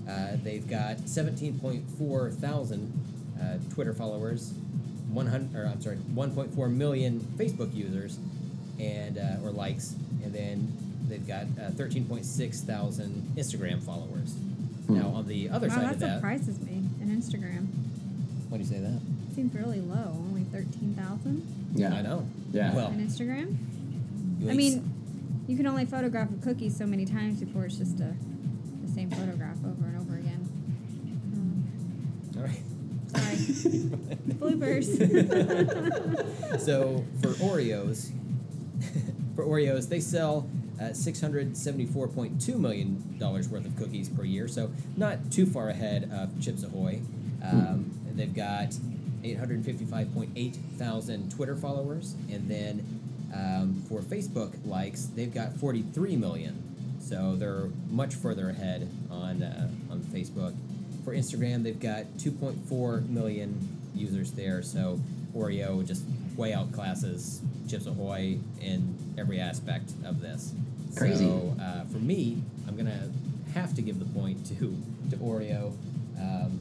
Uh, 0.09 0.37
they've 0.43 0.68
got 0.68 1.09
seventeen 1.09 1.59
point 1.59 1.85
four 1.99 2.31
thousand 2.31 2.93
uh, 3.41 3.59
Twitter 3.72 3.95
followers, 3.95 4.53
one 5.12 5.26
hundred 5.26 5.55
or 5.55 5.66
I'm 5.66 5.81
sorry, 5.81 5.97
one 5.97 6.35
point 6.35 6.53
four 6.55 6.68
million 6.68 7.20
Facebook 7.37 7.72
users, 7.74 8.18
and 8.78 9.18
uh, 9.18 9.45
or 9.45 9.51
likes, 9.51 9.95
and 10.24 10.33
then 10.35 10.76
they've 11.11 11.27
got 11.27 11.45
uh, 11.61 11.71
thirteen 11.71 12.05
point 12.07 12.25
six 12.25 12.61
thousand 12.63 13.33
Instagram 13.37 13.83
followers. 13.83 14.35
Now 14.89 15.09
on 15.09 15.27
the 15.29 15.49
other 15.51 15.69
Wow, 15.69 15.75
side 15.75 15.85
that 15.85 15.93
of 15.95 16.01
that, 16.01 16.15
surprises 16.17 16.61
me. 16.61 16.83
In 17.01 17.09
Instagram, 17.17 17.67
why 18.49 18.59
do 18.59 18.63
you 18.65 18.69
say 18.69 18.79
that? 18.81 19.01
seems 19.35 19.55
really 19.55 19.81
low. 19.81 20.15
Only 20.17 20.43
thirteen 20.45 20.95
thousand 20.99 21.47
Yeah. 21.75 21.95
I 21.95 22.03
know. 22.03 22.27
Yeah. 22.53 22.75
Well, 22.75 22.87
on 22.89 22.99
Instagram. 22.99 23.57
you 24.41 24.51
I 24.51 24.55
mean, 24.55 24.91
you 25.47 25.57
can 25.57 25.67
only 25.67 25.85
photograph 25.85 26.29
a 26.33 26.43
cookie 26.45 26.69
so 26.71 26.87
many 26.87 27.05
times 27.05 27.41
before 27.41 27.65
it's 27.67 27.77
just 27.77 28.01
a 28.01 28.15
the 28.85 28.89
same 28.93 29.11
photograph 29.11 29.57
over 29.65 29.85
and 29.87 29.97
over 30.01 30.15
again. 30.17 30.49
Um, 31.35 31.65
All 32.37 32.43
right. 32.43 32.63
sorry, 33.13 33.37
bloopers. 34.41 34.87
so 36.61 37.05
for 37.23 37.29
Oreos, 37.45 38.11
for 39.37 39.45
Oreos, 39.45 39.89
they 39.89 40.01
sell 40.01 40.49
point 42.09 42.41
two 42.41 42.59
million 42.59 43.18
dollars 43.18 43.49
worth 43.49 43.66
of 43.66 43.76
cookies 43.76 44.09
per 44.09 44.24
year. 44.24 44.49
So 44.49 44.70
not 44.97 45.31
too 45.31 45.47
far 45.47 45.68
ahead 45.68 46.11
of 46.12 46.41
Chips 46.41 46.62
Ahoy. 46.62 47.01
Um, 47.43 47.91
they've 48.14 48.35
got 48.35 48.74
eight 49.22 49.39
hundred 49.39 49.64
fifty-five 49.64 50.12
point 50.14 50.31
eight 50.37 50.57
thousand 50.78 51.31
Twitter 51.31 51.57
followers, 51.57 52.14
and 52.31 52.49
then 52.49 53.01
um, 53.35 53.83
for 53.89 54.01
Facebook 54.01 54.55
likes, 54.66 55.05
they've 55.05 55.33
got 55.33 55.55
forty-three 55.55 56.16
million. 56.16 56.62
So 57.01 57.35
they're 57.37 57.68
much 57.91 58.14
further 58.14 58.51
ahead 58.51 58.89
on 59.11 59.43
uh, 59.43 59.68
on 59.91 60.01
Facebook. 60.01 60.55
For 61.05 61.14
Instagram, 61.14 61.62
they've 61.62 61.81
got 61.81 62.05
2.4 62.18 63.09
million 63.09 63.78
users 63.95 64.33
there. 64.33 64.62
So 64.62 65.01
Oreo 65.35 65.85
just 65.85 66.05
way 66.37 66.53
outclasses 66.53 67.41
Chips 67.68 67.87
Ahoy 67.87 68.39
in 68.61 69.14
every 69.18 69.41
aspect 69.41 69.93
of 70.05 70.20
this. 70.20 70.53
Crazy. 70.97 71.26
So 71.26 71.55
uh, 71.61 71.84
for 71.86 71.99
me, 71.99 72.43
I'm 72.68 72.76
gonna 72.76 73.09
have 73.55 73.74
to 73.74 73.82
give 73.82 73.99
the 73.99 74.05
point 74.07 74.45
to 74.47 74.55
to 75.11 75.16
Oreo. 75.16 75.72
Um, 76.18 76.59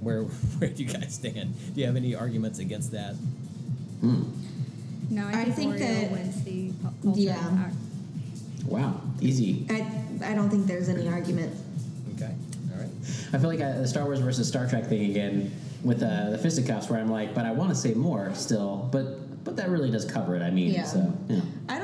where 0.00 0.22
where 0.58 0.70
do 0.70 0.82
you 0.82 0.88
guys 0.92 1.14
stand? 1.14 1.54
Do 1.74 1.80
you 1.80 1.86
have 1.86 1.96
any 1.96 2.14
arguments 2.14 2.58
against 2.58 2.92
that? 2.92 3.14
Hmm. 4.00 4.22
no, 5.10 5.26
I 5.26 5.30
I 5.42 5.44
think, 5.44 5.54
think 5.56 5.74
Oreo 5.74 5.78
that- 5.80 6.10
wins 6.12 6.42
the 6.44 6.72
pop 6.82 6.94
culture 7.02 7.20
Yeah. 7.20 7.48
impact. 7.48 7.74
Wow. 8.66 9.00
Easy. 9.20 9.66
I, 9.68 9.86
I 10.24 10.34
don't 10.34 10.48
think 10.50 10.66
there's 10.66 10.88
any 10.88 11.08
argument. 11.08 11.52
Okay, 12.14 12.32
all 12.72 12.78
right. 12.78 12.90
I 13.32 13.38
feel 13.38 13.48
like 13.48 13.60
uh, 13.60 13.78
the 13.78 13.88
Star 13.88 14.04
Wars 14.04 14.20
versus 14.20 14.46
Star 14.48 14.66
Trek 14.68 14.86
thing 14.86 15.10
again 15.10 15.50
with 15.82 16.02
uh, 16.02 16.30
the 16.30 16.38
fisticuffs, 16.38 16.88
where 16.88 17.00
I'm 17.00 17.10
like, 17.10 17.34
but 17.34 17.44
I 17.46 17.52
want 17.52 17.70
to 17.70 17.74
say 17.76 17.94
more 17.94 18.32
still, 18.34 18.88
but 18.92 19.44
but 19.44 19.56
that 19.56 19.70
really 19.70 19.90
does 19.90 20.04
cover 20.04 20.36
it. 20.36 20.42
I 20.42 20.50
mean, 20.50 20.72
Yeah. 20.72 20.84
so 20.84 21.12
yeah. 21.28 21.40
I 21.68 21.78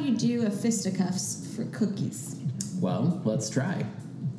don't 0.00 0.12
know 0.12 0.18
how 0.18 0.26
you 0.28 0.40
do 0.40 0.46
a 0.46 0.50
fisticuffs 0.50 1.54
for 1.54 1.64
cookies. 1.66 2.36
Well, 2.80 3.20
let's 3.24 3.50
try. 3.50 3.84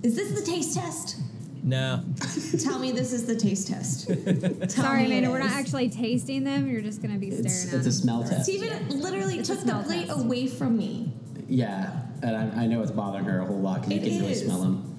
Is 0.03 0.16
this 0.16 0.32
the 0.39 0.45
taste 0.45 0.76
test? 0.76 1.18
No, 1.64 2.03
Tell 2.64 2.80
me 2.80 2.91
this 2.91 3.14
is 3.14 3.28
the 3.28 3.36
taste 3.36 3.68
test. 3.68 4.07
Tell 4.70 4.70
Sorry, 4.70 5.01
me 5.01 5.05
Amanda, 5.05 5.30
we're 5.30 5.39
not 5.39 5.51
actually 5.51 5.89
tasting 5.91 6.43
them. 6.43 6.68
You're 6.68 6.82
just 6.82 7.04
gonna 7.04 7.20
be 7.20 7.29
staring 7.29 7.46
It's, 7.46 7.67
at 7.67 7.74
it's 7.75 7.86
a 7.88 7.92
smell 7.92 8.24
test. 8.24 8.46
Steven 8.46 9.00
literally 9.00 9.38
It's 9.38 9.47
took 9.50 9.59
the 9.63 9.74
plate 9.86 10.08
test. 10.08 10.20
away 10.20 10.47
from 10.47 10.75
me. 10.75 11.13
Yeah, 11.47 11.92
and 12.24 12.36
I, 12.36 12.63
I 12.63 12.66
know 12.66 12.82
it's 12.82 12.89
bothering 12.89 13.25
her 13.25 13.42
a 13.42 13.46
whole 13.46 13.59
lot 13.59 13.82
because 13.88 13.93
you 13.93 14.00
It 14.01 14.09
can 14.09 14.20
really 14.21 14.33
smell 14.33 14.62
them. 14.62 14.97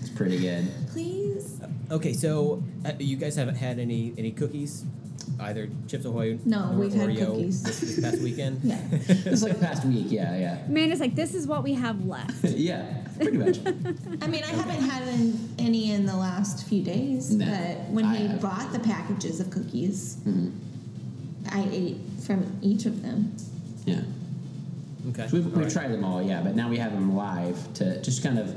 It's 0.00 0.10
pretty 0.10 0.38
good. 0.38 0.68
Please? 0.92 1.60
Okay, 1.90 2.12
so 2.12 2.62
uh, 2.84 2.92
you 3.00 3.16
guys 3.16 3.34
haven't 3.34 3.56
had 3.56 3.80
any 3.80 4.14
any 4.16 4.30
cookies, 4.30 4.84
either 5.40 5.68
Chips 5.86 6.04
Ahoy 6.04 6.38
No, 6.44 6.70
or 6.72 6.78
we've 6.78 6.92
had 6.92 7.10
Oreo 7.10 7.26
cookies. 7.26 7.62
This, 7.62 7.80
this 7.80 8.00
past 8.00 8.20
weekend. 8.20 8.60
Yeah. 8.64 8.80
It's 9.08 9.42
like 9.42 9.60
past 9.60 9.84
week. 9.84 10.06
Yeah, 10.10 10.36
yeah, 10.36 10.54
Man, 10.54 10.68
Amanda's 10.70 11.00
like, 11.00 11.14
this 11.14 11.34
is 11.34 11.46
what 11.46 11.62
we 11.62 11.74
have 11.74 12.04
left. 12.04 12.42
yeah. 12.44 13.04
Pretty 13.16 13.36
much. 13.36 13.58
I 14.22 14.26
mean, 14.26 14.44
I 14.44 14.48
haven't 14.48 14.82
had 14.88 15.02
an- 15.08 15.54
any 15.58 15.92
in 15.92 16.06
the 16.06 16.16
last 16.16 16.66
few 16.66 16.82
days, 16.82 17.30
No, 17.32 17.44
but 17.46 17.90
when 17.92 18.04
I 18.04 18.16
he 18.16 18.26
have. 18.28 18.40
bought 18.40 18.72
the 18.72 18.78
packages 18.80 19.40
of 19.40 19.50
cookies, 19.50 20.16
Mhm. 20.26 20.52
I 21.50 21.68
ate 21.72 21.96
from 22.24 22.44
each 22.62 22.84
of 22.86 23.02
them. 23.02 23.32
Yeah. 23.86 24.02
Okay. 25.10 25.26
So 25.28 25.36
we've, 25.36 25.46
we've 25.46 25.56
right. 25.56 25.70
tried 25.70 25.88
them 25.92 26.04
all, 26.04 26.22
yeah, 26.22 26.42
but 26.42 26.54
now 26.54 26.68
we 26.68 26.76
have 26.78 26.92
them 26.92 27.16
live 27.16 27.72
to 27.74 28.00
just 28.02 28.22
kind 28.22 28.38
of 28.38 28.54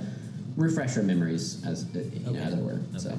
refresh 0.58 0.98
our 0.98 1.04
memories, 1.04 1.64
as 1.66 1.86
uh, 1.96 2.00
you 2.00 2.20
know, 2.20 2.32
Okay. 2.32 2.40
as 2.40 2.54
it 2.54 2.60
were. 2.60 2.80
So 2.98 3.18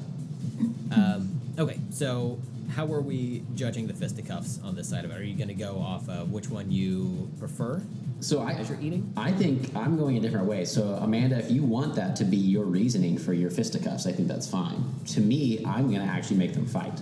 Um, 0.95 1.29
okay, 1.57 1.79
so 1.91 2.37
how 2.71 2.91
are 2.93 3.01
we 3.01 3.43
judging 3.55 3.87
the 3.87 3.93
fisticuffs 3.93 4.59
on 4.63 4.75
this 4.75 4.89
side 4.89 5.05
of 5.05 5.11
it? 5.11 5.17
Are 5.17 5.23
you 5.23 5.35
going 5.35 5.47
to 5.49 5.53
go 5.53 5.77
off 5.79 6.07
of 6.09 6.31
which 6.31 6.49
one 6.49 6.71
you 6.71 7.29
prefer 7.39 7.81
So 8.19 8.41
I, 8.41 8.53
as 8.53 8.69
you're 8.69 8.79
eating? 8.81 9.11
I 9.15 9.31
think 9.31 9.75
I'm 9.75 9.97
going 9.97 10.17
a 10.17 10.19
different 10.19 10.47
way. 10.47 10.65
So 10.65 10.83
Amanda, 11.01 11.37
if 11.37 11.51
you 11.51 11.63
want 11.63 11.95
that 11.95 12.15
to 12.17 12.23
be 12.25 12.37
your 12.37 12.65
reasoning 12.65 13.17
for 13.17 13.33
your 13.33 13.49
fisticuffs, 13.51 14.07
I 14.07 14.11
think 14.11 14.27
that's 14.27 14.49
fine. 14.49 14.83
To 15.07 15.19
me, 15.21 15.63
I'm 15.65 15.89
going 15.89 16.05
to 16.05 16.11
actually 16.11 16.37
make 16.37 16.53
them 16.53 16.65
fight 16.65 16.99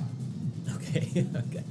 Okay. 0.76 1.26
okay. 1.36 1.64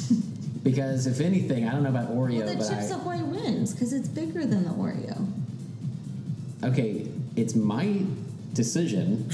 because 0.62 1.06
if 1.06 1.20
anything, 1.20 1.66
I 1.68 1.72
don't 1.72 1.82
know 1.82 1.88
about 1.90 2.10
Oreo, 2.10 2.38
well, 2.38 2.46
the 2.46 2.56
but 2.56 2.68
Chips 2.68 2.90
I, 2.90 2.96
Ahoy 2.96 3.24
wins 3.24 3.72
because 3.72 3.92
it's 3.92 4.08
bigger 4.08 4.44
than 4.44 4.64
the 4.64 4.70
Oreo. 4.70 5.26
okay, 6.64 7.06
it's 7.36 7.54
my 7.54 8.04
decision, 8.58 9.30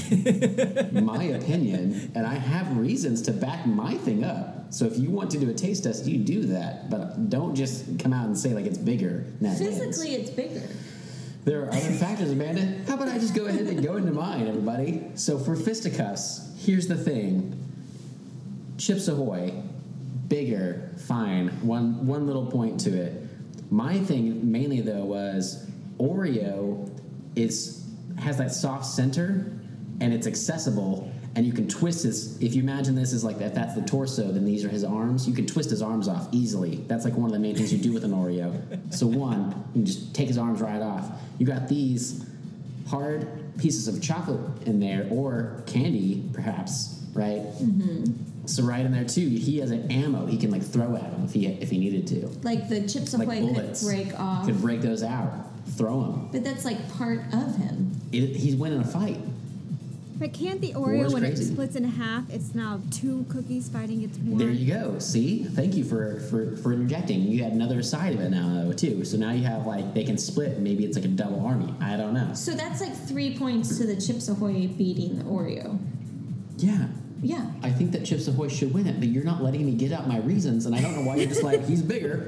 my 1.03 1.23
opinion, 1.23 2.11
and 2.13 2.27
I 2.27 2.35
have 2.35 2.77
reasons 2.77 3.23
to 3.23 3.33
back 3.33 3.65
my 3.65 3.95
thing 3.95 4.23
up. 4.23 4.71
So 4.71 4.85
if 4.85 4.99
you 4.99 5.09
want 5.09 5.31
to 5.31 5.39
do 5.39 5.49
a 5.49 5.53
taste 5.53 5.83
test, 5.83 6.05
you 6.05 6.19
do 6.19 6.43
that, 6.43 6.91
but 6.91 7.31
don't 7.31 7.55
just 7.55 7.97
come 7.97 8.13
out 8.13 8.27
and 8.27 8.37
say 8.37 8.53
like 8.53 8.65
it's 8.65 8.77
bigger. 8.77 9.25
Physically, 9.41 10.13
it's 10.13 10.29
bigger. 10.29 10.61
There 11.43 11.63
are 11.63 11.69
other 11.69 11.91
factors, 11.91 12.31
Amanda. 12.31 12.83
How 12.87 12.95
about 12.95 13.07
I 13.07 13.17
just 13.17 13.33
go 13.33 13.45
ahead 13.45 13.65
and 13.65 13.83
go 13.83 13.95
into 13.95 14.11
mine, 14.11 14.47
everybody? 14.47 15.03
So 15.15 15.39
for 15.39 15.55
fisticuffs, 15.55 16.51
here's 16.59 16.87
the 16.87 16.95
thing. 16.95 17.59
Chips 18.77 19.07
Ahoy, 19.07 19.53
bigger, 20.27 20.91
fine. 21.07 21.47
One 21.65 22.05
one 22.05 22.27
little 22.27 22.45
point 22.45 22.79
to 22.81 22.95
it. 22.95 23.23
My 23.71 23.97
thing 23.97 24.51
mainly 24.51 24.81
though 24.81 25.05
was 25.05 25.67
Oreo 25.97 26.91
is 27.35 27.84
has 28.19 28.37
that 28.37 28.51
soft 28.51 28.85
center 28.85 29.51
and 30.01 30.13
it's 30.13 30.27
accessible 30.27 31.11
and 31.35 31.45
you 31.45 31.51
can 31.51 31.67
twist 31.67 32.03
his 32.03 32.41
if 32.41 32.55
you 32.55 32.63
imagine 32.63 32.95
this 32.95 33.11
is 33.11 33.23
like 33.23 33.37
that 33.39 33.53
that's 33.53 33.75
the 33.75 33.81
torso 33.81 34.31
then 34.31 34.45
these 34.45 34.63
are 34.63 34.69
his 34.69 34.83
arms 34.83 35.27
you 35.27 35.33
can 35.33 35.45
twist 35.45 35.69
his 35.69 35.81
arms 35.81 36.07
off 36.07 36.27
easily. 36.31 36.77
That's 36.87 37.05
like 37.05 37.15
one 37.15 37.25
of 37.25 37.33
the 37.33 37.39
main 37.39 37.55
things 37.55 37.73
you 37.73 37.79
do 37.79 37.93
with 37.93 38.03
an 38.03 38.11
oreo. 38.11 38.93
So 38.93 39.05
one 39.07 39.49
you 39.69 39.73
can 39.73 39.85
just 39.85 40.15
take 40.15 40.27
his 40.27 40.37
arms 40.37 40.61
right 40.61 40.81
off. 40.81 41.09
You 41.37 41.45
got 41.45 41.67
these 41.67 42.25
hard 42.87 43.27
pieces 43.57 43.87
of 43.87 44.01
chocolate 44.01 44.63
in 44.65 44.79
there 44.79 45.07
or 45.09 45.63
candy 45.65 46.23
perhaps 46.33 47.01
right? 47.13 47.41
Mm-hmm. 47.41 48.45
So 48.45 48.63
right 48.63 48.85
in 48.85 48.91
there 48.91 49.05
too 49.05 49.27
he 49.27 49.59
has 49.59 49.71
an 49.71 49.91
ammo 49.91 50.25
he 50.25 50.37
can 50.37 50.51
like 50.51 50.63
throw 50.63 50.95
at 50.95 51.03
him 51.03 51.25
if 51.25 51.33
he 51.33 51.47
if 51.47 51.69
he 51.69 51.77
needed 51.77 52.07
to. 52.07 52.27
Like 52.43 52.69
the 52.69 52.87
Chips 52.87 53.13
like 53.13 53.27
Ahoy 53.27 53.53
could 53.53 53.77
break 53.81 54.19
off. 54.19 54.45
could 54.45 54.61
break 54.61 54.81
those 54.81 55.03
out 55.03 55.33
throw 55.67 56.01
them 56.01 56.29
But 56.31 56.43
that's 56.43 56.65
like 56.65 56.89
part 56.93 57.19
of 57.33 57.55
him. 57.57 57.84
It, 58.15 58.35
he's 58.35 58.55
winning 58.55 58.79
a 58.79 58.85
fight 58.85 59.17
But 60.17 60.31
can't 60.33 60.61
the 60.61 60.73
Oreo, 60.73 61.05
is 61.05 61.13
when 61.13 61.25
it 61.25 61.37
splits 61.37 61.75
in 61.75 61.83
half, 61.83 62.29
it's 62.29 62.55
now 62.55 62.79
two 62.89 63.25
cookies 63.29 63.67
fighting 63.67 64.01
its 64.01 64.17
one? 64.17 64.37
There 64.37 64.49
you 64.49 64.73
go. 64.73 64.99
See, 64.99 65.43
thank 65.43 65.75
you 65.75 65.83
for, 65.83 66.21
for 66.29 66.55
for 66.57 66.71
interjecting. 66.71 67.21
You 67.23 67.43
had 67.43 67.51
another 67.51 67.83
side 67.83 68.13
of 68.13 68.21
it 68.21 68.29
now 68.29 68.47
though 68.63 68.71
too. 68.71 69.03
So 69.03 69.17
now 69.17 69.31
you 69.33 69.43
have 69.43 69.65
like 69.67 69.93
they 69.93 70.05
can 70.05 70.17
split. 70.17 70.59
Maybe 70.59 70.85
it's 70.85 70.95
like 70.95 71.03
a 71.05 71.09
double 71.09 71.45
army. 71.45 71.73
I 71.81 71.97
don't 71.97 72.13
know. 72.13 72.33
So 72.33 72.51
that's 72.53 72.79
like 72.79 72.95
three 72.95 73.37
points 73.37 73.77
to 73.77 73.85
the 73.85 73.99
Chips 73.99 74.29
Ahoy 74.29 74.67
beating 74.67 75.17
the 75.17 75.25
Oreo. 75.25 75.77
Yeah, 76.57 76.87
Yeah. 77.21 77.51
I 77.61 77.69
think 77.69 77.91
that 77.91 78.05
Chips 78.05 78.27
Ahoy 78.29 78.47
should 78.47 78.73
win 78.73 78.87
it, 78.87 78.99
but 78.99 79.09
you're 79.09 79.25
not 79.25 79.43
letting 79.43 79.65
me 79.65 79.73
get 79.73 79.91
out 79.91 80.07
my 80.07 80.19
reasons, 80.19 80.65
and 80.65 80.73
I 80.73 80.79
don't 80.81 80.95
know 80.95 81.01
why 81.01 81.17
you're 81.17 81.27
just 81.27 81.43
like 81.43 81.65
he's 81.71 81.81
bigger. 81.81 82.27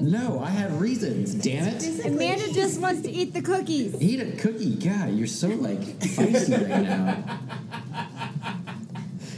No, 0.00 0.40
I 0.40 0.50
have 0.50 0.80
reasons. 0.80 1.34
Damn 1.34 1.68
it! 1.68 2.04
Amanda 2.06 2.52
just 2.52 2.80
wants 2.80 3.02
to 3.02 3.10
eat 3.10 3.32
the 3.34 3.42
cookies. 3.42 4.00
Eat 4.00 4.20
a 4.20 4.32
cookie. 4.36 4.74
God, 4.76 5.12
you're 5.12 5.26
so 5.26 5.48
like 5.48 5.78
feisty 5.80 6.70
right 6.70 6.82
now. 6.82 7.38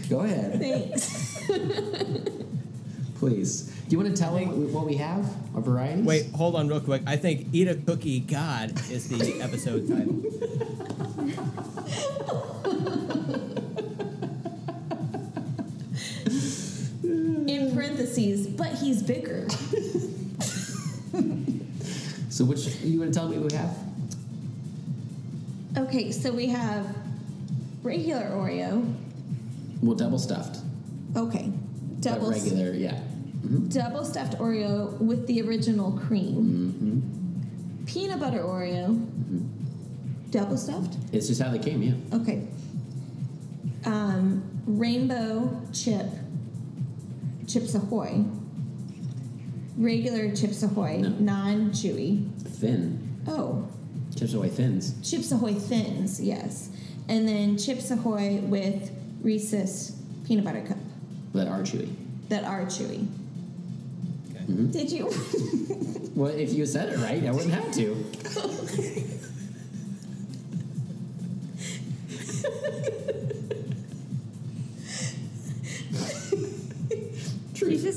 Go 0.08 0.20
ahead, 0.20 0.58
Thanks. 0.60 1.46
please. 3.18 3.62
Do 3.88 3.96
you 3.96 3.98
want 4.02 4.14
to 4.16 4.22
tell 4.22 4.34
them 4.34 4.72
what 4.72 4.86
we- 4.86 4.94
have? 4.96 5.26
Our 5.54 5.60
varieties? 5.60 6.04
Wait, 6.04 6.30
hold 6.32 6.54
on 6.56 6.68
real 6.68 6.80
quick. 6.80 7.02
I 7.06 7.16
think 7.16 7.48
Eat 7.52 7.68
a 7.68 7.74
Cookie 7.74 8.20
God 8.20 8.70
is 8.90 9.08
the 9.08 9.40
episode 9.42 9.86
title. 9.88 10.22
In 17.04 17.72
parentheses, 17.74 18.46
but 18.46 18.74
he's 18.74 19.02
bigger. 19.02 19.46
So 22.42 22.48
which 22.48 22.66
you 22.82 22.98
want 22.98 23.14
to 23.14 23.20
tell 23.20 23.28
me 23.28 23.38
we 23.38 23.54
have? 23.56 23.78
Okay, 25.78 26.10
so 26.10 26.32
we 26.32 26.48
have 26.48 26.92
regular 27.84 28.24
Oreo. 28.30 28.96
Well, 29.80 29.94
double 29.94 30.18
stuffed. 30.18 30.58
Okay. 31.16 31.52
But 31.52 32.00
Double 32.00 32.32
regular, 32.32 32.72
yeah. 32.72 32.98
double 33.68 34.04
stuffed 34.04 34.38
Oreo 34.38 34.98
with 34.98 35.28
the 35.28 35.40
original 35.42 35.92
cream. 35.92 36.34
Mm-hmm. 36.34 37.84
Peanut 37.84 38.18
butter 38.18 38.40
Oreo. 38.42 39.00
Double 40.30 40.56
stuffed? 40.56 40.96
It's 41.12 41.28
just 41.28 41.40
how 41.40 41.52
they 41.52 41.60
came, 41.60 41.80
yeah. 41.80 41.94
Okay. 42.16 42.44
Um, 43.84 44.42
rainbow 44.66 45.60
chip, 45.72 46.06
Chips 47.46 47.76
Ahoy. 47.76 48.24
Regular 49.76 50.34
Chips 50.34 50.62
Ahoy, 50.62 50.98
No. 50.98 51.08
non 51.18 51.70
chewy. 51.70 52.28
Thin. 52.42 53.16
Oh, 53.26 53.66
Chips 54.16 54.34
Ahoy 54.34 54.48
thins. 54.48 54.94
Chips 55.08 55.32
Ahoy 55.32 55.54
thins, 55.54 56.20
yes. 56.20 56.68
And 57.08 57.26
then 57.26 57.56
Chips 57.58 57.90
Ahoy 57.90 58.40
with 58.42 58.90
Reese's 59.22 59.92
peanut 60.26 60.44
butter 60.44 60.62
cup 60.62 60.78
that 61.34 61.48
are 61.48 61.60
chewy. 61.62 61.88
that 62.28 62.44
are 62.44 62.62
chewy. 62.66 63.06
Okay. 64.30 64.44
Mm-hmm. 64.44 64.70
Did 64.70 64.90
you? 64.92 65.10
Well, 66.14 66.28
if 66.30 66.52
you 66.52 66.66
said 66.66 66.90
it 66.92 66.98
right, 66.98 67.24
I 67.24 67.30
wouldn't 67.30 67.54
have 67.54 67.72
to. 67.72 67.94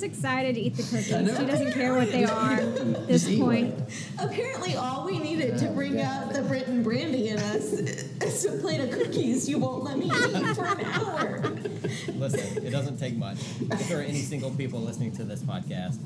excited 0.05 0.55
to 0.55 0.61
eat 0.61 0.75
the 0.77 0.83
cookies. 0.83 1.37
She 1.37 1.45
doesn't 1.45 1.73
care 1.73 1.95
what 1.95 2.11
they 2.11 2.23
are 2.25 2.53
at 2.53 3.07
this 3.07 3.37
point. 3.37 3.75
Apparently, 4.19 4.75
all 4.75 5.05
we 5.05 5.19
needed 5.19 5.57
to 5.57 5.67
bring 5.69 5.95
God. 5.95 6.03
out 6.05 6.33
the 6.33 6.41
Brit 6.43 6.67
and 6.67 6.83
Brandy 6.83 7.29
in 7.29 7.37
us 7.39 7.73
is 7.73 8.45
a 8.45 8.53
plate 8.59 8.79
of 8.79 8.91
cookies 8.91 9.49
you 9.49 9.57
won't 9.59 9.83
let 9.83 9.97
me 9.97 10.05
eat 10.05 10.55
for 10.55 10.65
an 10.65 10.85
hour. 10.85 11.39
Listen, 12.15 12.65
it 12.65 12.69
doesn't 12.71 12.97
take 12.97 13.15
much. 13.17 13.37
If 13.59 13.89
there 13.89 13.99
are 13.99 14.03
any 14.03 14.21
single 14.21 14.51
people 14.51 14.79
listening 14.79 15.11
to 15.17 15.23
this 15.23 15.41
podcast, 15.41 15.97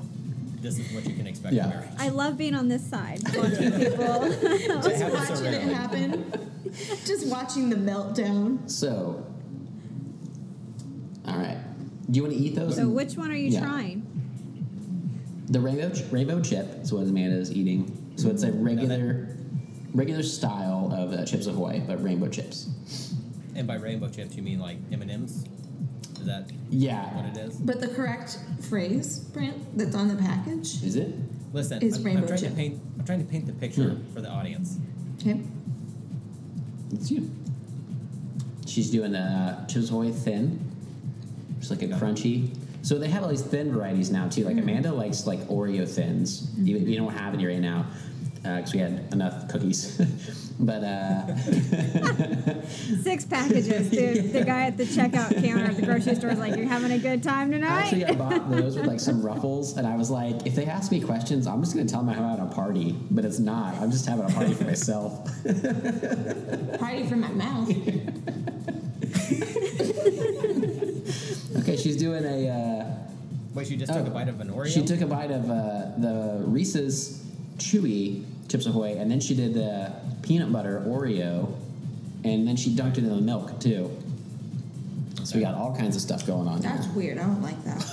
this 0.61 0.77
is 0.79 0.91
what 0.93 1.05
you 1.05 1.15
can 1.15 1.27
expect 1.27 1.53
Yeah. 1.53 1.69
from 1.69 1.81
her. 1.83 1.89
I 1.99 2.09
love 2.09 2.37
being 2.37 2.55
on 2.55 2.67
this 2.67 2.85
side, 2.85 3.21
watching 3.35 3.71
people. 3.71 4.29
Just 4.81 5.03
watching 5.29 5.45
it 5.45 5.61
happen. 5.73 6.31
Just 7.05 7.27
watching 7.27 7.69
the 7.69 7.75
meltdown. 7.77 8.69
So, 8.69 9.25
all 11.25 11.37
right. 11.37 11.57
Do 12.09 12.17
you 12.17 12.23
want 12.23 12.35
to 12.35 12.39
eat 12.41 12.55
those? 12.55 12.75
so, 12.75 12.87
which 12.89 13.15
one 13.15 13.31
are 13.31 13.35
you 13.35 13.49
Yeah. 13.49 13.61
trying? 13.61 14.05
the 15.51 15.59
rainbow 15.59 15.89
ch- 15.89 16.03
rainbow 16.11 16.39
chip 16.41 16.67
is 16.83 16.93
what 16.93 17.07
Amanda 17.07 17.35
is 17.35 17.51
eating. 17.51 18.11
So 18.17 18.29
it's 18.29 18.43
a 18.43 18.51
regular 18.51 19.35
regular 19.95 20.21
style 20.21 20.91
of 20.93 21.11
uh, 21.11 21.25
Chips 21.25 21.47
Ahoy, 21.47 21.81
but 21.87 22.03
rainbow 22.03 22.27
chips. 22.27 22.69
And 23.55 23.65
by 23.67 23.75
rainbow 23.77 24.09
chips, 24.09 24.35
you 24.35 24.43
mean 24.43 24.59
like 24.59 24.77
M 24.91 25.01
and 25.01 25.09
M's? 25.09 25.45
Is 26.19 26.25
that 26.27 26.51
yeah 26.69 27.15
what 27.15 27.25
it 27.25 27.37
is? 27.37 27.55
But 27.55 27.81
the 27.81 27.87
correct 27.87 28.37
phrase, 28.69 29.17
Brent, 29.19 29.75
that's 29.75 29.95
on 29.95 30.07
the 30.07 30.15
package. 30.17 30.83
Is 30.83 30.95
it? 30.95 31.15
Listen, 31.51 31.81
Is 31.81 31.95
I'm, 31.95 32.01
I'm 32.01 32.05
rainbow 32.05 32.27
trying 32.27 32.39
chip. 32.41 32.49
to 32.51 32.55
paint. 32.55 32.81
I'm 32.99 33.05
trying 33.05 33.25
to 33.25 33.31
paint 33.31 33.47
the 33.47 33.53
picture 33.53 33.89
Hmm. 33.95 34.13
for 34.13 34.21
the 34.21 34.29
audience. 34.29 34.77
Okay. 35.19 35.41
It's 36.91 37.09
you. 37.09 37.27
She's 38.67 38.91
doing 38.91 39.13
the 39.13 39.19
uh, 39.19 39.65
Chips 39.65 39.89
Ahoy 39.89 40.11
thin. 40.11 40.59
Just 41.59 41.71
like 41.71 41.81
a 41.81 41.87
crunchy. 41.87 42.55
So 42.81 42.97
they 42.97 43.09
have 43.09 43.23
all 43.23 43.29
these 43.29 43.41
thin 43.41 43.71
varieties 43.73 44.09
now 44.09 44.29
too. 44.29 44.45
Like 44.45 44.55
mm-hmm. 44.55 44.69
Amanda 44.69 44.91
likes 44.93 45.27
like 45.27 45.39
Oreo 45.47 45.87
thins. 45.87 46.47
Mm-hmm. 46.47 46.67
Even 46.67 46.87
you 46.87 46.97
don't 46.97 47.13
have 47.13 47.33
any 47.33 47.45
right 47.45 47.59
now 47.59 47.85
because 48.41 48.73
we 48.73 48.79
had 48.79 49.07
enough 49.11 49.47
cookies. 49.49 49.99
but 50.59 50.83
uh, 50.83 52.61
Six 53.03 53.25
packages, 53.25 53.89
dude. 53.91 54.33
The 54.33 54.43
guy 54.43 54.67
at 54.67 54.77
the 54.77 54.83
checkout 54.83 55.41
counter 55.41 55.65
at 55.65 55.75
the 55.75 55.85
grocery 55.85 56.15
store 56.15 56.31
is 56.31 56.39
like, 56.39 56.55
"You're 56.55 56.67
having 56.67 56.91
a 56.91 56.97
good 56.97 57.23
time 57.23 57.51
tonight." 57.51 57.83
actually, 57.83 58.05
I 58.05 58.13
bought 58.13 58.49
those 58.51 58.75
with 58.75 58.85
like 58.85 58.99
some 58.99 59.21
ruffles, 59.21 59.77
and 59.77 59.87
I 59.87 59.95
was 59.95 60.09
like, 60.09 60.45
if 60.45 60.55
they 60.55 60.65
ask 60.65 60.91
me 60.91 61.01
questions, 61.01 61.47
I'm 61.47 61.61
just 61.61 61.75
gonna 61.75 61.87
tell 61.87 62.01
them 62.01 62.09
I'm 62.09 62.23
having 62.23 62.45
a 62.45 62.53
party. 62.53 62.95
But 63.11 63.25
it's 63.25 63.39
not. 63.39 63.75
I'm 63.75 63.91
just 63.91 64.05
having 64.05 64.25
a 64.25 64.29
party 64.29 64.53
for 64.53 64.65
myself. 64.65 65.25
Party 66.79 67.05
for 67.07 67.15
my 67.15 67.31
mouth. 67.31 67.69
okay, 71.57 71.77
she's 71.77 71.97
doing 71.97 72.25
a. 72.25 72.49
Uh, 72.49 72.95
Wait, 73.59 73.67
she 73.67 73.75
just 73.75 73.91
took 73.91 74.05
a 74.07 74.09
Oh. 74.09 74.13
bite 74.13 74.29
of 74.29 74.39
an 74.39 74.49
Oreo. 74.49 74.67
She 74.67 74.85
took 74.85 75.01
a 75.01 75.05
bite 75.05 75.31
of 75.31 75.49
uh, 75.51 75.91
the 75.97 76.43
Reese's 76.45 77.21
Chewy 77.57 78.23
Chips 78.47 78.65
Ahoy, 78.65 78.95
and 78.97 79.11
then 79.11 79.19
she 79.19 79.35
did 79.35 79.53
the 79.53 79.91
peanut 80.21 80.49
butter 80.53 80.81
Oreo, 80.87 81.51
and 82.23 82.47
then 82.47 82.55
she 82.55 82.73
dunked 82.73 82.93
it 82.93 82.99
in 82.99 83.09
the 83.09 83.15
milk 83.21 83.59
too. 83.59 83.91
So 85.25 85.35
we 85.37 85.41
got 85.43 85.55
all 85.55 85.75
kinds 85.75 85.97
of 85.97 86.01
stuff 86.01 86.25
going 86.25 86.47
on. 86.47 86.61
That's 86.61 86.85
Here. 86.85 86.95
weird. 86.95 87.17
I 87.17 87.23
don't 87.23 87.41
like 87.41 87.61
that. 87.65 87.83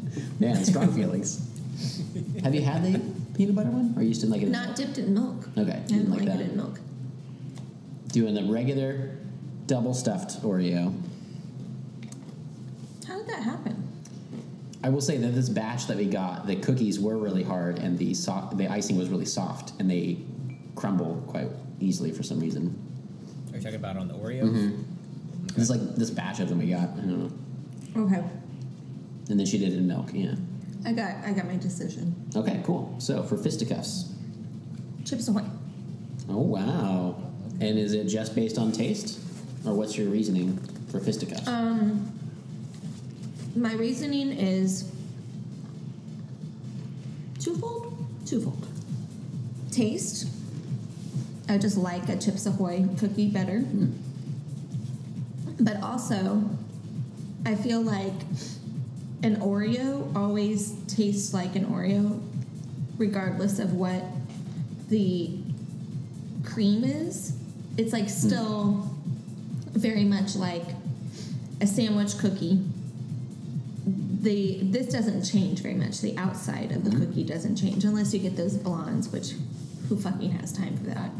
Man, 0.40 0.64
strong 0.64 0.92
feelings. 0.92 1.40
Have 2.42 2.52
you 2.56 2.62
had 2.62 2.82
the 2.82 3.00
peanut 3.36 3.54
butter 3.54 3.70
one, 3.70 3.92
or 3.94 4.00
are 4.00 4.02
you 4.02 4.08
just 4.08 4.22
didn't 4.22 4.32
like 4.32 4.42
it? 4.42 4.46
in 4.46 4.52
Not 4.52 4.66
milk? 4.66 4.76
dipped 4.76 4.98
in 4.98 5.14
milk. 5.14 5.48
Okay, 5.56 5.70
I 5.70 5.76
you 5.82 5.82
didn't 5.98 6.10
like 6.10 6.18
like 6.20 6.28
that. 6.30 6.40
it 6.40 6.50
in 6.50 6.56
milk. 6.56 6.80
Doing 8.08 8.34
the 8.34 8.42
regular 8.52 9.10
double 9.68 9.94
stuffed 9.94 10.42
Oreo. 10.42 10.92
How 13.06 13.18
did 13.18 13.28
that 13.28 13.42
happen? 13.44 13.84
I 14.86 14.88
will 14.88 15.00
say 15.00 15.16
that 15.16 15.34
this 15.34 15.48
batch 15.48 15.88
that 15.88 15.96
we 15.96 16.06
got, 16.06 16.46
the 16.46 16.54
cookies 16.54 17.00
were 17.00 17.18
really 17.18 17.42
hard, 17.42 17.80
and 17.80 17.98
the 17.98 18.14
so- 18.14 18.48
the 18.52 18.68
icing 18.68 18.96
was 18.96 19.08
really 19.08 19.24
soft, 19.24 19.72
and 19.80 19.90
they 19.90 20.18
crumble 20.76 21.24
quite 21.26 21.48
easily 21.80 22.12
for 22.12 22.22
some 22.22 22.38
reason. 22.38 22.72
Are 23.50 23.56
you 23.56 23.62
talking 23.64 23.80
about 23.80 23.96
on 23.96 24.06
the 24.06 24.14
Oreos? 24.14 24.44
Mm-hmm. 24.44 25.60
It's 25.60 25.70
like 25.70 25.96
this 25.96 26.10
batch 26.10 26.38
of 26.38 26.48
them 26.48 26.60
we 26.60 26.66
got. 26.66 26.88
I 26.90 27.00
don't 27.00 27.18
know. 27.96 28.04
Okay. 28.04 28.22
And 29.28 29.40
then 29.40 29.44
she 29.44 29.58
did 29.58 29.72
it 29.72 29.78
in 29.78 29.88
milk. 29.88 30.10
Yeah. 30.12 30.36
I 30.84 30.92
got 30.92 31.16
I 31.24 31.32
got 31.32 31.46
my 31.46 31.56
decision. 31.56 32.14
Okay, 32.36 32.62
cool. 32.64 32.94
So 33.00 33.24
for 33.24 33.36
fisticuffs. 33.36 34.14
Chips 35.04 35.26
Ahoy. 35.26 35.42
Oh 36.28 36.42
wow. 36.42 37.16
And 37.60 37.76
is 37.76 37.92
it 37.92 38.04
just 38.04 38.36
based 38.36 38.56
on 38.56 38.70
taste, 38.70 39.18
or 39.66 39.74
what's 39.74 39.98
your 39.98 40.10
reasoning 40.10 40.58
for 40.92 41.00
fisticuffs? 41.00 41.48
Um, 41.48 42.15
My 43.56 43.72
reasoning 43.72 44.32
is 44.32 44.92
twofold. 47.40 47.96
Twofold. 48.26 48.68
Taste. 49.70 50.28
I 51.48 51.56
just 51.56 51.78
like 51.78 52.06
a 52.10 52.18
Chips 52.18 52.44
Ahoy 52.44 52.86
cookie 52.98 53.30
better. 53.30 53.60
Hmm. 53.60 53.92
But 55.58 55.82
also, 55.82 56.50
I 57.46 57.54
feel 57.54 57.80
like 57.80 58.12
an 59.22 59.36
Oreo 59.36 60.14
always 60.14 60.72
tastes 60.86 61.32
like 61.32 61.56
an 61.56 61.64
Oreo, 61.64 62.20
regardless 62.98 63.58
of 63.58 63.72
what 63.72 64.04
the 64.90 65.30
cream 66.44 66.84
is. 66.84 67.34
It's 67.78 67.94
like 67.94 68.04
hmm. 68.04 68.08
still 68.10 68.90
very 69.72 70.04
much 70.04 70.36
like 70.36 70.64
a 71.62 71.66
sandwich 71.66 72.18
cookie. 72.18 72.62
The 74.26 74.58
this 74.60 74.88
doesn't 74.88 75.22
change 75.22 75.60
very 75.60 75.74
much. 75.74 76.00
The 76.00 76.18
outside 76.18 76.72
of 76.72 76.82
the 76.82 76.90
mm-hmm. 76.90 77.06
cookie 77.06 77.22
doesn't 77.22 77.54
change 77.54 77.84
unless 77.84 78.12
you 78.12 78.18
get 78.18 78.36
those 78.36 78.56
blondes, 78.56 79.08
which 79.08 79.34
who 79.88 79.96
fucking 79.96 80.32
has 80.32 80.52
time 80.52 80.76
for 80.76 80.82
that? 80.82 81.10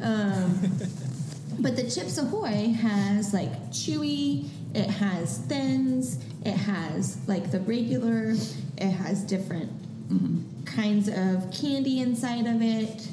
Um, 0.00 0.58
but 1.60 1.76
the 1.76 1.90
Chips 1.90 2.16
Ahoy 2.16 2.72
has 2.72 3.34
like 3.34 3.52
chewy, 3.70 4.48
it 4.74 4.88
has 4.88 5.36
thins, 5.40 6.24
it 6.46 6.54
has 6.54 7.18
like 7.28 7.50
the 7.50 7.60
regular, 7.60 8.30
it 8.78 8.92
has 8.92 9.20
different 9.24 9.70
mm-hmm. 10.08 10.64
kinds 10.64 11.08
of 11.08 11.52
candy 11.52 12.00
inside 12.00 12.46
of 12.46 12.62
it. 12.62 13.08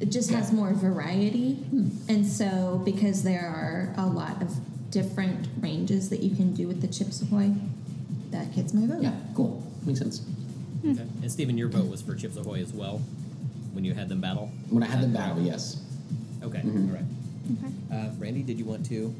It 0.00 0.10
just 0.10 0.30
has 0.30 0.52
more 0.52 0.74
variety. 0.74 1.54
Hmm. 1.54 1.90
And 2.08 2.26
so, 2.26 2.82
because 2.84 3.22
there 3.22 3.46
are 3.46 3.94
a 3.96 4.08
lot 4.08 4.42
of 4.42 4.50
different 4.90 5.46
ranges 5.60 6.10
that 6.10 6.18
you 6.18 6.34
can 6.34 6.52
do 6.52 6.66
with 6.66 6.80
the 6.80 6.88
Chips 6.88 7.22
Ahoy, 7.22 7.52
that 8.34 8.52
gets 8.54 8.74
my 8.74 8.86
vote. 8.86 9.02
Yeah, 9.02 9.12
cool. 9.34 9.62
Makes 9.86 10.00
sense. 10.00 10.22
Okay. 10.84 11.00
And 11.22 11.30
Stephen, 11.32 11.56
your 11.56 11.68
vote 11.68 11.88
was 11.88 12.02
for 12.02 12.14
Chips 12.14 12.36
Ahoy 12.36 12.60
as 12.60 12.72
well 12.72 12.98
when 13.72 13.84
you 13.84 13.94
had 13.94 14.08
them 14.08 14.20
battle. 14.20 14.50
When 14.70 14.82
I 14.82 14.86
had 14.86 15.00
them 15.02 15.12
battle, 15.12 15.40
yes. 15.42 15.80
Okay. 16.42 16.60
Mhm. 16.60 16.88
All 16.88 16.94
right. 16.94 17.04
Okay. 17.58 17.72
Uh, 17.92 18.08
Brandy, 18.18 18.42
did 18.42 18.58
you 18.58 18.64
want 18.64 18.84
to? 18.86 18.94
You 18.94 19.14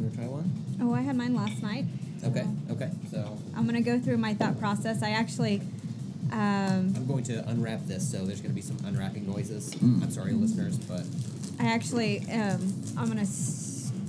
want 0.00 0.12
to 0.12 0.18
try 0.18 0.26
one? 0.26 0.50
Oh, 0.80 0.92
I 0.94 1.02
had 1.02 1.16
mine 1.16 1.34
last 1.34 1.62
night. 1.62 1.84
Okay. 2.24 2.46
so 2.66 2.72
Okay. 2.74 2.90
So 3.10 3.38
I'm 3.54 3.66
gonna 3.66 3.80
go 3.82 4.00
through 4.00 4.16
my 4.18 4.34
thought 4.34 4.58
process. 4.58 5.02
I 5.02 5.10
actually, 5.10 5.60
um, 6.32 6.92
I'm 6.96 7.06
going 7.06 7.24
to 7.24 7.48
unwrap 7.48 7.86
this, 7.86 8.10
so 8.10 8.24
there's 8.24 8.40
going 8.40 8.50
to 8.50 8.54
be 8.54 8.60
some 8.62 8.78
unwrapping 8.84 9.26
noises. 9.26 9.74
Mm. 9.76 10.02
I'm 10.02 10.10
sorry, 10.10 10.32
listeners, 10.32 10.76
but 10.78 11.04
I 11.60 11.66
actually, 11.66 12.20
um, 12.32 12.74
I'm 12.96 13.06
gonna 13.08 13.20
s- 13.22 13.65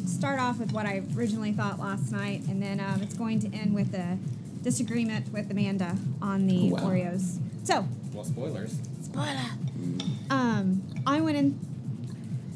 start 0.07 0.39
off 0.39 0.59
with 0.59 0.71
what 0.71 0.85
I 0.85 1.01
originally 1.15 1.51
thought 1.51 1.79
last 1.79 2.11
night, 2.11 2.43
and 2.47 2.61
then 2.61 2.79
um, 2.79 3.01
it's 3.01 3.13
going 3.15 3.39
to 3.41 3.47
end 3.55 3.73
with 3.75 3.93
a 3.93 4.17
disagreement 4.63 5.31
with 5.31 5.49
Amanda 5.51 5.97
on 6.21 6.47
the 6.47 6.71
Wow. 6.71 6.79
Oreos. 6.89 7.37
So, 7.63 7.85
well, 8.13 8.23
spoilers. 8.23 8.79
spoiler. 9.01 9.35
Um, 10.29 10.81
I 11.05 11.21
went 11.21 11.37
in 11.37 11.59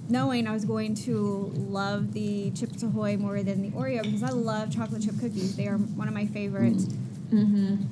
knowing 0.09 0.45
I 0.47 0.51
was 0.51 0.65
going 0.65 0.93
to 0.95 1.51
love 1.55 2.11
the 2.13 2.51
Chips 2.51 2.83
Ahoy 2.83 3.15
more 3.17 3.41
than 3.43 3.61
the 3.61 3.69
Oreo 3.71 4.03
because 4.03 4.23
I 4.23 4.29
love 4.29 4.73
chocolate 4.73 5.03
chip 5.03 5.17
cookies. 5.19 5.55
They 5.55 5.67
are 5.67 5.77
one 5.77 6.07
of 6.09 6.13
my 6.13 6.25
favorites. 6.25 6.85
Mm-hmm. 7.31 7.83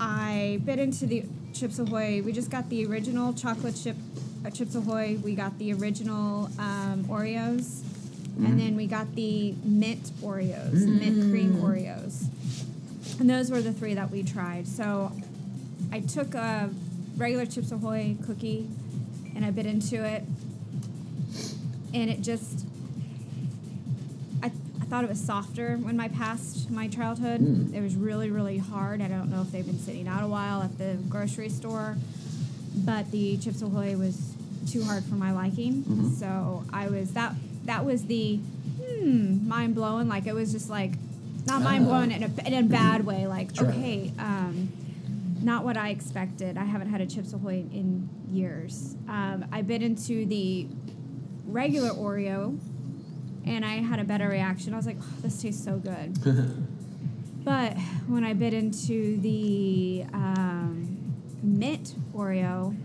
I 0.00 0.60
bit 0.64 0.78
into 0.78 1.06
the 1.06 1.24
Chips 1.52 1.78
Ahoy. 1.78 2.22
We 2.22 2.32
just 2.32 2.50
got 2.50 2.70
the 2.70 2.86
original 2.86 3.34
chocolate 3.34 3.76
chip 3.82 3.96
uh, 4.46 4.50
Chips 4.50 4.74
Ahoy. 4.74 5.18
We 5.22 5.34
got 5.34 5.58
the 5.58 5.74
original 5.74 6.46
um, 6.58 7.04
Oreos, 7.08 7.82
and 8.38 8.58
then 8.58 8.76
we 8.76 8.86
got 8.86 9.14
the 9.14 9.54
mint 9.64 10.10
Oreos, 10.22 10.72
mint 10.86 11.30
cream 11.30 11.54
Oreos, 11.62 12.26
and 13.20 13.28
those 13.28 13.50
were 13.50 13.60
the 13.62 13.72
three 13.72 13.94
that 13.94 14.10
we 14.10 14.22
tried. 14.22 14.66
So 14.66 15.12
I 15.92 16.00
took 16.00 16.34
a 16.34 16.70
regular 17.16 17.46
Chips 17.46 17.70
Ahoy 17.72 18.16
cookie, 18.26 18.68
and 19.36 19.44
I 19.44 19.50
bit 19.50 19.66
into 19.66 20.04
it, 20.04 20.24
and 21.94 22.10
it 22.10 22.20
just. 22.22 22.66
I, 24.42 24.46
I 24.46 24.84
thought 24.86 25.04
it 25.04 25.10
was 25.10 25.20
softer 25.20 25.76
when 25.76 25.96
my 25.96 26.08
past 26.08 26.70
my 26.70 26.88
childhood. 26.88 27.40
Mm. 27.40 27.74
It 27.74 27.80
was 27.80 27.94
really 27.96 28.30
really 28.30 28.58
hard. 28.58 29.00
I 29.02 29.08
don't 29.08 29.30
know 29.30 29.42
if 29.42 29.52
they've 29.52 29.66
been 29.66 29.78
sitting 29.78 30.08
out 30.08 30.22
a 30.22 30.28
while 30.28 30.62
at 30.62 30.78
the 30.78 30.96
grocery 31.08 31.48
store, 31.48 31.96
but 32.74 33.10
the 33.10 33.36
Chips 33.38 33.62
Ahoy 33.62 33.96
was 33.96 34.34
too 34.70 34.82
hard 34.84 35.04
for 35.04 35.16
my 35.16 35.32
liking. 35.32 35.82
Mhm. 35.82 36.18
So 36.18 36.64
I 36.72 36.88
was 36.88 37.12
that 37.12 37.34
that 37.64 37.84
was 37.84 38.06
the 38.06 38.36
hmm, 38.36 39.48
mind 39.48 39.74
blowing. 39.74 40.08
Like 40.08 40.26
it 40.26 40.34
was 40.34 40.52
just 40.52 40.70
like 40.70 40.92
not 41.46 41.62
mind 41.62 41.86
blowing 41.86 42.10
in 42.10 42.22
a, 42.22 42.46
in 42.46 42.54
a 42.54 42.62
bad 42.62 43.04
way. 43.04 43.26
Like 43.26 43.54
Sure. 43.54 43.68
okay, 43.68 44.12
um, 44.18 44.72
not 45.42 45.64
what 45.64 45.76
I 45.76 45.90
expected. 45.90 46.56
I 46.56 46.64
haven't 46.64 46.90
had 46.90 47.00
a 47.00 47.06
Chips 47.06 47.32
Ahoy 47.32 47.64
in 47.72 48.08
years. 48.30 48.94
Um, 49.08 49.44
I 49.52 49.62
bit 49.62 49.82
into 49.82 50.24
the 50.26 50.66
regular 51.46 51.90
Oreo, 51.90 52.58
and 53.44 53.64
I 53.64 53.76
had 53.76 53.98
a 53.98 54.04
better 54.04 54.28
reaction. 54.28 54.72
I 54.72 54.76
was 54.76 54.86
like, 54.86 54.98
oh, 55.00 55.14
this 55.22 55.42
tastes 55.42 55.64
so 55.64 55.78
good. 55.78 56.18
But 57.44 57.76
when 58.06 58.24
I 58.24 58.34
bit 58.34 58.54
into 58.54 59.20
the 59.20 60.04
um, 60.12 61.14
mint 61.42 61.94
Oreo, 62.14 62.76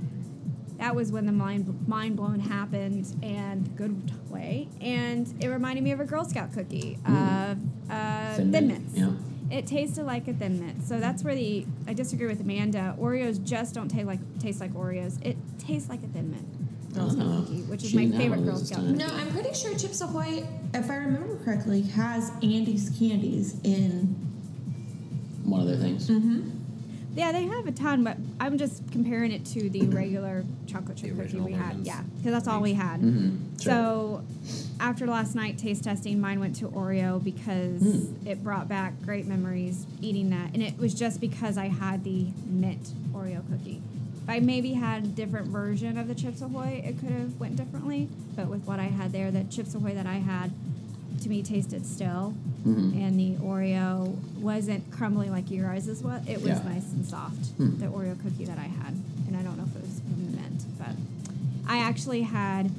that 0.80 0.96
was 0.96 1.12
when 1.12 1.26
the 1.26 1.32
mind 1.32 1.88
mind 1.88 2.16
blown 2.16 2.40
happened, 2.40 3.16
and 3.24 3.76
good 3.76 4.12
way. 4.30 4.68
And 4.82 5.32
it 5.42 5.48
reminded 5.48 5.84
me 5.84 5.92
of 5.92 6.00
a 6.00 6.06
Girl 6.06 6.24
Scout 6.26 6.54
cookie, 6.54 6.98
uh, 7.06 7.56
uh, 7.90 8.36
Thin 8.36 8.52
Thin, 8.52 8.68
Mint, 8.68 8.94
Mints. 8.96 8.98
yeah. 8.98 9.12
It 9.58 9.66
tasted 9.66 10.04
like 10.06 10.28
a 10.28 10.34
Thin 10.34 10.60
Mint, 10.60 10.84
so 10.84 11.00
that's 11.00 11.24
where 11.24 11.34
the 11.34 11.66
I 11.88 11.94
disagree 11.94 12.28
with 12.28 12.42
Amanda. 12.42 12.96
Oreos 13.00 13.42
just 13.44 13.74
don't 13.74 13.88
taste 13.90 14.06
like 14.06 14.20
taste 14.40 14.60
like 14.60 14.74
Oreos. 14.74 15.18
It 15.26 15.38
tastes 15.60 15.90
like 15.90 16.04
a 16.04 16.08
Thin 16.08 16.32
Mint 16.32 16.94
Girl 16.94 17.10
Scout 17.10 17.26
Ah, 17.28 17.42
cookie, 17.42 17.62
which 17.64 17.84
is 17.84 17.90
she 17.92 18.08
my 18.08 18.18
favorite 18.18 18.44
Girl 18.44 18.58
Scout. 18.58 18.80
cookie. 18.82 18.94
No, 18.94 19.08
I'm 19.08 19.32
pretty 19.32 19.54
sure 19.54 19.74
Chips 19.78 20.02
Ahoy, 20.02 20.46
if 20.74 20.90
I 20.92 20.96
remember 20.96 21.38
correctly, 21.44 21.82
has 21.82 22.30
Andes 22.44 22.90
candies 23.00 23.56
in. 23.64 24.16
One 25.46 25.62
of 25.62 25.68
their 25.68 25.78
things. 25.78 26.10
Mm-hmm. 26.10 26.50
Yeah, 27.18 27.32
they 27.32 27.46
have 27.46 27.66
a 27.66 27.72
ton, 27.72 28.04
but 28.04 28.16
I'm 28.40 28.60
just 28.60 28.92
comparing 28.92 29.32
it 29.32 29.44
to 29.48 29.70
the 29.72 29.88
regular 29.88 30.46
chocolate 30.68 30.98
chip 30.98 31.16
The 31.18 31.24
cookie 31.24 31.40
we 31.40 31.52
had. 31.54 31.70
versions. 31.70 31.88
Yeah, 31.88 32.02
because 32.18 32.32
that's 32.32 32.48
all 32.48 32.62
we 32.62 32.74
had. 32.74 33.02
Mhm, 33.02 33.60
sure. 33.60 33.74
So 33.74 34.22
after 34.80 35.08
last 35.08 35.34
night 35.34 35.58
taste 35.58 35.84
testing, 35.86 36.22
mine 36.22 36.40
went 36.40 36.56
to 36.58 36.68
Oreo 36.68 37.22
because 37.24 37.82
Hmm. 37.82 38.28
it 38.28 38.44
brought 38.44 38.68
back 38.70 39.02
great 39.04 39.26
memories 39.26 39.88
eating 40.00 40.30
that, 40.30 40.54
and 40.54 40.62
it 40.62 40.78
was 40.78 40.94
just 40.94 41.20
because 41.20 41.58
I 41.58 41.70
had 41.70 42.04
the 42.04 42.28
mint 42.48 42.92
Oreo 43.14 43.42
cookie. 43.50 43.82
If 44.24 44.30
I 44.30 44.40
maybe 44.40 44.74
had 44.74 45.06
a 45.06 45.08
different 45.08 45.48
version 45.48 45.98
of 45.98 46.08
the 46.08 46.14
Chips 46.14 46.42
Ahoy, 46.42 46.84
it 46.86 47.00
could 47.00 47.10
have 47.12 47.40
went 47.40 47.56
differently. 47.56 48.10
But 48.36 48.48
with 48.50 48.68
what 48.68 48.80
I 48.80 48.86
had 48.90 49.12
there, 49.12 49.32
the 49.32 49.44
Chips 49.46 49.74
Ahoy 49.74 49.96
that 49.96 50.06
I 50.06 50.16
had, 50.20 50.52
to 51.22 51.30
me 51.30 51.42
tasted 51.44 51.86
still, 51.86 52.34
Mhm. 52.66 52.96
and 53.02 53.20
the 53.20 53.36
Oreo 53.44 54.16
wasn't 54.40 54.90
crumbly 54.92 55.30
like 55.30 55.50
your 55.50 55.68
guys' 55.68 56.02
was. 56.04 56.22
It 56.28 56.38
was 56.42 56.50
Yeah. 56.50 56.62
nice 56.64 56.92
and 56.94 57.06
soft. 57.06 57.48
Hmm. 57.58 57.78
The 57.80 57.88
Oreo 57.88 58.16
cookie 58.22 58.46
that 58.46 58.58
I 58.60 58.68
had, 58.68 58.94
and 59.28 59.36
I 59.36 59.42
don't 59.42 59.58
know 59.58 59.64
if 59.64 59.76
it 59.76 59.82
was 59.82 60.00
from 60.00 60.36
mint, 60.36 60.66
but 60.78 60.96
I 61.68 61.80
actually 61.80 62.22
had 62.22 62.70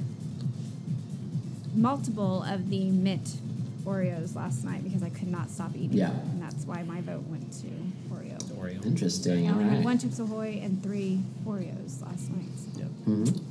multiple 1.75 2.43
of 2.43 2.69
the 2.69 2.89
mint 2.91 3.37
Oreos 3.85 4.35
last 4.35 4.63
night 4.63 4.83
because 4.83 5.01
I 5.03 5.09
could 5.09 5.29
not 5.31 5.49
stop 5.49 5.71
eating. 5.75 5.97
Yeah. 5.97 6.11
and 6.31 6.41
that's 6.41 6.65
why 6.65 6.83
my 6.83 7.01
vote 7.01 7.23
went 7.29 7.51
to 7.61 7.67
Oreo. 8.13 8.37
The 8.47 8.53
Oreo. 8.53 8.85
Interesting. 8.85 9.47
I 9.47 9.51
All 9.53 9.59
only 9.59 9.75
had 9.75 9.83
one 9.85 9.97
Chips 9.97 10.19
Ahoy 10.19 10.59
and 10.63 10.81
three 10.83 11.19
Oreos 11.45 12.01
last 12.01 12.29
night. 12.29 12.45
Yep. 12.77 12.87
Mhm. 13.07 13.41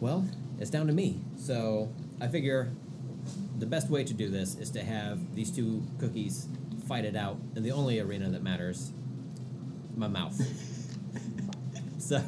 Well, 0.00 0.24
it's 0.60 0.70
down 0.70 0.86
to 0.88 0.92
me. 0.92 1.16
So 1.38 1.88
I 2.20 2.28
figure 2.28 2.68
the 3.58 3.66
best 3.66 3.88
way 3.90 4.04
to 4.04 4.14
do 4.14 4.28
this 4.28 4.54
is 4.56 4.70
to 4.70 4.82
have 4.82 5.34
these 5.34 5.50
two 5.50 5.82
cookies 5.98 6.46
fight 6.86 7.04
it 7.04 7.16
out 7.16 7.38
in 7.56 7.62
the 7.62 7.72
only 7.72 7.98
arena 8.00 8.28
that 8.30 8.42
matters 8.42 8.92
my 9.96 10.08
mouth. 10.08 10.38
so 11.98 12.22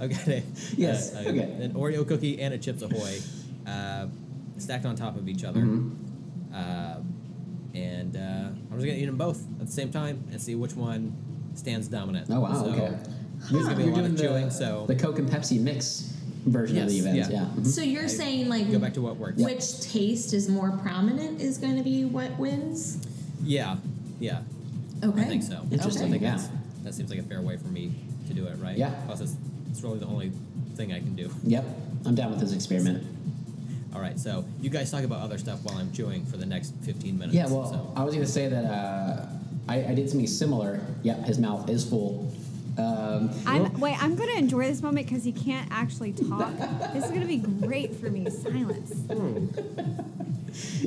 I've 0.00 0.10
got 0.10 0.26
a, 0.28 0.42
Yes, 0.76 1.14
a- 1.14 1.18
a- 1.18 1.28
okay. 1.28 1.64
an 1.64 1.72
Oreo 1.74 2.06
cookie 2.06 2.40
and 2.40 2.54
a 2.54 2.58
Chips 2.58 2.82
Ahoy 2.82 3.18
uh, 3.66 4.06
stacked 4.58 4.84
on 4.86 4.96
top 4.96 5.16
of 5.16 5.28
each 5.28 5.44
other. 5.44 5.60
Mhm. 5.60 5.94
Uh, 6.52 6.96
and 7.74 8.16
uh, 8.16 8.20
I'm 8.20 8.54
just 8.74 8.84
going 8.86 8.96
to 8.96 9.02
eat 9.02 9.06
them 9.06 9.16
both 9.16 9.42
at 9.60 9.66
the 9.66 9.72
same 9.72 9.90
time 9.90 10.22
and 10.30 10.40
see 10.40 10.54
which 10.54 10.74
one 10.74 11.12
stands 11.54 11.88
dominant. 11.88 12.28
Oh 12.30 12.40
wow. 12.40 12.52
So, 12.54 12.66
okay. 12.70 12.96
There's 13.50 13.64
going 13.66 13.76
to 13.78 13.84
be 13.84 13.90
a 13.90 13.94
lot 13.94 14.04
of 14.04 14.16
chewing, 14.18 14.44
the, 14.46 14.50
so 14.50 14.84
the 14.86 14.94
Coke 14.94 15.18
and 15.18 15.28
Pepsi 15.28 15.60
mix 15.60 16.13
version 16.44 16.78
of 16.78 16.88
the 16.88 16.94
Yes, 16.94 17.02
event. 17.04 17.16
yeah. 17.16 17.28
Yeah. 17.30 17.46
Mhm. 17.62 17.66
So 17.66 17.82
you're 17.82 18.04
I 18.04 18.08
saying 18.08 18.48
like 18.48 18.70
go 18.70 18.78
back 18.78 18.94
to 18.94 19.02
what 19.02 19.16
works. 19.16 19.40
which 19.40 19.80
taste 19.80 20.32
is 20.32 20.48
more 20.48 20.70
prominent 20.72 21.40
is 21.40 21.58
going 21.58 21.76
to 21.76 21.82
be 21.82 22.04
what 22.04 22.38
wins? 22.38 22.98
Yeah, 23.42 23.76
yeah. 24.20 24.40
Okay. 25.02 25.20
I 25.22 25.24
think 25.24 25.42
so. 25.42 25.60
Interesting, 25.70 26.08
I 26.08 26.10
think 26.10 26.22
yeah. 26.22 26.40
that 26.84 26.94
seems 26.94 27.10
like 27.10 27.18
a 27.18 27.22
fair 27.22 27.40
way 27.42 27.56
for 27.56 27.68
me 27.68 27.92
to 28.28 28.34
do 28.34 28.46
it, 28.46 28.56
right? 28.58 28.76
Yeah. 28.76 28.90
Plus, 29.06 29.20
it's, 29.20 29.36
it's 29.70 29.82
really 29.82 29.98
the 29.98 30.06
only 30.06 30.32
thing 30.76 30.92
I 30.92 30.98
can 31.00 31.14
do. 31.14 31.30
Yep. 31.44 31.64
I'm 32.06 32.14
down 32.14 32.30
with 32.30 32.40
this 32.40 32.52
experiment. 32.52 33.04
All 33.94 34.00
right, 34.00 34.18
so 34.18 34.44
you 34.60 34.70
guys 34.70 34.90
talk 34.90 35.04
about 35.04 35.20
other 35.22 35.38
stuff 35.38 35.60
while 35.62 35.78
I'm 35.78 35.92
chewing 35.92 36.24
for 36.26 36.36
the 36.36 36.46
next 36.46 36.74
15 36.82 37.16
minutes. 37.18 37.34
Yeah, 37.34 37.46
well, 37.46 37.66
so. 37.66 37.92
I 37.96 38.02
was 38.02 38.14
going 38.14 38.26
to 38.26 38.32
say 38.32 38.48
that 38.48 38.64
uh, 38.64 39.26
I, 39.68 39.84
I 39.86 39.94
did 39.94 40.08
something 40.10 40.26
similar. 40.26 40.80
Yep, 41.04 41.24
his 41.24 41.38
mouth 41.38 41.68
is 41.70 41.88
full. 41.88 42.33
Um, 42.76 43.30
I'm, 43.46 43.78
wait, 43.78 44.02
I'm 44.02 44.16
going 44.16 44.30
to 44.30 44.36
enjoy 44.36 44.66
this 44.66 44.82
moment 44.82 45.06
because 45.06 45.24
he 45.24 45.32
can't 45.32 45.68
actually 45.70 46.12
talk. 46.12 46.52
this 46.92 47.04
is 47.04 47.10
going 47.10 47.20
to 47.20 47.26
be 47.26 47.38
great 47.38 47.94
for 47.94 48.10
me. 48.10 48.28
Silence. 48.30 48.92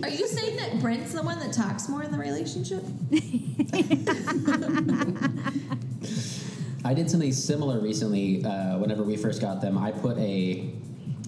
Are 0.04 0.10
you 0.10 0.28
saying 0.28 0.58
that 0.58 0.80
Brent's 0.80 1.14
the 1.14 1.24
one 1.24 1.40
that 1.40 1.54
talks 1.54 1.90
more 1.90 2.04
in 2.04 2.12
the 2.12 2.18
relationship? 2.18 2.84
I 6.86 6.94
did 6.94 7.10
something 7.10 7.34
similar 7.34 7.80
recently. 7.80 8.46
Uh, 8.46 8.78
whenever 8.78 9.04
we 9.04 9.18
first 9.18 9.42
got 9.42 9.62
them, 9.62 9.78
I 9.78 9.92
put 9.92 10.18
a 10.18 10.72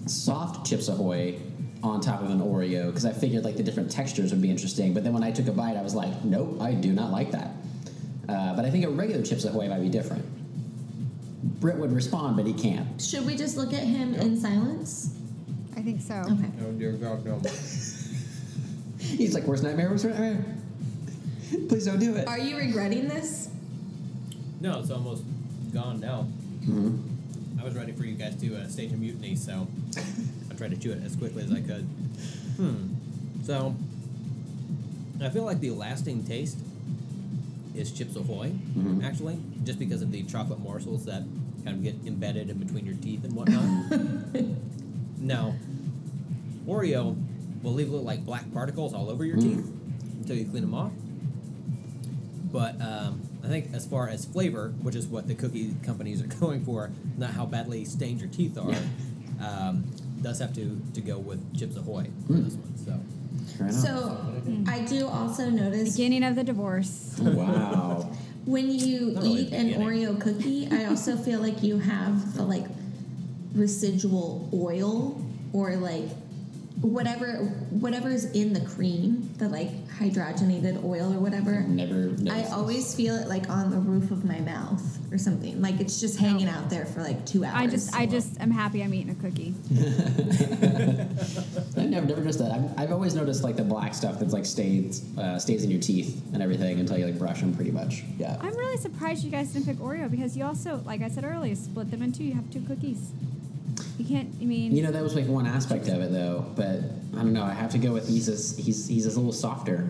soft 0.06 0.66
Chips 0.66 0.88
Ahoy 0.88 1.38
on 1.82 2.00
top 2.00 2.22
of 2.22 2.30
an 2.30 2.40
Oreo 2.40 2.86
because 2.86 3.04
I 3.04 3.12
figured 3.12 3.44
like 3.44 3.56
the 3.56 3.62
different 3.62 3.90
textures 3.90 4.30
would 4.30 4.42
be 4.42 4.50
interesting. 4.50 4.94
But 4.94 5.04
then 5.04 5.12
when 5.12 5.22
I 5.22 5.30
took 5.30 5.48
a 5.48 5.52
bite, 5.52 5.76
I 5.76 5.82
was 5.82 5.94
like, 5.94 6.24
nope, 6.24 6.60
I 6.60 6.72
do 6.72 6.92
not 6.92 7.10
like 7.10 7.30
that. 7.32 7.50
Uh, 8.28 8.54
but 8.54 8.64
I 8.64 8.70
think 8.70 8.84
a 8.84 8.88
regular 8.88 9.22
Chips 9.22 9.44
Ahoy 9.44 9.68
might 9.68 9.80
be 9.80 9.88
different. 9.88 10.24
Britt 11.42 11.76
would 11.76 11.92
respond, 11.92 12.36
but 12.36 12.46
he 12.46 12.52
can't. 12.52 13.00
Should 13.00 13.26
we 13.26 13.36
just 13.36 13.56
look 13.56 13.72
at 13.72 13.82
him 13.82 14.14
in 14.14 14.38
silence? 14.38 15.14
I 15.76 15.82
think 15.82 16.00
so. 16.02 16.14
Okay. 16.14 16.50
Oh 16.62 16.72
dear 16.72 16.92
God, 16.92 17.24
no. 17.24 17.38
He's 18.98 19.34
like, 19.34 19.44
worst 19.44 19.62
nightmare, 19.62 19.88
worst 19.90 20.04
nightmare. 20.04 20.44
Please 21.68 21.86
don't 21.86 21.98
do 21.98 22.14
it. 22.16 22.28
Are 22.28 22.38
you 22.38 22.56
regretting 22.56 23.08
this? 23.08 23.48
No, 24.60 24.78
it's 24.80 24.90
almost 24.90 25.24
gone 25.72 26.00
now. 26.00 26.26
Mhm. 26.62 27.02
I 27.60 27.64
was 27.64 27.74
ready 27.74 27.92
for 27.92 28.04
you 28.04 28.14
guys 28.14 28.36
to 28.40 28.56
uh, 28.56 28.68
stage 28.68 28.92
a 28.92 28.96
mutiny, 28.96 29.34
so 29.36 29.66
I 30.50 30.54
tried 30.54 30.70
to 30.70 30.76
chew 30.76 30.92
it 30.92 31.02
as 31.04 31.16
quickly 31.16 31.42
as 31.42 31.52
I 31.52 31.60
could. 31.60 31.82
Hmm. 32.56 32.94
So, 33.42 33.74
I 35.22 35.28
feel 35.30 35.44
like 35.44 35.60
the 35.60 35.70
lasting 35.70 36.24
taste 36.24 36.58
is 37.80 37.90
Chips 37.90 38.14
Ahoy, 38.14 38.52
Mhm. 38.76 39.02
actually, 39.02 39.38
just 39.64 39.78
because 39.78 40.02
of 40.02 40.12
the 40.12 40.22
chocolate 40.24 40.60
morsels 40.60 41.06
that 41.06 41.24
kind 41.64 41.76
of 41.76 41.82
get 41.82 41.94
embedded 42.06 42.50
in 42.50 42.58
between 42.58 42.84
your 42.86 42.94
teeth 42.96 43.24
and 43.24 43.34
whatnot. 43.34 43.64
now, 45.18 45.54
Oreo 46.66 47.16
will 47.62 47.72
leave 47.72 47.88
little 47.90 48.04
like 48.04 48.24
black 48.24 48.52
particles 48.52 48.92
all 48.94 49.08
over 49.10 49.24
your 49.24 49.36
Mm. 49.38 49.42
teeth 49.42 49.72
until 50.20 50.36
you 50.36 50.44
clean 50.44 50.62
them 50.62 50.74
off. 50.74 50.92
But 52.52 52.80
um, 52.80 53.20
I 53.44 53.48
think 53.48 53.72
as 53.72 53.86
far 53.86 54.08
as 54.08 54.24
flavor, 54.24 54.72
which 54.82 54.94
is 54.94 55.06
what 55.06 55.26
the 55.28 55.34
cookie 55.34 55.74
companies 55.82 56.20
are 56.22 56.26
going 56.40 56.64
for, 56.64 56.90
not 57.16 57.30
how 57.30 57.46
badly 57.46 57.84
stained 57.84 58.20
your 58.20 58.28
teeth 58.30 58.58
are, 58.58 58.74
um, 59.40 59.84
does 60.22 60.38
have 60.40 60.52
to, 60.54 60.80
to 60.94 61.00
go 61.00 61.18
with 61.18 61.56
Chips 61.56 61.76
Ahoy 61.76 62.08
for 62.26 62.34
Mm. 62.34 62.44
this 62.44 62.54
one. 62.54 62.76
So 62.76 63.00
Fair 63.60 63.68
enough. 63.68 63.80
So 63.80 64.16
I 64.66 64.80
do 64.80 65.06
also 65.06 65.50
notice 65.50 65.92
Beginning 65.92 66.24
of 66.24 66.34
the 66.34 66.44
divorce. 66.44 67.16
wow. 67.20 68.10
when 68.46 68.70
you 68.70 69.12
Not 69.12 69.22
really 69.22 69.40
eat 69.42 69.52
an 69.52 69.66
beginning. 69.68 69.86
Oreo 69.86 70.20
cookie, 70.20 70.68
I 70.72 70.86
also 70.86 71.16
feel 71.16 71.40
like 71.40 71.62
you 71.62 71.78
have 71.78 72.34
the 72.36 72.42
like 72.42 72.64
residual 73.54 74.48
oil 74.54 75.20
or 75.52 75.76
like 75.76 76.08
whatever 76.82 77.36
whatever's 77.70 78.24
in 78.32 78.52
the 78.52 78.60
cream, 78.60 79.30
the 79.36 79.48
like 79.48 79.86
hydrogenated 79.88 80.82
oil 80.82 81.12
or 81.12 81.18
whatever. 81.18 81.60
Never. 81.62 82.14
I 82.30 82.40
noticed 82.40 82.52
always 82.52 82.94
feel 82.94 83.16
it 83.16 83.28
like 83.28 83.48
on 83.50 83.70
the 83.70 83.76
roof 83.76 84.10
of 84.10 84.24
my 84.24 84.40
mouth 84.40 84.82
or 85.12 85.18
something. 85.18 85.60
Like 85.60 85.80
it's 85.80 86.00
just 86.00 86.18
hanging 86.18 86.48
out 86.48 86.70
there 86.70 86.86
for 86.86 87.02
like 87.02 87.26
two 87.26 87.44
hours. 87.44 87.54
I 87.54 87.66
just, 87.66 87.94
I 87.94 88.06
just 88.06 88.40
am 88.40 88.50
happy 88.50 88.82
I'm 88.82 88.94
eating 88.94 89.10
a 89.10 89.14
cookie. 89.14 89.54
I 91.76 91.84
never, 91.84 92.06
never 92.06 92.20
noticed 92.20 92.38
that. 92.38 92.52
I've, 92.52 92.78
I've 92.78 92.92
always 92.92 93.14
noticed 93.14 93.42
like 93.42 93.56
the 93.56 93.64
black 93.64 93.94
stuff 93.94 94.18
that's 94.18 94.32
like 94.32 94.46
stays 94.46 95.04
uh, 95.18 95.38
stays 95.38 95.64
in 95.64 95.70
your 95.70 95.80
teeth 95.80 96.22
and 96.32 96.42
everything 96.42 96.80
until 96.80 96.98
you 96.98 97.06
like 97.06 97.18
brush 97.18 97.40
them, 97.40 97.54
pretty 97.54 97.72
much. 97.72 98.04
Yeah. 98.18 98.38
I'm 98.40 98.56
really 98.56 98.78
surprised 98.78 99.22
you 99.22 99.30
guys 99.30 99.52
didn't 99.52 99.66
pick 99.66 99.76
Oreo 99.76 100.10
because 100.10 100.36
you 100.36 100.44
also, 100.44 100.82
like 100.86 101.02
I 101.02 101.08
said 101.08 101.24
earlier, 101.24 101.54
split 101.54 101.90
them 101.90 102.02
in 102.02 102.12
two. 102.12 102.24
You 102.24 102.34
have 102.34 102.50
two 102.50 102.62
cookies. 102.62 103.12
You 103.98 104.04
can't. 104.04 104.34
I 104.40 104.44
mean, 104.44 104.74
You 104.74 104.82
know 104.82 104.90
that 104.92 105.02
was 105.02 105.14
like 105.14 105.26
one 105.26 105.46
aspect 105.46 105.88
of 105.88 106.00
it 106.02 106.10
though, 106.12 106.44
but 106.56 106.78
I 107.18 107.22
don't 107.22 107.32
know. 107.32 107.44
I 107.44 107.52
have 107.52 107.70
to 107.72 107.78
go 107.78 107.92
with 107.92 108.08
he's 108.08 108.28
a, 108.28 108.62
he's 108.62 108.88
he's 108.88 109.06
a 109.06 109.10
little 109.10 109.32
softer. 109.32 109.88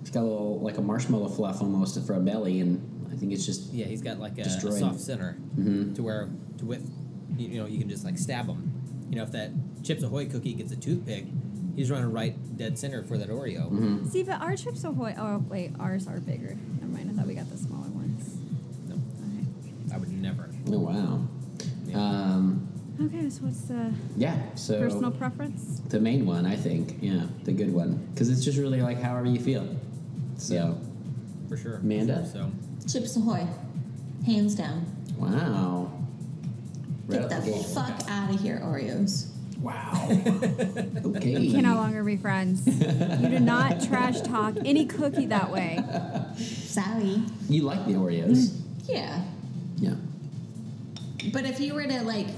He's 0.00 0.10
got 0.10 0.20
a 0.20 0.28
little 0.28 0.60
like 0.60 0.78
a 0.78 0.82
marshmallow 0.82 1.28
fluff 1.28 1.60
almost 1.62 2.00
for 2.06 2.14
a 2.14 2.20
belly, 2.20 2.60
and 2.60 2.80
I 3.12 3.16
think 3.16 3.32
it's 3.32 3.46
just 3.46 3.72
yeah, 3.72 3.86
he's 3.86 4.02
got 4.02 4.18
like 4.18 4.38
a, 4.38 4.42
a 4.42 4.50
soft 4.72 5.00
center 5.00 5.36
Mhm. 5.58 5.94
to 5.94 6.02
where 6.02 6.28
to 6.58 6.64
with 6.64 6.90
you, 7.36 7.48
you 7.48 7.60
know 7.60 7.66
you 7.66 7.78
can 7.78 7.88
just 7.88 8.04
like 8.04 8.18
stab 8.18 8.46
him. 8.46 8.72
You 9.10 9.16
know 9.16 9.22
if 9.22 9.32
that 9.32 9.50
Chips 9.84 10.02
Ahoy 10.02 10.26
cookie 10.28 10.52
gets 10.54 10.72
a 10.72 10.76
toothpick, 10.76 11.24
he's 11.76 11.90
running 11.90 12.12
right 12.12 12.34
dead 12.56 12.78
center 12.78 13.02
for 13.04 13.16
that 13.18 13.28
Oreo. 13.28 13.70
mhm. 13.70 14.10
see, 14.10 14.22
but 14.24 14.40
our 14.40 14.56
Chips 14.56 14.84
Ahoy. 14.84 15.14
Oh 15.18 15.44
wait, 15.48 15.72
ours 15.78 16.06
are 16.08 16.20
bigger. 16.20 16.56
Never 16.80 16.92
mind. 16.92 17.10
I 17.10 17.14
thought 17.14 17.26
we 17.26 17.34
got 17.34 17.50
the 17.50 17.58
smaller 17.58 17.88
ones. 17.90 18.36
No, 18.88 18.94
Okay. 18.96 19.94
I 19.94 19.98
would 19.98 20.10
never. 20.12 20.48
Oh 20.68 20.78
wow. 20.80 21.22
Yeah. 21.86 21.96
Um, 21.98 22.68
Okay. 23.02 23.30
So 23.30 23.42
what's 23.44 23.62
the 23.62 23.92
yeah. 24.16 24.36
So 24.54 24.78
personal 24.78 25.10
preference? 25.10 25.80
the 25.88 26.00
main 26.00 26.26
one, 26.26 26.44
I 26.46 26.56
think. 26.56 26.98
Yeah, 27.00 27.22
the 27.44 27.52
good 27.52 27.72
one, 27.72 28.06
because 28.12 28.28
it's 28.28 28.44
just 28.44 28.58
really 28.58 28.80
like 28.82 29.00
however 29.00 29.26
you 29.26 29.40
feel. 29.40 29.66
So 30.36 30.54
Yeah. 30.54 30.74
for 31.48 31.56
sure. 31.56 31.72
for 31.74 31.78
Amanda? 31.80 32.28
sure, 32.32 32.50
So 32.86 32.98
Chips 33.00 33.16
Ahoy, 33.16 33.46
hands 34.26 34.54
down. 34.54 34.84
wow. 35.18 35.90
Get 37.10 37.22
out 37.24 37.30
the 37.30 37.36
the 37.40 37.50
gate. 37.52 37.66
fuck 37.66 38.00
out 38.08 38.32
of 38.34 38.40
here, 38.40 38.60
Oreos. 38.62 39.28
Wow. 39.60 39.92
Okay. 41.10 41.34
We 41.34 41.48
okay. 41.48 41.50
can 41.52 41.62
no 41.62 41.74
longer 41.74 42.04
be 42.04 42.16
friends. 42.16 42.66
you 42.66 43.28
do 43.28 43.40
not 43.40 43.82
trash 43.82 44.20
talk 44.20 44.54
any 44.64 44.86
cookie 44.86 45.26
that 45.26 45.50
way. 45.50 45.78
Sorry. 46.38 47.22
You 47.48 47.62
like 47.62 47.84
the 47.86 47.94
Oreos? 47.94 48.56
Yeah. 48.86 49.22
Yeah. 49.76 49.94
But 51.32 51.44
if 51.46 51.58
you 51.60 51.74
were 51.74 51.84
to 51.84 52.02
like, 52.02 52.28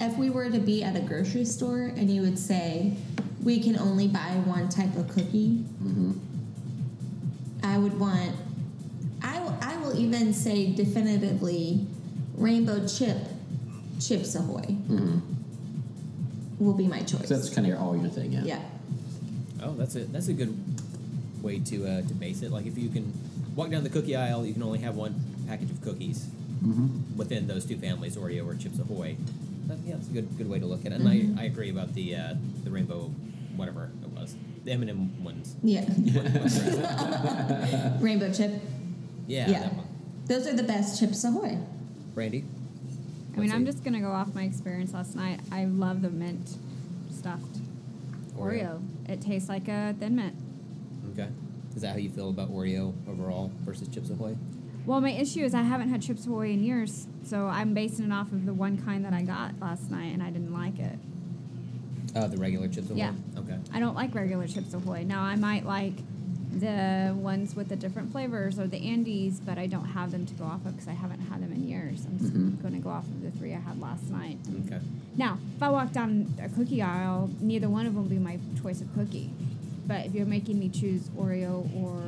if 0.00 0.16
we 0.16 0.30
were 0.30 0.50
to 0.50 0.58
be 0.58 0.82
at 0.82 0.96
a 0.96 1.00
grocery 1.00 1.44
store 1.44 1.92
and 1.96 2.10
you 2.10 2.22
would 2.22 2.38
say, 2.38 2.94
we 3.42 3.60
can 3.62 3.78
only 3.78 4.08
buy 4.08 4.30
one 4.46 4.68
type 4.68 4.94
of 4.96 5.08
cookie, 5.08 5.64
Mm-hmm. 5.82 6.12
I 7.62 7.78
would 7.78 7.98
want, 7.98 8.32
I, 9.22 9.40
will- 9.40 9.56
I 9.62 9.76
will 9.78 9.98
even 9.98 10.32
say 10.34 10.72
definitively, 10.72 11.86
rainbow 12.36 12.86
chip, 12.86 13.16
Chips 14.00 14.34
Ahoy 14.34 14.60
Mm-hmm. 14.62 16.64
will 16.64 16.74
be 16.74 16.86
my 16.86 17.00
choice. 17.02 17.28
So 17.28 17.36
that's 17.36 17.48
kind 17.48 17.66
of 17.66 17.70
your 17.70 17.78
all 17.78 17.96
your 17.96 18.10
thing, 18.10 18.32
yeah. 18.32 18.42
yeah. 18.44 18.62
Oh, 19.62 19.72
that's 19.74 19.96
a 19.96 20.00
that's 20.04 20.28
a 20.28 20.34
good 20.34 20.54
way 21.42 21.58
to 21.60 21.86
uh, 21.86 22.02
to 22.02 22.14
base 22.14 22.42
it. 22.42 22.50
Like 22.50 22.66
if 22.66 22.76
you 22.76 22.90
can 22.90 23.10
walk 23.56 23.70
down 23.70 23.82
the 23.82 23.88
cookie 23.88 24.14
aisle, 24.16 24.44
you 24.44 24.52
can 24.52 24.62
only 24.62 24.80
have 24.80 24.94
one 24.96 25.14
package 25.48 25.70
of 25.70 25.80
cookies 25.82 26.26
Mm-hmm. 26.64 27.18
within 27.18 27.46
those 27.46 27.66
two 27.66 27.76
families, 27.76 28.16
Oreo 28.16 28.46
or 28.46 28.54
Chips 28.56 28.78
Ahoy. 28.78 29.16
That, 29.66 29.78
yeah, 29.84 29.94
that's 29.94 30.08
a 30.08 30.12
good 30.12 30.36
good 30.38 30.48
way 30.48 30.58
to 30.58 30.66
look 30.66 30.84
at 30.86 30.92
it. 30.92 31.00
And 31.00 31.04
Mhm. 31.08 31.38
I, 31.38 31.42
I 31.42 31.44
agree 31.46 31.70
about 31.70 31.94
the 31.94 32.14
uh, 32.16 32.34
the 32.64 32.70
rainbow, 32.70 33.10
whatever 33.56 33.90
it 34.02 34.08
was, 34.10 34.36
the 34.64 34.72
M 34.72 34.82
and 34.82 34.90
M 34.90 35.24
ones. 35.24 35.54
Yeah. 35.62 35.82
What- 35.84 36.42
what's 36.42 36.58
that? 36.58 37.98
rainbow 38.00 38.32
chip. 38.32 38.60
yeah, 39.26 39.50
Yeah. 39.50 39.60
that 39.60 39.74
one. 39.74 39.86
Those 40.26 40.46
are 40.46 40.54
the 40.54 40.62
best 40.62 40.98
Chips 41.00 41.22
Ahoy. 41.24 41.58
Brandy. 42.14 42.44
I 43.36 43.40
mean, 43.40 43.48
Let's 43.48 43.52
I'm 43.52 43.66
just 43.66 43.82
gonna 43.84 44.00
go 44.00 44.12
off 44.12 44.34
my 44.34 44.44
experience 44.44 44.92
last 44.94 45.14
night. 45.16 45.40
I 45.50 45.64
love 45.64 46.02
the 46.02 46.10
mint 46.10 46.56
stuffed 47.10 47.58
Oreo. 48.38 48.80
It 49.08 49.20
tastes 49.20 49.48
like 49.48 49.68
a 49.68 49.94
thin 49.98 50.14
mint. 50.16 50.34
Okay. 51.12 51.28
Is 51.76 51.82
that 51.82 51.92
how 51.92 51.96
you 51.98 52.10
feel 52.10 52.28
about 52.30 52.50
Oreo 52.52 52.92
overall 53.08 53.50
versus 53.64 53.88
Chips 53.88 54.10
Ahoy? 54.10 54.36
Well, 54.86 55.00
my 55.00 55.10
issue 55.10 55.40
is 55.40 55.54
I 55.54 55.62
haven't 55.62 55.88
had 55.88 56.02
Chips 56.02 56.26
Ahoy 56.26 56.50
in 56.50 56.62
years, 56.62 57.06
so 57.24 57.46
I'm 57.46 57.72
basing 57.72 58.06
it 58.06 58.12
off 58.12 58.30
of 58.32 58.44
the 58.44 58.52
one 58.52 58.76
kind 58.76 59.04
that 59.04 59.14
I 59.14 59.22
got 59.22 59.58
last 59.60 59.90
night, 59.90 60.12
and 60.12 60.22
I 60.22 60.30
didn't 60.30 60.52
like 60.52 60.78
it. 60.78 60.98
Uh, 62.14 62.26
the 62.26 62.36
regular 62.36 62.68
Chips 62.68 62.90
Ahoy. 62.90 62.98
Yeah. 62.98 63.12
Okay. 63.38 63.56
I 63.72 63.80
don't 63.80 63.94
like 63.94 64.14
regular 64.14 64.46
Chips 64.46 64.74
Ahoy. 64.74 65.04
Now 65.04 65.22
I 65.22 65.36
might 65.36 65.64
like 65.64 65.94
the 66.60 67.12
ones 67.16 67.56
with 67.56 67.68
the 67.68 67.74
different 67.76 68.12
flavors 68.12 68.58
or 68.60 68.66
the 68.66 68.76
Andes, 68.76 69.40
but 69.40 69.58
I 69.58 69.66
don't 69.66 69.86
have 69.86 70.12
them 70.12 70.24
to 70.26 70.34
go 70.34 70.44
off 70.44 70.64
of 70.66 70.72
because 70.72 70.86
I 70.86 70.92
haven't 70.92 71.20
had 71.22 71.42
them 71.42 71.52
in 71.52 71.66
years. 71.66 72.06
I'm 72.06 72.18
just 72.18 72.32
Mhm. 72.32 72.62
going 72.62 72.74
to 72.74 72.80
go 72.80 72.90
off 72.90 73.06
of 73.08 73.22
the 73.22 73.30
three 73.32 73.52
I 73.54 73.58
had 73.58 73.80
last 73.80 74.08
night. 74.10 74.38
Okay. 74.66 74.78
Now, 75.16 75.38
if 75.56 75.62
I 75.62 75.68
walk 75.70 75.92
down 75.92 76.32
a 76.40 76.48
cookie 76.48 76.80
aisle, 76.80 77.30
neither 77.40 77.68
one 77.68 77.86
of 77.86 77.94
them 77.94 78.02
will 78.04 78.08
be 78.10 78.18
my 78.20 78.38
choice 78.62 78.80
of 78.80 78.92
cookie. 78.94 79.30
But 79.88 80.06
if 80.06 80.14
you're 80.14 80.26
making 80.26 80.58
me 80.60 80.68
choose 80.68 81.08
Oreo 81.18 81.68
or 81.74 82.00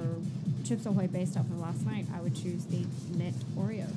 Chips 0.66 0.86
Ahoy 0.86 1.06
based 1.06 1.36
off 1.36 1.44
of 1.46 1.60
last 1.60 1.86
night, 1.86 2.06
I 2.16 2.20
would 2.20 2.34
choose 2.34 2.64
the 2.66 2.84
mint 3.16 3.36
Oreos. 3.56 3.88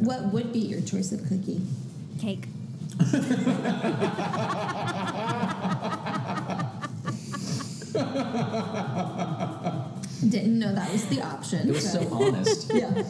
What 0.00 0.32
would 0.32 0.52
be 0.52 0.58
your 0.60 0.80
choice 0.82 1.12
of 1.12 1.20
cookie? 1.28 1.62
Cake. 2.20 2.46
Didn't 10.28 10.58
know 10.58 10.74
that 10.74 10.90
was 10.90 11.04
the 11.06 11.20
option. 11.22 11.68
It 11.68 11.72
was 11.72 11.90
so 11.92 12.00
but- 12.04 12.12
honest. 12.12 12.70
yeah. 12.74 13.02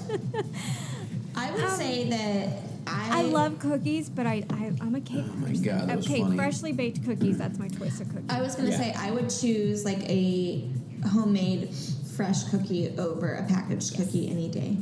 I 1.37 1.51
would 1.51 1.65
Um, 1.65 1.71
say 1.79 2.09
that 2.09 2.49
I, 2.87 3.21
I 3.21 3.23
love 3.23 3.59
cookies, 3.59 4.09
but 4.09 4.27
I, 4.27 4.45
I 4.51 4.73
I'm 4.81 4.95
a 4.95 5.01
cake 5.01 5.25
Oh 5.29 5.33
my 5.37 5.49
person. 5.49 5.65
God, 5.65 5.89
that 5.89 5.97
was 5.97 6.07
okay, 6.07 6.23
funny. 6.23 6.37
freshly 6.37 6.73
baked 6.73 7.05
cookies. 7.05 7.39
That's 7.39 7.59
my 7.59 7.69
choice 7.69 8.01
of 8.01 8.09
cookies. 8.09 8.27
I 8.29 8.41
was 8.41 8.55
gonna 8.55 8.71
Yeah. 8.71 8.77
say 8.79 8.93
I 8.97 9.11
would 9.11 9.31
choose 9.31 9.85
like 9.85 9.99
a 10.09 10.65
homemade 11.13 11.71
fresh 12.17 12.45
cookie 12.45 12.93
over 12.99 13.35
a 13.35 13.43
packaged 13.45 13.97
cookie 13.97 14.29
any 14.31 14.49
day. 14.49 14.77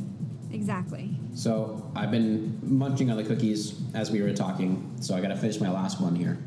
exactly. 0.51 1.09
So 1.35 1.89
I've 1.95 2.11
been 2.11 2.59
munching 2.61 3.09
on 3.09 3.17
the 3.17 3.23
cookies 3.23 3.73
as 3.95 4.11
we 4.11 4.21
were 4.21 4.33
talking, 4.33 4.95
so 5.01 5.15
I 5.15 5.21
got 5.21 5.29
to 5.29 5.35
finish 5.35 5.59
my 5.59 5.71
last 5.71 5.99
one 5.99 6.15
here. 6.15 6.37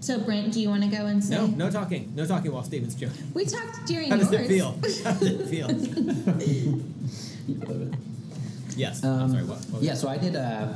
So 0.00 0.18
Brent, 0.18 0.52
do 0.52 0.60
you 0.60 0.68
want 0.70 0.82
to 0.82 0.88
go 0.88 1.06
and 1.06 1.22
say? 1.22 1.36
No, 1.36 1.46
no 1.46 1.70
talking. 1.70 2.12
No 2.16 2.26
talking 2.26 2.50
while 2.52 2.64
Steven's 2.64 2.94
joking. 2.94 3.30
We 3.34 3.44
talked 3.44 3.86
during 3.86 4.10
How 4.10 4.16
does 4.16 4.32
yours. 4.32 4.44
it 4.44 4.48
feel? 4.48 4.70
How 5.04 5.12
does 5.12 5.22
it 5.22 5.46
feel? 5.46 5.68
yes. 8.76 9.04
I'm 9.04 9.20
Um, 9.22 9.30
sorry. 9.30 9.44
What? 9.44 9.58
what 9.70 9.82
Yeah, 9.82 9.94
so 9.94 10.08
I 10.08 10.16
did. 10.18 10.34
Uh, 10.36 10.72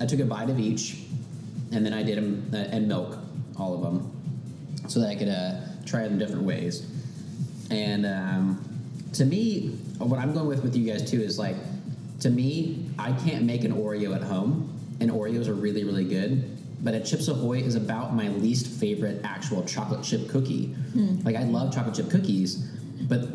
I 0.00 0.06
took 0.06 0.20
a 0.20 0.24
bite 0.24 0.48
of 0.48 0.58
each, 0.60 0.96
and 1.72 1.84
then 1.84 1.92
I 1.92 2.02
did 2.04 2.16
them 2.18 2.50
uh, 2.54 2.56
and 2.56 2.86
milk 2.88 3.18
all 3.58 3.74
of 3.74 3.82
them, 3.82 4.10
so 4.88 5.00
that 5.00 5.08
I 5.08 5.16
could 5.16 5.28
uh, 5.28 5.56
try 5.84 6.04
them 6.04 6.18
different 6.18 6.44
ways. 6.44 6.86
And 7.70 8.06
um, 8.06 8.64
to 9.14 9.24
me, 9.24 9.68
what 9.98 10.18
I'm 10.18 10.32
going 10.32 10.46
with 10.46 10.62
with 10.62 10.76
you 10.76 10.90
guys 10.90 11.10
too 11.10 11.20
is 11.20 11.38
like, 11.38 11.56
to 12.20 12.30
me, 12.30 12.90
I 12.98 13.12
can't 13.12 13.44
make 13.44 13.64
an 13.64 13.72
Oreo 13.72 14.14
at 14.14 14.22
home, 14.22 14.76
and 15.00 15.10
Oreos 15.10 15.48
are 15.48 15.54
really 15.54 15.84
really 15.84 16.04
good. 16.04 16.56
But 16.80 16.94
a 16.94 17.00
Chips 17.00 17.26
Ahoy 17.28 17.58
is 17.58 17.74
about 17.74 18.14
my 18.14 18.28
least 18.28 18.66
favorite 18.80 19.20
actual 19.24 19.64
chocolate 19.64 20.04
chip 20.04 20.28
cookie. 20.28 20.74
Like 21.24 21.36
I 21.36 21.42
love 21.42 21.74
chocolate 21.74 21.96
chip 21.96 22.10
cookies, 22.10 22.56
but 23.02 23.28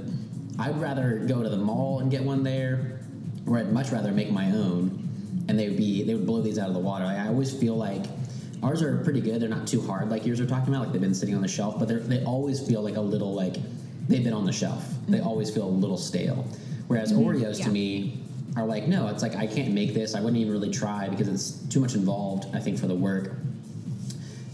I'd 0.59 0.79
rather 0.79 1.19
go 1.27 1.43
to 1.43 1.49
the 1.49 1.57
mall 1.57 1.99
and 1.99 2.09
get 2.09 2.23
one 2.23 2.43
there, 2.43 2.99
or 3.45 3.57
I'd 3.57 3.71
much 3.73 3.91
rather 3.91 4.11
make 4.11 4.31
my 4.31 4.47
own. 4.51 4.99
And 5.49 5.59
they 5.59 5.67
would 5.67 5.77
be 5.77 6.03
they 6.03 6.15
would 6.15 6.25
blow 6.25 6.41
these 6.41 6.57
out 6.57 6.69
of 6.69 6.73
the 6.73 6.79
water. 6.79 7.03
Like, 7.03 7.17
I 7.17 7.27
always 7.27 7.53
feel 7.53 7.75
like 7.75 8.05
ours 8.61 8.81
are 8.81 8.97
pretty 9.03 9.19
good. 9.19 9.41
They're 9.41 9.49
not 9.49 9.67
too 9.67 9.81
hard 9.81 10.09
like 10.09 10.25
yours 10.25 10.39
are 10.39 10.45
talking 10.45 10.73
about. 10.73 10.85
Like 10.85 10.93
they've 10.93 11.01
been 11.01 11.13
sitting 11.13 11.35
on 11.35 11.41
the 11.41 11.47
shelf, 11.49 11.77
but 11.79 11.89
they 11.89 11.95
they 11.95 12.23
always 12.23 12.65
feel 12.65 12.81
like 12.81 12.95
a 12.95 13.01
little 13.01 13.33
like 13.33 13.57
they've 14.07 14.23
been 14.23 14.33
on 14.33 14.45
the 14.45 14.51
shelf. 14.51 14.85
They 15.07 15.19
always 15.19 15.49
feel 15.49 15.65
a 15.65 15.69
little 15.69 15.97
stale. 15.97 16.45
Whereas 16.87 17.13
Oreos 17.13 17.59
Yeah. 17.59 17.65
to 17.65 17.71
me 17.71 18.19
are 18.55 18.65
like 18.65 18.87
no, 18.87 19.07
it's 19.07 19.23
like 19.23 19.35
I 19.35 19.47
can't 19.47 19.73
make 19.73 19.93
this. 19.93 20.15
I 20.15 20.19
wouldn't 20.19 20.37
even 20.37 20.53
really 20.53 20.69
try 20.71 21.09
because 21.09 21.27
it's 21.27 21.51
too 21.73 21.79
much 21.79 21.95
involved. 21.95 22.53
I 22.55 22.59
think 22.59 22.77
for 22.77 22.87
the 22.87 22.95
work. 22.95 23.33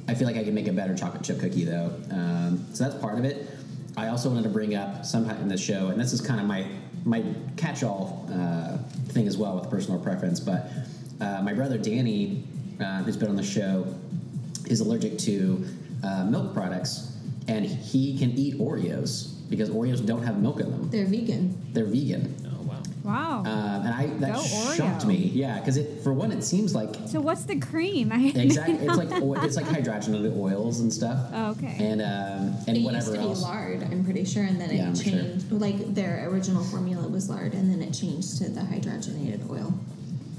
I 0.07 0.15
feel 0.15 0.26
like 0.26 0.38
I 0.38 0.43
can 0.43 0.55
make 0.55 0.67
a 0.67 0.73
better 0.73 0.95
chocolate 0.95 1.23
chip 1.23 1.39
cookie 1.39 1.65
though. 1.65 1.93
Um, 2.11 2.65
so 2.73 2.84
that's 2.85 2.95
part 2.95 3.19
of 3.19 3.26
it. 3.26 3.47
I 3.95 4.07
also 4.07 4.30
wanted 4.30 4.43
to 4.43 4.49
bring 4.49 4.73
up 4.76 5.05
sometime 5.05 5.41
in 5.41 5.49
the 5.49 5.57
show, 5.57 5.88
and 5.89 5.99
this 5.99 6.13
is 6.13 6.21
kind 6.21 6.39
of 6.39 6.45
my 6.45 6.65
my 7.05 7.23
catch-all 7.57 8.27
uh, 8.31 8.77
thing 9.09 9.27
as 9.27 9.38
well 9.38 9.57
with 9.59 9.69
personal 9.69 9.99
preference. 9.99 10.39
But 10.39 10.69
uh, 11.21 11.41
my 11.43 11.53
brother 11.53 11.77
Danny, 11.77 12.43
uh, 12.80 13.03
who's 13.03 13.17
been 13.17 13.30
on 13.30 13.35
the 13.35 13.43
show, 13.43 13.93
is 14.67 14.80
allergic 14.80 15.17
to 15.19 15.65
uh, 16.03 16.26
milk 16.26 16.53
products, 16.53 17.17
and 17.47 17.65
he 17.65 18.17
can 18.17 18.31
eat 18.31 18.57
Oreos 18.57 19.35
because 19.49 19.69
Oreos 19.69 20.05
don't 20.05 20.23
have 20.23 20.39
milk 20.41 20.59
in 20.59 20.69
them. 20.71 20.89
They're 20.89 21.05
vegan. 21.05 21.57
They're 21.73 21.85
vegan, 21.85 22.35
Oh 22.45 22.63
wow. 22.63 22.81
Wow. 23.03 23.39
um, 23.39 23.85
and 23.85 23.93
I 23.93 24.07
that 24.19 24.35
Go 24.35 24.41
shocked 24.43 25.03
Oreo. 25.03 25.07
me. 25.07 25.15
Yeah, 25.34 25.59
because 25.59 25.77
it 25.77 26.01
for 26.03 26.13
one, 26.13 26.31
it 26.31 26.43
seems 26.43 26.76
like 26.76 26.95
so 27.07 27.19
what's 27.19 27.43
the 27.45 27.59
cream? 27.59 28.11
I 28.13 28.27
exactly 28.35 28.76
it's 28.85 28.97
like 28.97 29.11
oil, 29.21 29.41
it's 29.43 29.55
like 29.55 29.65
hydrogenated 29.65 30.38
oils 30.38 30.80
and 30.81 30.91
stuff. 30.93 31.30
Oh, 31.34 31.51
okay. 31.51 31.76
And 31.80 32.01
um, 32.01 32.55
and 32.67 32.77
it 32.77 32.84
whatever 32.84 33.05
used 33.11 33.13
to 33.15 33.19
else. 33.21 33.39
be 33.39 33.45
lard, 33.45 33.84
I'm 33.84 34.03
pretty 34.03 34.26
sure, 34.26 34.43
and 34.43 34.59
then 34.61 34.69
it 34.69 34.76
Yeah, 34.77 34.88
I'm 34.88 34.95
sure. 34.95 35.11
changed. 35.13 35.51
Like 35.51 35.93
their 35.95 36.27
original 36.30 36.63
formula 36.63 37.07
was 37.07 37.30
lard, 37.30 37.53
and 37.53 37.71
then 37.71 37.81
it 37.81 37.93
changed 37.93 38.38
to 38.39 38.49
the 38.49 38.61
hydrogenated 38.61 39.49
oil. 39.49 39.73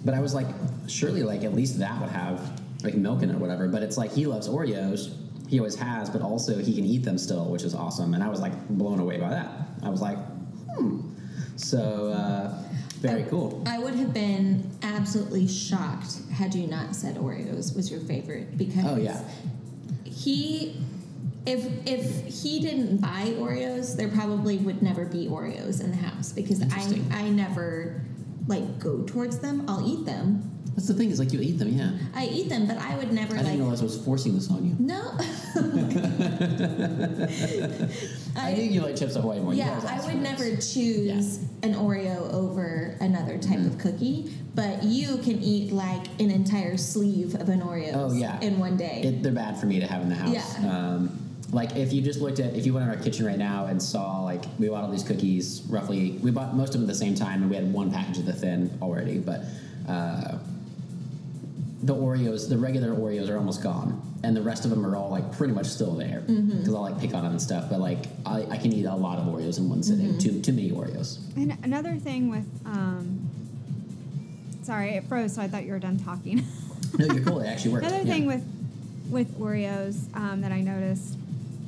But 0.05 0.15
I 0.15 0.21
was 0.21 0.33
like, 0.35 0.47
surely 0.87 1.23
like 1.25 1.43
at 1.45 1.55
least 1.55 1.79
that 1.81 2.01
would 2.01 2.11
have 2.11 2.61
like 2.85 2.95
milk 2.95 3.23
in 3.23 3.31
it 3.31 3.35
or 3.35 3.39
whatever. 3.39 3.67
But 3.69 3.83
it's 3.83 3.97
like 3.99 4.13
he 4.13 4.27
loves 4.27 4.49
Oreos. 4.49 5.13
He 5.51 5.59
always 5.59 5.75
has, 5.75 6.09
but 6.09 6.23
also 6.23 6.59
he 6.59 6.73
can 6.77 6.85
eat 6.85 7.03
them 7.03 7.19
still, 7.19 7.47
which 7.47 7.65
is 7.65 7.75
awesome. 7.75 8.15
And 8.15 8.23
I 8.23 8.29
was 8.29 8.39
like 8.41 8.53
blown 8.69 9.01
away 9.01 9.19
by 9.19 9.31
that. 9.31 9.51
I 9.83 9.89
was 9.89 10.01
like, 10.01 10.17
hmm. 10.77 11.01
So 11.57 12.11
uh, 12.13 12.63
very 13.01 13.25
I- 13.25 13.29
cool. 13.29 13.61
I 13.67 13.81
would 13.81 13.95
have 13.97 14.15
been 14.15 14.71
absolutely 14.85 15.49
shocked 15.49 16.19
had 16.33 16.55
you 16.55 16.69
not 16.69 16.95
said 16.95 17.17
Oreos 17.17 17.75
was 17.75 17.91
your 17.91 17.99
favorite 18.03 18.57
because 18.57 18.85
Oh 18.87 18.97
yeah. 18.97 19.21
he 20.05 20.81
if 21.47 21.67
if 21.85 22.27
he 22.43 22.61
didn't 22.61 22.99
buy 22.99 23.35
Oreos, 23.39 23.97
there 23.97 24.09
probably 24.09 24.59
would 24.59 24.83
never 24.83 25.05
be 25.05 25.27
Oreos 25.27 25.83
in 25.83 25.91
the 25.91 25.97
house 25.97 26.33
because 26.33 26.63
I 26.63 27.01
I 27.11 27.29
never 27.29 28.01
like 28.51 28.79
go 28.79 29.03
towards 29.05 29.39
them. 29.39 29.65
I'll 29.69 29.87
eat 29.89 30.05
them. 30.05 30.43
That's 30.75 30.87
the 30.89 30.95
thing 30.95 31.11
is 31.11 31.19
like 31.19 31.33
you 31.33 31.41
eat 31.41 31.59
them, 31.59 31.69
yeah. 31.69 31.91
I 32.15 32.27
eat 32.27 32.49
them, 32.49 32.67
but 32.67 32.79
I 32.79 32.97
would 32.97 33.13
never 33.13 33.35
I 33.35 33.39
didn't 33.43 33.59
realize 33.61 33.81
I 33.81 33.85
was 33.85 34.03
forcing 34.05 34.35
this 34.35 34.51
on 34.51 34.65
you. 34.65 34.77
no. 34.79 35.01
I, 38.37 38.55
think 38.55 38.73
you 38.73 38.81
like 38.83 38.97
Chips 38.97 39.17
Ahoy 39.17 39.41
more. 39.41 39.55
Yeah, 39.55 39.81
I 39.89 40.05
would 40.07 40.23
never 40.23 40.57
choose 40.57 41.39
an 41.63 41.75
Oreo 41.75 42.33
over 42.33 42.97
another 43.01 43.39
type 43.39 43.59
Mm-hmm. 43.59 43.67
of 43.67 43.79
cookie, 43.79 44.33
but 44.55 44.83
you 44.85 45.19
can 45.19 45.41
eat 45.43 45.73
like 45.73 46.07
an 46.21 46.31
entire 46.31 46.77
sleeve 46.77 47.35
of 47.35 47.49
an 47.49 47.61
Oreo 47.63 47.93
Oh, 47.95 48.13
yeah. 48.13 48.39
in 48.41 48.59
one 48.59 48.77
day. 48.77 49.03
It, 49.05 49.23
they're 49.23 49.33
bad 49.33 49.59
for 49.59 49.67
me 49.67 49.81
to 49.81 49.87
have 49.87 50.03
in 50.03 50.09
the 50.09 50.15
house. 50.15 50.33
Yeah. 50.33 50.69
Um, 50.71 51.30
like 51.53 51.75
if 51.77 51.93
you 51.93 52.01
just 52.01 52.21
looked 52.21 52.39
at 52.39 52.55
if 52.55 52.65
you 52.67 52.73
went 52.75 52.85
in 52.89 52.97
our 52.97 53.03
kitchen 53.03 53.27
right 53.27 53.39
now 53.39 53.67
and 53.67 53.83
saw 53.83 54.23
like 54.23 54.45
we 54.59 54.69
bought 54.69 54.85
all 54.85 54.91
these 54.91 55.03
cookies 55.03 55.63
roughly 55.69 56.13
we 56.23 56.31
bought 56.31 56.55
most 56.55 56.75
of 56.75 56.81
them 56.81 56.89
at 56.89 56.93
the 56.93 56.99
same 56.99 57.15
time 57.15 57.43
and 57.43 57.51
we 57.51 57.57
had 57.57 57.73
one 57.73 57.91
package 57.91 58.19
of 58.19 58.27
the 58.27 58.33
thin 58.33 58.71
already 58.81 59.19
but 59.19 59.41
uh, 59.89 60.39
the 61.83 61.95
Oreos 61.95 62.49
the 62.49 62.57
regular 62.59 62.91
Oreos 62.95 63.29
are 63.29 63.37
almost 63.39 63.63
gone 63.63 64.01
and 64.23 64.37
the 64.37 64.43
rest 64.43 64.65
of 64.65 64.71
them 64.71 64.85
are 64.85 64.95
all 64.97 65.11
like 65.11 65.33
pretty 65.33 65.53
much 65.55 65.67
still 65.67 65.95
there 65.95 66.21
because 66.21 66.37
Mm-hmm. 66.37 66.77
I'll 66.77 66.83
like 66.83 67.01
pick 67.01 67.15
on 67.15 67.23
them 67.23 67.33
and 67.33 67.43
stuff 67.43 67.69
but 67.71 67.81
like 67.81 68.05
I, 68.27 68.43
I 68.51 68.57
can 68.59 68.73
eat 68.73 68.85
a 68.85 68.95
lot 68.95 69.19
of 69.19 69.25
Oreos 69.27 69.59
in 69.59 69.69
one 69.69 69.83
sitting 69.83 70.09
Mm-hmm. 70.09 70.19
too 70.19 70.41
too 70.43 70.53
many 70.53 70.71
Oreos 70.71 71.19
And 71.37 71.57
another 71.65 71.95
thing 71.97 72.31
with 72.31 72.47
um, 72.67 73.29
sorry, 74.63 74.91
it 74.91 75.05
froze, 75.05 75.35
so 75.35 75.43
I 75.43 75.49
thought 75.49 75.65
you 75.65 75.73
were 75.73 75.79
done 75.79 75.99
talking. 75.99 76.45
no 76.99 77.07
you're 77.07 77.25
cool 77.25 77.41
it 77.41 77.47
actually 77.49 77.73
worked 77.73 77.87
Another 77.87 78.05
yeah. 78.05 78.13
thing 78.13 78.27
with 78.27 78.45
with 79.09 79.37
Oreos 79.41 80.15
um, 80.15 80.43
that 80.43 80.53
I 80.53 80.61
noticed, 80.61 81.17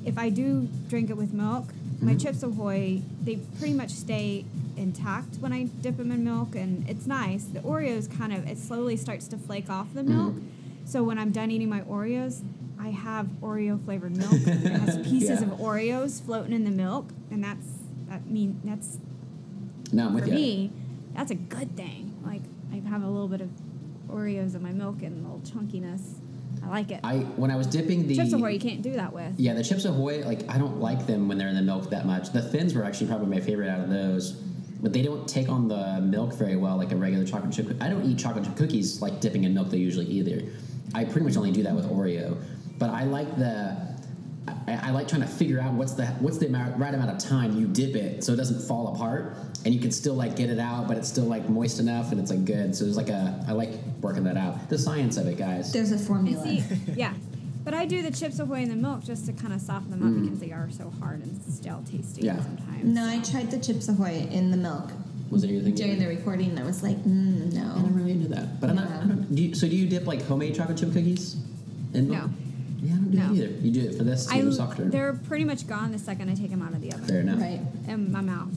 if 0.05 0.19
I 0.19 0.29
do 0.29 0.69
drink 0.89 1.11
it 1.11 1.17
with 1.17 1.33
milk, 1.33 1.67
my 2.01 2.15
Mhm. 2.15 2.21
Chips 2.23 2.43
Ahoy 2.43 3.03
they 3.25 3.37
pretty 3.59 3.75
much 3.75 3.91
stay 3.91 4.45
intact 4.77 5.37
when 5.41 5.53
I 5.53 5.65
dip 5.65 5.97
them 5.99 6.11
in 6.11 6.25
milk, 6.25 6.57
and 6.57 6.89
it's 6.89 7.07
nice. 7.07 7.45
The 7.45 7.61
Oreos 7.61 8.11
kind 8.11 8.33
of 8.33 8.47
it 8.47 8.59
slowly 8.59 8.97
starts 8.97 9.29
to 9.29 9.37
flake 9.39 9.69
off 9.71 9.93
the 9.95 10.03
milk, 10.03 10.35
Mhm. 10.35 10.43
so 10.85 11.05
when 11.05 11.19
I'm 11.19 11.31
done 11.31 11.51
eating 11.51 11.69
my 11.69 11.83
Oreos. 11.83 12.43
I 12.79 12.89
have 12.91 13.29
Oreo 13.41 13.79
flavored 13.85 14.17
milk. 14.17 14.33
It 14.47 14.73
has 14.73 14.97
pieces 15.07 15.41
Yeah. 15.41 15.53
of 15.53 15.61
Oreos 15.61 16.21
floating 16.21 16.53
in 16.53 16.65
the 16.65 16.73
milk, 16.73 17.13
and 17.31 17.45
that's 17.45 17.69
that 18.09 18.29
mean 18.29 18.57
that's 18.65 18.99
no 19.93 20.09
I'm 20.09 20.15
with 20.15 20.25
for 20.25 20.31
you 20.31 20.35
me, 20.35 20.71
that's 21.15 21.31
a 21.31 21.37
good 21.37 21.77
thing. 21.77 22.11
Like 22.25 22.43
I 22.73 22.77
have 22.89 23.05
a 23.05 23.09
little 23.09 23.29
bit 23.29 23.41
of 23.41 23.51
Oreos 24.11 24.57
in 24.57 24.63
my 24.65 24.73
milk 24.73 25.01
and 25.03 25.25
a 25.25 25.29
little 25.29 25.43
chunkiness. 25.45 26.15
I 26.65 26.69
like 26.69 26.91
it. 26.91 27.01
I 27.03 27.19
when 27.37 27.51
I 27.51 27.57
was 27.57 27.67
dipping 27.67 28.07
the 28.07 28.17
Chips 28.17 28.33
Ahoy, 28.33 28.51
you 28.51 28.61
can't 28.61 28.83
do 28.83 28.93
that 28.93 29.13
with. 29.13 29.35
Yeah, 29.39 29.55
the 29.55 29.65
Chips 29.65 29.85
Ahoy, 29.85 30.25
like 30.25 30.49
I 30.49 30.59
don't 30.59 30.81
like 30.81 31.07
them 31.07 31.29
when 31.29 31.39
they're 31.39 31.49
in 31.49 31.57
the 31.57 31.63
milk 31.63 31.91
that 31.91 32.07
much. 32.07 32.33
The 32.33 32.43
thins 32.43 32.75
were 32.75 32.85
actually 32.85 33.09
probably 33.09 33.29
my 33.29 33.41
favorite 33.41 33.69
out 33.69 33.81
of 33.81 33.91
those, 33.91 34.33
but 34.81 34.93
they 34.93 35.03
don't 35.03 35.29
take 35.29 35.49
on 35.49 35.69
the 35.69 36.01
milk 36.01 36.35
very 36.35 36.57
well 36.57 36.77
like 36.77 36.93
a 36.93 36.97
regular 36.97 37.25
chocolate 37.25 37.53
chip. 37.53 37.77
I 37.81 37.89
don't 37.89 38.05
eat 38.05 38.19
chocolate 38.19 38.45
chip 38.45 38.57
cookies 38.57 39.03
like 39.03 39.21
dipping 39.21 39.45
in 39.45 39.55
milk 39.55 39.71
they 39.71 39.79
usually 39.79 40.07
either. 40.07 40.43
I 40.95 41.05
pretty 41.05 41.23
much 41.23 41.37
only 41.37 41.53
do 41.53 41.63
that 41.63 41.75
with 41.75 41.89
Oreo, 41.91 42.37
but 42.79 42.91
I 42.91 43.05
like 43.05 43.37
the. 43.37 43.93
I, 44.67 44.89
I 44.89 44.91
like 44.91 45.07
trying 45.07 45.23
to 45.23 45.29
figure 45.29 45.61
out 45.61 45.73
what's 45.75 45.93
the 45.95 46.07
what's 46.07 46.39
the 46.39 46.47
amount, 46.47 46.77
right 46.77 46.93
amount 46.93 47.11
of 47.11 47.19
time 47.19 47.57
you 47.57 47.69
dip 47.69 47.95
it 47.95 48.25
so 48.25 48.33
it 48.33 48.37
doesn't 48.37 48.67
fall 48.67 48.93
apart 48.93 49.37
and 49.65 49.73
you 49.73 49.81
can 49.81 49.93
still 49.93 50.15
like 50.15 50.35
get 50.35 50.51
it 50.51 50.59
out 50.59 50.89
but 50.89 50.97
it's 50.97 51.09
still 51.09 51.27
like 51.27 51.49
moist 51.49 51.79
enough 51.79 52.11
and 52.11 52.21
it's 52.21 52.31
like 52.31 52.45
good 52.45 52.75
so 52.75 52.83
there's 52.83 52.97
like 52.97 53.09
a 53.09 53.45
I 53.47 53.53
like 53.53 53.71
working 54.03 54.25
that 54.25 54.37
out 54.37 54.69
the 54.69 54.77
science 54.79 55.17
of 55.17 55.27
it 55.27 55.39
guys 55.39 55.73
There's 55.73 55.93
a 55.93 55.99
formula. 55.99 56.43
see, 56.45 56.63
yeah. 56.95 57.15
But 57.65 57.75
I 57.75 57.87
do 57.87 58.03
the 58.03 58.11
Chips 58.11 58.41
Ahoy 58.41 58.63
in 58.63 58.69
the 58.69 58.75
milk 58.77 59.05
just 59.05 59.25
to 59.27 59.33
kind 59.33 59.53
of 59.53 59.61
soften 59.61 59.91
them 59.93 60.03
up 60.03 60.09
Mm. 60.13 60.25
because 60.25 60.41
they 60.41 60.51
are 60.51 60.69
so 60.71 60.91
hard 61.01 61.23
and 61.23 61.41
stale 61.45 61.83
tasting 61.89 62.25
Yeah. 62.25 62.43
sometimes. 62.43 62.85
no, 62.85 63.09
I 63.09 63.21
tried 63.21 63.51
the 63.53 63.59
Chips 63.59 63.89
Ahoy 63.89 64.27
in 64.31 64.51
the 64.51 64.57
milk 64.57 64.91
was 65.31 65.41
there 65.43 65.51
anything 65.51 65.75
during 65.77 65.99
the 65.99 66.07
recording. 66.09 66.51
and 66.51 66.59
I 66.59 66.65
was 66.65 66.83
like, 66.83 66.99
mm, 67.05 67.51
no. 67.55 67.61
And 67.63 67.71
I 67.71 67.75
never 67.77 67.89
no. 67.89 67.97
really 67.97 68.13
into 68.13 68.29
that. 68.31 68.61
But 68.61 68.69
I'm 68.71 68.77
not. 68.77 68.91
I 68.91 68.97
don't, 69.07 69.35
do 69.35 69.43
you, 69.43 69.55
so 69.55 69.67
do 69.67 69.75
you 69.75 69.89
dip 69.89 70.07
like 70.07 70.21
homemade 70.27 70.55
chocolate 70.55 70.77
chip 70.77 70.93
cookies? 70.93 71.37
In 71.95 72.11
milk? 72.11 72.25
No. 72.27 72.31
Yeah, 72.83 72.93
I 72.93 72.97
don't 72.97 73.11
do 73.13 73.17
No. 73.17 73.29
that 73.29 73.35
either. 73.35 73.47
You 73.63 73.71
do 73.73 73.81
it 73.89 73.95
for 73.95 74.05
this. 74.05 74.29
I, 74.29 74.39
I, 74.41 74.51
softer. 74.51 74.85
they're 74.85 75.15
pretty 75.15 75.45
much 75.45 75.67
gone 75.67 75.91
the 75.93 75.99
second 75.99 76.29
I 76.29 76.35
take 76.35 76.51
them 76.51 76.61
out 76.61 76.73
of 76.75 76.83
the 76.83 76.93
oven. 76.93 77.07
Fair 77.07 77.21
enough. 77.21 77.41
Right. 77.41 77.61
In 77.89 78.11
my 78.13 78.21
mouth. 78.21 78.51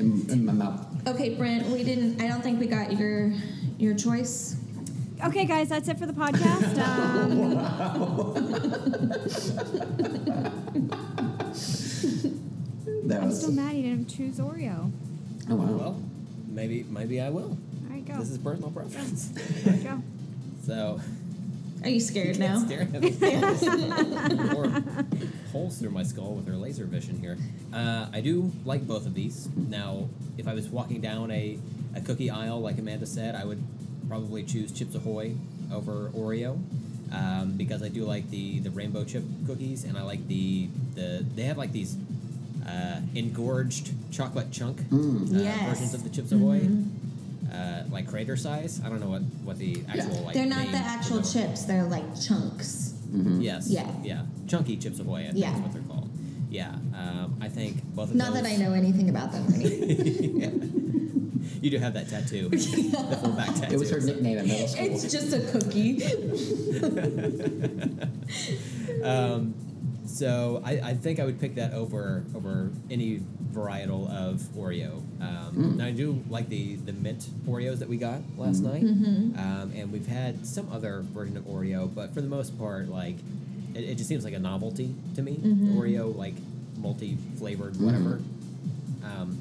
In, 0.00 0.26
in 0.30 0.44
my 0.44 0.52
mouth. 0.52 0.84
Okay, 1.06 1.34
Brent, 1.36 1.68
we 1.68 1.84
didn't. 1.84 2.20
I 2.20 2.26
don't 2.26 2.42
think 2.42 2.58
we 2.58 2.66
got 2.66 2.98
your 2.98 3.32
your 3.78 3.94
choice. 3.94 4.56
Okay, 5.24 5.44
guys, 5.46 5.68
that's 5.68 5.88
it 5.88 5.98
for 5.98 6.06
the 6.06 6.12
podcast. 6.12 6.74
Um, 6.84 7.54
That 13.04 13.20
I'm 13.20 13.28
was. 13.28 13.38
still 13.38 13.52
mad 13.52 13.76
you 13.76 13.82
didn't 13.82 14.08
choose 14.08 14.38
Oreo. 14.38 14.90
Oh 15.50 15.54
wow. 15.56 15.66
Well, 15.76 16.02
maybe 16.48 16.84
maybe 16.88 17.20
I 17.20 17.28
will. 17.30 17.50
All 17.50 17.58
There 17.88 17.96
you 17.98 18.04
go. 18.04 18.18
This 18.18 18.30
is 18.30 18.38
personal 18.38 18.70
preference. 18.70 19.28
there 19.64 19.74
you 19.76 19.82
go. 19.82 20.02
So 20.64 20.98
Are 21.82 21.90
you 21.90 22.00
scared 22.00 22.38
now? 22.38 22.58
staring 22.58 22.94
at 22.96 23.02
me. 23.02 23.10
More 24.54 24.82
holes 25.52 25.76
through 25.78 25.90
my 25.90 26.02
skull 26.02 26.32
with 26.34 26.46
her 26.48 26.56
laser 26.56 26.86
vision 26.86 27.20
here. 27.20 27.36
Uh, 27.70 28.06
I 28.10 28.22
do 28.22 28.50
like 28.64 28.86
both 28.86 29.04
of 29.04 29.12
these. 29.12 29.46
Now, 29.54 30.08
if 30.38 30.48
I 30.48 30.54
was 30.54 30.68
walking 30.68 31.02
down 31.02 31.30
a, 31.30 31.58
a 31.94 32.00
cookie 32.00 32.30
aisle, 32.30 32.60
like 32.60 32.78
Amanda 32.78 33.06
said, 33.06 33.34
I 33.34 33.44
would 33.44 33.62
probably 34.08 34.42
choose 34.42 34.72
Chips 34.72 34.94
Ahoy 34.94 35.34
over 35.72 36.10
Oreo. 36.14 36.58
Um, 37.12 37.52
because 37.56 37.80
I 37.82 37.88
do 37.88 38.04
like 38.04 38.28
the, 38.30 38.58
the 38.58 38.70
rainbow 38.70 39.04
chip 39.04 39.22
cookies, 39.46 39.84
and 39.84 39.96
I 39.96 40.02
like 40.02 40.26
the 40.26 40.68
the 40.96 41.24
they 41.36 41.42
have 41.44 41.56
like 41.56 41.70
these 41.70 41.96
uh, 42.66 43.00
engorged 43.14 43.92
chocolate 44.10 44.50
chunk 44.50 44.80
Mm. 44.90 45.32
uh, 45.36 45.38
Yes. 45.42 45.68
versions 45.68 45.94
of 45.94 46.02
the 46.02 46.10
Chips 46.10 46.32
Ahoy, 46.32 46.66
uh, 47.52 47.82
like 47.90 48.08
crater 48.08 48.36
size. 48.36 48.80
I 48.84 48.88
don't 48.88 49.00
know 49.00 49.10
what, 49.10 49.22
what 49.44 49.58
the 49.58 49.84
actual 49.88 50.24
like. 50.24 50.34
They're 50.34 50.46
not 50.46 50.66
the 50.72 50.78
actual 50.78 51.18
those- 51.18 51.32
chips. 51.32 51.62
They're 51.66 51.84
like 51.84 52.04
chunks. 52.20 52.94
Yes. 53.12 53.68
Yeah. 53.70 53.88
Yeah. 54.02 54.22
Chunky 54.48 54.76
Chips 54.76 54.98
Ahoy, 54.98 55.20
I 55.20 55.24
think 55.26 55.38
Yeah. 55.38 55.54
is 55.54 55.60
what 55.60 55.72
they're 55.72 55.82
called. 55.82 56.08
Yeah. 56.50 56.74
Um, 56.96 57.36
I 57.40 57.48
think 57.48 57.84
both 57.94 58.04
of 58.04 58.08
them. 58.10 58.18
Not 58.18 58.32
those. 58.34 58.42
that 58.42 58.50
I 58.50 58.56
know 58.56 58.72
anything 58.72 59.08
about 59.08 59.30
them. 59.30 59.46
or 59.46 59.54
anything. 59.54 60.40
Yeah. 60.40 60.50
You 61.64 61.70
do 61.70 61.78
have 61.78 61.94
that 61.94 62.10
tattoo, 62.10 62.48
the 62.50 63.18
full 63.22 63.32
back 63.32 63.54
tattoo. 63.54 63.74
It 63.74 63.78
was 63.78 63.90
her 63.90 63.98
so- 63.98 64.08
nickname 64.08 64.36
at 64.36 64.44
middle 64.46 64.68
school. 64.68 64.84
it's 64.86 65.10
just 65.10 65.32
a 65.32 65.40
cookie. 65.50 66.02
Um, 69.02 69.54
so 70.06 70.62
I, 70.64 70.72
I 70.80 70.94
think 70.94 71.20
I 71.20 71.24
would 71.24 71.38
pick 71.40 71.56
that 71.56 71.72
over 71.74 72.24
over 72.34 72.70
any 72.90 73.20
varietal 73.52 74.08
of 74.10 74.40
Oreo. 74.56 75.02
Um, 75.20 75.76
Now 75.78 75.86
I 75.86 75.90
do 75.90 76.22
like 76.30 76.48
the 76.48 76.76
the 76.76 76.92
mint 76.92 77.26
Oreos 77.46 77.78
that 77.80 77.88
we 77.88 77.96
got 77.98 78.20
last 78.38 78.60
night, 78.60 78.82
um, 78.84 79.72
and 79.74 79.92
we've 79.92 80.06
had 80.06 80.46
some 80.46 80.70
other 80.72 81.02
version 81.12 81.36
of 81.36 81.44
Oreo, 81.44 81.92
but 81.94 82.14
for 82.14 82.20
the 82.22 82.28
most 82.28 82.58
part, 82.58 82.88
like 82.88 83.16
it, 83.74 83.84
it 83.84 83.94
just 83.96 84.08
seems 84.08 84.24
like 84.24 84.34
a 84.34 84.38
novelty 84.38 84.94
to 85.16 85.22
me. 85.22 85.36
Oreo 85.76 86.14
like 86.16 86.34
multi 86.78 87.16
flavored 87.38 87.78
whatever. 87.80 88.20
Um, 89.04 89.38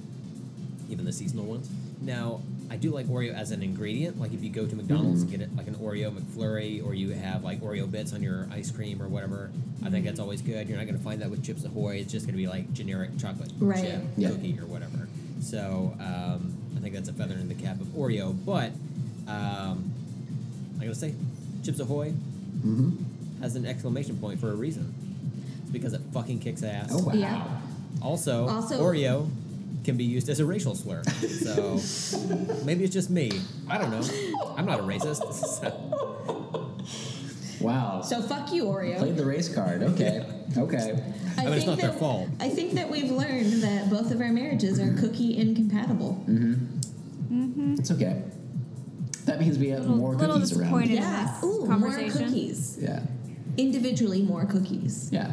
even 0.89 1.05
the 1.05 1.13
seasonal 1.13 1.45
ones. 1.45 1.69
Now, 2.03 2.41
I 2.69 2.75
do 2.75 2.91
like 2.91 3.05
Oreo 3.07 3.33
as 3.33 3.51
an 3.51 3.61
ingredient. 3.63 4.19
Like 4.19 4.33
if 4.33 4.43
you 4.43 4.49
go 4.49 4.65
to 4.65 4.75
McDonald's 4.75 5.21
and 5.21 5.31
get 5.31 5.41
it 5.41 5.55
like 5.55 5.67
an 5.67 5.75
Oreo 5.75 6.11
McFlurry, 6.11 6.85
or 6.85 6.93
you 6.93 7.11
have 7.11 7.43
like 7.43 7.61
Oreo 7.61 7.89
bits 7.89 8.13
on 8.13 8.21
your 8.21 8.47
ice 8.51 8.71
cream 8.71 9.01
or 9.01 9.07
whatever, 9.07 9.51
I 9.85 9.89
think 9.89 10.05
that's 10.05 10.19
always 10.19 10.41
good. 10.41 10.67
You're 10.67 10.77
not 10.77 10.85
going 10.87 10.97
to 10.97 11.03
find 11.03 11.21
that 11.21 11.29
with 11.29 11.43
Chips 11.43 11.63
Ahoy. 11.65 11.97
It's 11.97 12.11
just 12.11 12.25
going 12.25 12.33
to 12.35 12.41
be 12.41 12.47
like 12.47 12.71
generic 12.73 13.17
chocolate 13.17 13.51
Right. 13.59 13.83
chip 13.83 14.01
Yeah. 14.17 14.29
cookie 14.29 14.57
or 14.59 14.65
whatever. 14.65 15.07
So 15.41 15.95
um, 15.99 16.53
I 16.75 16.79
think 16.79 16.93
that's 16.95 17.09
a 17.09 17.13
feather 17.13 17.35
in 17.35 17.47
the 17.47 17.55
cap 17.55 17.79
of 17.79 17.87
Oreo. 17.87 18.33
But 18.45 18.71
um, 19.27 19.91
I 20.79 20.83
gotta 20.85 20.95
say, 20.95 21.13
Chips 21.63 21.79
Ahoy 21.79 22.09
hmm 22.11 22.91
has 23.41 23.55
an 23.57 23.65
exclamation 23.65 24.17
point 24.17 24.39
for 24.39 24.51
a 24.51 24.55
reason. 24.55 24.93
It's 25.63 25.71
because 25.71 25.93
it 25.93 26.01
fucking 26.13 26.39
kicks 26.39 26.63
ass. 26.63 26.89
Oh 26.91 27.03
wow. 27.03 27.13
Yeah. 27.13 27.45
Also, 28.01 28.47
Also- 28.47 28.81
Oreo 28.81 29.29
can 29.83 29.97
be 29.97 30.03
used 30.03 30.29
as 30.29 30.39
a 30.39 30.45
racial 30.45 30.75
slur. 30.75 31.03
So 31.03 31.79
maybe 32.65 32.83
it's 32.83 32.93
just 32.93 33.09
me. 33.09 33.31
I 33.69 33.77
don't 33.77 33.91
know. 33.91 34.01
I'm 34.57 34.65
not 34.65 34.79
a 34.79 34.83
racist. 34.83 35.21
So. 35.63 36.69
Wow. 37.61 38.01
So 38.01 38.21
fuck 38.21 38.51
you, 38.51 38.65
Oreo. 38.65 38.97
Played 38.97 39.15
the 39.15 39.25
race 39.25 39.53
card. 39.53 39.83
Okay. 39.83 40.25
Okay. 40.57 41.01
I, 41.37 41.41
I 41.41 41.45
mean, 41.45 41.53
it's 41.53 41.63
think 41.63 41.65
not 41.67 41.77
their 41.79 41.91
that, 41.91 41.99
fault. 41.99 42.27
I 42.41 42.49
think 42.49 42.73
that 42.73 42.89
we've 42.89 43.09
learned 43.11 43.63
that 43.63 43.89
both 43.89 44.11
of 44.11 44.19
our 44.19 44.31
marriages 44.33 44.79
are 44.79 44.93
cookie 44.99 45.37
incompatible. 45.37 46.21
Mm-hmm. 46.27 47.41
Mm-hmm. 47.43 47.73
It's 47.79 47.89
okay. 47.91 48.21
That 49.25 49.39
means 49.39 49.57
we 49.57 49.69
have 49.69 49.81
Little- 49.81 49.95
more 49.95 50.15
little 50.15 50.35
cookies 50.35 50.51
around. 50.57 50.61
disappointed. 50.61 50.89
in 50.97 51.03
Yeah. 51.03 51.37
this 51.41 51.43
Ooh, 51.45 51.65
more 51.65 52.09
cookies. 52.09 52.77
Yeah. 52.81 53.03
Individually, 53.57 54.21
more 54.23 54.45
cookies. 54.45 55.09
Yeah. 55.11 55.31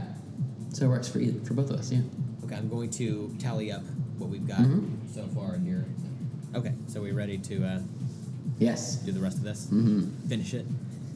So 0.73 0.85
it 0.85 0.89
works 0.89 1.09
for 1.09 1.19
you, 1.19 1.41
for 1.45 1.55
both 1.55 1.71
of 1.71 1.77
us. 1.81 1.91
Yeah. 1.91 2.03
Okay, 2.45 2.55
I'm 2.55 2.69
going 2.69 2.91
to 2.91 3.35
tally 3.41 3.73
up 3.73 3.83
what 4.21 4.29
we've 4.31 4.47
got 4.47 4.61
Mhm. 4.61 4.87
so 5.15 5.27
far 5.35 5.57
here. 5.59 5.85
Okay, 6.55 6.73
so 6.89 7.01
we 7.01 7.11
ready 7.13 7.39
to 7.39 7.65
uh, 7.65 7.81
Yes. 8.59 8.97
do 8.97 9.13
the 9.13 9.21
rest 9.21 9.39
of 9.39 9.45
this? 9.45 9.67
Mm-hmm. 9.67 10.29
Finish 10.29 10.55
it. 10.55 10.67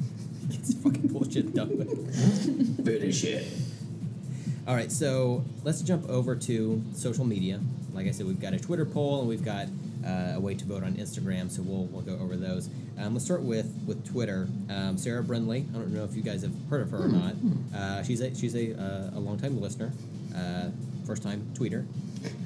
Get 0.50 0.60
this 0.62 0.74
fucking 0.74 1.08
bullshit 1.08 1.54
done 1.54 1.76
with. 1.78 2.84
Finish 2.84 3.24
it. 3.24 3.46
All 4.66 4.74
right, 4.74 4.90
so 4.90 5.44
let's 5.62 5.82
jump 5.82 6.08
over 6.08 6.34
to 6.36 6.82
social 6.94 7.24
media. 7.24 7.60
Like 7.92 8.06
I 8.06 8.10
said, 8.12 8.26
we've 8.26 8.40
got 8.40 8.54
a 8.54 8.58
Twitter 8.58 8.86
poll 8.86 9.20
and 9.20 9.28
we've 9.28 9.44
got 9.44 9.68
uh, 10.04 10.32
a 10.36 10.40
way 10.40 10.54
to 10.54 10.64
vote 10.64 10.82
on 10.82 10.94
Instagram, 10.94 11.50
so 11.50 11.62
we'll, 11.62 11.84
we'll 11.86 12.02
go 12.02 12.18
over 12.22 12.36
those. 12.36 12.68
Um, 12.98 13.12
let's 13.14 13.24
start 13.24 13.42
with 13.42 13.66
with 13.86 14.06
Twitter. 14.10 14.48
Um, 14.70 14.96
Sarah 14.98 15.22
Brindley. 15.22 15.66
I 15.74 15.78
don't 15.78 15.92
know 15.92 16.04
if 16.04 16.14
you 16.14 16.22
guys 16.22 16.42
have 16.42 16.52
heard 16.70 16.82
of 16.82 16.90
her 16.90 17.04
or 17.04 17.08
not. 17.08 17.34
Uh, 17.74 18.02
she's 18.02 18.20
a 18.20 18.34
she's 18.34 18.54
a 18.54 18.74
uh, 18.78 19.10
a 19.18 19.20
longtime 19.20 19.60
listener, 19.60 19.92
uh, 20.36 20.68
first 21.06 21.22
time 21.22 21.46
tweeter. 21.54 21.84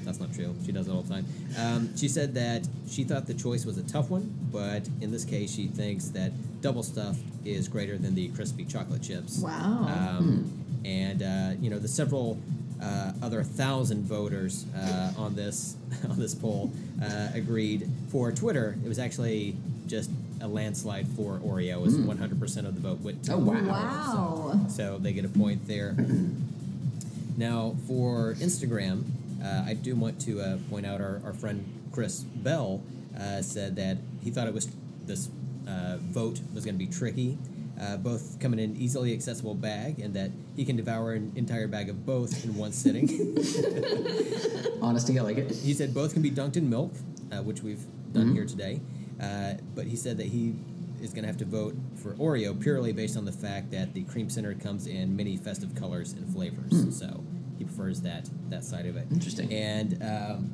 That's 0.05 0.21
not 0.21 0.33
true. 0.35 0.55
She 0.65 0.73
does 0.73 0.89
it 0.89 0.93
all 0.93 1.03
the 1.03 1.15
time. 1.15 1.27
Um, 1.59 1.97
she 1.97 2.09
said 2.09 2.35
that 2.35 2.67
she 2.89 3.05
thought 3.05 3.27
the 3.27 3.35
choice 3.35 3.65
was 3.65 3.79
a 3.79 3.83
tough 3.83 4.11
one, 4.11 4.33
but 4.53 4.89
in 5.01 5.11
this 5.11 5.25
case, 5.25 5.55
she 5.55 5.67
thinks 5.67 6.09
that 6.09 6.33
double 6.63 6.83
stuffed 6.83 7.21
is 7.45 7.69
greater 7.69 7.97
than 7.99 8.15
the 8.15 8.29
crispy 8.29 8.65
chocolate 8.65 9.03
chips. 9.03 9.39
Wow. 9.39 9.87
Um, 10.19 10.53
And 10.85 11.23
uh, 11.23 11.51
you 11.61 11.71
know 11.71 11.79
the 11.81 11.89
several 11.89 12.39
uh, 12.81 13.13
other 13.21 13.43
thousand 13.43 14.05
voters 14.05 14.65
uh, 14.77 15.13
on 15.19 15.35
this 15.35 15.77
on 16.11 16.19
this 16.19 16.35
poll 16.35 16.71
uh, 17.03 17.29
agreed 17.35 17.89
for 18.11 18.31
Twitter. 18.33 18.77
It 18.85 18.89
was 18.89 18.99
actually 19.01 19.57
just 19.89 20.11
a 20.41 20.47
landslide 20.47 21.09
for 21.17 21.39
Oreo. 21.39 21.73
It 21.79 21.81
was 21.81 21.97
Mm. 21.97 22.07
100% 22.17 22.67
of 22.67 22.75
the 22.77 22.81
vote 22.81 23.01
went 23.01 23.25
to 23.25 23.33
Oh, 23.35 23.39
wow. 23.39 23.63
Wow. 23.67 24.67
so 24.69 24.99
they 24.99 25.13
get 25.13 25.25
a 25.25 25.29
point 25.29 25.67
there. 25.67 25.97
now, 27.37 27.75
for 27.87 28.35
Instagram, 28.35 29.05
uh, 29.43 29.65
I 29.67 29.75
do 29.75 29.95
want 29.97 30.21
to 30.23 30.41
uh, 30.41 30.59
point 30.71 30.87
out 30.87 31.01
our, 31.01 31.21
our 31.25 31.33
friend 31.33 31.65
Chris 31.93 32.21
Bell 32.23 32.83
uh, 33.19 33.43
said 33.43 33.77
that 33.77 33.99
he 34.23 34.31
thought 34.31 34.47
it 34.47 34.55
was 34.55 34.69
this 35.07 35.29
uh, 35.67 35.97
vote 36.01 36.41
was 36.55 36.65
going 36.65 36.75
to 36.75 36.85
be 36.85 36.91
tricky. 36.91 37.39
Uh, 37.81 37.97
both 37.97 38.41
come 38.41 38.53
in 38.53 38.59
an 38.59 38.77
easily 38.77 39.13
accessible 39.13 39.55
bag, 39.55 40.01
and 40.01 40.13
that 40.15 40.33
he 40.57 40.65
can 40.65 40.75
devour 40.77 41.13
an 41.13 41.33
entire 41.37 41.69
bag 41.69 41.89
of 41.89 42.05
both 42.05 42.45
in 42.45 42.57
one 42.57 42.73
sitting. 42.73 43.07
Honesty, 44.83 45.19
I 45.19 45.23
like 45.23 45.39
it. 45.39 45.51
He 45.55 45.75
said 45.75 45.95
both 45.95 46.13
can 46.13 46.23
be 46.23 46.31
dunked 46.31 46.57
in 46.57 46.69
milk, 46.69 46.93
uh, 47.33 47.43
which 47.43 47.63
we've 47.63 47.85
done 48.13 48.31
Mhm. 48.31 48.35
here 48.35 48.45
today. 48.47 48.81
Uh, 49.21 49.55
but 49.75 49.87
he 49.87 49.97
said 49.97 50.17
that 50.19 50.27
he 50.27 50.55
is 51.01 51.11
going 51.13 51.23
to 51.23 51.29
have 51.29 51.37
to 51.39 51.45
vote 51.45 51.77
for 51.97 52.15
Oreo 52.15 52.59
purely 52.61 52.93
based 52.93 53.17
on 53.17 53.25
the 53.25 53.33
fact 53.33 53.71
that 53.71 53.95
the 53.95 54.03
cream 54.05 54.29
center 54.29 54.55
comes 54.55 54.87
in 54.87 55.15
many 55.17 55.37
festive 55.37 55.75
colors 55.75 56.13
and 56.13 56.27
flavors. 56.33 56.73
Hmm. 56.73 56.91
So 56.91 57.25
he 57.59 57.65
prefers 57.65 58.01
that 58.03 58.29
that 58.51 58.65
side 58.65 58.87
of 58.87 58.97
it. 58.97 59.07
Interesting. 59.11 59.53
And 59.53 60.03
um, 60.03 60.53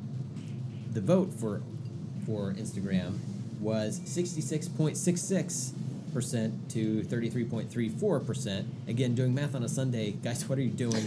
the 0.91 1.01
vote 1.01 1.31
for 1.33 1.61
for 2.25 2.53
Instagram 2.53 3.17
was 3.59 4.01
sixty 4.05 4.41
six 4.41 4.67
point 4.67 4.97
six 4.97 5.21
six 5.21 5.73
percent 6.13 6.69
to 6.71 7.03
thirty 7.03 7.29
three 7.29 7.43
point 7.45 7.69
three 7.69 7.89
four 7.89 8.19
percent. 8.19 8.67
Again, 8.87 9.15
doing 9.15 9.33
math 9.35 9.55
on 9.55 9.63
a 9.63 9.69
Sunday, 9.69 10.11
guys. 10.23 10.47
What 10.47 10.57
are 10.57 10.61
you 10.63 10.69
doing? 10.71 11.03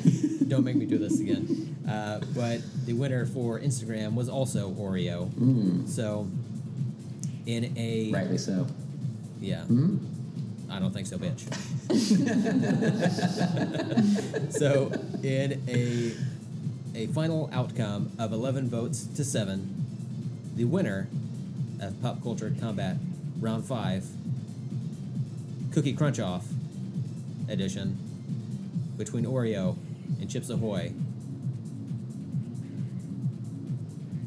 Don't 0.49 0.65
make 0.65 0.77
me 0.77 0.87
do 0.87 0.99
this 0.99 1.21
again. 1.21 1.77
Uh, 1.89 2.21
but 2.35 2.61
the 2.87 2.93
winner 2.93 3.25
for 3.27 3.59
Instagram 3.61 4.15
was 4.15 4.29
also 4.29 4.71
Oreo. 4.73 5.29
Mm. 5.31 5.89
So, 5.89 6.29
in 7.47 7.73
a 7.77 8.11
Rightly 8.13 8.39
so. 8.39 8.67
yeah, 9.41 9.65
Mm. 9.69 9.99
I 10.71 10.79
don't 10.79 10.93
think 10.93 11.07
so, 11.07 11.19
bitch. 11.19 11.43
so, 14.59 14.93
in 15.23 15.63
a 15.69 16.13
a 16.95 17.07
final 17.13 17.49
outcome 17.53 18.11
of 18.19 18.33
11 18.33 18.69
votes 18.69 19.05
to 19.05 19.25
7, 19.25 19.87
the 20.57 20.65
winner 20.65 21.09
of 21.81 22.01
Pop 22.03 22.23
Culture 22.23 22.53
Combat 22.61 22.97
Round 23.41 23.65
5 23.65 24.07
Cookie 25.73 25.93
Crunch 25.93 26.19
Off 26.19 26.47
edition 27.49 27.97
between 28.97 29.25
Oreo 29.25 29.77
and 30.21 30.29
Chips 30.29 30.51
Ahoy. 30.51 30.93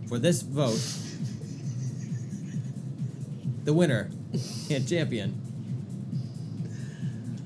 For 0.07 0.17
this 0.17 0.41
vote, 0.41 0.81
the 3.65 3.73
winner 3.73 4.09
and 4.69 4.87
champion 4.87 5.50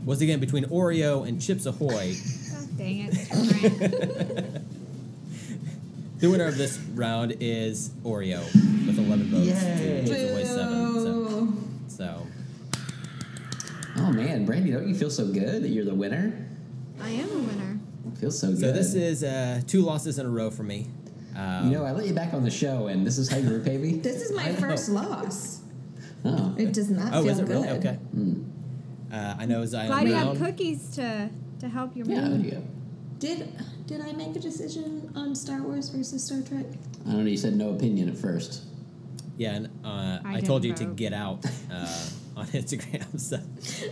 was 0.05 0.21
again 0.21 0.39
between 0.39 0.63
Oreo 0.65 1.27
and 1.27 1.41
Chips 1.41 1.65
Ahoy. 1.65 2.15
God 2.51 2.77
dang 2.77 3.09
it, 3.11 4.61
The 6.19 6.29
winner 6.29 6.45
of 6.45 6.57
this 6.57 6.77
round 6.93 7.35
is 7.41 7.89
Oreo 8.03 8.39
with 8.87 8.97
11 8.97 9.25
votes 9.31 9.47
Yay. 9.63 10.01
to 10.03 10.07
Chips 10.07 10.31
Ahoy 10.31 10.43
7. 10.43 10.93
So, 11.01 11.53
so 11.87 12.27
Oh 13.97 14.11
man, 14.11 14.45
Brandy, 14.45 14.71
don't 14.71 14.87
you 14.87 14.95
feel 14.95 15.09
so 15.09 15.27
good 15.27 15.63
that 15.63 15.69
you're 15.69 15.85
the 15.85 15.93
winner? 15.95 16.47
I 17.01 17.09
am 17.09 17.29
a 17.29 17.39
winner. 17.39 17.79
Feels 18.19 18.37
so 18.39 18.47
good. 18.49 18.59
So 18.59 18.71
this 18.71 18.93
is 18.93 19.23
uh, 19.23 19.61
two 19.67 19.81
losses 19.81 20.19
in 20.19 20.25
a 20.25 20.29
row 20.29 20.49
for 20.51 20.63
me. 20.63 20.87
Um, 21.35 21.69
You 21.71 21.77
know, 21.77 21.85
I 21.85 21.91
let 21.91 22.05
you 22.05 22.13
back 22.13 22.33
on 22.33 22.43
the 22.43 22.51
show, 22.51 22.87
and 22.87 23.05
this 23.05 23.17
is 23.17 23.29
how 23.29 23.37
you 23.37 23.49
repay 23.53 23.77
me. 23.77 23.95
This 23.97 24.21
is 24.21 24.31
my 24.33 24.43
I 24.43 24.51
know. 24.51 24.59
first 24.59 24.89
loss. 24.89 25.61
Oh. 26.23 26.55
It 26.57 26.71
does 26.73 26.89
not 26.89 27.13
Oh, 27.13 27.23
feel 27.23 27.31
is 27.31 27.39
it 27.39 27.45
good. 27.47 27.51
really? 27.55 27.69
Okay. 27.69 27.97
Uh, 29.15 29.35
I 29.39 29.45
know 29.45 29.65
Zion 29.65 29.87
Glad 29.87 30.07
you 30.07 30.13
have 30.13 30.37
cookies 30.37 30.89
to 30.95 31.29
to 31.59 31.69
help 31.69 31.95
your 31.95 32.05
Yeah, 32.05 32.27
mood. 32.27 32.45
you 32.45 32.51
go. 32.51 32.63
Did 33.19 33.47
did 33.87 34.01
I 34.01 34.11
make 34.11 34.35
a 34.35 34.39
decision 34.39 35.09
on 35.15 35.33
Star 35.35 35.61
Wars 35.61 35.89
versus 35.89 36.23
Star 36.25 36.41
Trek? 36.41 36.65
I 37.07 37.11
don't 37.11 37.23
know. 37.23 37.29
You 37.31 37.37
said 37.37 37.55
no 37.55 37.69
opinion 37.69 38.09
at 38.09 38.17
first. 38.17 38.63
Yeah, 39.37 39.55
and 39.55 39.65
uh, 39.85 40.19
I, 40.25 40.37
I 40.37 40.41
told 40.41 40.63
you 40.65 40.73
didn't 40.73 40.89
to 40.89 40.95
get 40.95 41.13
out 41.13 41.45
uh, 41.71 41.87
on 42.37 42.45
Instagram. 42.47 43.17
So 43.19 43.39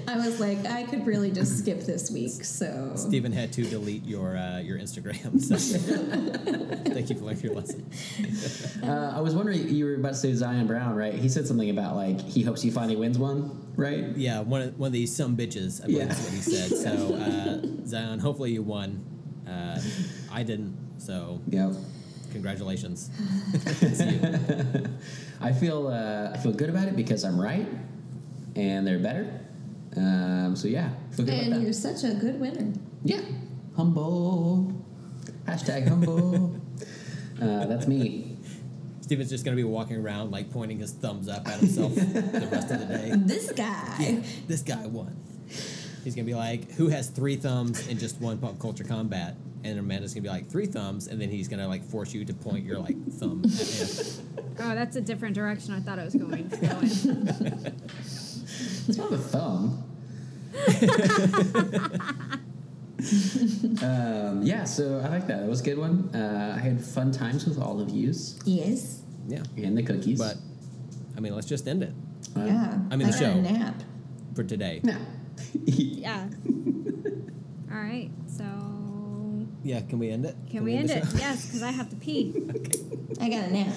I 0.08 0.18
was 0.18 0.40
like, 0.40 0.66
I 0.66 0.84
could 0.84 1.06
really 1.06 1.32
just 1.32 1.60
skip 1.60 1.82
this 1.82 2.12
week. 2.12 2.44
So 2.44 2.92
Stephen 2.96 3.32
had 3.32 3.54
to 3.54 3.64
delete 3.64 4.04
your 4.06 4.36
uh, 4.38 4.60
your 4.60 4.78
Instagram. 4.78 5.40
So 5.42 5.56
thank 6.94 7.10
you 7.10 7.16
for 7.16 7.26
learning 7.26 7.42
your 7.44 7.54
lesson. 7.56 7.90
Uh, 8.84 9.14
I 9.16 9.22
was 9.22 9.34
wondering, 9.34 9.70
you 9.70 9.86
were 9.86 9.96
about 9.96 10.10
to 10.10 10.16
say 10.16 10.34
Zion 10.34 10.68
Brown, 10.68 10.94
right? 10.96 11.14
He 11.14 11.30
said 11.30 11.48
something 11.48 11.70
about 11.70 11.96
like 11.96 12.20
he 12.20 12.44
hopes 12.44 12.62
he 12.62 12.70
finally 12.70 12.98
wins 12.98 13.18
one, 13.18 13.66
right? 13.78 14.04
Yeah, 14.18 14.42
one 14.42 14.62
of, 14.62 14.78
one 14.78 14.88
of 14.88 14.94
these 14.94 15.16
some 15.16 15.38
bitches. 15.38 15.82
I 15.82 15.86
believe 15.86 16.00
Yeah. 16.00 16.12
is 16.12 16.20
what 16.22 16.34
he 16.34 16.42
said. 16.42 16.78
So 16.78 17.16
uh, 17.16 17.86
Zion, 17.88 18.20
hopefully 18.20 18.52
you 18.52 18.62
won. 18.62 19.02
Uh, 19.48 19.80
I 20.30 20.44
didn't. 20.44 20.76
So 20.98 21.40
Yep. 21.48 21.76
congratulations. 22.34 23.10
It's 23.54 24.02
you. 24.02 24.90
I 25.40 25.54
feel 25.54 25.88
uh, 25.88 26.32
I 26.34 26.38
feel 26.40 26.52
good 26.52 26.70
about 26.70 26.90
it 26.90 26.98
because 26.98 27.24
I'm 27.24 27.40
right, 27.40 27.66
and 28.56 28.86
they're 28.86 29.00
better. 29.00 29.40
Um, 29.96 30.56
so 30.56 30.68
yeah, 30.68 30.90
feel 31.12 31.26
good 31.26 31.36
and 31.36 31.48
about 31.54 31.62
you're 31.62 31.72
that. 31.72 31.76
such 31.76 32.04
a 32.04 32.14
good 32.16 32.40
winner. 32.40 32.74
Yeah, 33.04 33.22
humble. 33.76 34.74
Hashtag 35.46 35.88
humble. 35.88 36.56
uh, 37.42 37.66
that's 37.66 37.88
me. 37.88 38.38
Steven's 39.02 39.30
just 39.30 39.44
gonna 39.46 39.58
be 39.58 39.64
walking 39.64 39.98
around 39.98 40.32
like 40.32 40.50
pointing 40.50 40.80
his 40.80 40.92
thumbs 40.94 41.28
up 41.30 41.48
at 41.48 41.60
himself 41.60 41.94
the 41.96 42.50
rest 42.52 42.72
of 42.72 42.80
the 42.80 42.86
day. 42.86 43.12
This 43.16 43.52
guy. 43.52 43.96
Yeah, 44.00 44.22
this 44.48 44.62
guy 44.62 44.86
won. 44.88 45.16
He's 46.04 46.16
gonna 46.16 46.26
be 46.26 46.34
like, 46.36 46.72
who 46.72 46.88
has 46.88 47.10
three 47.10 47.36
thumbs 47.36 47.88
in 47.88 47.98
just 48.00 48.20
one 48.20 48.38
pop 48.38 48.60
culture 48.60 48.84
combat? 48.84 49.36
And 49.66 49.80
Amanda's 49.80 50.14
gonna 50.14 50.24
be 50.24 50.30
like, 50.30 50.50
three 50.50 50.66
thumbs, 50.66 51.08
and 51.08 51.22
then 51.22 51.30
he's 51.30 51.48
gonna 51.48 51.68
like 51.68 51.84
force 51.84 52.14
you 52.14 52.26
to 52.26 52.34
point 52.34 52.66
your 52.66 52.80
like 52.80 52.98
thumb 53.14 53.44
at 53.46 53.52
him. 53.52 54.46
Oh, 54.60 54.76
that's 54.76 54.96
a 54.96 55.02
different 55.02 55.36
direction 55.36 55.74
I 55.74 55.80
thought 55.80 56.00
I 56.00 56.06
was 56.06 56.16
going 56.16 56.50
to 56.50 56.58
go 56.58 56.80
in. 56.80 57.82
It's 58.88 58.98
not 58.98 59.12
a 59.12 59.18
thumb. 59.18 59.84
um, 63.82 64.42
yeah, 64.44 64.64
so 64.64 65.00
I 65.04 65.10
like 65.10 65.28
that. 65.28 65.42
That 65.42 65.50
was 65.50 65.62
a 65.62 65.64
good 65.64 65.78
one. 65.78 66.10
Uh, 66.14 66.56
I 66.58 66.62
had 66.62 66.84
fun 66.84 67.12
times 67.12 67.46
with 67.46 67.60
all 67.60 67.80
of 67.82 67.90
yous 67.90 68.40
Yes. 68.46 69.02
Yeah, 69.28 69.44
and 69.58 69.78
the 69.78 69.84
cookies. 69.84 70.20
but 70.20 70.38
I 71.18 71.22
mean, 71.22 71.34
let's 71.36 71.48
just 71.48 71.68
end 71.68 71.84
it 71.84 71.94
Uh, 72.36 72.46
yeah. 72.46 72.80
I 72.92 72.96
mean, 72.96 73.08
the 73.08 73.18
show. 73.18 73.32
A 73.32 73.36
nap. 73.36 73.76
for 74.36 74.44
today. 74.44 74.82
No. 74.84 74.96
Yeah. 75.66 76.28
All 77.72 77.78
right. 77.80 78.10
So 78.28 78.44
Yeah, 79.64 79.82
can 79.82 79.98
we 80.00 80.10
end 80.12 80.26
it? 80.26 80.36
can 80.50 80.64
we 80.64 80.76
end 80.76 80.90
the 80.90 80.98
it? 80.98 81.06
Yes, 81.16 81.46
because 81.48 81.64
I 81.64 81.72
have 81.72 81.90
to 81.90 81.96
pee. 81.96 82.34
I 83.22 83.30
got 83.30 83.50
a 83.50 83.54
nap. 83.54 83.74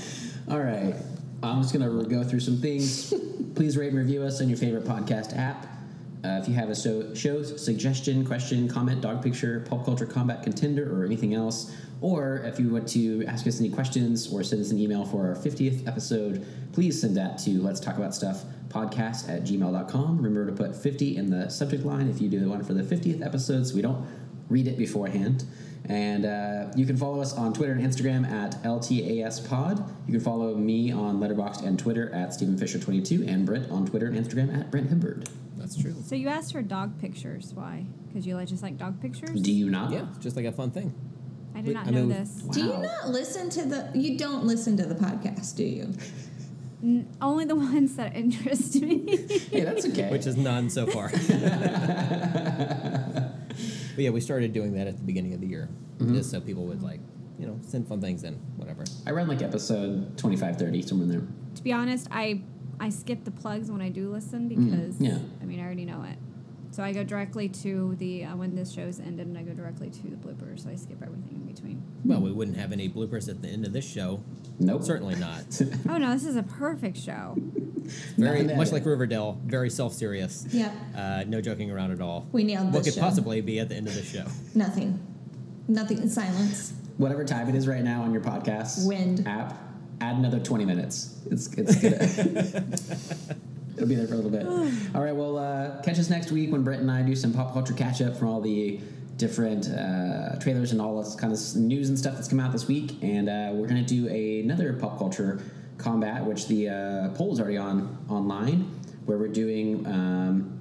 All 0.50 0.60
right. 0.60 0.94
I'm 1.42 1.62
just 1.62 1.74
going 1.74 1.84
to 1.86 2.08
go 2.08 2.24
through 2.24 2.40
some 2.40 2.58
things. 2.58 3.12
Please 3.54 3.76
rate 3.76 3.88
and 3.88 3.98
review 3.98 4.22
us 4.22 4.40
on 4.40 4.48
your 4.48 4.58
favorite 4.58 4.84
podcast 4.84 5.36
app. 5.36 5.66
Uh, 6.24 6.40
if 6.40 6.48
you 6.48 6.54
have 6.54 6.70
a 6.70 6.74
show, 6.74 7.14
show 7.14 7.42
suggestion, 7.42 8.24
question, 8.24 8.68
comment, 8.68 9.00
dog 9.00 9.22
picture, 9.22 9.60
pop 9.68 9.84
culture 9.84 10.06
combat 10.06 10.42
contender, 10.42 10.92
or 10.92 11.04
anything 11.04 11.34
else, 11.34 11.72
or 12.00 12.38
if 12.38 12.58
you 12.58 12.68
want 12.68 12.88
to 12.88 13.24
ask 13.26 13.46
us 13.46 13.60
any 13.60 13.70
questions 13.70 14.32
or 14.32 14.42
send 14.42 14.60
us 14.60 14.70
an 14.70 14.78
email 14.78 15.04
for 15.04 15.28
our 15.28 15.34
50th 15.34 15.86
episode, 15.86 16.44
please 16.72 17.00
send 17.00 17.16
that 17.16 17.38
to 17.38 17.62
let's 17.62 17.80
talk 17.80 17.96
about 17.96 18.14
stuff 18.14 18.44
podcast 18.68 19.28
at 19.28 19.44
gmail.com. 19.44 20.16
Remember 20.16 20.46
to 20.46 20.52
put 20.52 20.74
50 20.74 21.16
in 21.16 21.30
the 21.30 21.48
subject 21.48 21.84
line 21.84 22.08
if 22.08 22.20
you 22.20 22.28
do 22.28 22.40
the 22.40 22.48
one 22.48 22.64
for 22.64 22.74
the 22.74 22.82
50th 22.82 23.24
episode 23.24 23.66
so 23.66 23.74
we 23.74 23.82
don't 23.82 24.04
read 24.48 24.66
it 24.66 24.76
beforehand. 24.76 25.44
And 25.88 26.26
uh, 26.26 26.72
you 26.74 26.84
can 26.84 26.96
follow 26.96 27.20
us 27.20 27.32
on 27.34 27.52
Twitter 27.52 27.72
and 27.72 27.80
Instagram 27.80 28.28
at 28.28 28.60
LTASPod. 28.62 29.88
You 30.06 30.12
can 30.12 30.20
follow 30.20 30.56
me 30.56 30.90
on 30.90 31.20
Letterboxd 31.20 31.64
and 31.64 31.78
Twitter 31.78 32.12
at 32.12 32.34
Stephen 32.34 32.56
Fisher22 32.56 33.28
and 33.28 33.46
Brent 33.46 33.70
on 33.70 33.86
Twitter 33.86 34.06
and 34.06 34.16
Instagram 34.16 34.58
at 34.58 34.70
Brent 34.70 34.90
Hibbard. 34.90 35.28
That's 35.56 35.80
true. 35.80 35.94
So 36.04 36.14
you 36.14 36.28
asked 36.28 36.52
for 36.52 36.62
dog 36.62 37.00
pictures. 37.00 37.52
Why? 37.54 37.86
Because 38.08 38.26
you 38.26 38.34
like 38.34 38.48
just 38.48 38.62
like 38.62 38.78
dog 38.78 39.00
pictures? 39.00 39.40
Do 39.40 39.52
you 39.52 39.70
not? 39.70 39.92
Yeah, 39.92 40.06
just 40.20 40.36
like 40.36 40.44
a 40.44 40.52
fun 40.52 40.70
thing. 40.70 40.94
I 41.54 41.60
did 41.60 41.74
not 41.74 41.86
I 41.86 41.90
know 41.90 42.00
mean, 42.00 42.08
this. 42.10 42.30
Do 42.30 42.60
you 42.60 42.76
not 42.76 43.08
listen 43.08 43.48
to 43.50 43.64
the? 43.64 43.90
You 43.94 44.18
don't 44.18 44.44
listen 44.44 44.76
to 44.76 44.86
the 44.86 44.94
podcast, 44.94 45.56
do 45.56 45.64
you? 45.64 45.94
N- 46.82 47.08
only 47.22 47.46
the 47.46 47.56
ones 47.56 47.96
that 47.96 48.14
interest 48.14 48.80
me. 48.80 49.16
Hey, 49.50 49.62
that's 49.62 49.86
okay. 49.86 50.10
Which 50.10 50.26
is 50.26 50.36
none 50.36 50.68
so 50.68 50.86
far. 50.86 51.10
but 53.94 54.04
yeah, 54.04 54.10
we 54.10 54.20
started 54.20 54.52
doing 54.52 54.72
that 54.74 54.86
at 54.86 54.96
the 54.96 55.02
beginning 55.02 55.34
of 55.34 55.40
the 55.40 55.46
year, 55.46 55.68
mm-hmm. 55.98 56.14
just 56.14 56.30
so 56.30 56.40
people 56.40 56.64
would 56.66 56.82
like, 56.82 57.00
you 57.38 57.46
know, 57.46 57.58
send 57.62 57.88
fun 57.88 58.00
things 58.00 58.24
in, 58.24 58.34
whatever. 58.56 58.84
I 59.06 59.10
run 59.10 59.28
like 59.28 59.42
episode 59.42 60.16
25, 60.18 60.56
30, 60.56 60.82
somewhere 60.82 61.04
in 61.04 61.10
there. 61.10 61.28
to 61.54 61.62
be 61.62 61.72
honest, 61.72 62.08
I 62.10 62.42
I 62.78 62.90
skip 62.90 63.24
the 63.24 63.30
plugs 63.30 63.70
when 63.70 63.80
I 63.80 63.88
do 63.88 64.10
listen 64.10 64.48
mm-hmm. 64.50 64.70
because 64.70 65.00
yeah. 65.00 65.18
I 65.40 65.44
mean 65.44 65.60
I 65.60 65.64
already 65.64 65.84
know 65.84 66.02
it. 66.02 66.18
So 66.76 66.82
I 66.82 66.92
go 66.92 67.02
directly 67.02 67.48
to 67.48 67.94
the 67.96 68.26
uh, 68.26 68.36
when 68.36 68.54
this 68.54 68.70
show's 68.70 69.00
ended, 69.00 69.26
and 69.28 69.38
I 69.38 69.42
go 69.42 69.54
directly 69.54 69.88
to 69.88 70.02
the 70.08 70.16
bloopers. 70.16 70.62
So 70.64 70.68
I 70.68 70.74
skip 70.74 71.02
everything 71.02 71.36
in 71.36 71.46
between. 71.54 71.82
Well, 72.04 72.20
we 72.20 72.30
wouldn't 72.30 72.58
have 72.58 72.70
any 72.70 72.86
bloopers 72.86 73.30
at 73.30 73.40
the 73.40 73.48
end 73.48 73.64
of 73.64 73.72
this 73.72 73.90
show. 73.90 74.22
Nope. 74.60 74.82
Certainly 74.82 75.14
not. 75.14 75.44
Oh 75.88 75.96
no, 75.96 76.12
this 76.12 76.26
is 76.26 76.36
a 76.36 76.42
perfect 76.42 76.98
show. 76.98 77.34
Very 78.18 78.42
much 78.42 78.72
like 78.72 78.84
Riverdale, 78.84 79.40
very 79.46 79.70
self-serious. 79.70 80.46
Yep. 80.50 80.72
Uh, 80.94 81.24
no 81.26 81.40
joking 81.40 81.70
around 81.70 81.92
at 81.92 82.02
all. 82.02 82.26
We 82.32 82.44
nailed 82.44 82.66
What 82.74 82.84
this 82.84 82.94
could 82.94 83.00
show. 83.00 83.00
possibly 83.00 83.40
be 83.40 83.58
at 83.58 83.70
the 83.70 83.76
end 83.76 83.86
of 83.86 83.94
the 83.94 84.02
show? 84.02 84.26
Nothing. 84.54 84.98
Nothing. 85.68 85.98
in 86.02 86.10
Silence. 86.10 86.74
Whatever 86.98 87.24
time 87.24 87.48
it 87.48 87.54
is 87.54 87.66
right 87.66 87.82
now 87.82 88.02
on 88.02 88.12
your 88.12 88.22
podcast 88.22 88.86
Wind. 88.86 89.26
app, 89.26 89.56
add 90.02 90.16
another 90.16 90.40
20 90.40 90.66
minutes. 90.66 91.14
It's, 91.30 91.46
it's 91.54 91.76
gonna. 91.76 93.36
It'll 93.76 93.88
be 93.88 93.94
there 93.94 94.06
for 94.06 94.14
a 94.14 94.16
little 94.16 94.30
bit. 94.30 94.46
all 94.94 95.02
right, 95.02 95.14
well, 95.14 95.36
uh, 95.38 95.82
catch 95.82 95.98
us 95.98 96.08
next 96.10 96.32
week 96.32 96.50
when 96.50 96.62
Brent 96.62 96.80
and 96.80 96.90
I 96.90 97.02
do 97.02 97.14
some 97.14 97.32
pop 97.32 97.52
culture 97.52 97.74
catch 97.74 98.00
up 98.00 98.16
from 98.16 98.28
all 98.28 98.40
the 98.40 98.80
different 99.16 99.68
uh, 99.68 100.38
trailers 100.38 100.72
and 100.72 100.80
all 100.80 101.02
this 101.02 101.14
kind 101.14 101.32
of 101.32 101.56
news 101.56 101.88
and 101.88 101.98
stuff 101.98 102.14
that's 102.14 102.28
come 102.28 102.40
out 102.40 102.52
this 102.52 102.66
week. 102.66 103.02
And 103.02 103.28
uh, 103.28 103.50
we're 103.52 103.66
going 103.66 103.84
to 103.84 103.88
do 103.88 104.08
another 104.08 104.72
pop 104.74 104.98
culture 104.98 105.40
combat, 105.78 106.24
which 106.24 106.48
the 106.48 106.68
uh, 106.68 107.08
poll 107.14 107.32
is 107.32 107.40
already 107.40 107.56
on 107.56 107.98
online, 108.08 108.70
where 109.04 109.18
we're 109.18 109.28
doing 109.28 109.86
um, 109.86 110.60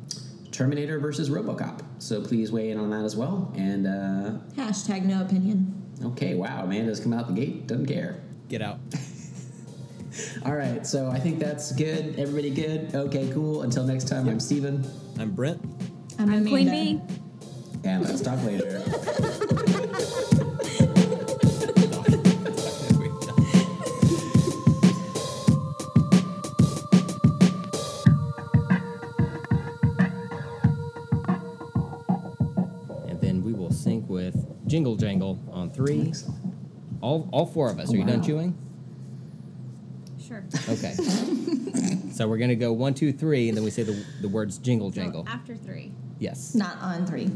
Terminator 0.51 0.99
versus 0.99 1.29
Robocop. 1.29 1.81
So 1.99 2.21
please 2.21 2.51
weigh 2.51 2.69
in 2.71 2.79
on 2.79 2.89
that 2.91 3.03
as 3.03 3.15
well. 3.15 3.51
And 3.55 3.87
uh, 3.87 4.39
Hashtag 4.55 5.03
no 5.03 5.21
opinion. 5.21 5.73
okay, 6.03 6.35
wow, 6.35 6.63
Amanda's 6.63 6.99
come 6.99 7.13
out 7.13 7.27
the 7.27 7.33
gate, 7.33 7.67
doesn't 7.67 7.87
care. 7.87 8.21
Get 8.49 8.61
out. 8.61 8.79
All 10.45 10.55
right, 10.55 10.85
so 10.85 11.09
I 11.09 11.19
think 11.19 11.39
that's 11.39 11.71
good. 11.73 12.17
Everybody 12.17 12.49
good? 12.49 12.95
Okay, 12.95 13.29
cool. 13.33 13.63
Until 13.63 13.83
next 13.83 14.07
time, 14.07 14.29
I'm 14.29 14.39
Steven. 14.39 14.85
I'm 15.19 15.31
Brent. 15.31 15.61
I'm, 16.17 16.31
I'm 16.31 16.47
Queen 16.47 16.67
Amanda. 16.69 17.03
Bee. 17.03 17.15
And 17.83 18.03
let's 18.03 18.21
talk 18.21 18.41
later. 18.43 18.65
and 33.07 33.19
then 33.21 33.43
we 33.43 33.53
will 33.53 33.71
sync 33.71 34.09
with 34.09 34.35
Jingle 34.65 34.95
Jangle 34.95 35.39
on 35.51 35.71
three. 35.71 36.13
All, 37.01 37.29
all 37.31 37.45
four 37.45 37.69
of 37.69 37.79
us. 37.79 37.89
Oh, 37.89 37.93
Are 37.93 37.97
you 37.97 38.03
oh, 38.03 38.07
done 38.07 38.23
chewing? 38.23 38.57
Sure. 40.27 40.43
Okay. 40.69 40.93
so 42.13 42.27
we're 42.27 42.37
gonna 42.37 42.55
go 42.55 42.73
one, 42.73 42.93
two, 42.93 43.13
three, 43.13 43.49
and 43.49 43.57
then 43.57 43.63
we 43.63 43.69
say 43.69 43.83
the, 43.83 44.03
the 44.21 44.27
words 44.29 44.57
Jingle 44.57 44.89
Jangle. 44.89 45.25
So 45.25 45.31
after 45.31 45.55
three, 45.55 45.91
yes. 46.19 46.55
Not 46.55 46.77
on 46.81 47.05
three. 47.05 47.29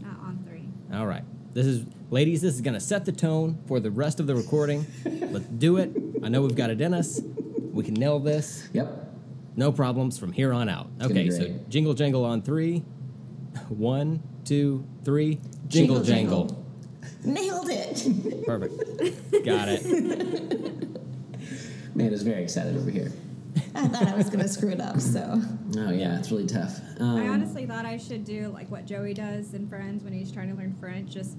not 0.00 0.18
on 0.20 0.44
three. 0.46 0.68
All 0.96 1.06
right. 1.06 1.24
This 1.54 1.66
is, 1.66 1.84
ladies, 2.10 2.42
this 2.42 2.54
is 2.54 2.60
going 2.60 2.74
to 2.74 2.80
set 2.80 3.04
the 3.04 3.12
tone 3.12 3.58
for 3.66 3.80
the 3.80 3.90
rest 3.90 4.20
of 4.20 4.26
the 4.26 4.34
recording. 4.34 4.86
Let's 5.04 5.46
do 5.46 5.78
it. 5.78 5.90
I 6.22 6.28
know 6.28 6.42
we've 6.42 6.54
got 6.54 6.70
it 6.70 6.80
in 6.80 6.94
us. 6.94 7.20
We 7.72 7.82
can 7.82 7.94
nail 7.94 8.20
this. 8.20 8.68
Yep. 8.72 9.06
No 9.56 9.72
problems 9.72 10.18
from 10.18 10.30
here 10.32 10.52
on 10.52 10.68
out. 10.68 10.96
gonna 10.98 11.10
Okay, 11.10 11.30
so 11.30 11.38
great. 11.40 11.68
jingle 11.68 11.94
jangle 11.94 12.24
on 12.24 12.42
three. 12.42 12.84
One, 13.68 14.22
two, 14.44 14.86
three. 15.04 15.40
Jingle, 15.66 16.00
Jingle 16.00 16.46
jangle. 16.46 16.64
Nailed 17.24 17.68
it. 17.70 18.46
Perfect. 18.46 19.44
got 19.44 19.68
it. 19.68 20.88
Amanda's 21.94 22.22
very 22.22 22.42
excited 22.42 22.76
over 22.76 22.90
here. 22.90 23.10
I 23.74 23.88
thought 23.88 24.06
I 24.08 24.14
was 24.16 24.28
going 24.28 24.40
to 24.40 24.48
screw 24.48 24.70
it 24.70 24.80
up, 24.80 25.00
so. 25.00 25.40
Oh, 25.76 25.90
yeah, 25.90 26.18
it's 26.18 26.30
really 26.30 26.46
tough. 26.46 26.78
Um, 27.00 27.16
I 27.16 27.28
honestly 27.28 27.66
thought 27.66 27.84
I 27.86 27.96
should 27.96 28.24
do 28.24 28.48
like 28.48 28.70
what 28.70 28.86
Joey 28.86 29.14
does 29.14 29.54
in 29.54 29.68
Friends 29.68 30.04
when 30.04 30.12
he's 30.12 30.30
trying 30.30 30.48
to 30.50 30.54
learn 30.54 30.74
French, 30.78 31.10
just 31.10 31.36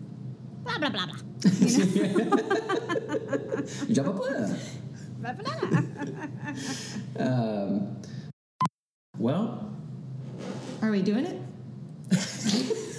blah 0.63 0.77
blah 0.77 0.89
blah 0.89 1.05
blah. 1.05 1.15
You 1.59 2.25
know? 2.25 2.35
jump 3.91 4.21
up. 4.21 4.49
blah, 5.19 5.33
blah, 5.33 5.69
blah. 5.69 5.83
Um, 7.25 7.97
Well, 9.17 9.73
Are 10.81 10.91
we 10.91 11.01
doing 11.01 11.25
it? 11.25 11.41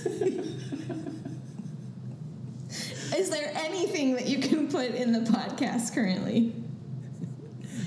Is 3.16 3.30
there 3.30 3.50
anything 3.56 4.14
that 4.14 4.26
you 4.26 4.38
can 4.38 4.68
put 4.68 4.94
in 4.94 5.12
the 5.12 5.20
podcast 5.20 5.94
currently? 5.94 6.52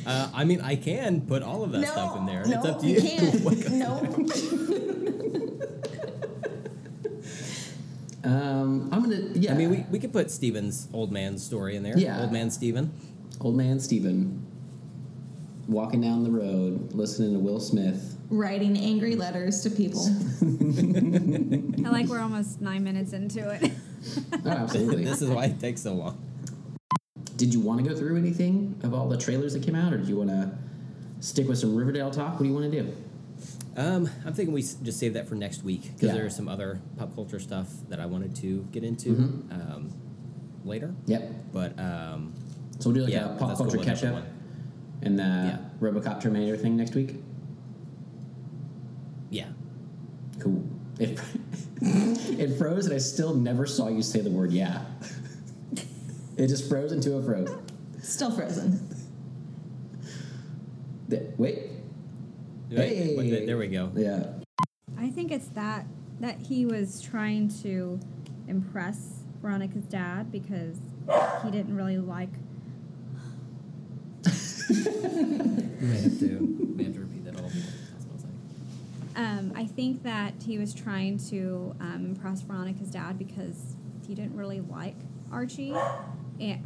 Uh, 0.05 0.29
I 0.33 0.43
mean, 0.43 0.61
I 0.61 0.75
can 0.75 1.21
put 1.21 1.43
all 1.43 1.63
of 1.63 1.71
that 1.71 1.87
stuff 1.87 2.17
in 2.17 2.25
there. 2.25 2.45
No, 2.45 2.57
it's 2.57 2.65
up 2.65 2.79
to 2.81 2.87
you 2.87 2.95
you. 2.95 3.01
can't. 3.01 3.69
no. 3.71 3.99
um, 8.23 8.89
I'm 8.91 9.03
gonna. 9.03 9.21
Yeah. 9.33 9.53
I 9.53 9.55
mean, 9.55 9.69
we, 9.69 9.85
we 9.91 9.99
could 9.99 10.13
put 10.13 10.31
Steven's 10.31 10.87
old 10.93 11.11
man 11.11 11.37
story 11.37 11.75
in 11.75 11.83
there. 11.83 11.97
Yeah. 11.97 12.21
Old 12.21 12.31
man 12.31 12.51
Steven. 12.51 12.91
old 13.39 13.55
man 13.55 13.79
Steven 13.79 14.45
walking 15.67 16.01
down 16.01 16.23
the 16.23 16.31
road, 16.31 16.93
listening 16.93 17.33
to 17.33 17.39
Will 17.39 17.59
Smith. 17.59 18.17
Writing 18.29 18.77
angry 18.77 19.15
letters 19.15 19.61
to 19.61 19.69
people. 19.69 20.01
I 21.85 21.89
like 21.89 22.07
we're 22.07 22.19
almost 22.19 22.61
nine 22.61 22.83
minutes 22.83 23.13
into 23.13 23.49
it. 23.49 23.71
Oh, 24.45 24.49
absolutely. 24.49 25.05
this 25.05 25.21
is 25.21 25.29
why 25.29 25.45
it 25.45 25.59
takes 25.59 25.81
so 25.81 25.93
long. 25.93 26.21
Did 27.43 27.53
you 27.53 27.59
want 27.59 27.83
to 27.83 27.89
go 27.89 27.93
through 27.93 28.15
anything 28.15 28.79
of 28.83 28.93
all 28.93 29.09
the 29.09 29.17
trailers 29.17 29.51
that 29.51 29.63
came 29.63 29.75
out, 29.75 29.91
or 29.91 29.97
do 29.97 30.07
you 30.07 30.15
want 30.15 30.29
to 30.29 30.49
stick 31.19 31.45
with 31.45 31.57
some 31.57 31.75
Riverdale 31.75 32.09
talk? 32.09 32.35
What 32.35 32.43
do 32.43 32.45
you 32.45 32.53
want 32.53 32.71
to 32.71 32.81
do? 32.83 32.93
Um, 33.75 34.09
I'm 34.25 34.33
thinking 34.33 34.53
we 34.53 34.61
just 34.61 34.97
save 34.97 35.13
that 35.15 35.27
for 35.27 35.35
next 35.35 35.61
week 35.61 35.81
because 35.81 36.03
Yeah. 36.03 36.13
there's 36.13 36.37
some 36.37 36.47
other 36.47 36.79
pop 36.95 37.13
culture 37.15 37.39
stuff 37.41 37.67
that 37.89 37.99
I 37.99 38.05
wanted 38.05 38.33
to 38.37 38.65
get 38.71 38.85
into 38.85 39.09
Mhm. 39.13 39.51
um, 39.51 39.89
later. 40.63 40.93
Yep. 41.05 41.51
But 41.51 41.77
um, 41.77 42.31
So 42.79 42.89
we'll 42.91 42.95
do 42.95 43.01
like 43.03 43.11
Yeah, 43.11 43.35
a 43.35 43.37
pop 43.37 43.57
culture 43.57 43.75
that 43.75 43.85
catch 43.85 44.05
up 44.05 44.23
and 45.01 45.19
the 45.19 45.23
Yeah. 45.23 45.57
RoboCop 45.81 46.21
Terminator 46.21 46.55
thing 46.55 46.77
next 46.77 46.95
week. 46.95 47.21
yeah, 49.31 49.47
Cool. 50.39 50.63
It, 50.97 51.19
it 51.81 52.57
froze, 52.57 52.85
and 52.85 52.95
I 52.95 52.99
still 52.99 53.35
never 53.35 53.65
saw 53.65 53.89
you 53.89 54.01
say 54.01 54.21
the 54.21 54.31
word 54.31 54.53
"yeah." 54.53 54.85
It 56.37 56.47
just 56.47 56.67
froze 56.69 56.91
into 56.91 57.15
a 57.15 57.21
froze. 57.23 57.49
Still 58.01 58.31
frozen. 58.31 58.87
Th- 61.09 61.21
Wait. 61.37 61.69
Right, 62.71 62.87
Hey. 62.89 63.15
but 63.15 63.21
th- 63.23 63.45
there 63.45 63.57
we 63.57 63.67
go. 63.67 63.91
Yeah. 63.95 64.33
I 64.97 65.09
think 65.09 65.31
it's 65.31 65.47
that 65.49 65.85
that 66.19 66.39
he 66.39 66.65
was 66.65 67.01
trying 67.01 67.49
to 67.63 67.99
impress 68.47 69.19
Veronica's 69.41 69.83
dad 69.85 70.31
because 70.31 70.77
he 71.43 71.51
didn't 71.51 71.75
really 71.75 71.97
like. 71.97 72.29
We 74.25 75.89
may 75.89 76.01
have 76.01 76.19
to, 76.19 76.73
may 76.75 76.83
have 76.85 76.93
to 76.93 76.99
repeat 77.01 77.25
that 77.25 77.35
all. 77.35 77.45
I 77.45 78.13
was 78.13 78.23
like. 78.23 79.17
Um, 79.17 79.51
I 79.55 79.65
think 79.65 80.03
that 80.03 80.33
he 80.45 80.57
was 80.57 80.73
trying 80.73 81.17
to 81.29 81.75
um, 81.81 82.05
impress 82.05 82.41
Veronica's 82.41 82.89
dad 82.89 83.17
because 83.19 83.75
he 84.07 84.15
didn't 84.15 84.35
really 84.37 84.61
like 84.61 84.95
Archie. 85.31 85.75
It. 86.39 86.57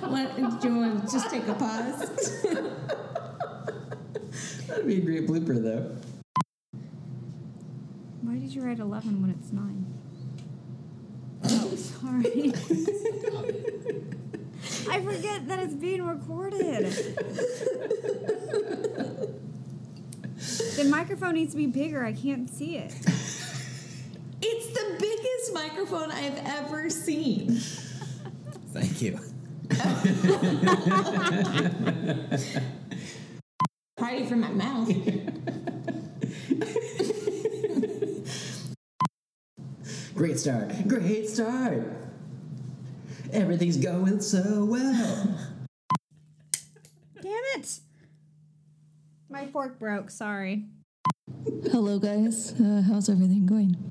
What, 0.00 0.36
do 0.36 0.68
you 0.68 0.76
want 0.76 1.06
to 1.06 1.12
just 1.12 1.30
take 1.30 1.46
a 1.46 1.54
pause? 1.54 2.42
That'd 4.66 4.86
be 4.86 4.96
a 4.96 5.00
great 5.00 5.26
blooper, 5.26 5.62
though. 5.62 5.96
Why 8.22 8.34
did 8.38 8.54
you 8.54 8.62
write 8.62 8.78
11 8.78 9.20
when 9.22 9.30
it's 9.30 9.52
9? 9.52 9.86
Oh, 11.44 11.74
sorry. 11.76 12.52
I 14.88 15.00
forget 15.00 15.46
that 15.48 15.58
it's 15.60 15.74
being 15.74 16.04
recorded. 16.04 16.86
the 20.76 20.84
microphone 20.90 21.34
needs 21.34 21.52
to 21.52 21.56
be 21.56 21.66
bigger. 21.66 22.04
I 22.04 22.12
can't 22.12 22.48
see 22.50 22.76
it. 22.76 22.92
It's 24.48 24.68
the 24.68 24.96
biggest 25.00 25.52
microphone 25.52 26.12
I've 26.12 26.38
ever 26.46 26.88
seen. 26.88 27.56
Thank 28.70 29.02
you. 29.02 29.18
Party 33.96 34.24
from 34.26 34.40
my 34.42 34.52
mouth. 34.52 34.88
Great 40.14 40.38
start. 40.38 40.72
Great 40.86 41.28
start. 41.28 41.82
Everything's 43.32 43.78
going 43.78 44.20
so 44.20 44.64
well. 44.64 45.40
Damn 47.20 47.32
it! 47.56 47.80
My 49.28 49.48
fork 49.48 49.80
broke. 49.80 50.10
Sorry. 50.10 50.66
Hello, 51.72 51.98
guys. 51.98 52.52
Uh, 52.60 52.82
how's 52.86 53.08
everything 53.08 53.44
going? 53.44 53.90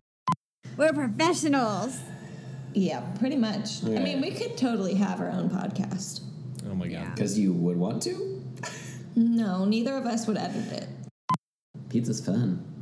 We're 0.78 0.92
professionals. 0.94 2.00
Yeah, 2.74 3.00
pretty 3.20 3.38
much. 3.38 3.84
I 3.86 4.00
mean, 4.00 4.20
we 4.20 4.32
could 4.32 4.58
totally 4.58 4.96
have 4.96 5.22
our 5.22 5.30
own 5.30 5.50
podcast. 5.50 6.22
Oh 6.70 6.76
my 6.76 6.88
god. 6.88 7.16
Because 7.16 7.40
you 7.40 7.54
would 7.54 7.78
want 7.78 8.04
to? 8.04 8.44
No, 9.16 9.64
neither 9.64 9.96
of 9.96 10.06
us 10.06 10.28
would 10.28 10.38
edit 10.38 10.72
it. 10.74 10.90
Pizza's 11.90 12.26
fun. 12.26 12.75